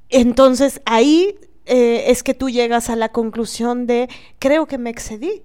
Entonces, 0.10 0.82
ahí 0.86 1.40
eh, 1.66 2.06
es 2.08 2.24
que 2.24 2.34
tú 2.34 2.50
llegas 2.50 2.90
a 2.90 2.96
la 2.96 3.10
conclusión 3.10 3.88
de, 3.88 4.10
creo 4.40 4.66
que 4.66 4.78
me 4.78 4.90
excedí, 4.90 5.44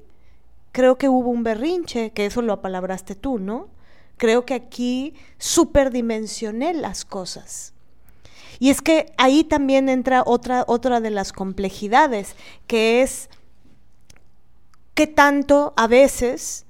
creo 0.72 0.98
que 0.98 1.08
hubo 1.08 1.30
un 1.30 1.42
berrinche, 1.42 2.10
que 2.10 2.26
eso 2.26 2.42
lo 2.42 2.52
apalabraste 2.52 3.14
tú, 3.14 3.38
¿no? 3.38 3.68
Creo 4.20 4.44
que 4.44 4.52
aquí 4.52 5.14
superdimensioné 5.38 6.74
las 6.74 7.06
cosas. 7.06 7.72
Y 8.58 8.68
es 8.68 8.82
que 8.82 9.14
ahí 9.16 9.44
también 9.44 9.88
entra 9.88 10.22
otra, 10.26 10.64
otra 10.66 11.00
de 11.00 11.08
las 11.08 11.32
complejidades, 11.32 12.36
que 12.66 13.00
es 13.00 13.30
qué 14.92 15.06
tanto 15.06 15.72
a 15.74 15.86
veces, 15.86 16.66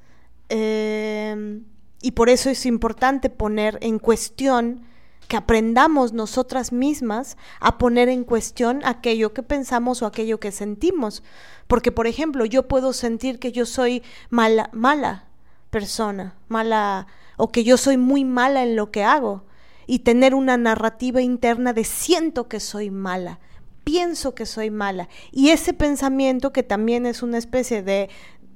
em, 0.49 1.65
y 2.01 2.13
por 2.13 2.29
eso 2.29 2.51
es 2.51 2.67
importante 2.67 3.31
poner 3.31 3.79
en 3.81 3.99
cuestión, 3.99 4.87
que 5.27 5.37
aprendamos 5.37 6.13
nosotras 6.13 6.71
mismas 6.71 7.37
a 7.59 7.79
poner 7.79 8.09
en 8.09 8.23
cuestión 8.23 8.81
aquello 8.85 9.35
que 9.35 9.43
pensamos 9.43 10.03
o 10.03 10.07
aquello 10.07 10.39
que 10.39 10.53
sentimos. 10.53 11.25
Porque, 11.67 11.91
por 11.91 12.07
ejemplo, 12.07 12.45
yo 12.45 12.69
puedo 12.69 12.93
sentir 12.93 13.41
que 13.41 13.51
yo 13.51 13.67
soy 13.67 14.05
mala, 14.29 14.71
mala 14.73 15.25
persona, 15.71 16.37
mala, 16.47 17.09
o 17.41 17.51
que 17.51 17.65
yo 17.65 17.79
soy 17.79 17.97
muy 17.97 18.25
mala 18.25 18.63
en 18.63 18.77
lo 18.77 18.91
que 18.91 19.03
hago 19.03 19.45
y 19.87 20.01
tener 20.01 20.35
una 20.35 20.59
narrativa 20.59 21.23
interna 21.23 21.73
de 21.73 21.85
siento 21.85 22.49
que 22.49 22.61
soy 22.61 22.91
mala, 22.91 23.41
pienso 23.83 24.35
que 24.35 24.45
soy 24.45 24.71
mala. 24.71 25.09
Y 25.33 25.49
ese 25.49 25.73
pensamiento, 25.73 26.53
que 26.53 26.63
también 26.63 27.07
es 27.07 27.23
una 27.23 27.39
especie 27.39 27.83
de 27.83 28.11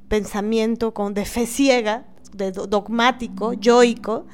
pensamiento 0.09 0.93
con, 0.93 1.15
de 1.15 1.25
fe 1.25 1.47
ciega, 1.47 2.05
de 2.33 2.53
dogmático, 2.53 3.55
yoico, 3.55 4.27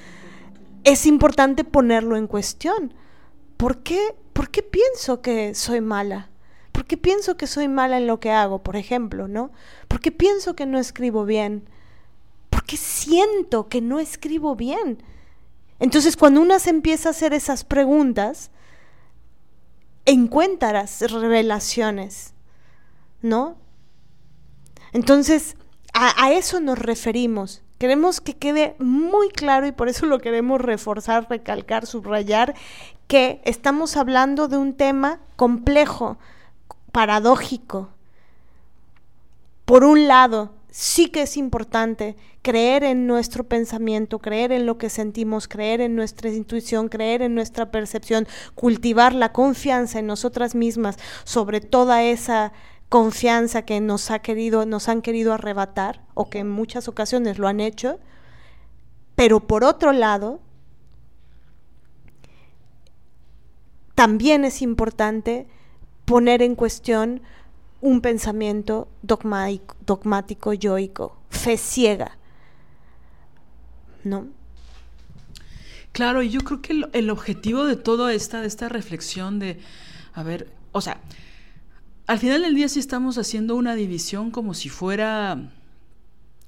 es 0.82 1.06
importante 1.06 1.62
ponerlo 1.62 2.16
en 2.16 2.26
cuestión. 2.26 2.92
¿Por 3.56 3.84
qué, 3.84 4.16
¿Por 4.32 4.50
qué 4.50 4.64
pienso 4.64 5.22
que 5.22 5.54
soy 5.54 5.80
mala? 5.80 6.28
¿Por 6.72 6.86
qué 6.86 6.96
pienso 6.96 7.36
que 7.36 7.46
soy 7.46 7.68
mala 7.68 7.98
en 7.98 8.08
lo 8.08 8.18
que 8.18 8.32
hago, 8.32 8.64
por 8.64 8.74
ejemplo, 8.74 9.28
no? 9.28 9.52
¿Por 9.86 10.00
qué 10.00 10.10
pienso 10.10 10.56
que 10.56 10.66
no 10.66 10.78
escribo 10.78 11.24
bien? 11.24 11.68
¿Por 12.60 12.66
qué 12.66 12.76
siento 12.76 13.70
que 13.70 13.80
no 13.80 14.00
escribo 14.00 14.54
bien? 14.54 15.02
Entonces, 15.78 16.14
cuando 16.14 16.42
una 16.42 16.58
se 16.58 16.68
empieza 16.68 17.08
a 17.08 17.12
hacer 17.12 17.32
esas 17.32 17.64
preguntas, 17.64 18.50
encuentras 20.04 21.00
revelaciones, 21.10 22.34
¿no? 23.22 23.56
Entonces, 24.92 25.56
a, 25.94 26.22
a, 26.22 26.32
eso 26.32 26.60
nos 26.60 26.78
referimos. 26.78 27.62
Queremos 27.78 28.20
que 28.20 28.36
quede 28.36 28.76
muy 28.78 29.30
claro 29.30 29.66
y 29.66 29.72
por 29.72 29.88
eso 29.88 30.04
lo 30.04 30.18
queremos 30.18 30.60
reforzar, 30.60 31.30
recalcar, 31.30 31.86
subrayar, 31.86 32.54
que 33.06 33.40
estamos 33.46 33.96
hablando 33.96 34.48
de 34.48 34.58
un 34.58 34.74
tema 34.74 35.20
complejo, 35.36 36.18
paradójico. 36.92 37.88
Por 39.64 39.82
un 39.82 40.06
lado, 40.06 40.59
sí 40.70 41.08
que 41.08 41.22
es 41.22 41.36
importante 41.36 42.16
creer 42.42 42.84
en 42.84 43.06
nuestro 43.06 43.44
pensamiento, 43.44 44.18
creer 44.18 44.52
en 44.52 44.66
lo 44.66 44.78
que 44.78 44.88
sentimos, 44.88 45.48
creer 45.48 45.80
en 45.80 45.96
nuestra 45.96 46.30
intuición, 46.30 46.88
creer 46.88 47.22
en 47.22 47.34
nuestra 47.34 47.70
percepción, 47.70 48.26
cultivar 48.54 49.14
la 49.14 49.32
confianza 49.32 49.98
en 49.98 50.06
nosotras 50.06 50.54
mismas 50.54 50.96
sobre 51.24 51.60
toda 51.60 52.02
esa 52.02 52.52
confianza 52.88 53.62
que 53.62 53.80
nos 53.80 54.10
ha 54.10 54.18
querido 54.18 54.66
nos 54.66 54.88
han 54.88 55.00
querido 55.00 55.32
arrebatar 55.32 56.02
o 56.14 56.28
que 56.28 56.40
en 56.40 56.50
muchas 56.50 56.88
ocasiones 56.88 57.38
lo 57.38 57.46
han 57.46 57.60
hecho. 57.60 58.00
Pero 59.14 59.40
por 59.40 59.64
otro 59.64 59.92
lado, 59.92 60.40
también 63.94 64.44
es 64.44 64.62
importante 64.62 65.46
poner 66.04 66.42
en 66.42 66.54
cuestión 66.54 67.22
un 67.80 68.00
pensamiento 68.00 68.88
dogmático, 69.02 69.76
dogmático 69.86 70.52
yoico, 70.52 71.16
fe 71.30 71.56
ciega. 71.56 72.16
¿No? 74.04 74.28
Claro, 75.92 76.22
y 76.22 76.30
yo 76.30 76.40
creo 76.40 76.62
que 76.62 76.84
el, 76.92 77.10
objetivo 77.10 77.64
de 77.64 77.76
toda 77.76 78.14
esta, 78.14 78.40
de 78.40 78.46
esta 78.46 78.68
reflexión 78.68 79.38
de, 79.38 79.58
a 80.14 80.22
ver, 80.22 80.48
o 80.72 80.80
sea, 80.80 81.00
al 82.06 82.18
final 82.18 82.42
del 82.42 82.54
día 82.54 82.68
sí 82.68 82.78
estamos 82.78 83.18
haciendo 83.18 83.56
una 83.56 83.74
división 83.74 84.30
como 84.30 84.54
si 84.54 84.68
fuera 84.68 85.50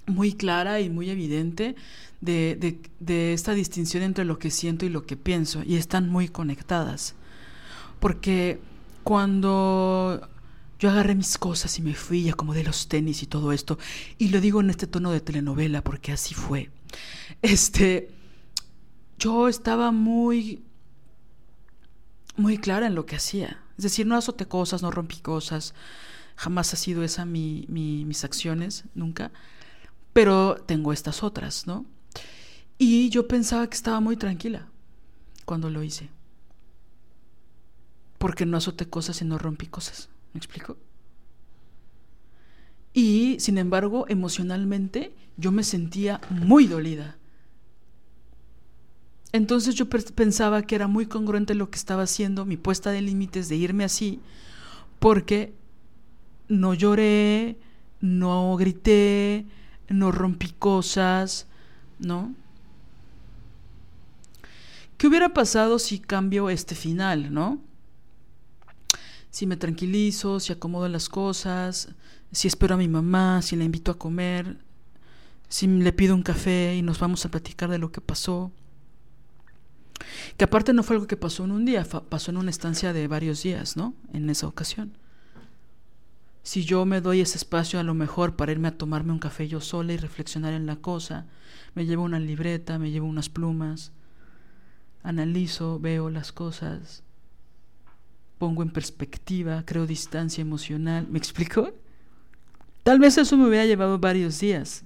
muy 0.06 0.32
clara 0.32 0.80
y 0.80 0.90
muy 0.90 1.10
evidente 1.10 1.74
de, 2.20 2.56
de, 2.58 2.78
de, 3.00 3.32
esta 3.32 3.52
distinción 3.52 4.02
entre 4.02 4.24
lo 4.24 4.38
que 4.38 4.50
siento 4.50 4.86
y 4.86 4.88
lo 4.88 5.06
que 5.06 5.16
pienso, 5.16 5.62
y 5.64 5.76
están 5.76 6.08
muy 6.08 6.28
conectadas. 6.28 7.14
Porque 7.98 8.60
cuando 9.02 10.28
yo 10.82 10.90
agarré 10.90 11.14
mis 11.14 11.38
cosas 11.38 11.78
y 11.78 11.82
me 11.82 11.94
fui, 11.94 12.24
ya 12.24 12.32
como 12.32 12.54
de 12.54 12.64
los 12.64 12.88
tenis 12.88 13.22
y 13.22 13.26
todo 13.26 13.52
esto. 13.52 13.78
Y 14.18 14.30
lo 14.30 14.40
digo 14.40 14.60
en 14.60 14.68
este 14.68 14.88
tono 14.88 15.12
de 15.12 15.20
telenovela 15.20 15.84
porque 15.84 16.10
así 16.10 16.34
fue. 16.34 16.70
Este, 17.40 18.10
yo 19.16 19.46
estaba 19.46 19.92
muy, 19.92 20.64
muy 22.34 22.58
clara 22.58 22.88
en 22.88 22.96
lo 22.96 23.06
que 23.06 23.14
hacía. 23.14 23.62
Es 23.78 23.84
decir, 23.84 24.08
no 24.08 24.16
azoté 24.16 24.46
cosas, 24.46 24.82
no 24.82 24.90
rompí 24.90 25.20
cosas. 25.20 25.72
Jamás 26.34 26.74
ha 26.74 26.76
sido 26.76 27.04
esa 27.04 27.24
mi, 27.26 27.64
mis 27.68 28.24
acciones, 28.24 28.82
nunca. 28.96 29.30
Pero 30.12 30.56
tengo 30.66 30.92
estas 30.92 31.22
otras, 31.22 31.68
¿no? 31.68 31.86
Y 32.76 33.08
yo 33.10 33.28
pensaba 33.28 33.68
que 33.68 33.76
estaba 33.76 34.00
muy 34.00 34.16
tranquila 34.16 34.66
cuando 35.44 35.70
lo 35.70 35.84
hice 35.84 36.10
porque 38.18 38.46
no 38.46 38.56
azoté 38.56 38.88
cosas 38.88 39.22
y 39.22 39.24
no 39.24 39.38
rompí 39.38 39.68
cosas. 39.68 40.08
¿Me 40.32 40.38
explico? 40.38 40.76
Y, 42.94 43.36
sin 43.40 43.58
embargo, 43.58 44.06
emocionalmente 44.08 45.14
yo 45.36 45.50
me 45.50 45.64
sentía 45.64 46.20
muy 46.30 46.66
dolida. 46.66 47.16
Entonces 49.32 49.74
yo 49.74 49.88
pensaba 49.88 50.62
que 50.62 50.74
era 50.74 50.88
muy 50.88 51.06
congruente 51.06 51.54
lo 51.54 51.70
que 51.70 51.78
estaba 51.78 52.02
haciendo, 52.02 52.44
mi 52.44 52.58
puesta 52.58 52.90
de 52.90 53.00
límites 53.00 53.48
de 53.48 53.56
irme 53.56 53.84
así, 53.84 54.20
porque 54.98 55.54
no 56.48 56.74
lloré, 56.74 57.58
no 58.00 58.54
grité, 58.56 59.46
no 59.88 60.12
rompí 60.12 60.48
cosas, 60.58 61.46
¿no? 61.98 62.34
¿Qué 64.98 65.06
hubiera 65.06 65.32
pasado 65.32 65.78
si 65.78 65.98
cambio 65.98 66.50
este 66.50 66.74
final, 66.74 67.32
no? 67.32 67.58
Si 69.32 69.46
me 69.46 69.56
tranquilizo, 69.56 70.40
si 70.40 70.52
acomodo 70.52 70.86
las 70.88 71.08
cosas, 71.08 71.88
si 72.30 72.48
espero 72.48 72.74
a 72.74 72.78
mi 72.78 72.86
mamá, 72.86 73.40
si 73.40 73.56
la 73.56 73.64
invito 73.64 73.90
a 73.90 73.98
comer, 73.98 74.58
si 75.48 75.66
le 75.66 75.92
pido 75.94 76.14
un 76.14 76.22
café 76.22 76.76
y 76.76 76.82
nos 76.82 76.98
vamos 76.98 77.24
a 77.24 77.30
platicar 77.30 77.70
de 77.70 77.78
lo 77.78 77.90
que 77.90 78.02
pasó. 78.02 78.52
Que 80.36 80.44
aparte 80.44 80.74
no 80.74 80.82
fue 80.82 80.96
algo 80.96 81.06
que 81.06 81.16
pasó 81.16 81.46
en 81.46 81.52
un 81.52 81.64
día, 81.64 81.82
pasó 82.10 82.30
en 82.30 82.36
una 82.36 82.50
estancia 82.50 82.92
de 82.92 83.08
varios 83.08 83.42
días, 83.42 83.74
¿no? 83.74 83.94
En 84.12 84.28
esa 84.28 84.46
ocasión. 84.46 84.98
Si 86.42 86.64
yo 86.64 86.84
me 86.84 87.00
doy 87.00 87.22
ese 87.22 87.38
espacio 87.38 87.80
a 87.80 87.84
lo 87.84 87.94
mejor 87.94 88.36
para 88.36 88.52
irme 88.52 88.68
a 88.68 88.76
tomarme 88.76 89.12
un 89.12 89.18
café 89.18 89.48
yo 89.48 89.62
sola 89.62 89.94
y 89.94 89.96
reflexionar 89.96 90.52
en 90.52 90.66
la 90.66 90.76
cosa, 90.76 91.24
me 91.74 91.86
llevo 91.86 92.02
una 92.02 92.20
libreta, 92.20 92.78
me 92.78 92.90
llevo 92.90 93.06
unas 93.06 93.30
plumas, 93.30 93.92
analizo, 95.02 95.80
veo 95.80 96.10
las 96.10 96.32
cosas, 96.32 97.02
pongo 98.42 98.64
en 98.64 98.70
perspectiva, 98.70 99.62
creo 99.64 99.86
distancia 99.86 100.42
emocional, 100.42 101.06
¿me 101.08 101.16
explico? 101.16 101.70
Tal 102.82 102.98
vez 102.98 103.16
eso 103.16 103.36
me 103.36 103.46
hubiera 103.46 103.66
llevado 103.66 104.00
varios 104.00 104.40
días. 104.40 104.82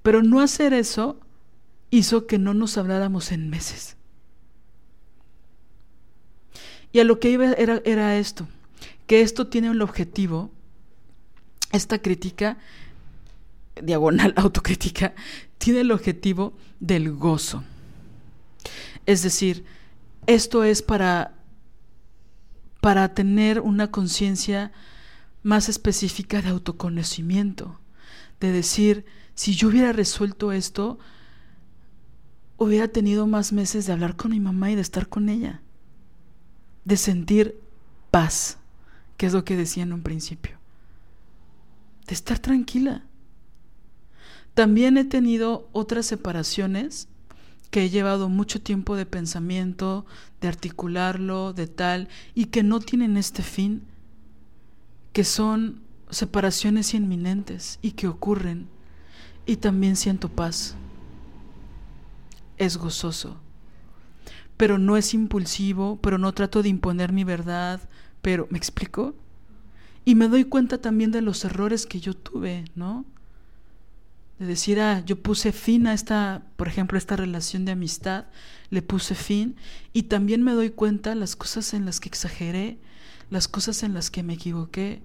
Pero 0.00 0.22
no 0.22 0.38
hacer 0.38 0.72
eso 0.72 1.18
hizo 1.90 2.28
que 2.28 2.38
no 2.38 2.54
nos 2.54 2.78
habláramos 2.78 3.32
en 3.32 3.50
meses. 3.50 3.96
Y 6.92 7.00
a 7.00 7.04
lo 7.04 7.18
que 7.18 7.30
iba 7.30 7.54
era, 7.54 7.82
era 7.84 8.16
esto, 8.18 8.46
que 9.08 9.22
esto 9.22 9.48
tiene 9.48 9.68
un 9.68 9.82
objetivo, 9.82 10.52
esta 11.72 11.98
crítica, 12.00 12.56
diagonal 13.82 14.32
autocrítica, 14.36 15.12
tiene 15.58 15.80
el 15.80 15.90
objetivo 15.90 16.52
del 16.78 17.10
gozo. 17.10 17.64
Es 19.06 19.24
decir, 19.24 19.64
esto 20.28 20.62
es 20.62 20.82
para, 20.82 21.34
para 22.80 23.14
tener 23.14 23.60
una 23.60 23.90
conciencia 23.90 24.72
más 25.42 25.68
específica 25.68 26.42
de 26.42 26.50
autoconocimiento, 26.50 27.78
de 28.40 28.52
decir, 28.52 29.04
si 29.34 29.54
yo 29.54 29.68
hubiera 29.68 29.92
resuelto 29.92 30.52
esto, 30.52 30.98
hubiera 32.56 32.88
tenido 32.88 33.26
más 33.26 33.52
meses 33.52 33.86
de 33.86 33.92
hablar 33.92 34.16
con 34.16 34.30
mi 34.30 34.40
mamá 34.40 34.70
y 34.70 34.74
de 34.74 34.82
estar 34.82 35.08
con 35.08 35.28
ella, 35.28 35.62
de 36.84 36.96
sentir 36.96 37.60
paz, 38.10 38.58
que 39.16 39.26
es 39.26 39.32
lo 39.32 39.44
que 39.44 39.56
decía 39.56 39.82
en 39.82 39.92
un 39.92 40.02
principio, 40.02 40.58
de 42.06 42.14
estar 42.14 42.38
tranquila. 42.38 43.04
También 44.54 44.96
he 44.96 45.04
tenido 45.04 45.68
otras 45.72 46.06
separaciones 46.06 47.08
que 47.70 47.84
he 47.84 47.90
llevado 47.90 48.28
mucho 48.28 48.60
tiempo 48.60 48.96
de 48.96 49.06
pensamiento, 49.06 50.04
de 50.40 50.48
articularlo, 50.48 51.52
de 51.52 51.66
tal, 51.66 52.08
y 52.34 52.46
que 52.46 52.62
no 52.62 52.80
tienen 52.80 53.16
este 53.16 53.42
fin, 53.42 53.82
que 55.12 55.24
son 55.24 55.80
separaciones 56.10 56.94
inminentes 56.94 57.78
y 57.82 57.92
que 57.92 58.08
ocurren, 58.08 58.68
y 59.46 59.56
también 59.56 59.96
siento 59.96 60.28
paz 60.28 60.76
es 62.60 62.76
gozoso. 62.76 63.38
Pero 64.56 64.78
no 64.78 64.96
es 64.96 65.14
impulsivo, 65.14 65.98
pero 66.02 66.18
no 66.18 66.32
trato 66.32 66.62
de 66.62 66.68
imponer 66.68 67.12
mi 67.12 67.24
verdad, 67.24 67.80
pero 68.20 68.46
¿me 68.50 68.58
explico? 68.58 69.14
Y 70.04 70.14
me 70.14 70.28
doy 70.28 70.44
cuenta 70.44 70.78
también 70.78 71.10
de 71.10 71.22
los 71.22 71.44
errores 71.44 71.86
que 71.86 72.00
yo 72.00 72.14
tuve, 72.14 72.66
¿no? 72.74 73.06
De 74.40 74.46
decir, 74.46 74.80
ah, 74.80 75.04
yo 75.06 75.22
puse 75.22 75.52
fin 75.52 75.86
a 75.86 75.94
esta, 75.94 76.42
por 76.56 76.66
ejemplo, 76.66 76.98
esta 76.98 77.14
relación 77.14 77.64
de 77.64 77.70
amistad, 77.72 78.24
le 78.70 78.82
puse 78.82 79.14
fin, 79.14 79.54
y 79.92 80.04
también 80.04 80.42
me 80.42 80.52
doy 80.52 80.70
cuenta 80.70 81.14
las 81.14 81.36
cosas 81.36 81.72
en 81.74 81.84
las 81.84 82.00
que 82.00 82.08
exageré, 82.08 82.78
las 83.30 83.46
cosas 83.46 83.84
en 83.84 83.94
las 83.94 84.10
que 84.10 84.24
me 84.24 84.34
equivoqué, 84.34 85.02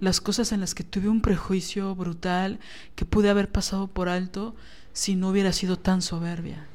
las 0.00 0.22
cosas 0.22 0.52
en 0.52 0.60
las 0.60 0.74
que 0.74 0.84
tuve 0.84 1.10
un 1.10 1.20
prejuicio 1.20 1.94
brutal 1.94 2.58
que 2.94 3.04
pude 3.04 3.28
haber 3.28 3.52
pasado 3.52 3.88
por 3.88 4.08
alto 4.08 4.56
si 4.94 5.14
no 5.14 5.28
hubiera 5.28 5.52
sido 5.52 5.78
tan 5.78 6.00
soberbia 6.00 6.66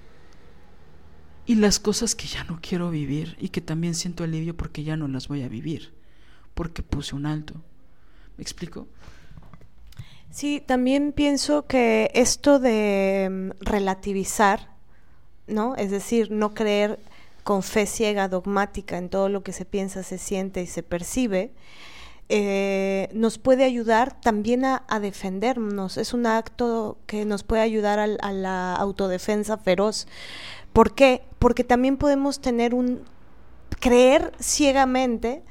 y 1.45 1.55
las 1.55 1.80
cosas 1.80 2.15
que 2.15 2.27
ya 2.27 2.43
no 2.45 2.59
quiero 2.61 2.89
vivir 2.89 3.38
y 3.39 3.49
que 3.49 3.61
también 3.61 3.95
siento 3.95 4.23
alivio 4.23 4.57
porque 4.57 4.84
ya 4.84 4.97
no 4.97 5.07
las 5.07 5.27
voy 5.27 5.43
a 5.43 5.47
vivir, 5.47 5.93
porque 6.53 6.81
puse 6.81 7.15
un 7.15 7.26
alto. 7.26 7.53
¿Me 8.38 8.41
explico? 8.41 8.88
Sí, 10.31 10.61
también 10.65 11.14
pienso 11.14 11.65
que 11.65 12.11
esto 12.14 12.60
de 12.60 13.30
mm, 13.31 13.64
relativizar, 13.64 14.69
¿no? 15.47 15.76
Es 15.76 15.91
decir, 15.91 16.31
no 16.31 16.53
creer 16.53 16.99
con 17.43 17.64
fe 17.64 17.85
ciega, 17.85 18.27
dogmática 18.27 18.97
en 18.97 19.10
todo 19.10 19.30
lo 19.30 19.43
que 19.43 19.53
se 19.53 19.65
piensa, 19.65 20.03
se 20.03 20.18
siente 20.18 20.61
y 20.61 20.68
se 20.68 20.84
percibe, 20.84 21.52
eh, 22.27 23.07
nos 23.14 23.38
puede 23.38 23.64
ayudar 23.64 24.19
también 24.19 24.65
a, 24.65 24.84
defendernos. 24.99 25.97
Es 25.97 26.14
un 26.14 26.26
acto 26.26 26.97
que 27.06 27.23
nos 27.23 27.43
puede 27.43 27.61
ayudar 27.61 27.99
a 27.99 28.31
la 28.31 28.73
autodefensa 28.73 29.57
feroz. 29.57 30.07
¿Por 30.73 30.95
qué? 30.95 31.22
Porque 31.38 31.64
también 31.64 31.97
podemos 31.97 32.39
tener 32.41 32.73
un 32.73 33.03
creer 33.80 34.31
ciegamente 34.39 35.43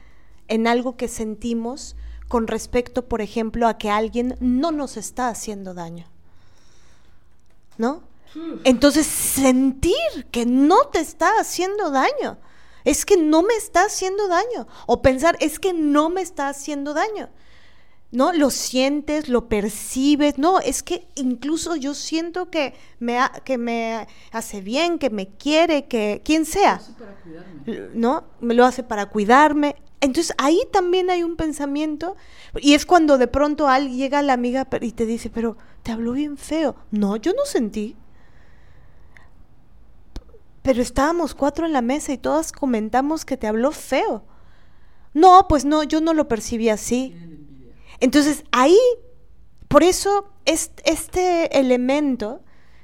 en 0.48 0.66
algo 0.66 0.96
que 0.96 1.09
sentimos 1.09 1.96
con 2.28 2.46
respecto, 2.46 3.06
por 3.06 3.20
ejemplo, 3.20 3.68
a 3.68 3.78
que 3.78 3.90
alguien 3.90 4.36
no 4.40 4.72
nos 4.72 4.96
está 4.96 5.28
haciendo 5.28 5.74
daño. 5.74 6.06
¿No? 7.76 8.02
Entonces, 8.64 9.06
sentir 9.06 10.26
que 10.30 10.44
no 10.44 10.88
te 10.88 11.01
está 11.01 11.38
haciendo 11.40 11.90
daño. 11.90 12.38
Es 12.84 13.05
que 13.05 13.16
no 13.16 13.42
me 13.42 13.55
está 13.55 13.84
haciendo 13.84 14.28
daño. 14.28 14.66
O 14.86 15.02
pensar, 15.02 15.36
es 15.40 15.59
que 15.59 15.72
no 15.72 16.10
me 16.10 16.20
está 16.20 16.48
haciendo 16.48 16.94
daño. 16.94 17.28
¿No? 18.15 18.32
Lo 18.32 18.51
sientes, 18.51 19.28
lo 19.28 19.49
percibes, 19.49 20.39
no, 20.39 20.61
es 20.61 20.82
que 20.82 21.07
incluso 21.16 21.74
yo 21.74 21.95
siento 21.95 22.49
que 22.49 22.74
me, 23.01 23.19
que 23.45 23.59
me 23.59 24.07
hace 24.31 24.61
bien, 24.61 24.99
que 24.99 25.11
me 25.11 25.28
quiere, 25.28 25.86
que 25.86 26.23
quien 26.24 26.45
sea, 26.45 26.81
¿no? 27.93 28.24
Me 28.41 28.55
lo 28.55 28.65
hace 28.65 28.85
para 28.85 29.07
cuidarme. 29.07 29.77
Entonces 30.01 30.35
ahí 30.39 30.61
también 30.73 31.11
hay 31.11 31.24
un 31.24 31.35
pensamiento 31.35 32.16
y 32.61 32.74
es 32.74 32.86
cuando 32.86 33.19
de 33.19 33.27
pronto 33.27 33.69
alguien 33.69 33.99
llega 33.99 34.23
la 34.23 34.35
amiga 34.35 34.69
y 34.81 34.93
te 34.93 35.07
dice, 35.07 35.28
pero 35.28 35.57
te 35.82 35.91
habló 35.91 36.12
bien 36.12 36.36
feo. 36.36 36.77
No, 36.93 37.16
yo 37.16 37.32
no 37.32 37.45
sentí. 37.45 37.97
Pero 40.62 40.81
estábamos 40.81 41.35
cuatro 41.35 41.66
en 41.66 41.73
la 41.73 41.82
mesa 41.82 42.12
y 42.12 42.19
todas 42.19 42.53
comentamos 42.53 43.24
que 43.24 43.36
te 43.36 43.49
habló 43.49 43.73
feo. 43.73 44.24
No, 45.15 45.47
pues 45.49 45.65
no, 45.65 45.82
yo 45.82 46.01
no 46.01 46.15
lo 46.15 46.28
percibí 46.28 46.69
así. 46.69 47.16
Entonces 48.05 48.44
ahí, 48.52 48.78
por 49.66 49.82
eso 49.82 50.28
este 50.44 51.59
elemento 51.59 52.43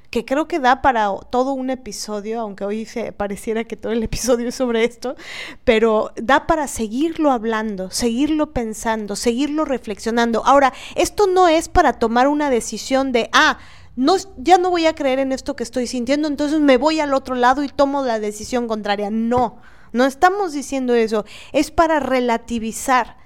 que 0.09 0.25
creo 0.25 0.47
que 0.47 0.59
da 0.59 0.81
para 0.81 1.11
todo 1.29 1.53
un 1.53 1.69
episodio, 1.69 2.41
aunque 2.41 2.65
hoy 2.65 2.85
se 2.85 3.11
pareciera 3.11 3.63
que 3.65 3.77
todo 3.77 3.91
el 3.91 4.01
episodio 4.11 4.49
es 4.49 4.55
sobre 4.55 4.83
esto, 4.83 5.15
pero 5.63 6.11
da 6.15 6.47
para 6.47 6.67
seguirlo 6.67 7.29
hablando, 7.29 7.91
seguirlo 7.91 8.51
pensando, 8.51 9.15
seguirlo 9.15 9.63
reflexionando. 9.63 10.43
Ahora, 10.43 10.73
esto 10.95 11.27
no 11.27 11.47
es 11.47 11.69
para 11.69 11.99
tomar 11.99 12.27
una 12.27 12.49
decisión 12.49 13.11
de, 13.11 13.29
ah, 13.31 13.59
no, 13.95 14.15
ya 14.37 14.57
no 14.57 14.71
voy 14.71 14.87
a 14.87 14.95
creer 14.95 15.19
en 15.19 15.33
esto 15.33 15.55
que 15.55 15.61
estoy 15.61 15.85
sintiendo, 15.85 16.27
entonces 16.27 16.61
me 16.61 16.77
voy 16.77 16.99
al 16.99 17.13
otro 17.13 17.35
lado 17.35 17.63
y 17.63 17.69
tomo 17.69 18.03
la 18.03 18.19
decisión 18.19 18.67
contraria. 18.67 19.11
No, 19.11 19.61
no 19.91 20.05
estamos 20.05 20.51
diciendo 20.51 20.95
eso, 20.95 21.25
es 21.53 21.69
para 21.69 21.99
relativizar 21.99 23.20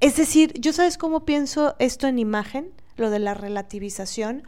es 0.00 0.16
decir, 0.16 0.52
yo 0.58 0.72
sabes 0.72 0.98
cómo 0.98 1.24
pienso 1.24 1.74
esto 1.78 2.06
en 2.06 2.18
imagen, 2.18 2.72
lo 2.96 3.10
de 3.10 3.18
la 3.18 3.34
relativización, 3.34 4.44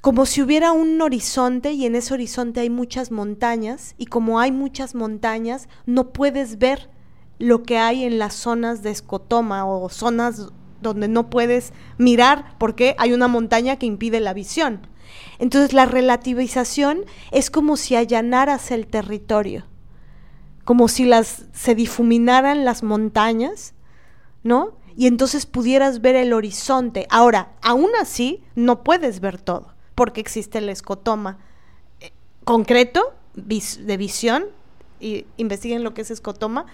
como 0.00 0.26
si 0.26 0.42
hubiera 0.42 0.72
un 0.72 1.00
horizonte 1.00 1.72
y 1.72 1.86
en 1.86 1.94
ese 1.94 2.14
horizonte 2.14 2.60
hay 2.60 2.70
muchas 2.70 3.10
montañas 3.12 3.94
y 3.98 4.06
como 4.06 4.40
hay 4.40 4.50
muchas 4.50 4.94
montañas 4.96 5.68
no 5.86 6.12
puedes 6.12 6.58
ver 6.58 6.90
lo 7.38 7.62
que 7.62 7.78
hay 7.78 8.04
en 8.04 8.18
las 8.18 8.34
zonas 8.34 8.82
de 8.82 8.90
escotoma 8.90 9.64
o 9.64 9.88
zonas 9.88 10.48
donde 10.80 11.06
no 11.06 11.30
puedes 11.30 11.72
mirar 11.98 12.56
porque 12.58 12.96
hay 12.98 13.12
una 13.12 13.28
montaña 13.28 13.76
que 13.76 13.86
impide 13.86 14.18
la 14.18 14.34
visión. 14.34 14.88
Entonces 15.38 15.72
la 15.72 15.86
relativización 15.86 17.04
es 17.30 17.50
como 17.50 17.76
si 17.76 17.94
allanaras 17.94 18.72
el 18.72 18.88
territorio 18.88 19.66
como 20.64 20.88
si 20.88 21.04
las 21.04 21.46
se 21.52 21.74
difuminaran 21.74 22.64
las 22.64 22.82
montañas, 22.82 23.74
¿no? 24.42 24.72
Y 24.96 25.06
entonces 25.06 25.46
pudieras 25.46 26.00
ver 26.00 26.16
el 26.16 26.32
horizonte. 26.32 27.06
Ahora, 27.10 27.52
aún 27.62 27.90
así, 28.00 28.42
no 28.54 28.82
puedes 28.82 29.20
ver 29.20 29.40
todo, 29.40 29.74
porque 29.94 30.20
existe 30.20 30.58
el 30.58 30.68
escotoma 30.68 31.38
eh, 32.00 32.12
concreto 32.44 33.14
de 33.34 33.96
visión, 33.96 34.46
y 35.00 35.26
investiguen 35.36 35.82
lo 35.82 35.94
que 35.94 36.02
es 36.02 36.10
escotoma. 36.10 36.66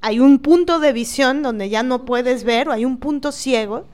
Hay 0.00 0.18
un 0.18 0.40
punto 0.40 0.80
de 0.80 0.92
visión 0.92 1.42
donde 1.42 1.68
ya 1.68 1.82
no 1.82 2.04
puedes 2.04 2.44
ver, 2.44 2.68
o 2.68 2.72
hay 2.72 2.84
un 2.84 2.98
punto 2.98 3.30
ciego, 3.30 3.84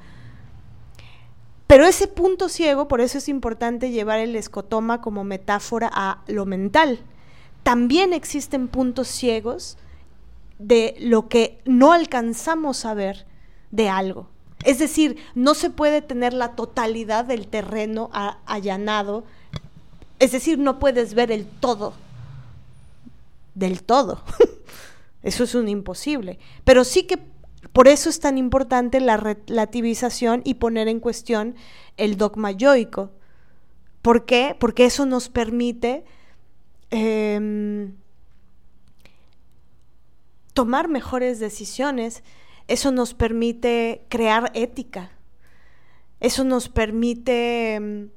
pero 1.67 1.85
ese 1.85 2.09
punto 2.09 2.49
ciego, 2.49 2.89
por 2.89 3.03
eso 3.03 3.19
es 3.19 3.29
importante 3.29 3.91
llevar 3.91 4.21
el 4.21 4.35
escotoma 4.37 5.03
como 5.03 5.23
metáfora 5.23 5.91
a 5.93 6.23
lo 6.27 6.47
mental. 6.47 7.01
También 7.63 8.15
existen 8.15 8.69
puntos 8.69 9.09
ciegos 9.09 9.77
de 10.59 10.97
lo 10.99 11.29
que 11.29 11.61
no 11.65 11.93
alcanzamos 11.93 12.85
a 12.85 12.95
ver 12.95 13.27
de 13.71 13.89
algo. 13.89 14.29
Es 14.65 14.79
decir, 14.79 15.17
no 15.35 15.55
se 15.55 15.71
puede 15.71 16.03
tener 16.03 16.33
la 16.33 16.57
totalidad 16.57 17.25
del 17.25 17.47
terreno 17.47 18.11
allanado. 18.13 19.25
Es 20.19 20.33
decir, 20.33 20.59
no 20.59 20.79
puedes 20.79 21.15
ver 21.15 21.31
el 21.31 21.47
todo 21.47 21.95
del 23.59 23.83
todo. 23.83 24.23
eso 25.23 25.45
es 25.45 25.55
un 25.55 25.69
imposible. 25.69 26.39
Pero 26.65 26.85
sí 26.85 27.05
que 27.05 27.19
por 27.73 27.89
eso 27.89 28.09
es 28.09 28.21
tan 28.21 28.39
importante 28.39 29.01
la 29.01 29.17
relativización 29.17 30.43
y 30.45 30.55
poner 30.55 30.89
en 30.89 31.01
cuestión 31.01 31.57
el 31.97 32.17
dogma 32.17 32.53
yoico. 32.53 33.11
¿Por 34.01 34.25
qué? 34.25 34.57
Porque 34.59 34.85
eso 34.85 35.07
nos 35.07 35.29
permite 35.29 36.05
em, 36.91 37.95
tomar 40.59 40.89
mejores 40.89 41.39
decisiones, 41.39 42.25
eso 42.67 42.91
nos 42.91 43.15
permite 43.15 44.05
crear 44.09 44.51
ética, 44.55 45.13
eso 46.19 46.43
nos 46.43 46.69
permite 46.69 47.77
em, 47.77 48.09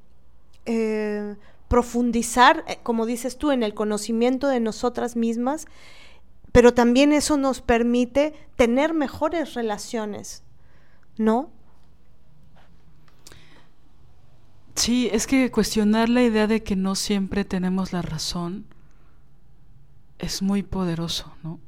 eh, 0.66 1.36
profundizar, 1.68 2.64
eh, 2.68 2.80
como 2.82 3.06
dices 3.06 3.38
tú, 3.38 3.52
en 3.52 3.62
el 3.62 3.76
conocimiento 3.76 4.48
de 4.48 4.60
nosotras 4.60 5.16
mismas 5.16 5.68
pero 6.52 6.74
también 6.74 7.14
eso 7.14 7.38
nos 7.38 7.62
permite 7.62 8.34
tener 8.56 8.94
mejores 8.94 9.54
relaciones, 9.54 10.44
¿no? 11.18 11.50
Sí, 14.76 15.10
es 15.14 15.28
que 15.28 15.52
cuestionar 15.52 16.10
la 16.10 16.24
idea 16.24 16.48
de 16.48 16.64
que 16.64 16.76
no 16.76 16.96
siempre 16.96 17.46
tenemos 17.46 17.94
la 17.94 18.02
razón 18.02 18.66
es 20.20 20.42
muy 20.42 20.64
poderoso, 20.64 21.32
¿no? 21.44 21.60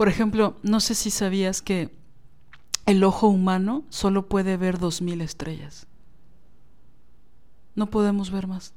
Por 0.00 0.08
ejemplo, 0.08 0.56
no 0.62 0.80
sé 0.80 0.94
si 0.94 1.10
sabías 1.10 1.60
que 1.60 1.90
el 2.86 3.04
ojo 3.04 3.28
humano 3.28 3.84
solo 3.90 4.30
puede 4.30 4.56
ver 4.56 4.78
dos 4.78 5.02
mil 5.02 5.20
estrellas. 5.20 5.86
No 7.74 7.90
podemos 7.90 8.30
ver 8.30 8.46
más. 8.46 8.72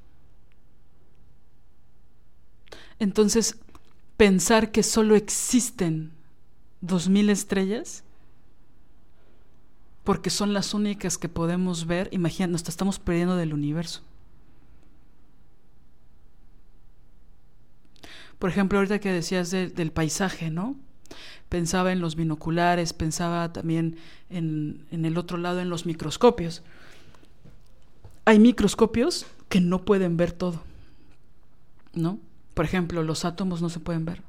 Entonces, 3.00 3.58
pensar 4.18 4.74
que 4.74 4.84
solo 4.84 5.16
existen 5.16 6.12
dos 6.82 7.08
mil 7.08 7.30
estrellas, 7.30 8.04
porque 10.04 10.30
son 10.30 10.52
las 10.52 10.74
únicas 10.74 11.18
que 11.18 11.30
podemos 11.30 11.88
ver, 11.88 12.10
imagina, 12.12 12.48
nos 12.48 12.68
estamos 12.68 13.00
perdiendo 13.00 13.38
del 13.38 13.54
universo. 13.54 14.02
Por 18.40 18.50
ejemplo, 18.50 18.80
ahorita 18.80 19.00
que 19.00 19.14
decías 19.14 19.52
del 19.52 19.94
paisaje, 19.94 20.52
¿no? 20.52 20.76
Pensaba 21.50 21.92
en 21.92 22.00
los 22.00 22.16
binoculares, 22.16 22.94
pensaba 22.94 23.52
también 23.54 23.98
en, 24.30 24.86
en 24.92 25.06
el 25.06 25.18
otro 25.18 25.38
lado, 25.38 25.60
en 25.60 25.70
los 25.70 25.86
microscopios. 25.86 26.64
Hay 28.26 28.40
microscopios 28.40 29.26
que 29.50 29.62
no 29.62 29.86
pueden 29.86 30.18
ver 30.18 30.32
todo, 30.32 30.62
¿no? 31.94 32.20
Por 32.54 32.66
ejemplo, 32.66 33.04
los 33.04 33.26
átomos 33.26 33.62
no 33.62 33.70
se 33.70 33.80
pueden 33.80 34.06
ver. 34.06 34.22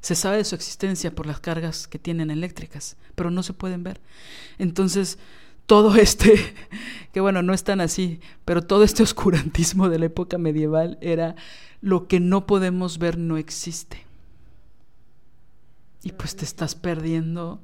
Se 0.00 0.14
sabe 0.14 0.38
de 0.38 0.44
su 0.44 0.54
existencia 0.54 1.14
por 1.14 1.26
las 1.26 1.38
cargas 1.38 1.86
que 1.86 1.98
tienen 1.98 2.30
eléctricas, 2.30 2.96
pero 3.14 3.30
no 3.30 3.42
se 3.42 3.52
pueden 3.52 3.84
ver. 3.84 4.00
Entonces, 4.58 5.18
todo 5.66 5.94
este, 5.96 6.54
que 7.12 7.20
bueno, 7.20 7.42
no 7.42 7.54
es 7.54 7.64
tan 7.64 7.80
así, 7.80 8.20
pero 8.44 8.62
todo 8.62 8.84
este 8.84 9.02
oscurantismo 9.04 9.88
de 9.88 9.98
la 9.98 10.06
época 10.06 10.38
medieval 10.38 10.98
era 11.00 11.36
lo 11.80 12.08
que 12.08 12.20
no 12.20 12.46
podemos 12.46 12.98
ver 12.98 13.18
no 13.18 13.36
existe. 13.36 14.04
Y 16.02 16.12
pues 16.12 16.36
te 16.36 16.44
estás 16.44 16.74
perdiendo, 16.74 17.60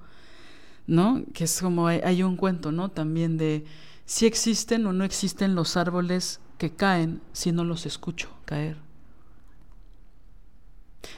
¿no? 0.86 1.24
Que 1.32 1.44
es 1.44 1.60
como 1.60 1.88
hay, 1.88 2.22
un 2.22 2.36
cuento, 2.36 2.72
¿no? 2.72 2.90
También 2.90 3.36
de 3.36 3.64
si 4.06 4.26
existen 4.26 4.86
o 4.86 4.92
no 4.92 5.04
existen 5.04 5.54
los 5.54 5.76
árboles 5.76 6.40
que 6.56 6.74
caen 6.74 7.20
si 7.32 7.52
no 7.52 7.64
los 7.64 7.86
escucho 7.86 8.30
caer. 8.44 8.76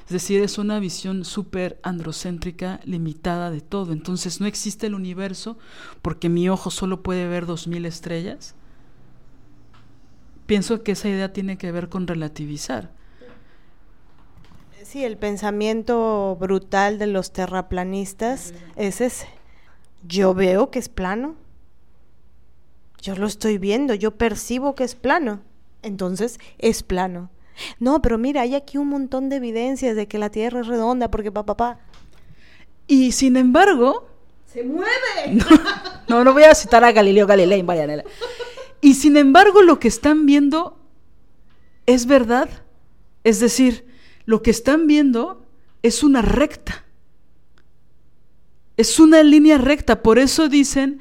Es 0.07 0.13
decir, 0.13 0.41
es 0.41 0.59
una 0.59 0.79
visión 0.79 1.25
súper 1.25 1.79
androcéntrica, 1.83 2.81
limitada 2.85 3.51
de 3.51 3.61
todo. 3.61 3.93
Entonces 3.93 4.41
no 4.41 4.47
existe 4.47 4.87
el 4.87 4.95
universo 4.95 5.59
porque 6.03 6.29
mi 6.29 6.49
ojo 6.49 6.71
solo 6.71 7.03
puede 7.03 7.27
ver 7.29 7.47
dos 7.47 7.67
mil 7.67 7.87
estrellas. 7.87 8.55
Pienso 10.47 10.83
que 10.83 10.93
esa 10.93 11.09
idea 11.09 11.33
tiene 11.33 11.59
que 11.59 11.71
ver 11.71 11.89
con 11.89 12.07
relativizar. 12.07 12.93
Sí, 14.91 15.05
el 15.05 15.17
pensamiento 15.17 16.37
brutal 16.41 16.99
de 16.99 17.07
los 17.07 17.31
terraplanistas 17.31 18.53
es 18.75 19.01
ese. 19.01 19.29
Yo 20.05 20.35
veo 20.35 20.73
que 20.73 20.81
es 20.81 20.89
plano. 20.89 21.37
Yo 23.01 23.15
lo 23.15 23.29
estoy 23.29 23.59
viendo, 23.59 23.95
yo 23.95 24.17
percibo 24.17 24.75
que 24.75 24.83
es 24.83 24.97
plano. 24.97 25.43
Entonces 25.83 26.41
es 26.59 26.83
plano. 26.83 27.31
No, 27.79 28.03
pero 28.03 28.19
mira, 28.19 28.41
hay 28.41 28.57
aquí 28.57 28.79
un 28.79 28.89
montón 28.89 29.29
de 29.29 29.37
evidencias 29.37 29.95
de 29.95 30.09
que 30.09 30.19
la 30.19 30.29
Tierra 30.29 30.63
es 30.63 30.67
redonda 30.67 31.09
porque 31.09 31.31
papá, 31.31 31.55
papá. 31.55 31.79
Y 32.89 33.13
sin 33.13 33.37
embargo... 33.37 34.09
¡Se 34.53 34.65
mueve! 34.65 34.91
No, 36.09 36.25
no, 36.25 36.33
voy 36.33 36.43
a 36.43 36.55
citar 36.57 36.83
a 36.83 36.91
Galileo 36.91 37.29
Galilei, 37.29 37.63
Marianela. 37.63 38.03
Y 38.81 38.95
sin 38.95 39.17
embargo, 39.17 39.63
lo 39.63 39.79
que 39.79 39.87
están 39.87 40.27
viendo 40.27 40.77
es 41.87 42.07
verdad. 42.07 42.49
Es 43.23 43.39
decir, 43.39 43.89
lo 44.31 44.43
que 44.43 44.53
están 44.53 44.87
viendo 44.87 45.45
es 45.83 46.05
una 46.05 46.23
recta. 46.23 46.85
Es 48.77 49.01
una 49.01 49.25
línea 49.25 49.59
recta. 49.59 50.03
Por 50.03 50.21
eso 50.21 50.49
dicen 50.49 51.01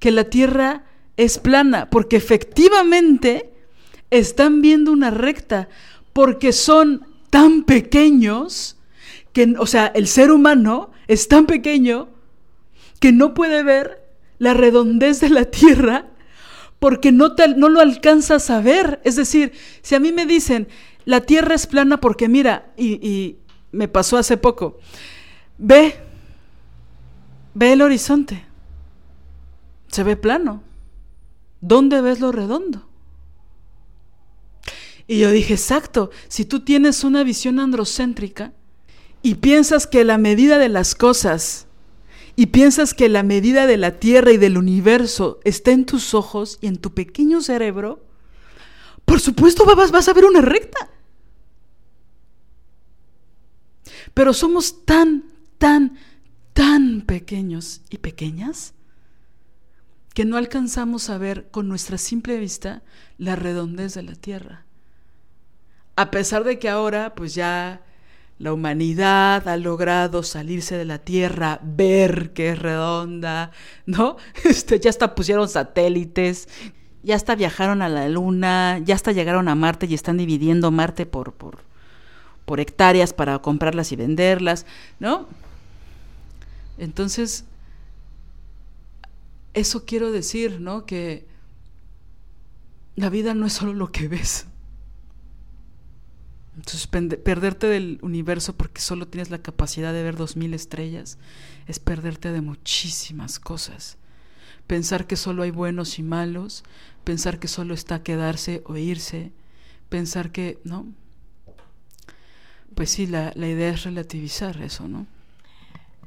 que 0.00 0.10
la 0.10 0.24
Tierra 0.24 0.84
es 1.16 1.38
plana, 1.38 1.88
porque 1.88 2.16
efectivamente 2.16 3.52
están 4.10 4.60
viendo 4.60 4.90
una 4.90 5.12
recta 5.12 5.68
porque 6.12 6.52
son 6.52 7.06
tan 7.30 7.62
pequeños 7.62 8.76
que, 9.32 9.54
o 9.56 9.68
sea, 9.68 9.86
el 9.94 10.08
ser 10.08 10.32
humano 10.32 10.90
es 11.06 11.28
tan 11.28 11.46
pequeño 11.46 12.08
que 12.98 13.12
no 13.12 13.34
puede 13.34 13.62
ver 13.62 14.04
la 14.38 14.52
redondez 14.52 15.20
de 15.20 15.28
la 15.28 15.44
Tierra 15.44 16.06
porque 16.80 17.12
no, 17.12 17.36
no 17.56 17.68
lo 17.68 17.80
alcanzas 17.80 18.50
a 18.50 18.60
ver. 18.60 19.00
Es 19.04 19.14
decir, 19.14 19.52
si 19.80 19.94
a 19.94 20.00
mí 20.00 20.10
me 20.10 20.26
dicen, 20.26 20.66
la 21.04 21.20
Tierra 21.20 21.54
es 21.54 21.66
plana 21.66 22.00
porque 22.00 22.28
mira, 22.28 22.72
y, 22.76 23.36
me 23.72 23.88
pasó 23.88 24.16
hace 24.16 24.36
poco, 24.36 24.78
ve, 25.58 25.96
ve 27.54 27.72
el 27.72 27.82
horizonte, 27.82 28.44
se 29.88 30.02
ve 30.02 30.16
plano. 30.16 30.62
¿Dónde 31.60 32.00
ves 32.02 32.20
lo 32.20 32.30
redondo? 32.30 32.86
Y 35.06 35.18
yo 35.18 35.30
dije, 35.30 35.54
exacto, 35.54 36.10
si 36.28 36.44
tú 36.44 36.60
tienes 36.60 37.04
una 37.04 37.24
visión 37.24 37.58
androcéntrica 37.58 38.52
y 39.22 39.36
piensas 39.36 39.86
que 39.86 40.04
la 40.04 40.18
medida 40.18 40.58
de 40.58 40.68
las 40.68 40.94
cosas 40.94 41.66
y 42.36 42.46
piensas 42.46 42.94
que 42.94 43.08
la 43.08 43.22
medida 43.22 43.66
de 43.66 43.76
la 43.76 43.98
Tierra 43.98 44.32
y 44.32 44.36
del 44.36 44.58
universo 44.58 45.40
está 45.44 45.70
en 45.72 45.86
tus 45.86 46.14
ojos 46.14 46.58
y 46.60 46.66
en 46.66 46.76
tu 46.76 46.92
pequeño 46.92 47.40
cerebro, 47.40 48.04
por 49.04 49.20
supuesto 49.20 49.64
vas, 49.64 49.90
vas 49.90 50.08
a 50.08 50.12
ver 50.12 50.24
una 50.24 50.40
recta. 50.40 50.90
Pero 54.12 54.34
somos 54.34 54.84
tan, 54.84 55.24
tan, 55.58 55.96
tan 56.52 57.02
pequeños 57.02 57.82
y 57.90 57.98
pequeñas 57.98 58.74
que 60.12 60.24
no 60.24 60.36
alcanzamos 60.36 61.10
a 61.10 61.18
ver 61.18 61.48
con 61.50 61.68
nuestra 61.68 61.98
simple 61.98 62.38
vista 62.38 62.82
la 63.18 63.34
redondez 63.36 63.94
de 63.94 64.02
la 64.02 64.14
Tierra 64.14 64.64
a 65.96 66.10
pesar 66.10 66.44
de 66.44 66.58
que 66.58 66.68
ahora 66.68 67.14
pues 67.14 67.34
ya 67.34 67.82
la 68.38 68.52
humanidad 68.52 69.46
ha 69.46 69.56
logrado 69.56 70.22
salirse 70.22 70.76
de 70.76 70.84
la 70.84 70.98
Tierra, 70.98 71.60
ver 71.62 72.32
que 72.32 72.50
es 72.50 72.58
redonda, 72.58 73.52
¿no? 73.86 74.16
Este, 74.44 74.80
ya 74.80 74.90
hasta 74.90 75.14
pusieron 75.14 75.48
satélites, 75.48 76.48
ya 77.02 77.14
hasta 77.14 77.36
viajaron 77.36 77.80
a 77.80 77.88
la 77.88 78.08
Luna, 78.08 78.80
ya 78.84 78.96
hasta 78.96 79.12
llegaron 79.12 79.48
a 79.48 79.54
Marte 79.54 79.86
y 79.86 79.94
están 79.94 80.16
dividiendo 80.16 80.70
Marte 80.70 81.06
por, 81.06 81.34
por, 81.34 81.58
por 82.44 82.60
hectáreas 82.60 83.12
para 83.12 83.38
comprarlas 83.40 83.92
y 83.92 83.96
venderlas, 83.96 84.66
¿no? 85.00 85.26
Entonces, 86.78 87.44
eso 89.54 89.84
quiero 89.84 90.12
decir, 90.12 90.60
¿no? 90.60 90.84
Que 90.86 91.26
la 92.96 93.08
vida 93.08 93.34
no 93.34 93.46
es 93.46 93.52
solo 93.52 93.72
lo 93.72 93.92
que 93.92 94.08
ves. 94.08 94.46
Entonces, 96.56 96.86
perderte 96.86 97.66
del 97.66 97.98
universo 98.02 98.56
porque 98.56 98.80
solo 98.80 99.08
tienes 99.08 99.30
la 99.30 99.42
capacidad 99.42 99.92
de 99.92 100.04
ver 100.04 100.16
dos 100.16 100.36
mil 100.36 100.54
estrellas 100.54 101.18
es 101.66 101.80
perderte 101.80 102.30
de 102.30 102.40
muchísimas 102.40 103.40
cosas. 103.40 103.96
Pensar 104.66 105.06
que 105.06 105.16
solo 105.16 105.42
hay 105.42 105.50
buenos 105.50 105.98
y 105.98 106.02
malos, 106.02 106.62
pensar 107.02 107.38
que 107.38 107.48
solo 107.48 107.74
está 107.74 108.02
quedarse 108.02 108.62
o 108.66 108.76
irse, 108.76 109.32
pensar 109.88 110.30
que, 110.30 110.60
¿no? 110.64 110.86
Pues 112.74 112.90
sí, 112.90 113.06
la, 113.06 113.32
la 113.34 113.48
idea 113.48 113.70
es 113.70 113.84
relativizar 113.84 114.60
eso, 114.60 114.88
¿no? 114.88 115.06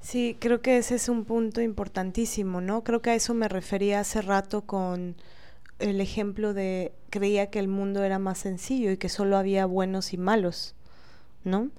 Sí, 0.02 0.38
creo 0.39 0.61
que 0.61 0.77
ese 0.77 0.95
es 0.95 1.10
un 1.10 1.26
punto 1.26 1.61
importantísimo, 1.61 2.61
¿no? 2.61 2.84
Creo 2.84 3.02
que 3.02 3.10
a 3.10 3.15
eso 3.15 3.34
me 3.34 3.48
refería 3.48 3.99
hace 3.99 4.22
rato 4.22 4.61
con 4.61 5.15
el 5.80 6.02
ejemplo 6.02 6.53
de 6.53 6.94
creía 7.10 7.49
que 7.49 7.60
el 7.60 7.68
mundo 7.68 8.03
era 8.03 8.19
más 8.19 8.39
sencillo 8.39 8.91
y 8.91 8.98
que 8.98 9.10
solo 9.10 9.38
había 9.38 9.65
buenos 9.65 10.14
y 10.14 10.18
malos, 10.18 10.76
¿no? 11.44 11.69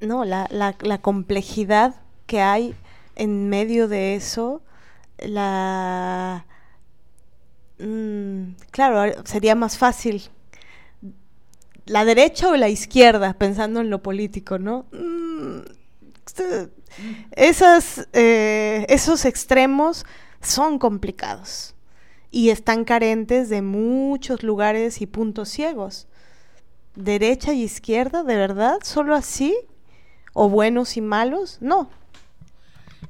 No, 0.00 0.24
la, 0.24 0.46
la, 0.50 0.98
complejidad 1.00 1.94
que 2.26 2.40
hay 2.40 2.74
en 3.14 3.48
medio 3.48 3.88
de 3.88 4.14
eso, 4.14 4.60
la... 5.18 6.44
Mm, 7.78 8.54
claro, 8.70 9.22
sería 9.24 9.54
más 9.54 9.78
fácil 9.78 10.30
la 11.86 12.04
derecha 12.04 12.50
o 12.50 12.56
la 12.56 12.68
izquierda, 12.68 13.34
pensando 13.34 13.80
en 13.80 13.90
lo 13.90 14.02
político, 14.02 14.58
¿no? 14.58 14.86
Mm, 14.92 15.60
este, 16.26 16.70
esas, 17.32 18.08
eh, 18.12 18.84
esos 18.88 19.24
extremos 19.24 20.04
son 20.40 20.78
complicados 20.78 21.74
y 22.30 22.50
están 22.50 22.84
carentes 22.84 23.48
de 23.48 23.62
muchos 23.62 24.42
lugares 24.42 25.00
y 25.00 25.06
puntos 25.06 25.48
ciegos. 25.48 26.08
Derecha 26.94 27.52
y 27.52 27.62
izquierda, 27.62 28.24
¿de 28.24 28.36
verdad? 28.36 28.78
¿Solo 28.82 29.14
así? 29.14 29.54
¿O 30.32 30.48
buenos 30.48 30.96
y 30.96 31.00
malos? 31.00 31.58
No. 31.60 31.88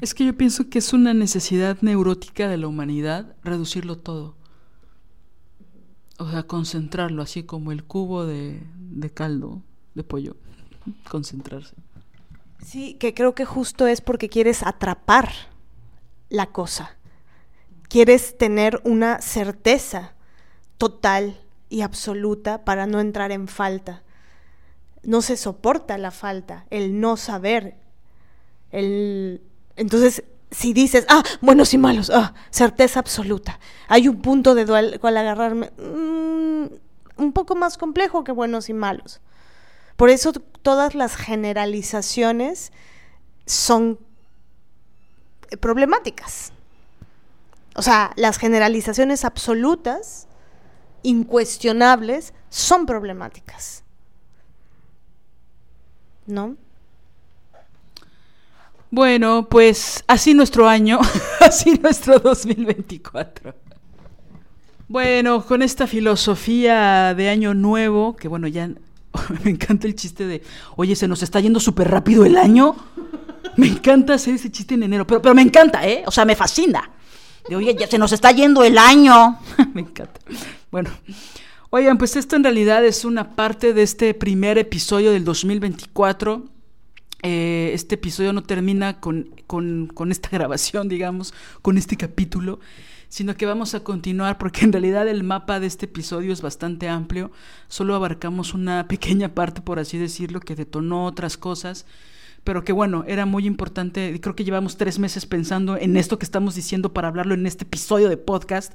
Es 0.01 0.15
que 0.15 0.27
yo 0.27 0.36
pienso 0.36 0.69
que 0.69 0.78
es 0.78 0.93
una 0.93 1.15
necesidad 1.15 1.78
neurótica 1.81 2.48
de 2.48 2.59
la 2.59 2.69
humanidad 2.69 3.35
reducirlo 3.43 3.97
todo. 3.97 4.35
O 6.18 6.30
sea, 6.30 6.44
concentrarlo, 6.44 7.22
así 7.22 7.43
como 7.43 7.72
el 7.72 7.84
cubo 7.84 8.24
de, 8.24 8.62
de 8.76 9.10
caldo 9.10 9.62
de 9.94 10.02
pollo. 10.05 10.36
Concentrarse. 11.10 11.74
Sí, 12.64 12.94
que 12.94 13.14
creo 13.14 13.34
que 13.34 13.44
justo 13.44 13.86
es 13.86 14.01
porque 14.01 14.28
quieres 14.28 14.62
atrapar 14.62 15.30
la 16.30 16.47
cosa 16.47 16.97
quieres 17.88 18.36
tener 18.36 18.80
una 18.84 19.20
certeza 19.20 20.14
total 20.78 21.40
y 21.68 21.80
absoluta 21.80 22.64
para 22.64 22.86
no 22.86 23.01
entrar 23.01 23.32
en 23.32 23.48
falta. 23.48 24.02
No 25.02 25.22
se 25.22 25.36
soporta 25.36 25.98
la 25.98 26.10
falta, 26.10 26.66
el 26.70 27.01
no 27.01 27.16
saber. 27.16 27.76
El... 28.70 29.43
Entonces, 29.76 30.24
si 30.51 30.73
dices, 30.73 31.06
ah, 31.09 31.23
buenos 31.40 31.74
y 31.74 31.78
malos, 31.78 32.10
ah, 32.10 32.35
certeza 32.51 33.01
absoluta, 33.01 33.59
hay 33.89 34.09
un 34.09 34.23
punto 34.23 34.55
de 34.55 34.64
dual 34.64 34.98
cual 35.01 35.16
agarrarme, 35.16 35.70
mm, 35.77 36.66
un 37.16 37.32
poco 37.32 37.56
más 37.56 37.78
complejo 37.78 38.24
que 38.24 38.32
buenos 38.32 38.68
y 38.68 38.74
malos. 38.74 39.20
Por 39.97 40.10
eso 40.10 40.32
todas 40.32 40.94
las 40.94 41.16
generalizaciones 41.16 42.73
son 43.47 43.98
problemáticas. 45.60 46.52
O 47.74 47.82
sea, 47.82 48.12
las 48.16 48.39
generalizaciones 48.39 49.24
absolutas, 49.24 50.28
incuestionables, 51.02 52.35
son 52.51 52.86
problemáticas. 52.86 53.85
¿No? 56.27 56.56
Bueno, 58.90 59.48
pues 59.50 60.04
así 60.06 60.34
nuestro 60.34 60.68
año, 60.68 61.00
así 61.40 61.78
nuestro 61.82 62.18
2024. 62.18 63.54
Bueno, 64.88 65.44
con 65.44 65.62
esta 65.62 65.86
filosofía 65.86 67.14
de 67.14 67.28
año 67.28 67.54
nuevo, 67.54 68.16
que 68.16 68.28
bueno, 68.28 68.46
ya 68.46 68.68
me 69.44 69.50
encanta 69.50 69.86
el 69.86 69.96
chiste 69.96 70.26
de, 70.26 70.42
oye, 70.76 70.94
se 70.94 71.08
nos 71.08 71.22
está 71.22 71.40
yendo 71.40 71.60
súper 71.60 71.90
rápido 71.90 72.24
el 72.24 72.36
año. 72.36 72.76
Me 73.56 73.68
encanta 73.68 74.14
hacer 74.14 74.34
ese 74.34 74.50
chiste 74.50 74.74
en 74.74 74.84
enero, 74.84 75.06
pero, 75.06 75.22
pero 75.22 75.34
me 75.34 75.42
encanta, 75.42 75.86
¿eh? 75.86 76.04
O 76.06 76.10
sea, 76.10 76.24
me 76.24 76.36
fascina 76.36 76.90
de, 77.48 77.56
oye, 77.56 77.76
ya 77.78 77.86
se 77.86 77.98
nos 77.98 78.12
está 78.12 78.32
yendo 78.32 78.64
el 78.64 78.78
año. 78.78 79.38
Me 79.74 79.82
encanta. 79.82 80.20
Bueno, 80.70 80.90
oigan, 81.70 81.98
pues 81.98 82.16
esto 82.16 82.36
en 82.36 82.44
realidad 82.44 82.84
es 82.84 83.04
una 83.04 83.34
parte 83.34 83.72
de 83.72 83.82
este 83.82 84.14
primer 84.14 84.58
episodio 84.58 85.12
del 85.12 85.24
2024. 85.24 86.44
Eh, 87.22 87.70
este 87.72 87.94
episodio 87.94 88.32
no 88.32 88.43
termina 88.43 89.01
con, 89.01 89.30
con, 89.47 90.12
esta 90.12 90.28
grabación, 90.32 90.88
digamos, 90.88 91.34
con 91.62 91.78
este 91.78 91.97
capítulo, 91.97 92.60
sino 93.09 93.36
que 93.36 93.47
vamos 93.47 93.74
a 93.74 93.80
continuar 93.80 94.38
porque 94.38 94.64
en 94.64 94.72
realidad 94.72 95.09
el 95.09 95.24
mapa 95.24 95.60
de 95.60 95.66
este 95.66 95.86
episodio 95.86 96.32
es 96.32 96.43
bastante 96.43 96.88
amplio. 96.88 97.30
Solo 97.68 97.94
abarcamos 97.94 98.55
una 98.55 98.86
pequeña 98.88 99.34
parte, 99.34 99.62
por 99.62 99.78
así 99.78 99.98
decirlo, 99.98 100.40
que 100.40 100.55
detonó 100.55 101.06
otras 101.06 101.36
cosas 101.36 101.86
pero 102.47 102.62
que 102.62 102.72
bueno, 102.72 103.05
era 103.09 103.26
muy 103.26 103.44
importante. 103.44 104.20
Creo 104.20 104.36
que 104.36 104.44
llevamos 104.44 104.76
tres 104.76 105.01
meses 105.01 105.26
pensando 105.26 105.76
en 105.76 105.97
esto 105.97 106.16
que 106.16 106.24
estamos 106.24 106.55
diciendo 106.55 106.93
para 106.94 107.09
hablarlo 107.09 107.34
en 107.34 107.44
este 107.44 107.64
episodio 107.64 108.09
de 108.09 108.16
podcast. 108.16 108.72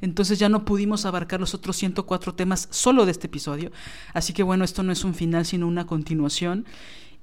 Entonces 0.00 0.40
ya 0.40 0.48
no 0.48 0.64
pudimos 0.64 1.06
abarcar 1.06 1.38
los 1.38 1.54
otros 1.54 1.76
104 1.76 2.34
temas 2.34 2.66
solo 2.72 3.06
de 3.06 3.12
este 3.12 3.28
episodio. 3.28 3.70
Así 4.12 4.32
que 4.32 4.42
bueno, 4.42 4.64
esto 4.64 4.82
no 4.82 4.90
es 4.90 5.04
un 5.04 5.14
final, 5.14 5.46
sino 5.46 5.68
una 5.68 5.86
continuación. 5.86 6.66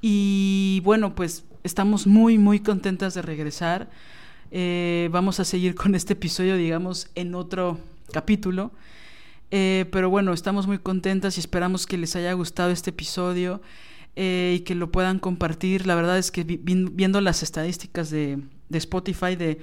Y 0.01 0.81
bueno, 0.83 1.15
pues 1.15 1.45
estamos 1.63 2.07
muy, 2.07 2.37
muy 2.37 2.59
contentas 2.59 3.13
de 3.13 3.21
regresar. 3.21 3.89
Eh, 4.51 5.09
vamos 5.11 5.39
a 5.39 5.45
seguir 5.45 5.75
con 5.75 5.95
este 5.95 6.13
episodio, 6.13 6.55
digamos, 6.55 7.09
en 7.15 7.35
otro 7.35 7.79
capítulo. 8.11 8.71
Eh, 9.51 9.85
pero 9.91 10.09
bueno, 10.09 10.33
estamos 10.33 10.67
muy 10.67 10.79
contentas 10.79 11.37
y 11.37 11.39
esperamos 11.39 11.85
que 11.85 11.97
les 11.97 12.15
haya 12.15 12.33
gustado 12.33 12.71
este 12.71 12.91
episodio. 12.91 13.61
Eh, 14.21 14.57
y 14.57 14.59
que 14.61 14.75
lo 14.75 14.91
puedan 14.91 15.17
compartir. 15.17 15.87
La 15.87 15.95
verdad 15.95 16.17
es 16.17 16.29
que 16.29 16.43
viendo 16.43 17.21
las 17.21 17.41
estadísticas 17.41 18.09
de, 18.09 18.41
Spotify, 18.69 19.37
de 19.37 19.59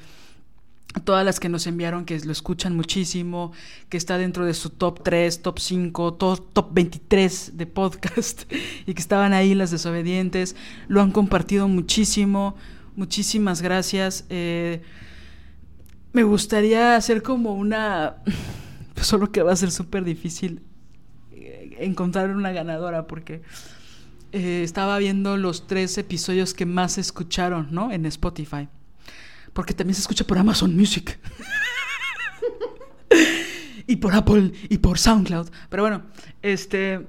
todas 1.05 1.25
las 1.25 1.41
que 1.41 1.49
nos 1.49 1.67
enviaron, 1.67 2.05
que 2.05 2.19
lo 2.21 2.33
escuchan 2.33 2.75
muchísimo, 2.75 3.53
que 3.89 3.97
está 3.97 4.19
dentro 4.19 4.47
de 4.47 4.55
su 4.55 4.71
top 4.71 5.03
3, 5.03 5.43
top 5.43 5.59
5, 5.59 6.15
top, 6.15 6.53
top 6.53 6.69
23 6.73 7.57
de 7.57 7.67
podcast, 7.67 8.51
y 8.87 8.95
que 8.95 9.01
estaban 9.01 9.33
ahí 9.33 9.55
las 9.55 9.71
desobedientes, 9.71 10.57
lo 10.89 11.03
han 11.03 11.13
compartido 11.13 11.69
muchísimo. 11.69 12.57
Muchísimas 12.97 13.61
gracias. 13.61 14.25
Eh, 14.31 14.83
me 16.13 16.23
gustaría 16.23 16.97
hacer 16.97 17.23
como 17.23 17.55
una... 17.55 18.17
Solo 19.03 19.31
que 19.31 19.43
va 19.43 19.53
a 19.53 19.57
ser 19.57 19.71
súper 19.71 20.05
difícil 20.05 20.63
eh, 21.33 21.77
encontrar 21.81 22.31
una 22.31 22.51
ganadora 22.53 23.07
porque 23.07 23.43
eh, 24.33 24.63
estaba 24.65 24.97
viendo 24.97 25.37
los 25.37 25.67
tres 25.67 25.99
episodios 25.99 26.55
que 26.55 26.65
más 26.65 26.97
escucharon, 26.97 27.69
¿no? 27.71 27.93
En 27.93 28.07
Spotify. 28.07 28.69
Porque 29.57 29.73
también 29.73 29.95
se 29.95 30.03
escucha 30.03 30.27
por 30.27 30.37
Amazon 30.37 30.77
Music. 30.77 31.19
y 33.87 33.97
por 33.97 34.15
Apple 34.15 34.53
y 34.69 34.77
por 34.77 34.99
SoundCloud. 34.99 35.49
Pero 35.71 35.83
bueno, 35.83 36.03
este... 36.43 37.07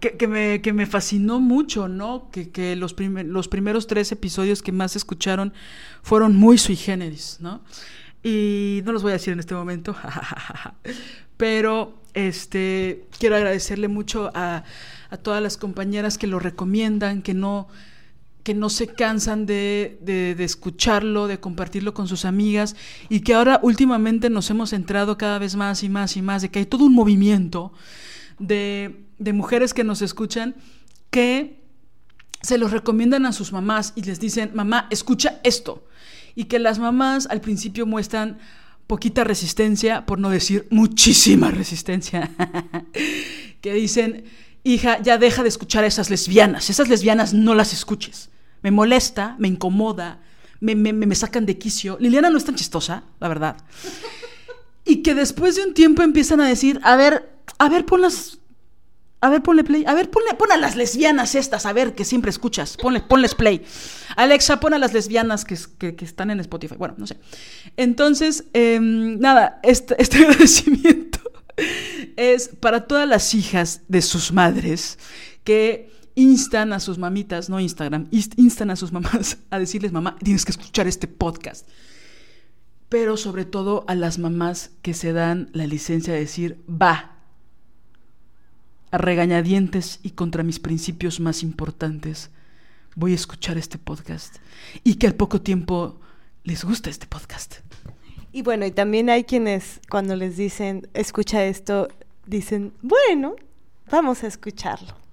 Que, 0.00 0.26
me, 0.26 0.60
que 0.60 0.72
me, 0.72 0.86
fascinó 0.86 1.38
mucho, 1.38 1.86
¿no? 1.86 2.28
Que, 2.32 2.50
que 2.50 2.74
los, 2.74 2.96
los, 2.98 3.46
primeros 3.46 3.86
tres 3.86 4.10
episodios 4.10 4.60
que 4.60 4.72
más 4.72 4.96
escucharon 4.96 5.52
fueron 6.02 6.34
muy 6.34 6.58
sui 6.58 6.74
generis, 6.74 7.36
¿no? 7.38 7.62
Y 8.20 8.82
no 8.84 8.90
los 8.90 9.04
voy 9.04 9.10
a 9.10 9.12
decir 9.12 9.32
en 9.32 9.38
este 9.38 9.54
momento, 9.54 9.94
pero 11.36 11.94
este, 12.12 13.06
quiero 13.20 13.36
agradecerle 13.36 13.86
mucho 13.86 14.32
a, 14.34 14.64
a 15.10 15.16
todas 15.16 15.40
las 15.40 15.56
compañeras 15.56 16.18
que 16.18 16.26
lo 16.26 16.40
recomiendan, 16.40 17.22
que 17.22 17.34
no, 17.34 17.68
que 18.44 18.54
no 18.54 18.68
se 18.68 18.86
cansan 18.86 19.46
de, 19.46 19.98
de, 20.02 20.44
escucharlo, 20.44 21.26
de 21.26 21.40
compartirlo 21.40 21.94
con 21.94 22.06
sus 22.06 22.26
amigas 22.26 22.76
y 23.08 23.20
que 23.20 23.34
ahora 23.34 23.58
últimamente 23.62 24.28
nos 24.28 24.50
hemos 24.50 24.74
entrado 24.74 25.16
cada 25.16 25.38
vez 25.38 25.56
más 25.56 25.82
y 25.82 25.88
más 25.88 26.16
y 26.16 26.22
más 26.22 26.42
de 26.42 26.50
que 26.50 26.58
hay 26.60 26.66
todo 26.66 26.84
un 26.84 26.94
movimiento 26.94 27.72
de, 28.38 29.06
de 29.18 29.32
mujeres 29.32 29.72
que 29.72 29.82
nos 29.82 30.02
escuchan 30.02 30.54
que 31.10 31.64
se 32.42 32.58
los 32.58 32.70
recomiendan 32.70 33.24
a 33.24 33.32
sus 33.32 33.52
mamás 33.52 33.94
y 33.96 34.02
les 34.02 34.20
dicen, 34.20 34.50
mamá, 34.52 34.88
escucha 34.90 35.40
esto. 35.42 35.86
Y 36.34 36.44
que 36.44 36.58
las 36.58 36.78
mamás 36.78 37.26
al 37.30 37.40
principio 37.40 37.86
muestran 37.86 38.38
poquita 38.86 39.24
resistencia, 39.24 40.04
por 40.04 40.18
no 40.18 40.28
decir 40.28 40.66
muchísima 40.70 41.50
resistencia, 41.50 42.30
que 43.62 43.72
dicen, 43.72 44.24
hija, 44.62 45.00
ya 45.00 45.16
deja 45.16 45.42
de 45.42 45.48
escuchar 45.48 45.84
a 45.84 45.86
esas 45.86 46.10
lesbianas, 46.10 46.68
esas 46.68 46.88
lesbianas 46.88 47.32
no 47.32 47.54
las 47.54 47.72
escuches. 47.72 48.28
Me 48.64 48.70
molesta, 48.70 49.36
me 49.38 49.46
incomoda, 49.46 50.22
me, 50.58 50.74
me, 50.74 50.94
me 50.94 51.14
sacan 51.14 51.44
de 51.44 51.58
quicio. 51.58 51.98
Liliana 52.00 52.30
no 52.30 52.38
es 52.38 52.44
tan 52.46 52.54
chistosa, 52.54 53.04
la 53.20 53.28
verdad. 53.28 53.58
Y 54.86 55.02
que 55.02 55.14
después 55.14 55.56
de 55.56 55.64
un 55.64 55.74
tiempo 55.74 56.02
empiezan 56.02 56.40
a 56.40 56.48
decir, 56.48 56.80
a 56.82 56.96
ver, 56.96 57.30
a 57.58 57.68
ver, 57.68 57.84
ponlas, 57.84 58.38
a 59.20 59.28
ver, 59.28 59.42
ponle 59.42 59.64
play, 59.64 59.84
a 59.86 59.92
ver, 59.92 60.10
ponle, 60.10 60.32
pon 60.34 60.50
a 60.50 60.56
las 60.56 60.76
lesbianas 60.76 61.34
estas, 61.34 61.66
a 61.66 61.72
ver, 61.72 61.94
que 61.94 62.06
siempre 62.06 62.30
escuchas, 62.30 62.76
ponle, 62.76 63.00
ponles 63.00 63.34
play. 63.34 63.62
Alexa, 64.16 64.60
pon 64.60 64.72
a 64.72 64.78
las 64.78 64.92
lesbianas 64.92 65.44
que, 65.44 65.56
que, 65.94 66.04
están 66.04 66.30
en 66.30 66.40
Spotify, 66.40 66.76
bueno, 66.76 66.94
no 66.96 67.06
sé. 67.06 67.18
Entonces, 67.76 68.44
eh, 68.54 68.78
nada, 68.80 69.60
este, 69.62 69.94
este 70.02 70.18
agradecimiento 70.18 71.20
es 72.16 72.48
para 72.48 72.86
todas 72.86 73.06
las 73.06 73.34
hijas 73.34 73.82
de 73.88 74.00
sus 74.00 74.32
madres 74.32 74.98
que 75.44 75.93
instan 76.14 76.72
a 76.72 76.80
sus 76.80 76.98
mamitas, 76.98 77.48
no 77.48 77.60
Instagram, 77.60 78.08
instan 78.10 78.70
a 78.70 78.76
sus 78.76 78.92
mamás 78.92 79.38
a 79.50 79.58
decirles, 79.58 79.92
mamá, 79.92 80.16
tienes 80.22 80.44
que 80.44 80.52
escuchar 80.52 80.86
este 80.86 81.08
podcast. 81.08 81.68
Pero 82.88 83.16
sobre 83.16 83.44
todo 83.44 83.84
a 83.88 83.94
las 83.94 84.18
mamás 84.18 84.70
que 84.82 84.94
se 84.94 85.12
dan 85.12 85.50
la 85.52 85.66
licencia 85.66 86.12
de 86.12 86.20
decir, 86.20 86.62
va, 86.68 87.16
a 88.90 88.98
regañadientes 88.98 89.98
y 90.02 90.10
contra 90.10 90.44
mis 90.44 90.60
principios 90.60 91.18
más 91.18 91.42
importantes, 91.42 92.30
voy 92.94 93.12
a 93.12 93.16
escuchar 93.16 93.58
este 93.58 93.78
podcast. 93.78 94.36
Y 94.84 94.94
que 94.96 95.08
al 95.08 95.14
poco 95.14 95.40
tiempo 95.40 96.00
les 96.44 96.64
gusta 96.64 96.90
este 96.90 97.06
podcast. 97.06 97.56
Y 98.30 98.42
bueno, 98.42 98.66
y 98.66 98.70
también 98.70 99.10
hay 99.10 99.24
quienes 99.24 99.80
cuando 99.88 100.14
les 100.14 100.36
dicen, 100.36 100.88
escucha 100.94 101.44
esto, 101.44 101.88
dicen, 102.26 102.72
bueno, 102.82 103.34
vamos 103.90 104.22
a 104.22 104.28
escucharlo. 104.28 105.03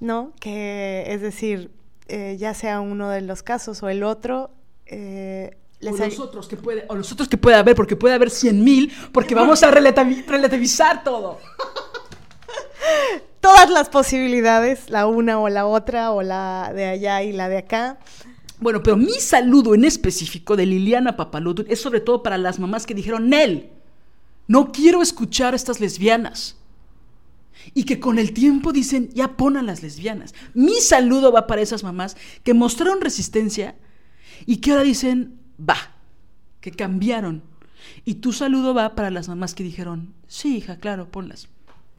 ¿No? 0.00 0.32
Que 0.40 1.04
es 1.08 1.20
decir, 1.20 1.70
eh, 2.08 2.36
ya 2.38 2.54
sea 2.54 2.80
uno 2.80 3.08
de 3.10 3.20
los 3.20 3.42
casos 3.42 3.82
o 3.82 3.88
el 3.88 4.02
otro, 4.02 4.50
eh, 4.86 5.56
les 5.78 6.00
o, 6.00 6.04
los 6.04 6.18
otros 6.18 6.48
que 6.48 6.56
puede, 6.56 6.84
o 6.88 6.96
los 6.96 7.12
otros 7.12 7.28
que 7.28 7.36
puede 7.36 7.56
haber, 7.56 7.76
porque 7.76 7.96
puede 7.96 8.14
haber 8.14 8.30
cien 8.30 8.64
mil, 8.64 8.92
porque 9.12 9.34
vamos 9.34 9.62
a 9.62 9.70
relativi 9.70 10.22
relativizar 10.22 11.04
todo. 11.04 11.38
Todas 13.40 13.70
las 13.70 13.88
posibilidades, 13.88 14.90
la 14.90 15.06
una 15.06 15.38
o 15.38 15.48
la 15.48 15.66
otra, 15.66 16.10
o 16.10 16.22
la 16.22 16.72
de 16.74 16.86
allá 16.86 17.22
y 17.22 17.32
la 17.32 17.48
de 17.48 17.58
acá. 17.58 17.98
Bueno, 18.58 18.82
pero 18.82 18.96
mi 18.96 19.12
saludo 19.12 19.74
en 19.74 19.84
específico 19.84 20.56
de 20.56 20.66
Liliana 20.66 21.16
Papalotu 21.16 21.64
es 21.68 21.80
sobre 21.80 22.00
todo 22.00 22.22
para 22.22 22.36
las 22.36 22.58
mamás 22.58 22.84
que 22.84 22.94
dijeron, 22.94 23.30
Nel, 23.30 23.70
no 24.46 24.72
quiero 24.72 25.00
escuchar 25.00 25.54
a 25.54 25.56
estas 25.56 25.80
lesbianas. 25.80 26.56
Y 27.74 27.84
que 27.84 28.00
con 28.00 28.18
el 28.18 28.32
tiempo 28.32 28.72
dicen, 28.72 29.10
ya 29.12 29.36
pon 29.36 29.56
a 29.56 29.62
las 29.62 29.82
lesbianas. 29.82 30.34
Mi 30.54 30.80
saludo 30.80 31.32
va 31.32 31.46
para 31.46 31.62
esas 31.62 31.84
mamás 31.84 32.16
que 32.42 32.54
mostraron 32.54 33.00
resistencia 33.00 33.76
y 34.46 34.58
que 34.58 34.72
ahora 34.72 34.82
dicen, 34.82 35.38
va, 35.58 35.76
que 36.60 36.70
cambiaron. 36.70 37.42
Y 38.04 38.14
tu 38.14 38.32
saludo 38.32 38.74
va 38.74 38.94
para 38.94 39.10
las 39.10 39.28
mamás 39.28 39.54
que 39.54 39.62
dijeron, 39.62 40.14
sí, 40.26 40.58
hija, 40.58 40.76
claro, 40.78 41.10
ponlas. 41.10 41.48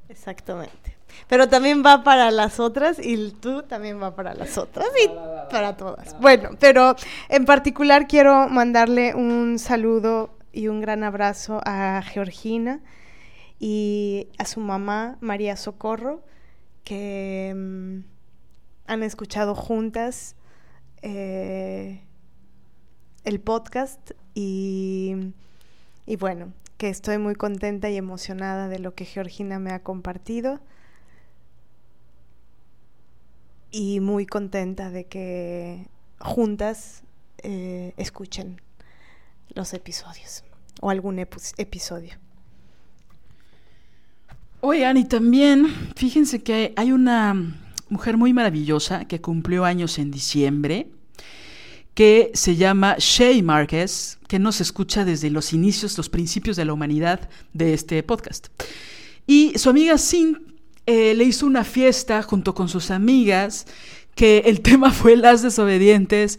Exactamente. 0.10 0.98
Pero 1.28 1.48
también 1.48 1.84
va 1.86 2.04
para 2.04 2.32
las 2.32 2.60
otras 2.60 2.98
y 3.04 3.32
tú 3.32 3.64
también 3.64 4.02
va 4.02 4.16
para 4.16 4.34
las 4.34 4.58
otras 4.58 4.88
y 5.04 5.10
para 5.50 5.78
todas. 5.78 6.20
Bueno, 6.20 6.52
pero 6.60 6.96
en 7.30 7.46
particular 7.46 8.08
quiero 8.08 8.50
mandarle 8.50 9.16
un 9.16 9.60
saludo 9.60 10.38
y 10.52 10.68
un 10.68 10.82
gran 10.82 11.04
abrazo 11.04 11.62
a 11.66 12.02
Georgina 12.02 12.82
y 13.64 14.28
a 14.40 14.46
su 14.46 14.60
mamá, 14.60 15.20
María 15.22 15.56
Socorro, 15.56 16.26
que 16.84 17.52
um, 17.54 18.04
han 18.88 19.04
escuchado 19.04 19.54
juntas 19.54 20.36
eh, 21.04 22.02
el 23.24 23.40
podcast 23.40 24.14
y, 24.34 25.36
y 26.08 26.16
bueno, 26.16 26.54
que 26.80 26.90
estoy 26.90 27.20
muy 27.20 27.36
contenta 27.36 27.88
y 27.92 27.98
emocionada 27.98 28.68
de 28.68 28.80
lo 28.80 28.96
que 28.96 29.06
Georgina 29.06 29.60
me 29.60 29.70
ha 29.70 29.84
compartido 29.84 30.60
y 33.70 34.00
muy 34.00 34.26
contenta 34.26 34.90
de 34.90 35.06
que 35.06 35.88
juntas 36.20 37.04
eh, 37.44 37.94
escuchen 37.98 38.60
los 39.54 39.76
episodios 39.76 40.44
o 40.82 40.90
algún 40.90 41.20
episodio. 41.20 42.18
Oigan, 44.64 44.96
y 44.96 45.06
también 45.06 45.74
fíjense 45.96 46.44
que 46.44 46.72
hay 46.76 46.92
una 46.92 47.36
mujer 47.90 48.16
muy 48.16 48.32
maravillosa 48.32 49.06
que 49.06 49.20
cumplió 49.20 49.66
años 49.66 49.98
en 49.98 50.12
diciembre, 50.12 50.88
que 51.96 52.30
se 52.36 52.56
llama 52.56 52.96
Shay 53.00 53.42
Márquez, 53.42 54.20
que 54.28 54.38
nos 54.38 54.62
escucha 54.62 55.04
desde 55.04 55.32
los 55.32 55.54
inicios, 55.54 55.98
los 55.98 56.10
principios 56.10 56.58
de 56.58 56.66
la 56.66 56.74
humanidad 56.74 57.28
de 57.54 57.74
este 57.74 58.04
podcast. 58.04 58.50
Y 59.26 59.58
su 59.58 59.72
amiga 59.72 59.98
Sin 59.98 60.54
eh, 60.86 61.16
le 61.16 61.24
hizo 61.24 61.48
una 61.48 61.64
fiesta 61.64 62.22
junto 62.22 62.54
con 62.54 62.70
sus 62.70 62.92
amigas, 62.92 63.66
que 64.14 64.44
el 64.46 64.62
tema 64.62 64.92
fue 64.92 65.18
las 65.18 65.42
desobedientes. 65.42 66.38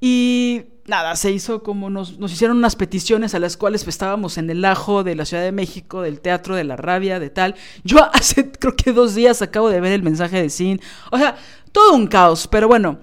Y 0.00 0.62
nada, 0.90 1.16
se 1.16 1.30
hizo 1.30 1.62
como 1.62 1.88
nos, 1.88 2.18
nos, 2.18 2.32
hicieron 2.32 2.58
unas 2.58 2.76
peticiones 2.76 3.34
a 3.34 3.38
las 3.38 3.56
cuales 3.56 3.86
estábamos 3.88 4.36
en 4.36 4.50
el 4.50 4.62
ajo 4.64 5.02
de 5.02 5.14
la 5.14 5.24
Ciudad 5.24 5.42
de 5.42 5.52
México, 5.52 6.02
del 6.02 6.20
Teatro 6.20 6.56
de 6.56 6.64
la 6.64 6.76
Rabia, 6.76 7.18
de 7.18 7.30
tal. 7.30 7.54
Yo 7.84 7.98
hace 8.12 8.50
creo 8.50 8.76
que 8.76 8.92
dos 8.92 9.14
días 9.14 9.40
acabo 9.40 9.70
de 9.70 9.80
ver 9.80 9.92
el 9.92 10.02
mensaje 10.02 10.42
de 10.42 10.50
Sin. 10.50 10.80
O 11.10 11.16
sea, 11.16 11.36
todo 11.72 11.94
un 11.94 12.06
caos, 12.06 12.46
pero 12.46 12.68
bueno. 12.68 12.98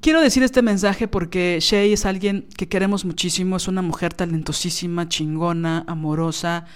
Quiero 0.00 0.20
decir 0.20 0.44
este 0.44 0.62
mensaje 0.62 1.08
porque 1.08 1.58
Shay 1.60 1.92
es 1.92 2.06
alguien 2.06 2.46
que 2.56 2.68
queremos 2.68 3.04
muchísimo, 3.04 3.56
es 3.56 3.66
una 3.66 3.82
mujer 3.82 4.14
talentosísima, 4.14 5.08
chingona, 5.08 5.84
amorosa. 5.88 6.66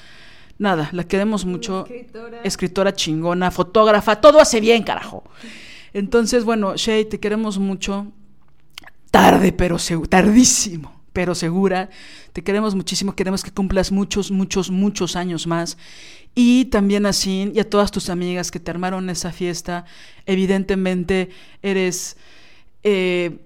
Nada, 0.58 0.88
la 0.92 1.04
queremos 1.04 1.44
mucho. 1.44 1.86
Escritora. 1.86 2.40
escritora 2.42 2.94
chingona, 2.94 3.50
fotógrafa, 3.50 4.16
todo 4.16 4.40
hace 4.40 4.60
bien, 4.60 4.82
carajo. 4.82 5.22
Entonces, 5.92 6.44
bueno, 6.44 6.74
Shay, 6.76 7.04
te 7.04 7.20
queremos 7.20 7.58
mucho. 7.58 8.12
Tarde, 9.12 9.52
pero 9.52 9.76
tardísimo, 10.08 11.02
pero 11.12 11.34
segura. 11.34 11.90
Te 12.32 12.42
queremos 12.42 12.74
muchísimo, 12.74 13.14
queremos 13.14 13.44
que 13.44 13.50
cumplas 13.50 13.92
muchos, 13.92 14.30
muchos, 14.30 14.70
muchos 14.70 15.16
años 15.16 15.46
más. 15.46 15.76
Y 16.34 16.64
también 16.66 17.04
así, 17.04 17.52
y 17.54 17.60
a 17.60 17.68
todas 17.68 17.90
tus 17.90 18.08
amigas 18.08 18.50
que 18.50 18.58
te 18.58 18.70
armaron 18.70 19.10
esa 19.10 19.30
fiesta, 19.30 19.84
evidentemente 20.24 21.28
eres 21.60 22.16
eh, 22.84 23.38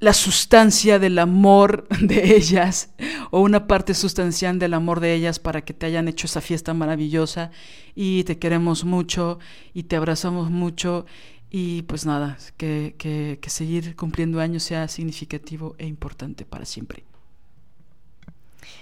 la 0.00 0.12
sustancia 0.12 0.98
del 0.98 1.20
amor 1.20 1.86
de 2.00 2.34
ellas 2.34 2.90
o 3.30 3.42
una 3.42 3.68
parte 3.68 3.94
sustancial 3.94 4.58
del 4.58 4.74
amor 4.74 4.98
de 4.98 5.14
ellas 5.14 5.38
para 5.38 5.60
que 5.60 5.72
te 5.72 5.86
hayan 5.86 6.08
hecho 6.08 6.26
esa 6.26 6.40
fiesta 6.40 6.74
maravillosa 6.74 7.52
y 7.94 8.24
te 8.24 8.38
queremos 8.38 8.84
mucho 8.84 9.38
y 9.72 9.84
te 9.84 9.94
abrazamos 9.94 10.50
mucho 10.50 11.06
y 11.50 11.82
pues 11.82 12.06
nada, 12.06 12.38
que, 12.56 12.94
que, 12.98 13.38
que 13.40 13.50
seguir 13.50 13.96
cumpliendo 13.96 14.40
años 14.40 14.62
sea 14.62 14.88
significativo 14.88 15.74
e 15.78 15.86
importante 15.86 16.44
para 16.44 16.64
siempre. 16.64 17.04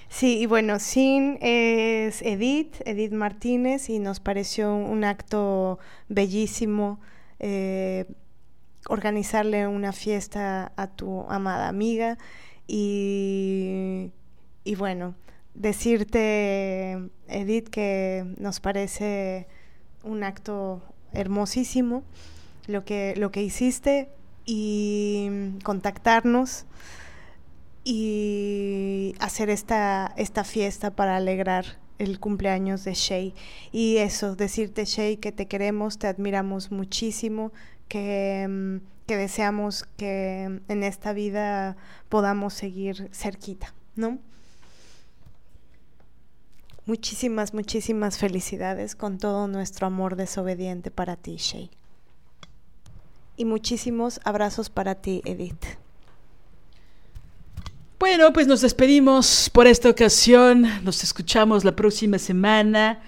Sí, 0.09 0.39
y 0.39 0.47
bueno, 0.47 0.78
Sin 0.78 1.39
es 1.40 2.23
Edith, 2.23 2.77
Edith 2.85 3.12
Martínez, 3.12 3.90
y 3.90 3.99
nos 3.99 4.20
pareció 4.20 4.74
un 4.74 5.05
acto 5.05 5.78
bellísimo. 6.09 7.01
Eh, 7.40 8.07
organizarle 8.89 9.66
una 9.66 9.93
fiesta 9.93 10.73
a 10.77 10.89
tu 10.89 11.23
amada 11.28 11.69
amiga 11.69 12.19
y, 12.66 14.11
y 14.65 14.74
bueno, 14.77 15.15
decirte, 15.55 17.11
Edith, 17.28 17.69
que 17.69 18.24
nos 18.39 18.61
parece 18.61 19.47
un 20.03 20.24
acto 20.24 20.82
hermosísimo 21.12 22.03
lo 22.69 22.85
que, 22.85 23.15
lo 23.16 23.32
que 23.32 23.43
hiciste 23.43 24.09
y 24.45 25.28
contactarnos 25.65 26.66
y 27.82 29.15
hacer 29.19 29.51
esta, 29.51 30.12
esta 30.16 30.45
fiesta 30.45 30.90
para 30.90 31.16
alegrar 31.16 31.78
el 31.99 32.20
cumpleaños 32.20 32.85
de 32.85 32.95
Shay. 32.95 33.35
Y 33.73 33.97
eso, 33.97 34.36
decirte 34.36 34.85
Shay 34.85 35.16
que 35.16 35.32
te 35.32 35.47
queremos, 35.47 35.99
te 35.99 36.07
admiramos 36.07 36.70
muchísimo, 36.70 37.53
que, 37.89 38.47
mm, 38.49 38.77
que 39.07 39.16
deseamos 39.16 39.85
que 39.97 40.61
en 40.69 40.82
esta 40.85 41.12
vida 41.12 41.77
podamos 42.09 42.53
seguir 42.55 43.09
cerquita, 43.12 43.74
¿no? 43.97 44.19
Muchísimas, 46.85 47.55
muchísimas 47.55 48.19
felicidades 48.19 48.95
con 48.95 49.19
todo 49.19 49.49
nuestro 49.49 49.86
amor 49.86 50.16
desobediente 50.16 50.90
para 50.90 51.16
ti, 51.16 51.36
Shay. 51.36 51.70
Y 53.39 53.44
muchísimos 53.44 54.20
abrazos 54.24 54.69
para 54.69 54.97
ti, 54.97 55.23
Edith. 55.24 55.65
Bueno, 58.01 58.32
pues 58.32 58.48
nos 58.48 58.60
despedimos 58.60 59.48
por 59.52 59.69
esta 59.69 59.89
ocasión. 59.89 60.66
Nos 60.85 61.05
escuchamos 61.05 61.65
la 61.65 61.74
próxima 61.74 62.19
semana. 62.19 63.01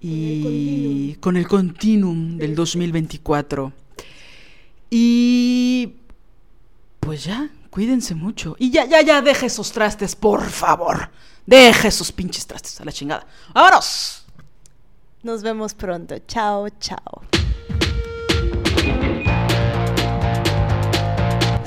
y 0.00 1.14
con 1.16 1.36
el 1.36 1.46
continuum 1.46 2.38
del 2.38 2.54
2024. 2.54 3.72
Y 4.88 5.94
pues 7.00 7.24
ya, 7.24 7.50
cuídense 7.70 8.14
mucho. 8.14 8.54
Y 8.58 8.70
ya, 8.70 8.86
ya, 8.86 9.02
ya, 9.02 9.20
deje 9.20 9.46
esos 9.46 9.72
trastes, 9.72 10.14
por 10.14 10.48
favor. 10.48 11.10
Deje 11.44 11.88
esos 11.88 12.12
pinches 12.12 12.46
trastes 12.46 12.80
a 12.80 12.84
la 12.84 12.92
chingada. 12.92 13.26
¡Vámonos! 13.52 14.24
Nos 15.24 15.42
vemos 15.42 15.74
pronto. 15.74 16.16
Chao, 16.26 16.68
chao. 16.78 17.39